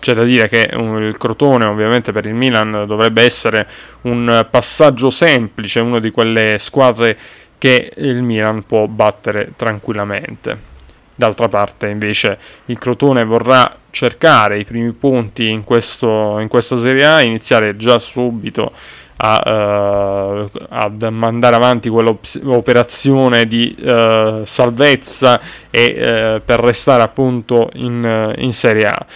c'è 0.04 0.12
da 0.12 0.24
dire 0.24 0.50
che 0.50 0.68
il 0.70 1.16
Crotone 1.16 1.64
ovviamente 1.64 2.12
per 2.12 2.26
il 2.26 2.34
Milan 2.34 2.84
dovrebbe 2.86 3.22
essere 3.22 3.66
un 4.02 4.46
passaggio 4.50 5.08
semplice, 5.08 5.80
una 5.80 5.98
di 5.98 6.10
quelle 6.10 6.58
squadre 6.58 7.16
che 7.56 7.90
il 7.96 8.20
Milan 8.20 8.64
può 8.64 8.86
battere 8.86 9.52
tranquillamente. 9.56 10.72
D'altra 11.14 11.48
parte 11.48 11.88
invece 11.88 12.36
il 12.66 12.78
Crotone 12.78 13.24
vorrà 13.24 13.74
cercare 13.88 14.58
i 14.58 14.64
primi 14.64 14.92
punti 14.92 15.48
in, 15.48 15.64
questo, 15.64 16.38
in 16.38 16.48
questa 16.48 16.76
Serie 16.76 17.06
A, 17.06 17.22
iniziare 17.22 17.74
già 17.76 17.98
subito 17.98 18.72
a, 19.16 20.42
uh, 20.42 20.50
ad 20.68 21.02
mandare 21.04 21.56
avanti 21.56 21.88
quell'operazione 21.88 23.46
di 23.46 23.74
uh, 23.80 24.44
salvezza 24.44 25.40
e 25.70 26.34
uh, 26.36 26.42
per 26.44 26.60
restare 26.60 27.02
appunto 27.02 27.70
in, 27.72 28.34
in 28.36 28.52
Serie 28.52 28.84
A 28.84 29.06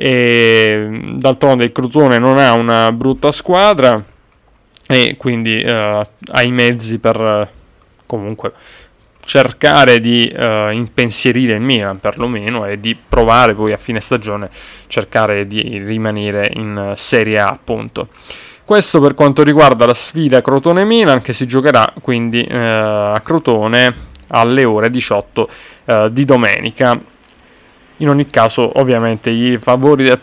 e 0.00 1.16
d'altronde 1.16 1.64
il 1.64 1.72
Crotone 1.72 2.18
non 2.18 2.38
ha 2.38 2.52
una 2.52 2.92
brutta 2.92 3.32
squadra 3.32 4.00
e 4.86 5.16
quindi 5.18 5.60
uh, 5.60 5.70
ha 5.70 6.42
i 6.42 6.52
mezzi 6.52 7.00
per 7.00 7.50
comunque 8.06 8.52
cercare 9.24 9.98
di 9.98 10.32
uh, 10.32 10.70
impensierire 10.70 11.54
il 11.54 11.62
Milan 11.62 11.98
perlomeno 11.98 12.64
e 12.64 12.78
di 12.78 12.96
provare 12.96 13.54
poi 13.54 13.72
a 13.72 13.76
fine 13.76 14.00
stagione 14.00 14.48
cercare 14.86 15.48
di 15.48 15.82
rimanere 15.84 16.52
in 16.54 16.92
Serie 16.94 17.40
A 17.40 17.48
appunto. 17.48 18.10
Questo 18.64 19.00
per 19.00 19.14
quanto 19.14 19.42
riguarda 19.42 19.84
la 19.84 19.94
sfida 19.94 20.40
Crotone-Milan 20.40 21.22
che 21.22 21.32
si 21.32 21.44
giocherà 21.44 21.92
quindi 22.00 22.46
a 22.48 23.20
Crotone 23.24 23.92
alle 24.28 24.64
ore 24.64 24.90
18 24.90 25.48
di 26.10 26.24
domenica 26.24 27.16
in 27.98 28.08
ogni 28.08 28.26
caso, 28.26 28.78
ovviamente, 28.78 29.30
i 29.30 29.58
favori 29.58 30.04
del, 30.04 30.20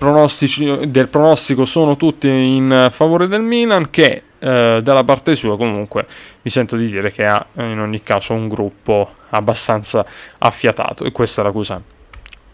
del 0.88 1.07
pronostico 1.07 1.65
sono 1.65 1.97
tutti 1.97 2.27
in 2.27 2.88
favore 2.91 3.27
del 3.27 3.41
Milan, 3.41 3.89
che 3.89 4.23
eh, 4.39 4.80
dalla 4.84 5.03
parte 5.03 5.35
sua 5.35 5.57
comunque 5.57 6.06
mi 6.41 6.52
sento 6.52 6.76
di 6.76 6.89
dire 6.89 7.11
che 7.11 7.26
ha 7.26 7.45
in 7.56 7.80
ogni 7.80 8.03
caso 8.03 8.34
un 8.34 8.47
gruppo 8.47 9.15
abbastanza 9.30 10.06
affiatato. 10.38 11.03
E 11.03 11.11
questa 11.11 11.41
è 11.41 11.43
la 11.43 11.52
cosa 11.52 11.81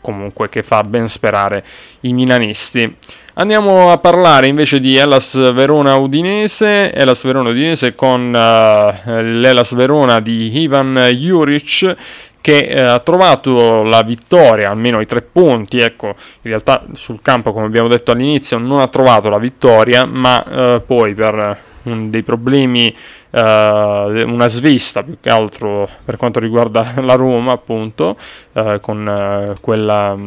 comunque 0.01 0.49
che 0.49 0.63
fa 0.63 0.81
ben 0.81 1.07
sperare 1.07 1.63
i 2.01 2.13
milanisti. 2.13 2.95
Andiamo 3.35 3.91
a 3.91 3.97
parlare 3.97 4.47
invece 4.47 4.79
di 4.79 4.97
Elas 4.97 5.35
Verona 5.53 5.95
Udinese, 5.95 6.91
Elas 6.91 7.23
Verona 7.23 7.51
Udinese 7.51 7.95
con 7.95 8.27
uh, 8.27 9.21
l'Elas 9.21 9.73
Verona 9.73 10.19
di 10.19 10.59
Ivan 10.59 10.95
Juric 11.13 11.95
che 12.41 12.57
eh, 12.65 12.81
ha 12.81 12.99
trovato 12.99 13.83
la 13.83 14.01
vittoria, 14.01 14.71
almeno 14.71 14.99
i 14.99 15.05
tre 15.05 15.21
punti, 15.21 15.79
ecco, 15.79 16.07
in 16.07 16.15
realtà 16.41 16.83
sul 16.93 17.21
campo 17.21 17.53
come 17.53 17.67
abbiamo 17.67 17.87
detto 17.87 18.11
all'inizio 18.11 18.57
non 18.57 18.79
ha 18.79 18.87
trovato 18.87 19.29
la 19.29 19.37
vittoria, 19.37 20.05
ma 20.05 20.43
eh, 20.43 20.81
poi 20.85 21.13
per 21.13 21.59
un, 21.83 22.09
dei 22.09 22.23
problemi, 22.23 22.93
eh, 23.29 24.23
una 24.23 24.47
svista 24.47 25.03
più 25.03 25.17
che 25.19 25.29
altro 25.29 25.87
per 26.03 26.17
quanto 26.17 26.39
riguarda 26.39 26.93
la 27.01 27.15
Roma, 27.15 27.53
appunto, 27.53 28.17
eh, 28.53 28.79
con 28.81 29.07
eh, 29.07 29.55
quella 29.61 30.17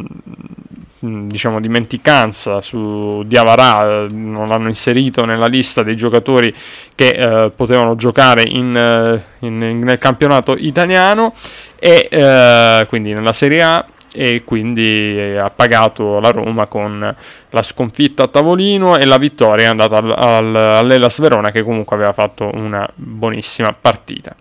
diciamo 1.27 1.61
dimenticanza 1.61 2.61
su 2.61 3.23
Diavarà 3.27 4.07
non 4.11 4.49
l'hanno 4.49 4.69
inserito 4.69 5.25
nella 5.25 5.47
lista 5.47 5.83
dei 5.83 5.97
giocatori 5.97 6.55
che 6.95 7.09
eh, 7.09 7.51
potevano 7.51 7.95
giocare 7.97 8.45
in, 8.47 8.77
eh, 8.77 9.47
in, 9.47 9.79
nel 9.81 9.99
campionato 9.99 10.55
italiano 10.57 11.35
e 11.79 12.09
eh, 12.11 12.87
quindi 12.89 13.13
nella 13.13 13.33
Serie 13.33 13.63
A 13.63 13.87
e 14.17 14.45
quindi 14.45 15.37
ha 15.37 15.51
pagato 15.51 16.21
la 16.21 16.31
Roma 16.31 16.69
con 16.69 17.15
la 17.51 17.63
sconfitta 17.63 18.23
a 18.23 18.29
tavolino 18.29 18.97
e 18.97 19.05
la 19.07 19.19
vittoria 19.19 19.67
è 19.67 19.69
andata 19.69 19.97
al, 19.97 20.11
al, 20.17 20.55
all'Elas 20.55 21.21
Verona 21.21 21.51
che 21.51 21.63
comunque 21.63 21.97
aveva 21.97 22.13
fatto 22.13 22.49
una 22.55 22.89
buonissima 22.95 23.77
partita. 23.79 24.37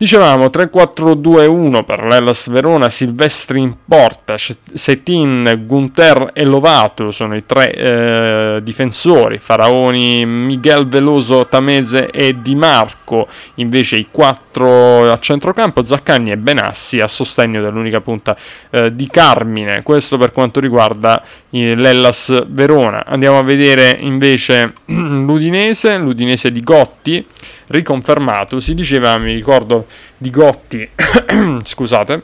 Dicevamo 0.00 0.44
3-4-2-1 0.44 1.84
per 1.84 2.04
l'Ellas 2.04 2.48
Verona, 2.50 2.88
Silvestri 2.88 3.58
in 3.58 3.74
porta, 3.84 4.36
Setin, 4.38 5.64
Gunther 5.66 6.30
e 6.34 6.44
Lovato 6.44 7.10
sono 7.10 7.34
i 7.34 7.44
tre 7.44 7.74
eh, 7.74 8.60
difensori, 8.62 9.38
Faraoni, 9.38 10.24
Miguel 10.24 10.86
Veloso, 10.86 11.48
Tamese 11.48 12.10
e 12.10 12.40
Di 12.40 12.54
Marco, 12.54 13.26
invece 13.54 13.96
i 13.96 14.06
quattro 14.08 15.10
a 15.10 15.18
centrocampo, 15.18 15.82
Zaccagni 15.82 16.30
e 16.30 16.36
Benassi 16.36 17.00
a 17.00 17.08
sostegno 17.08 17.60
dell'unica 17.60 18.00
punta 18.00 18.36
eh, 18.70 18.94
di 18.94 19.08
Carmine, 19.08 19.82
questo 19.82 20.16
per 20.16 20.30
quanto 20.30 20.60
riguarda 20.60 21.20
eh, 21.50 21.74
l'Ellas 21.74 22.44
Verona. 22.46 23.04
Andiamo 23.04 23.40
a 23.40 23.42
vedere 23.42 23.96
invece 23.98 24.72
l'Udinese, 24.86 25.96
l'Udinese 25.96 26.52
di 26.52 26.62
Gotti, 26.62 27.26
riconfermato, 27.68 28.60
si 28.60 28.74
diceva, 28.74 29.16
mi 29.18 29.32
ricordo 29.32 29.86
di 30.16 30.30
Gotti, 30.30 30.88
scusate, 31.62 32.22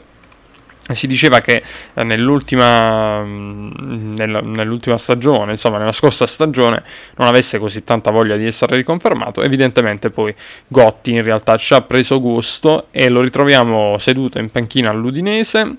si 0.93 1.07
diceva 1.07 1.39
che 1.41 1.63
eh, 1.95 2.03
nell'ultima, 2.03 3.23
mm, 3.23 4.15
nell'ultima, 4.17 4.97
stagione, 4.97 5.51
insomma 5.51 5.79
nella 5.79 5.91
scorsa 5.91 6.27
stagione, 6.27 6.83
non 7.15 7.27
avesse 7.27 7.57
così 7.57 7.83
tanta 7.83 8.11
voglia 8.11 8.35
di 8.35 8.45
essere 8.45 8.75
riconfermato. 8.75 9.41
Evidentemente 9.41 10.11
poi 10.11 10.33
Gotti 10.67 11.13
in 11.13 11.23
realtà 11.23 11.57
ci 11.57 11.73
ha 11.73 11.81
preso 11.81 12.19
gusto 12.19 12.87
e 12.91 13.09
lo 13.09 13.21
ritroviamo 13.21 13.97
seduto 13.97 14.37
in 14.37 14.51
panchina 14.51 14.91
all'Udinese. 14.91 15.77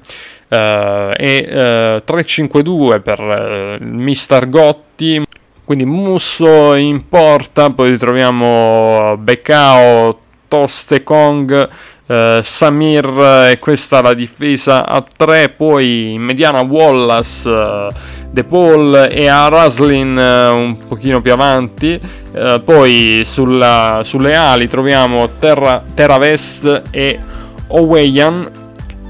Eh, 0.49 1.13
e 1.17 1.47
eh, 1.49 2.03
3-5-2 2.05 3.01
per 3.01 3.21
eh, 3.21 3.85
Mister 3.85 4.49
Gotti. 4.49 5.23
Quindi 5.67 5.85
Musso 5.85 6.75
in 6.75 7.09
porta, 7.09 7.71
poi 7.71 7.91
ritroviamo 7.91 9.17
Beccao, 9.19 10.17
Toste 10.47 11.03
Kong, 11.03 11.69
eh, 12.07 12.41
Samir 12.41 13.49
e 13.51 13.59
questa 13.59 14.01
la 14.01 14.15
difesa 14.15 14.87
a 14.87 15.03
3, 15.03 15.49
poi 15.49 16.13
in 16.13 16.23
mediana 16.23 16.61
Wallace, 16.61 17.51
eh, 17.51 17.89
De 18.31 18.45
Paul 18.45 19.09
e 19.11 19.27
a 19.27 19.49
Raslin 19.49 20.17
eh, 20.17 20.49
un 20.51 20.77
pochino 20.87 21.21
più 21.21 21.33
avanti, 21.33 21.99
eh, 22.33 22.61
poi 22.65 23.23
sulla, 23.25 24.03
sulle 24.05 24.37
ali 24.37 24.69
troviamo 24.69 25.29
Terra, 25.41 25.83
Terra 25.95 26.19
Vest 26.19 26.83
e 26.93 27.19
Oweyan 27.67 28.67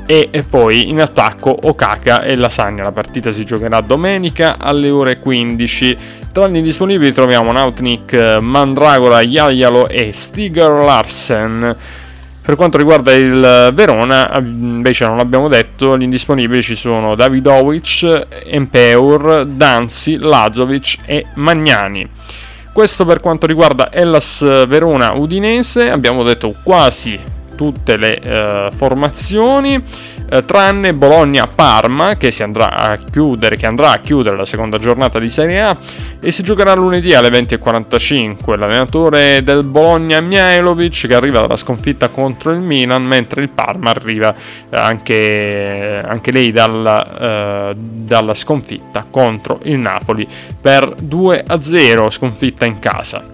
e, 0.06 0.44
poi 0.48 0.88
in 0.88 1.00
attacco 1.00 1.54
Okaka 1.62 2.22
e 2.22 2.36
Lasagna. 2.36 2.84
La 2.84 2.92
partita 2.92 3.32
si 3.32 3.44
giocherà 3.44 3.80
domenica 3.80 4.56
alle 4.58 4.88
ore 4.88 5.18
15. 5.18 5.96
Tra 6.36 6.48
gli 6.48 6.60
disponibili 6.60 7.14
troviamo 7.14 7.50
Nautnik, 7.50 8.12
Mandragola, 8.42 9.22
Iaialo 9.22 9.88
e 9.88 10.12
Stiger 10.12 10.84
Larsen. 10.84 11.74
Per 12.42 12.56
quanto 12.56 12.76
riguarda 12.76 13.10
il 13.12 13.70
Verona, 13.72 14.30
invece 14.36 15.06
non 15.06 15.16
l'abbiamo 15.16 15.48
detto, 15.48 15.96
gli 15.96 16.02
indisponibili 16.02 16.60
ci 16.62 16.74
sono 16.74 17.14
Davidovic, 17.14 18.26
Empeur, 18.48 19.46
Danzi, 19.46 20.18
Lazovic 20.18 20.96
e 21.06 21.24
Magnani. 21.36 22.06
Questo 22.70 23.06
per 23.06 23.20
quanto 23.20 23.46
riguarda 23.46 23.90
Hellas 23.90 24.42
Verona 24.66 25.12
Udinese, 25.12 25.88
abbiamo 25.88 26.22
detto 26.22 26.54
quasi 26.62 27.18
tutte 27.56 27.96
le 27.96 28.20
uh, 28.24 28.72
formazioni, 28.72 29.74
uh, 29.74 30.44
tranne 30.44 30.94
Bologna-Parma 30.94 32.16
che, 32.16 32.30
chiudere, 33.10 33.56
che 33.56 33.66
andrà 33.66 33.90
a 33.90 33.98
chiudere 33.98 34.36
la 34.36 34.44
seconda 34.44 34.78
giornata 34.78 35.18
di 35.18 35.28
Serie 35.28 35.62
A 35.62 35.76
e 36.20 36.30
si 36.30 36.44
giocherà 36.44 36.74
lunedì 36.74 37.14
alle 37.14 37.30
20.45. 37.30 38.56
L'allenatore 38.56 39.42
del 39.42 39.64
Bologna 39.64 40.20
Mihailovic 40.20 41.08
che 41.08 41.14
arriva 41.14 41.40
dalla 41.40 41.56
sconfitta 41.56 42.08
contro 42.08 42.52
il 42.52 42.60
Milan, 42.60 43.04
mentre 43.04 43.42
il 43.42 43.48
Parma 43.48 43.90
arriva 43.90 44.28
uh, 44.28 44.76
anche, 44.76 46.02
anche, 46.06 46.30
lei 46.30 46.52
dalla, 46.52 47.74
dalla 47.74 48.34
sconfitta 48.34 49.06
contro 49.10 49.58
il 49.64 49.78
Napoli 49.78 50.26
per 50.60 50.94
2-0, 51.02 52.10
sconfitta 52.10 52.64
in 52.64 52.78
casa. 52.78 53.24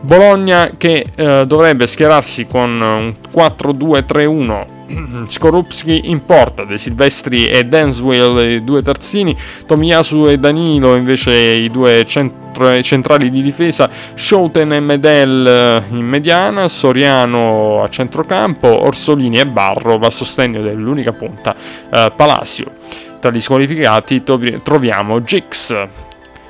Bologna 0.00 0.72
che 0.76 1.04
eh, 1.14 1.44
dovrebbe 1.46 1.86
schierarsi 1.86 2.46
con 2.46 2.80
un 2.80 3.14
4-2-3-1 3.32 4.76
Skorupski 5.26 6.10
in 6.10 6.24
porta, 6.24 6.64
De 6.64 6.78
Silvestri 6.78 7.48
e 7.48 7.64
Denswell 7.64 8.38
i 8.38 8.64
due 8.64 8.82
terzini, 8.82 9.36
Tomiyasu 9.66 10.28
e 10.28 10.38
Danilo 10.38 10.94
invece 10.94 11.32
i 11.32 11.70
due 11.70 12.04
centro, 12.06 12.80
centrali 12.82 13.30
di 13.30 13.42
difesa, 13.42 13.90
Schouten 14.14 14.72
e 14.72 14.80
Medel 14.80 15.46
eh, 15.46 15.94
in 15.94 16.06
mediana, 16.06 16.68
Soriano 16.68 17.82
a 17.82 17.88
centrocampo, 17.88 18.84
Orsolini 18.84 19.38
e 19.38 19.46
Barro 19.46 19.94
a 19.94 20.10
sostegno 20.10 20.62
dell'unica 20.62 21.12
punta 21.12 21.54
eh, 21.90 22.12
Palacio. 22.14 22.72
Tra 23.20 23.30
gli 23.30 23.40
squalificati 23.40 24.22
troviamo 24.22 25.22
Gix, 25.22 25.74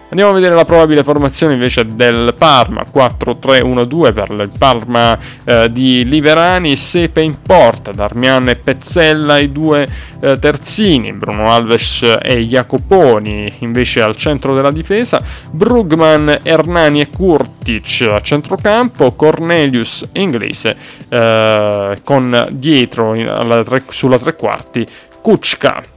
Andiamo 0.08 0.30
a 0.30 0.34
vedere 0.34 0.54
la 0.54 0.64
probabile 0.64 1.02
formazione 1.02 1.54
invece 1.54 1.84
del 1.84 2.32
Parma, 2.38 2.82
4-3-1-2 2.82 4.12
per 4.14 4.30
il 4.30 4.50
Parma 4.56 5.18
eh, 5.44 5.72
di 5.72 6.04
Liverani, 6.04 6.76
Sepe 6.76 7.22
in 7.22 7.42
porta, 7.42 7.90
Darmian 7.90 8.48
e 8.48 8.54
Pezzella 8.54 9.38
i 9.38 9.50
due 9.50 9.84
eh, 10.20 10.38
terzini, 10.38 11.12
Bruno 11.12 11.50
Alves 11.50 12.18
e 12.22 12.46
Jacoponi 12.46 13.52
invece 13.58 14.00
al 14.00 14.14
centro 14.14 14.54
della 14.54 14.70
difesa, 14.70 15.20
Brugman, 15.50 16.38
Hernani 16.40 17.00
e 17.00 17.10
Kurtic 17.10 18.06
a 18.08 18.20
centrocampo, 18.20 19.10
Cornelius 19.14 20.06
Inglese 20.12 20.76
eh, 21.08 21.98
con 22.04 22.46
dietro 22.52 23.14
in, 23.14 23.62
tre, 23.64 23.82
sulla 23.88 24.18
tre 24.20 24.36
quarti 24.36 24.86
Kuczka. 25.20 25.94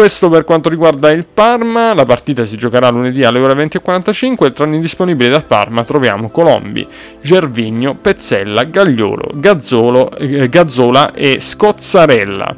Questo 0.00 0.30
per 0.30 0.44
quanto 0.44 0.70
riguarda 0.70 1.10
il 1.10 1.26
Parma, 1.26 1.92
la 1.92 2.04
partita 2.04 2.44
si 2.44 2.56
giocherà 2.56 2.88
lunedì 2.88 3.22
alle 3.22 3.38
ore 3.38 3.52
20.45 3.52 4.46
e 4.46 4.52
tra 4.54 4.64
gli 4.64 4.78
disponibili 4.78 5.28
dal 5.28 5.44
Parma 5.44 5.84
troviamo 5.84 6.30
Colombi, 6.30 6.88
Gervigno, 7.20 7.94
Pezzella, 7.96 8.64
Gagliolo, 8.64 9.28
Gazzolo, 9.34 10.10
eh, 10.12 10.48
Gazzola 10.48 11.12
e 11.12 11.38
Scozzarella. 11.38 12.56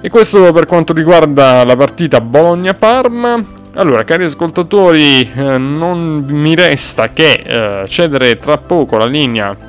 E 0.00 0.08
questo 0.08 0.52
per 0.52 0.66
quanto 0.66 0.92
riguarda 0.92 1.64
la 1.64 1.74
partita 1.74 2.20
Bologna-Parma. 2.20 3.44
Allora, 3.74 4.04
cari 4.04 4.22
ascoltatori, 4.22 5.28
eh, 5.34 5.58
non 5.58 6.24
mi 6.30 6.54
resta 6.54 7.08
che 7.08 7.32
eh, 7.32 7.88
cedere 7.88 8.38
tra 8.38 8.58
poco 8.58 8.96
la 8.96 9.06
linea 9.06 9.67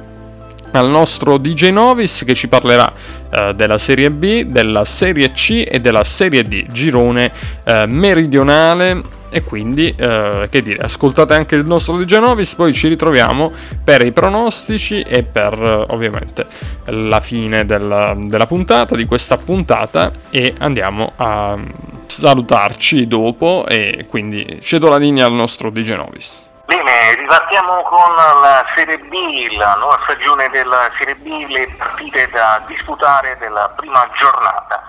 al 0.72 0.90
nostro 0.90 1.38
DJ 1.38 1.70
Novis 1.70 2.24
che 2.26 2.34
ci 2.34 2.48
parlerà 2.48 2.92
uh, 3.32 3.54
della 3.54 3.78
Serie 3.78 4.12
B, 4.12 4.44
della 4.44 4.86
Serie 4.86 5.32
C 5.32 5.66
e 5.68 5.80
della 5.80 6.04
Serie 6.04 6.44
D, 6.44 6.66
girone 6.72 7.32
uh, 7.66 7.84
meridionale 7.88 9.18
e 9.32 9.44
quindi 9.44 9.94
uh, 9.98 10.50
che 10.50 10.62
dire, 10.62 10.82
ascoltate 10.82 11.36
anche 11.36 11.56
il 11.56 11.66
nostro 11.66 11.98
DJ 11.98 12.18
Novis, 12.18 12.56
poi 12.56 12.74
ci 12.74 12.88
ritroviamo 12.88 13.52
per 13.84 14.06
i 14.06 14.12
pronostici 14.12 15.02
e 15.02 15.24
per 15.24 15.86
ovviamente 15.90 16.46
la 16.86 17.20
fine 17.20 17.66
della, 17.66 18.16
della 18.18 18.48
puntata, 18.48 18.96
di 18.96 19.06
questa 19.06 19.38
puntata 19.38 20.12
e 20.32 20.56
andiamo 20.58 21.14
a 21.16 21.58
salutarci 22.06 23.08
dopo 23.08 23.66
e 23.68 24.06
quindi 24.10 24.58
cedo 24.62 24.90
la 24.90 24.98
linea 24.98 25.26
al 25.26 25.34
nostro 25.34 25.70
DJ 25.70 25.94
Novis. 25.94 26.49
Bene, 26.70 27.16
ripartiamo 27.16 27.82
con 27.82 28.14
la 28.14 28.64
Serie 28.76 29.00
B, 29.00 29.58
la 29.58 29.74
nuova 29.80 30.00
stagione 30.04 30.50
della 30.50 30.88
Serie 31.00 31.16
B, 31.16 31.48
le 31.50 31.68
partite 31.76 32.30
da 32.30 32.62
disputare 32.68 33.36
della 33.40 33.74
prima 33.76 34.08
giornata. 34.14 34.80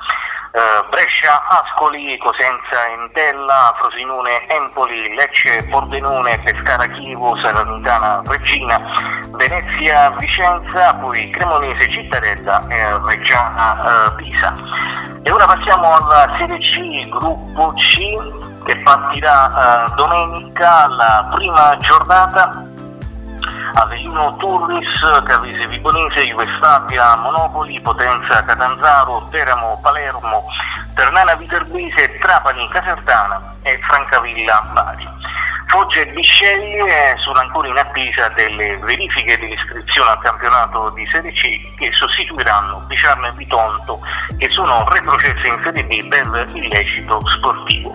Uh, 0.53 0.89
Brescia, 0.91 1.41
Ascoli, 1.49 2.19
Cosenza, 2.19 2.89
Entella, 2.91 3.73
Frosinone, 3.79 4.49
Empoli, 4.49 5.15
Lecce, 5.15 5.65
Pordenone, 5.71 6.41
Pescara, 6.41 6.87
Chivo, 6.89 7.39
Salernitana, 7.39 8.21
Regina, 8.27 8.81
Venezia, 9.37 10.11
Vicenza, 10.19 10.95
poi 10.97 11.31
Cremonese, 11.31 11.89
Cittadella 11.89 12.67
e 12.67 12.99
Reggiana, 13.07 14.09
uh, 14.09 14.15
Pisa. 14.17 14.53
E 15.23 15.31
ora 15.31 15.47
passiamo 15.47 15.95
alla 15.95 16.35
Serie 16.37 16.59
C, 16.59 17.09
gruppo 17.09 17.73
C, 17.75 18.65
che 18.65 18.77
partirà 18.83 19.87
eh, 19.87 19.95
domenica 19.95 20.87
la 20.89 21.29
prima 21.31 21.77
giornata 21.79 22.63
Avellino 23.75 24.37
Turris, 24.37 25.23
Cavese 25.25 25.67
Vibonese, 25.67 26.27
Juve 26.27 26.47
Stabia, 26.57 27.17
Monopoli, 27.17 27.81
Potenza 27.81 28.45
Catanzaro, 28.45 29.27
Teramo 29.31 29.79
Palermo, 29.83 30.45
Ternana 30.95 31.35
Viterbese, 31.35 32.19
Trapani 32.19 32.69
Casertana 32.69 33.57
e 33.63 33.79
Francavilla 33.83 34.71
Bari. 34.73 35.09
Foggia 35.71 36.01
e 36.01 36.07
Bisceglie 36.07 37.15
sono 37.19 37.39
ancora 37.39 37.69
in 37.69 37.79
attesa 37.79 38.29
delle 38.31 38.77
verifiche 38.79 39.39
dell'iscrizione 39.39 40.11
al 40.11 40.19
campionato 40.19 40.91
di 40.91 41.07
Serie 41.13 41.31
C 41.33 41.77
che 41.77 41.93
sostituiranno 41.93 42.85
Piciarno 42.89 43.29
e 43.29 43.33
Bitonto 43.33 44.01
che 44.37 44.51
sono 44.51 44.85
retrocesse 44.89 45.47
in 45.47 45.61
Serie 45.63 45.85
B 45.85 46.09
per 46.09 46.51
illecito 46.55 47.21
sportivo. 47.29 47.93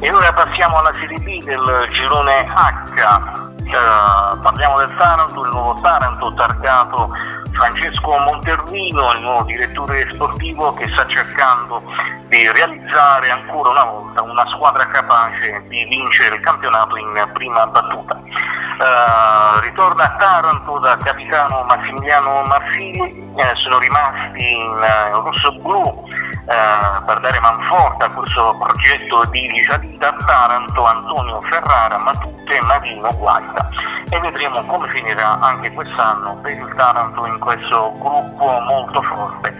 E 0.00 0.12
ora 0.12 0.34
passiamo 0.34 0.76
alla 0.76 0.92
Serie 0.92 1.16
B 1.16 1.42
del 1.44 1.86
girone 1.88 2.46
H. 2.46 3.53
Uh, 3.64 4.40
parliamo 4.40 4.78
del 4.78 4.94
Taranto, 4.96 5.42
il 5.42 5.50
nuovo 5.50 5.80
Taranto 5.80 6.32
targato 6.34 7.08
Francesco 7.52 8.18
Montervino, 8.18 9.12
il 9.12 9.20
nuovo 9.20 9.44
direttore 9.44 10.06
sportivo 10.12 10.74
che 10.74 10.88
sta 10.92 11.06
cercando 11.06 11.80
di 12.28 12.50
realizzare 12.52 13.30
ancora 13.30 13.70
una 13.70 13.84
volta 13.84 14.22
una 14.22 14.44
squadra 14.54 14.86
capace 14.86 15.62
di 15.68 15.84
vincere 15.84 16.36
il 16.36 16.40
campionato 16.42 16.96
in 16.96 17.30
prima 17.32 17.66
battuta. 17.66 18.16
Uh, 18.16 19.60
ritorna 19.60 20.04
a 20.04 20.16
Taranto 20.16 20.78
da 20.80 20.96
capitano 20.96 21.64
Massimiliano 21.64 22.42
Marsili, 22.42 23.32
eh, 23.36 23.52
sono 23.54 23.78
rimasti 23.78 24.52
in 24.52 24.84
uh, 25.12 25.20
rosso-blu 25.20 26.04
eh, 26.46 27.02
per 27.06 27.20
dare 27.20 27.40
manforte 27.40 28.04
a 28.04 28.10
questo 28.10 28.54
progetto 28.58 29.24
di 29.30 29.50
risalita 29.50 30.08
a 30.08 30.24
Taranto 30.26 30.84
Antonio 30.84 31.40
Ferrara, 31.40 31.96
Matute, 31.96 32.60
Marino, 32.60 33.10
Guaita 33.54 33.68
e 34.10 34.18
vedremo 34.18 34.64
come 34.64 34.88
finirà 34.88 35.38
anche 35.38 35.72
quest'anno 35.72 36.36
per 36.38 36.52
il 36.52 36.74
Taranto 36.76 37.24
in 37.26 37.38
questo 37.38 37.92
gruppo 37.98 38.60
molto 38.60 39.02
forte 39.02 39.54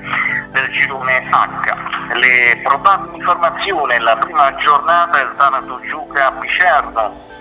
del 0.51 0.73
girone 0.73 1.19
H. 1.19 2.15
Le 2.15 2.61
probabili 2.63 3.17
informazioni, 3.19 3.99
la 4.01 4.17
prima 4.17 4.55
giornata 4.57 5.21
il 5.21 5.35
Taranto 5.37 5.81
gioca 5.89 6.27
a 6.27 6.33
Picerno 6.33 7.33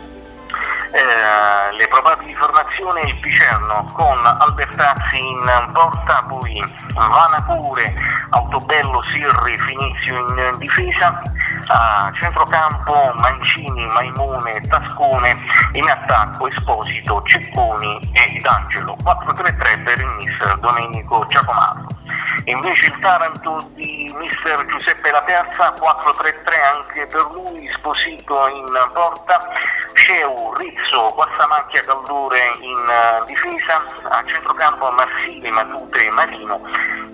eh, 0.94 1.76
le 1.76 1.88
probabili 1.88 2.36
formazioni 2.36 3.02
il 3.02 3.20
Picerno 3.20 3.84
con 3.94 4.24
Albertazzi 4.24 5.18
in 5.18 5.70
porta, 5.74 6.24
poi 6.28 6.64
Vanapure, 6.94 7.96
Autobello, 8.30 9.02
Sirri, 9.08 9.58
Finizio 9.58 10.18
in 10.18 10.58
difesa, 10.60 11.20
a 11.68 12.12
centrocampo 12.14 13.14
Mancini, 13.16 13.86
Maimone, 13.88 14.62
Tascone, 14.62 15.36
in 15.74 15.88
attacco 15.88 16.48
Esposito, 16.48 17.22
Cecconi 17.24 18.00
e 18.14 18.40
D'Angelo, 18.42 18.96
4-3-3 19.04 19.84
per 19.84 20.00
il 20.00 20.16
mister 20.18 20.60
Domenico 20.60 21.26
Giacomato. 21.28 21.88
Invece 22.46 22.88
il 22.88 23.00
Taranto 23.00 23.68
di 23.74 24.14
mister 24.18 24.66
Giuseppe 24.66 25.12
La 25.12 25.22
Piazza, 25.24 25.74
4-3-3 25.74 26.76
anche 26.76 27.08
per 27.08 27.30
lui, 27.32 27.70
Sposito 27.72 28.48
in 28.48 28.66
porta, 28.92 29.48
Sceu, 29.94 30.54
Rizzo, 30.58 31.14
Guassamacchia 31.16 31.84
Caldore 31.84 32.52
in 32.60 32.78
uh, 32.78 33.26
difesa, 33.26 33.82
a 34.10 34.24
centrocampo 34.26 34.92
Marsili, 34.92 35.50
Matute 35.50 36.06
e 36.06 36.10
Marino, 36.10 36.62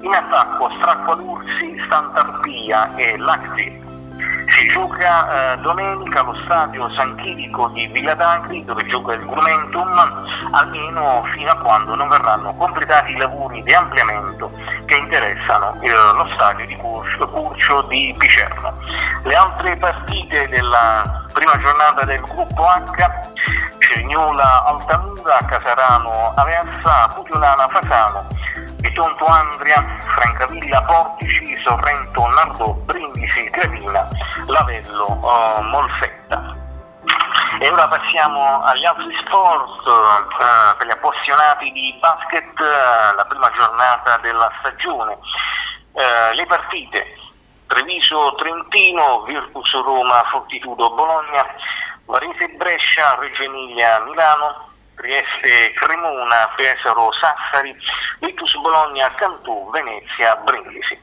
in 0.01 0.13
attacco 0.13 0.69
Stracqua 0.79 1.15
D'Ursi, 1.15 1.81
Stantarpia 1.85 2.95
e 2.95 3.17
Lacti. 3.17 3.88
Si 4.55 4.67
gioca 4.67 5.53
eh, 5.53 5.57
domenica 5.57 6.21
allo 6.21 6.35
stadio 6.43 6.89
San 6.95 7.15
Chirico 7.15 7.67
di 7.69 7.87
Villa 7.87 8.13
d'Agri 8.15 8.65
dove 8.65 8.85
gioca 8.87 9.13
il 9.13 9.25
Grumentum 9.25 10.49
almeno 10.51 11.23
fino 11.33 11.51
a 11.51 11.57
quando 11.57 11.95
non 11.95 12.09
verranno 12.09 12.53
completati 12.55 13.11
i 13.11 13.17
lavori 13.17 13.61
di 13.63 13.73
ampliamento 13.73 14.51
che 14.85 14.95
interessano 14.95 15.79
eh, 15.81 15.89
lo 15.89 16.27
stadio 16.33 16.65
di 16.65 16.75
Curcio, 16.75 17.29
Curcio 17.29 17.81
di 17.83 18.15
Picerno. 18.17 18.73
Le 19.23 19.35
altre 19.35 19.77
partite 19.77 20.47
della 20.49 21.25
prima 21.31 21.57
giornata 21.57 22.03
del 22.05 22.21
gruppo 22.21 22.63
H 22.63 23.77
Cerignola 23.79 24.65
Altamura, 24.65 25.37
Casarano 25.45 26.33
Aversa, 26.35 27.07
Pugliolana 27.13 27.67
Fasano 27.67 28.27
Bitonto 28.79 29.25
Andria, 29.25 29.83
Francavilla 29.99 30.81
Portici, 30.83 31.57
Sorrento 31.65 32.25
Nardò, 32.27 32.71
Brindisi, 32.85 33.43
Gravina, 33.49 34.07
Lavello, 34.47 35.19
uh, 35.21 35.61
Molfetta. 35.63 36.55
E 37.59 37.69
ora 37.69 37.89
passiamo 37.89 38.61
agli 38.63 38.85
altri 38.85 39.13
sport, 39.25 39.85
uh, 39.85 40.77
per 40.77 40.87
gli 40.87 40.91
appassionati 40.91 41.71
di 41.73 41.93
basket, 41.99 42.57
uh, 42.57 43.15
la 43.15 43.25
prima 43.27 43.51
giornata 43.51 44.17
della 44.17 44.49
stagione. 44.59 45.17
le 46.33 46.45
partite, 46.45 47.05
Treviso 47.67 48.33
Trentino, 48.35 49.23
Virtus 49.23 49.73
Roma, 49.73 50.23
Fortitudo 50.31 50.93
Bologna, 50.93 51.45
Varese 52.05 52.47
Brescia, 52.55 53.17
Reggio 53.19 53.43
Emilia 53.43 53.99
Milano, 54.01 54.68
Trieste 54.99 55.71
Cremona, 55.75 56.51
Pesaro 56.57 57.09
Sassari, 57.13 57.73
Virtus 58.19 58.53
Bologna 58.59 59.09
Cantù, 59.15 59.69
Venezia 59.71 60.35
Brindisi. 60.43 60.99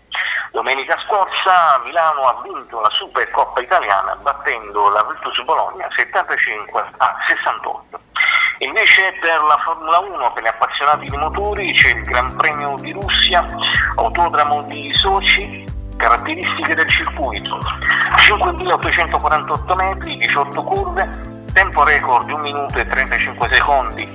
Domenica 0.52 0.98
scorsa 1.06 1.81
Milano 1.82 2.28
ha 2.28 2.43
vinto 2.43 2.78
la 2.81 2.90
Supercoppa 2.90 3.60
italiana 3.60 4.14
battendo 4.16 4.90
la 4.90 5.02
Virtus 5.02 5.43
Bologna 5.44 5.89
75 5.97 6.93
a 6.98 7.16
68. 7.27 8.01
Invece 8.59 9.14
per 9.18 9.40
la 9.40 9.59
Formula 9.64 9.98
1, 9.98 10.32
per 10.32 10.43
gli 10.43 10.48
appassionati 10.48 11.06
di 11.06 11.16
motori, 11.16 11.73
c'è 11.73 11.90
il 11.90 12.02
Gran 12.02 12.36
Premio 12.36 12.74
di 12.77 12.93
Russia, 12.93 13.47
Autodromo 13.97 14.62
di 14.64 14.93
Sochi, 14.93 15.64
caratteristiche 15.97 16.74
del 16.74 16.89
circuito, 16.90 17.59
5.848 18.28 19.74
metri, 19.74 20.16
18 20.18 20.62
curve, 20.62 21.35
tempo 21.56 21.84
record 21.84 22.26
di 22.26 22.32
1 22.34 22.42
minuto 22.42 22.78
e 22.78 22.86
35 22.86 23.48
secondi 23.50 24.06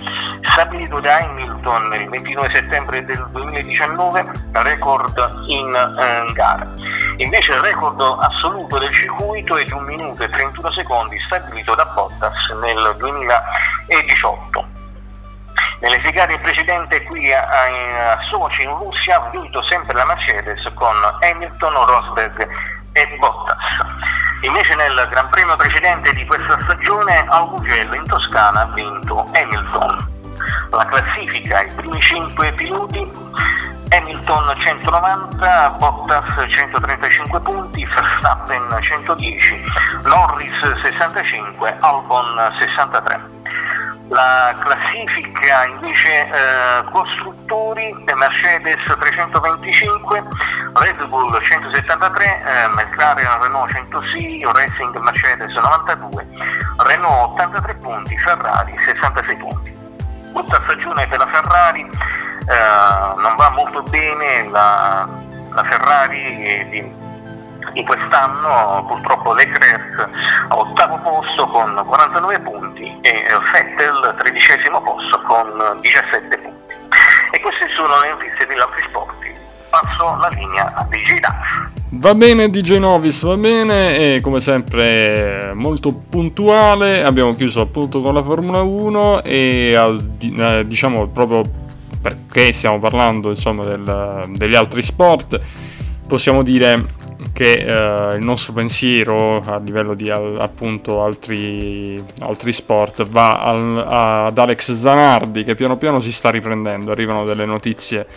stabilito 0.44 1.00
da 1.00 1.18
Hamilton 1.18 1.92
il 1.96 2.08
29 2.08 2.50
settembre 2.54 3.04
del 3.04 3.26
2019, 3.32 4.32
record 4.52 5.46
in 5.48 5.74
eh, 5.74 6.32
gara. 6.34 6.72
Invece 7.18 7.54
il 7.54 7.62
record 7.62 8.00
assoluto 8.00 8.78
del 8.78 8.94
circuito 8.94 9.58
è 9.58 9.64
di 9.64 9.72
1 9.72 9.82
minuto 9.82 10.22
e 10.22 10.30
31 10.30 10.72
secondi 10.72 11.18
stabilito 11.18 11.74
da 11.74 11.86
Bottas 11.86 12.50
nel 12.62 12.96
2018. 13.00 14.68
Nelle 15.80 16.00
segate 16.04 16.38
precedenti 16.38 17.02
qui 17.06 17.34
a, 17.34 17.42
a, 17.42 18.12
a 18.12 18.20
Sochi 18.30 18.62
in 18.62 18.70
Russia 18.70 19.16
ha 19.16 19.30
vinto 19.32 19.64
sempre 19.64 19.96
la 19.96 20.06
Mercedes 20.06 20.72
con 20.76 20.96
Hamilton, 21.22 21.74
Rosberg 21.74 22.48
e 22.94 23.08
Bottas. 23.20 23.58
Invece 24.42 24.76
nel 24.76 25.08
Gran 25.10 25.30
Premio 25.30 25.56
precedente 25.56 26.14
di 26.14 26.26
questa 26.26 26.58
stagione 26.62 27.26
al 27.28 27.50
Mugello 27.50 27.94
in 27.94 28.06
Toscana 28.06 28.62
ha 28.62 28.72
vinto 28.74 29.26
Hamilton. 29.34 30.10
La 30.72 30.86
classifica, 30.86 31.62
i 31.64 31.72
primi 31.74 32.02
5 32.02 32.52
piloti, 32.54 33.12
Hamilton 33.90 34.54
190, 34.58 35.70
Bottas 35.78 36.50
135 36.50 37.40
punti, 37.42 37.86
Verstappen 37.86 38.78
110, 38.82 39.64
Norris 40.06 40.74
65, 40.82 41.78
Albon 41.82 42.56
63. 42.58 43.30
La 44.12 44.54
classifica 44.60 45.64
invece 45.68 46.28
eh, 46.28 46.84
costruttori 46.92 47.96
Mercedes 48.14 48.76
325, 48.84 50.24
Red 50.74 51.06
Bull 51.06 51.42
173, 51.42 52.26
eh, 52.26 52.68
McLaren 52.74 53.42
Renault 53.42 53.72
106, 53.72 54.44
Racing 54.44 54.98
Mercedes 54.98 55.54
92, 55.54 56.28
Renault 56.80 57.40
83 57.40 57.76
punti, 57.76 58.18
Ferrari 58.18 58.78
66 58.80 59.36
punti. 59.38 59.72
Questa 60.34 60.62
stagione 60.66 61.08
per 61.08 61.18
la 61.18 61.28
Ferrari 61.28 61.82
eh, 61.82 63.22
non 63.22 63.36
va 63.38 63.50
molto 63.52 63.82
bene, 63.84 64.50
la, 64.50 65.08
la 65.54 65.64
Ferrari 65.64 66.68
di 66.70 67.11
di 67.74 67.84
quest'anno 67.84 68.86
purtroppo 68.88 69.34
Leclerc 69.34 70.10
a 70.50 70.58
ottavo 70.58 70.98
posto 70.98 71.48
con 71.48 71.82
49 71.86 72.40
punti 72.40 73.00
e 73.02 73.26
Vettel 73.52 74.16
tredicesimo 74.18 74.82
posto 74.82 75.22
con 75.22 75.80
17 75.82 76.38
punti. 76.38 76.76
E 77.32 77.40
queste 77.40 77.68
sono 77.76 78.00
le 78.00 78.10
notizie 78.10 78.46
degli 78.46 78.60
altri 78.60 78.84
sport. 78.88 79.20
Passo 79.70 80.18
la 80.20 80.28
linea 80.28 80.74
a 80.76 80.86
DJ 80.90 81.20
Dax. 81.20 81.80
Va 81.94 82.14
bene 82.14 82.48
DJ 82.48 82.78
Novis, 82.78 83.24
va 83.24 83.36
bene 83.38 84.16
e 84.16 84.22
come 84.22 84.40
sempre 84.40 85.52
molto 85.54 85.94
puntuale, 85.94 87.04
abbiamo 87.04 87.34
chiuso 87.34 87.62
appunto 87.62 88.02
con 88.02 88.14
la 88.14 88.24
Formula 88.24 88.62
1 88.62 89.24
e 89.24 89.74
eh, 89.74 90.66
diciamo 90.66 91.06
proprio 91.08 91.42
perché 92.02 92.52
stiamo 92.52 92.80
parlando 92.80 93.30
insomma 93.30 93.64
del, 93.64 94.30
degli 94.30 94.56
altri 94.56 94.82
sport 94.82 95.40
possiamo 96.08 96.44
dire 96.44 96.86
che 97.34 97.52
eh, 97.52 98.16
il 98.16 98.24
nostro 98.24 98.54
pensiero 98.54 99.40
a 99.40 99.60
livello 99.60 99.94
di 99.94 100.10
al, 100.10 100.40
appunto 100.40 101.04
altri, 101.04 102.04
altri 102.20 102.52
sport 102.52 103.08
va 103.08 103.42
al, 103.42 103.78
ad 103.78 104.38
Alex 104.38 104.74
Zanardi 104.74 105.44
che 105.44 105.56
piano 105.56 105.78
piano 105.78 106.00
si 106.00 106.12
sta 106.12 106.30
riprendendo, 106.30 106.92
arrivano 106.92 107.24
delle 107.24 107.46
notizie 107.46 108.08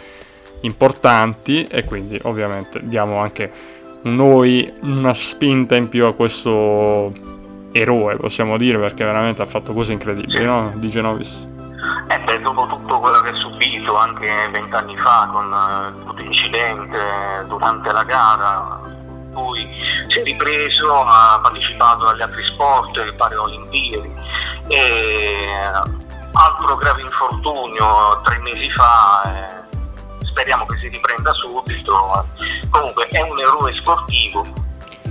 importanti 0.63 1.65
e 1.65 1.85
quindi 1.85 2.19
ovviamente 2.23 2.81
diamo 2.83 3.19
anche 3.19 3.51
noi 4.03 4.71
una 4.83 5.15
spinta 5.15 5.77
in 5.77 5.89
più 5.89 6.05
a 6.07 6.15
questo 6.15 7.13
eroe, 7.73 8.17
possiamo 8.17 8.57
dire, 8.57 8.79
perché 8.79 9.05
veramente 9.05 9.43
ha 9.43 9.47
fatto 9.47 9.73
cose 9.73 9.93
incredibili, 9.93 10.45
no? 10.45 10.73
Di 10.77 10.89
Genovis. 10.89 11.49
Eh 12.09 12.21
beh, 12.21 12.41
dopo 12.41 12.67
tutto 12.67 13.01
quello 13.01 13.21
che 13.21 13.31
ha 13.31 13.35
subito 13.35 13.97
anche 13.97 14.49
vent'anni 14.51 14.97
fa 14.99 15.29
con 15.33 15.51
uh, 15.51 15.93
tutto 16.05 16.23
l'incidente 16.23 17.45
durante 17.47 17.93
la 17.93 18.05
gara, 18.05 18.81
lui 19.33 19.69
si 20.09 20.21
è 20.21 20.23
ripreso, 20.23 21.03
ha 21.03 21.41
partecipato 21.43 22.09
agli 22.09 22.23
altri 22.23 22.45
sport, 22.47 22.97
le 22.97 23.13
Paralimpiadi 23.15 24.13
e 24.69 25.47
altro 26.33 26.77
grave 26.77 27.01
infortunio 27.01 28.21
tre 28.23 28.39
mesi 28.39 28.71
fa. 28.71 29.23
Eh, 29.27 30.27
speriamo 30.27 30.67
che 30.67 30.79
si 30.79 30.89
riprenda 30.89 31.33
subito. 31.33 32.27
Comunque 32.71 33.09
è 33.09 33.21
un 33.21 33.39
eroe 33.39 33.73
sportivo, 33.75 34.45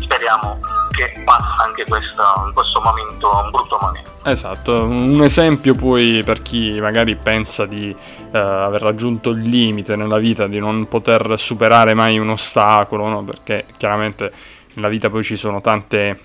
speriamo 0.04 0.60
che 0.92 1.12
passa 1.24 1.64
anche 1.66 1.86
questa, 1.86 2.44
in 2.46 2.54
questo 2.54 2.80
momento, 2.80 3.30
un 3.44 3.50
brutto 3.50 3.78
momento. 3.82 4.12
Esatto, 4.24 4.84
un 4.84 5.22
esempio 5.24 5.76
poi 5.76 6.22
per 6.24 6.42
chi 6.42 6.80
magari 6.80 7.16
pensa 7.16 7.66
di 7.66 7.94
uh, 7.94 8.36
aver 8.38 8.82
raggiunto 8.82 9.32
il 9.32 9.42
limite 9.42 9.96
nella 9.96 10.20
vita, 10.20 10.48
di 10.48 10.60
non 10.60 10.88
poter 10.88 11.34
superare 11.38 11.94
mai 11.94 12.20
un 12.20 12.30
ostacolo, 12.30 13.08
no? 13.08 13.24
perché 13.24 13.66
chiaramente 13.78 14.32
nella 14.76 14.88
vita 14.88 15.10
poi 15.10 15.24
ci 15.24 15.36
sono 15.36 15.62
tante, 15.62 16.20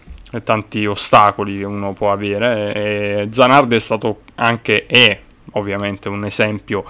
tanti 0.45 0.87
ostacoli 0.87 1.59
che 1.59 1.65
uno 1.65 1.93
può 1.95 2.13
avere 2.13 2.75
e 2.75 3.29
Zanardi 3.31 3.75
è 3.75 3.81
stato 3.81 4.21
anche, 4.37 4.87
e 4.87 5.23
ovviamente 5.53 6.09
un 6.09 6.25
esempio 6.25 6.85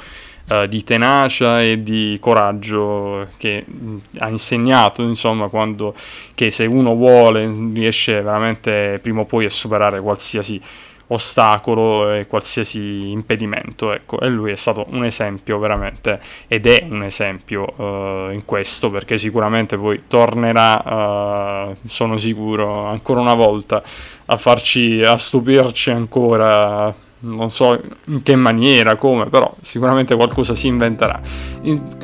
uh, 0.49 0.67
di 0.67 0.83
tenacia 0.83 1.63
e 1.63 1.83
di 1.83 2.17
coraggio 2.21 3.29
che 3.37 3.65
mh, 3.67 3.97
ha 4.19 4.29
insegnato, 4.29 5.03
insomma, 5.03 5.49
quando, 5.49 5.95
che 6.35 6.51
se 6.51 6.67
uno 6.67 6.95
vuole 6.95 7.51
riesce 7.73 8.21
veramente 8.21 8.99
prima 9.03 9.21
o 9.21 9.25
poi 9.25 9.45
a 9.45 9.51
superare 9.51 10.01
qualsiasi 10.01 10.61
ostacolo 11.09 12.13
e 12.13 12.27
qualsiasi 12.27 13.11
impedimento, 13.11 13.93
ecco, 13.93 14.21
e 14.21 14.29
lui 14.29 14.51
è 14.51 14.57
stato 14.57 14.87
un 14.91 15.05
esempio 15.05 15.59
veramente, 15.59 16.21
ed 16.47 16.67
è 16.67 16.87
un 16.89 17.03
esempio 17.03 17.65
uh, 17.77 18.31
in 18.31 18.43
questo, 18.45 18.91
perché 18.91 19.17
sicuramente 19.17 19.79
poi 19.79 20.03
tornerà, 20.07 21.69
uh, 21.71 21.75
sono 21.87 22.19
sicuro, 22.19 22.85
ancora 22.87 23.21
una 23.21 23.35
volta 23.35 23.83
a 24.27 24.37
farci, 24.37 25.03
a 25.03 25.17
stupirci 25.17 25.91
ancora 25.91 26.95
non 27.21 27.51
so 27.51 27.81
in 28.07 28.23
che 28.23 28.37
maniera, 28.37 28.97
come, 28.97 29.27
però 29.27 29.53
sicuramente 29.61 30.15
qualcosa 30.15 30.55
si 30.55 30.69
inventerà. 30.69 31.21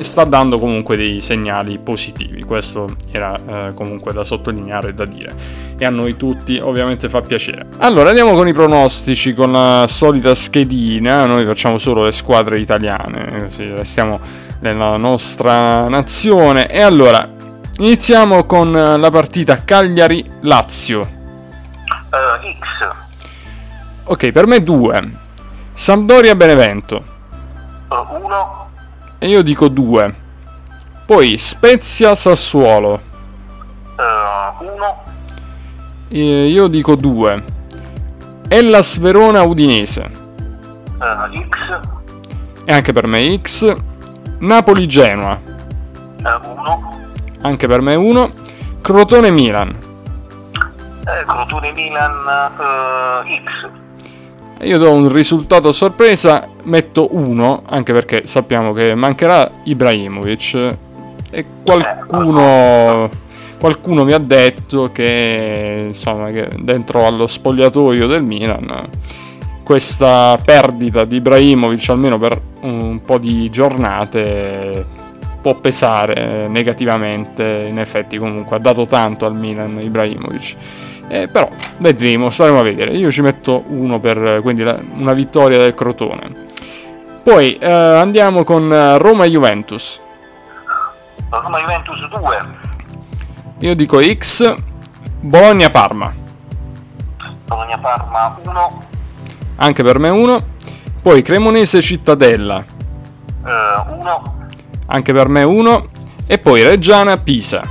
sta 0.01 0.23
dando 0.25 0.59
comunque 0.59 0.97
dei 0.97 1.21
segnali 1.21 1.79
positivi, 1.81 2.43
questo 2.43 2.95
era 3.11 3.33
eh, 3.33 3.73
comunque 3.73 4.11
da 4.11 4.23
sottolineare 4.23 4.89
e 4.89 4.91
da 4.91 5.05
dire. 5.05 5.33
E 5.77 5.85
a 5.85 5.89
noi 5.89 6.17
tutti 6.17 6.57
ovviamente 6.57 7.09
fa 7.09 7.21
piacere. 7.21 7.67
Allora 7.77 8.09
andiamo 8.09 8.33
con 8.33 8.47
i 8.47 8.53
pronostici, 8.53 9.33
con 9.33 9.51
la 9.51 9.85
solita 9.87 10.33
schedina, 10.33 11.25
noi 11.25 11.45
facciamo 11.45 11.77
solo 11.77 12.03
le 12.03 12.11
squadre 12.11 12.59
italiane, 12.59 13.45
così 13.45 13.69
restiamo 13.69 14.19
nella 14.59 14.97
nostra 14.97 15.87
nazione. 15.87 16.67
E 16.67 16.81
allora, 16.81 17.25
iniziamo 17.77 18.45
con 18.45 18.71
la 18.71 19.09
partita 19.09 19.63
Cagliari-Lazio. 19.63 21.13
Uh, 22.11 22.59
X. 22.59 23.04
Ok, 24.07 24.31
per 24.31 24.45
me 24.45 24.61
due. 24.61 25.17
Sampdoria 25.73 26.35
Benevento. 26.35 27.03
1. 27.89 28.69
E 29.17 29.27
io 29.27 29.41
dico 29.41 29.67
due. 29.67 30.13
Poi 31.05 31.37
Spezia 31.37 32.13
Sassuolo. 32.13 33.01
1. 34.59 35.03
E 36.09 36.47
io 36.47 36.67
dico 36.67 36.95
due. 36.95 37.43
Ellas 38.47 38.99
Verona 38.99 39.41
Udinese. 39.41 40.09
X. 40.99 41.79
E 42.63 42.73
anche 42.73 42.93
per 42.93 43.07
me 43.07 43.39
X. 43.39 43.73
Napoli 44.39 44.87
Genoa. 44.87 45.41
1. 46.23 46.99
Anche 47.41 47.67
per 47.67 47.81
me 47.81 47.95
1. 47.95 48.31
Crotone 48.81 49.31
Milan. 49.31 49.75
Crotone 51.25 51.71
Milan 51.71 52.23
X. 53.25 53.83
Io 54.61 54.77
do 54.77 54.91
un 54.91 55.11
risultato 55.11 55.67
a 55.67 55.71
sorpresa, 55.73 56.47
metto 56.63 57.09
1, 57.11 57.63
anche 57.65 57.93
perché 57.93 58.25
sappiamo 58.25 58.71
che 58.71 58.95
mancherà 58.95 59.51
Ibrahimovic. 59.63 60.77
E 61.29 61.45
qualcuno, 61.63 63.09
qualcuno 63.59 64.05
mi 64.05 64.13
ha 64.13 64.17
detto 64.17 64.91
che, 64.91 65.83
insomma, 65.87 66.31
che 66.31 66.49
dentro 66.59 67.05
allo 67.05 67.27
spogliatoio 67.27 68.07
del 68.07 68.23
Milan 68.23 68.89
questa 69.65 70.39
perdita 70.45 71.05
di 71.05 71.15
Ibrahimovic 71.15 71.89
almeno 71.89 72.19
per 72.19 72.39
un 72.61 73.01
po' 73.01 73.17
di 73.17 73.49
giornate 73.49 74.85
può 75.41 75.55
pesare 75.55 76.47
negativamente 76.47 77.65
in 77.67 77.79
effetti 77.79 78.19
comunque 78.19 78.57
ha 78.57 78.59
dato 78.59 78.85
tanto 78.85 79.25
al 79.25 79.35
Milan 79.35 79.79
Ibrahimovic 79.81 80.55
eh, 81.07 81.27
però 81.27 81.49
vedremo, 81.77 82.29
staremo 82.29 82.59
a 82.59 82.63
vedere. 82.63 82.91
Io 82.91 83.11
ci 83.11 83.21
metto 83.21 83.63
uno 83.67 83.99
per 83.99 84.39
quindi 84.41 84.63
la, 84.63 84.79
una 84.95 85.13
vittoria 85.13 85.57
del 85.57 85.73
Crotone. 85.73 86.43
Poi 87.21 87.53
eh, 87.53 87.71
andiamo 87.71 88.43
con 88.43 88.71
eh, 88.71 88.97
Roma-Juventus. 88.97 90.01
Roma-Juventus 91.29 92.07
2. 92.09 92.47
Io 93.59 93.75
dico 93.75 94.01
X. 94.01 94.53
Bologna-Parma. 95.21 96.13
Bologna-Parma 97.45 98.39
1. 98.43 98.83
Anche 99.57 99.83
per 99.83 99.99
me 99.99 100.09
1. 100.09 100.45
Poi 101.01 101.21
Cremonese-Cittadella. 101.21 102.63
1. 103.43 103.85
Uh, 103.93 104.45
Anche 104.87 105.13
per 105.13 105.27
me 105.27 105.43
1. 105.43 105.85
E 106.27 106.37
poi 106.39 106.63
Reggiana-Pisa. 106.63 107.61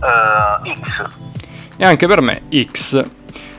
Uh, 0.00 0.68
X 0.68 1.32
e 1.76 1.84
anche 1.84 2.06
per 2.06 2.20
me 2.20 2.42
X. 2.52 3.02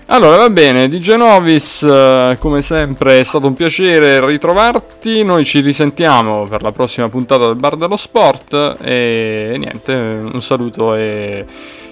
Allora 0.07 0.37
va 0.37 0.49
bene, 0.51 0.87
di 0.87 0.99
Genovis, 0.99 1.81
eh, 1.81 2.37
come 2.39 2.61
sempre 2.61 3.21
è 3.21 3.23
stato 3.23 3.47
un 3.47 3.55
piacere 3.55 4.23
ritrovarti, 4.23 5.23
noi 5.23 5.43
ci 5.43 5.61
risentiamo 5.61 6.43
per 6.43 6.61
la 6.61 6.71
prossima 6.71 7.09
puntata 7.09 7.47
del 7.47 7.55
Bar 7.55 7.75
dello 7.75 7.97
Sport 7.97 8.75
e 8.83 9.55
niente, 9.57 9.93
un 9.93 10.41
saluto 10.41 10.93
e 10.93 11.43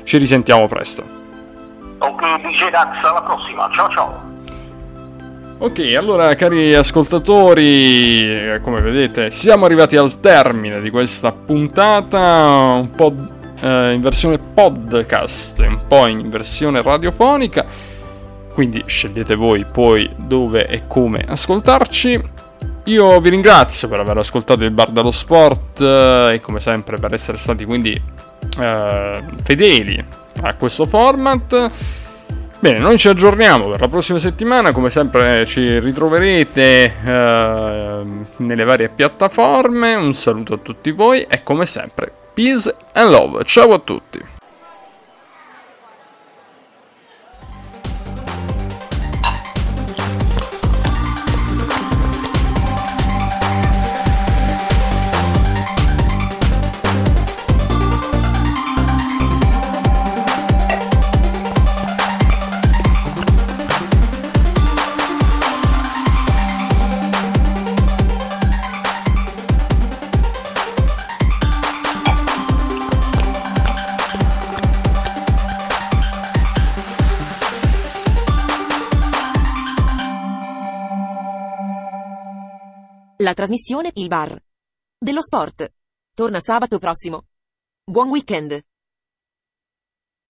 ci 0.03 0.17
risentiamo 0.17 0.67
presto. 0.67 1.03
Ok, 1.97 2.41
DJ 2.41 2.69
Dax, 2.69 3.03
alla 3.03 3.23
prossima, 3.23 3.67
ciao 3.73 3.89
ciao. 3.89 4.31
Ok, 5.57 5.79
allora 5.97 6.35
cari 6.35 6.75
ascoltatori, 6.75 8.59
come 8.61 8.81
vedete 8.81 9.31
siamo 9.31 9.65
arrivati 9.65 9.97
al 9.97 10.19
termine 10.19 10.81
di 10.81 10.91
questa 10.91 11.31
puntata 11.31 12.75
un 12.75 12.91
po' 12.91 13.15
eh, 13.63 13.93
in 13.93 14.01
versione 14.01 14.37
podcast, 14.37 15.59
un 15.59 15.79
po' 15.87 16.05
in 16.07 16.29
versione 16.29 16.81
radiofonica, 16.81 17.65
quindi 18.53 18.83
scegliete 18.85 19.35
voi 19.35 19.65
poi 19.65 20.09
dove 20.17 20.67
e 20.67 20.85
come 20.85 21.23
ascoltarci. 21.25 22.21
Io 22.85 23.21
vi 23.21 23.29
ringrazio 23.29 23.87
per 23.87 24.01
aver 24.01 24.17
ascoltato 24.17 24.65
il 24.65 24.71
Bar 24.71 24.89
dello 24.89 25.11
Sport 25.11 25.79
eh, 25.79 26.31
e 26.33 26.41
come 26.41 26.59
sempre 26.59 26.97
per 26.97 27.13
essere 27.13 27.37
stati 27.37 27.63
quindi 27.63 27.99
eh, 28.59 29.23
fedeli 29.41 30.05
a 30.41 30.53
questo 30.55 30.85
format. 30.85 31.71
Bene, 32.59 32.79
noi 32.79 32.97
ci 32.97 33.09
aggiorniamo 33.09 33.69
per 33.69 33.81
la 33.81 33.87
prossima 33.89 34.19
settimana, 34.19 34.71
come 34.71 34.89
sempre 34.89 35.45
ci 35.45 35.79
ritroverete 35.79 36.93
eh, 37.03 38.03
nelle 38.37 38.63
varie 38.63 38.89
piattaforme. 38.89 39.95
Un 39.95 40.13
saluto 40.13 40.53
a 40.53 40.57
tutti 40.57 40.91
voi 40.91 41.23
e 41.23 41.43
come 41.43 41.65
sempre 41.65 42.22
Peace 42.33 42.71
and 42.95 43.11
love. 43.11 43.43
Ciao 43.45 43.73
a 43.73 43.79
tutti. 43.79 44.32
La 83.23 83.33
trasmissione 83.33 83.89
Il 83.93 84.09
Bar 84.09 84.37
dello 84.97 85.21
Sport 85.21 85.73
torna 86.13 86.41
sabato 86.41 86.77
prossimo. 86.77 87.27
Buon 87.89 88.09
weekend! 88.09 88.61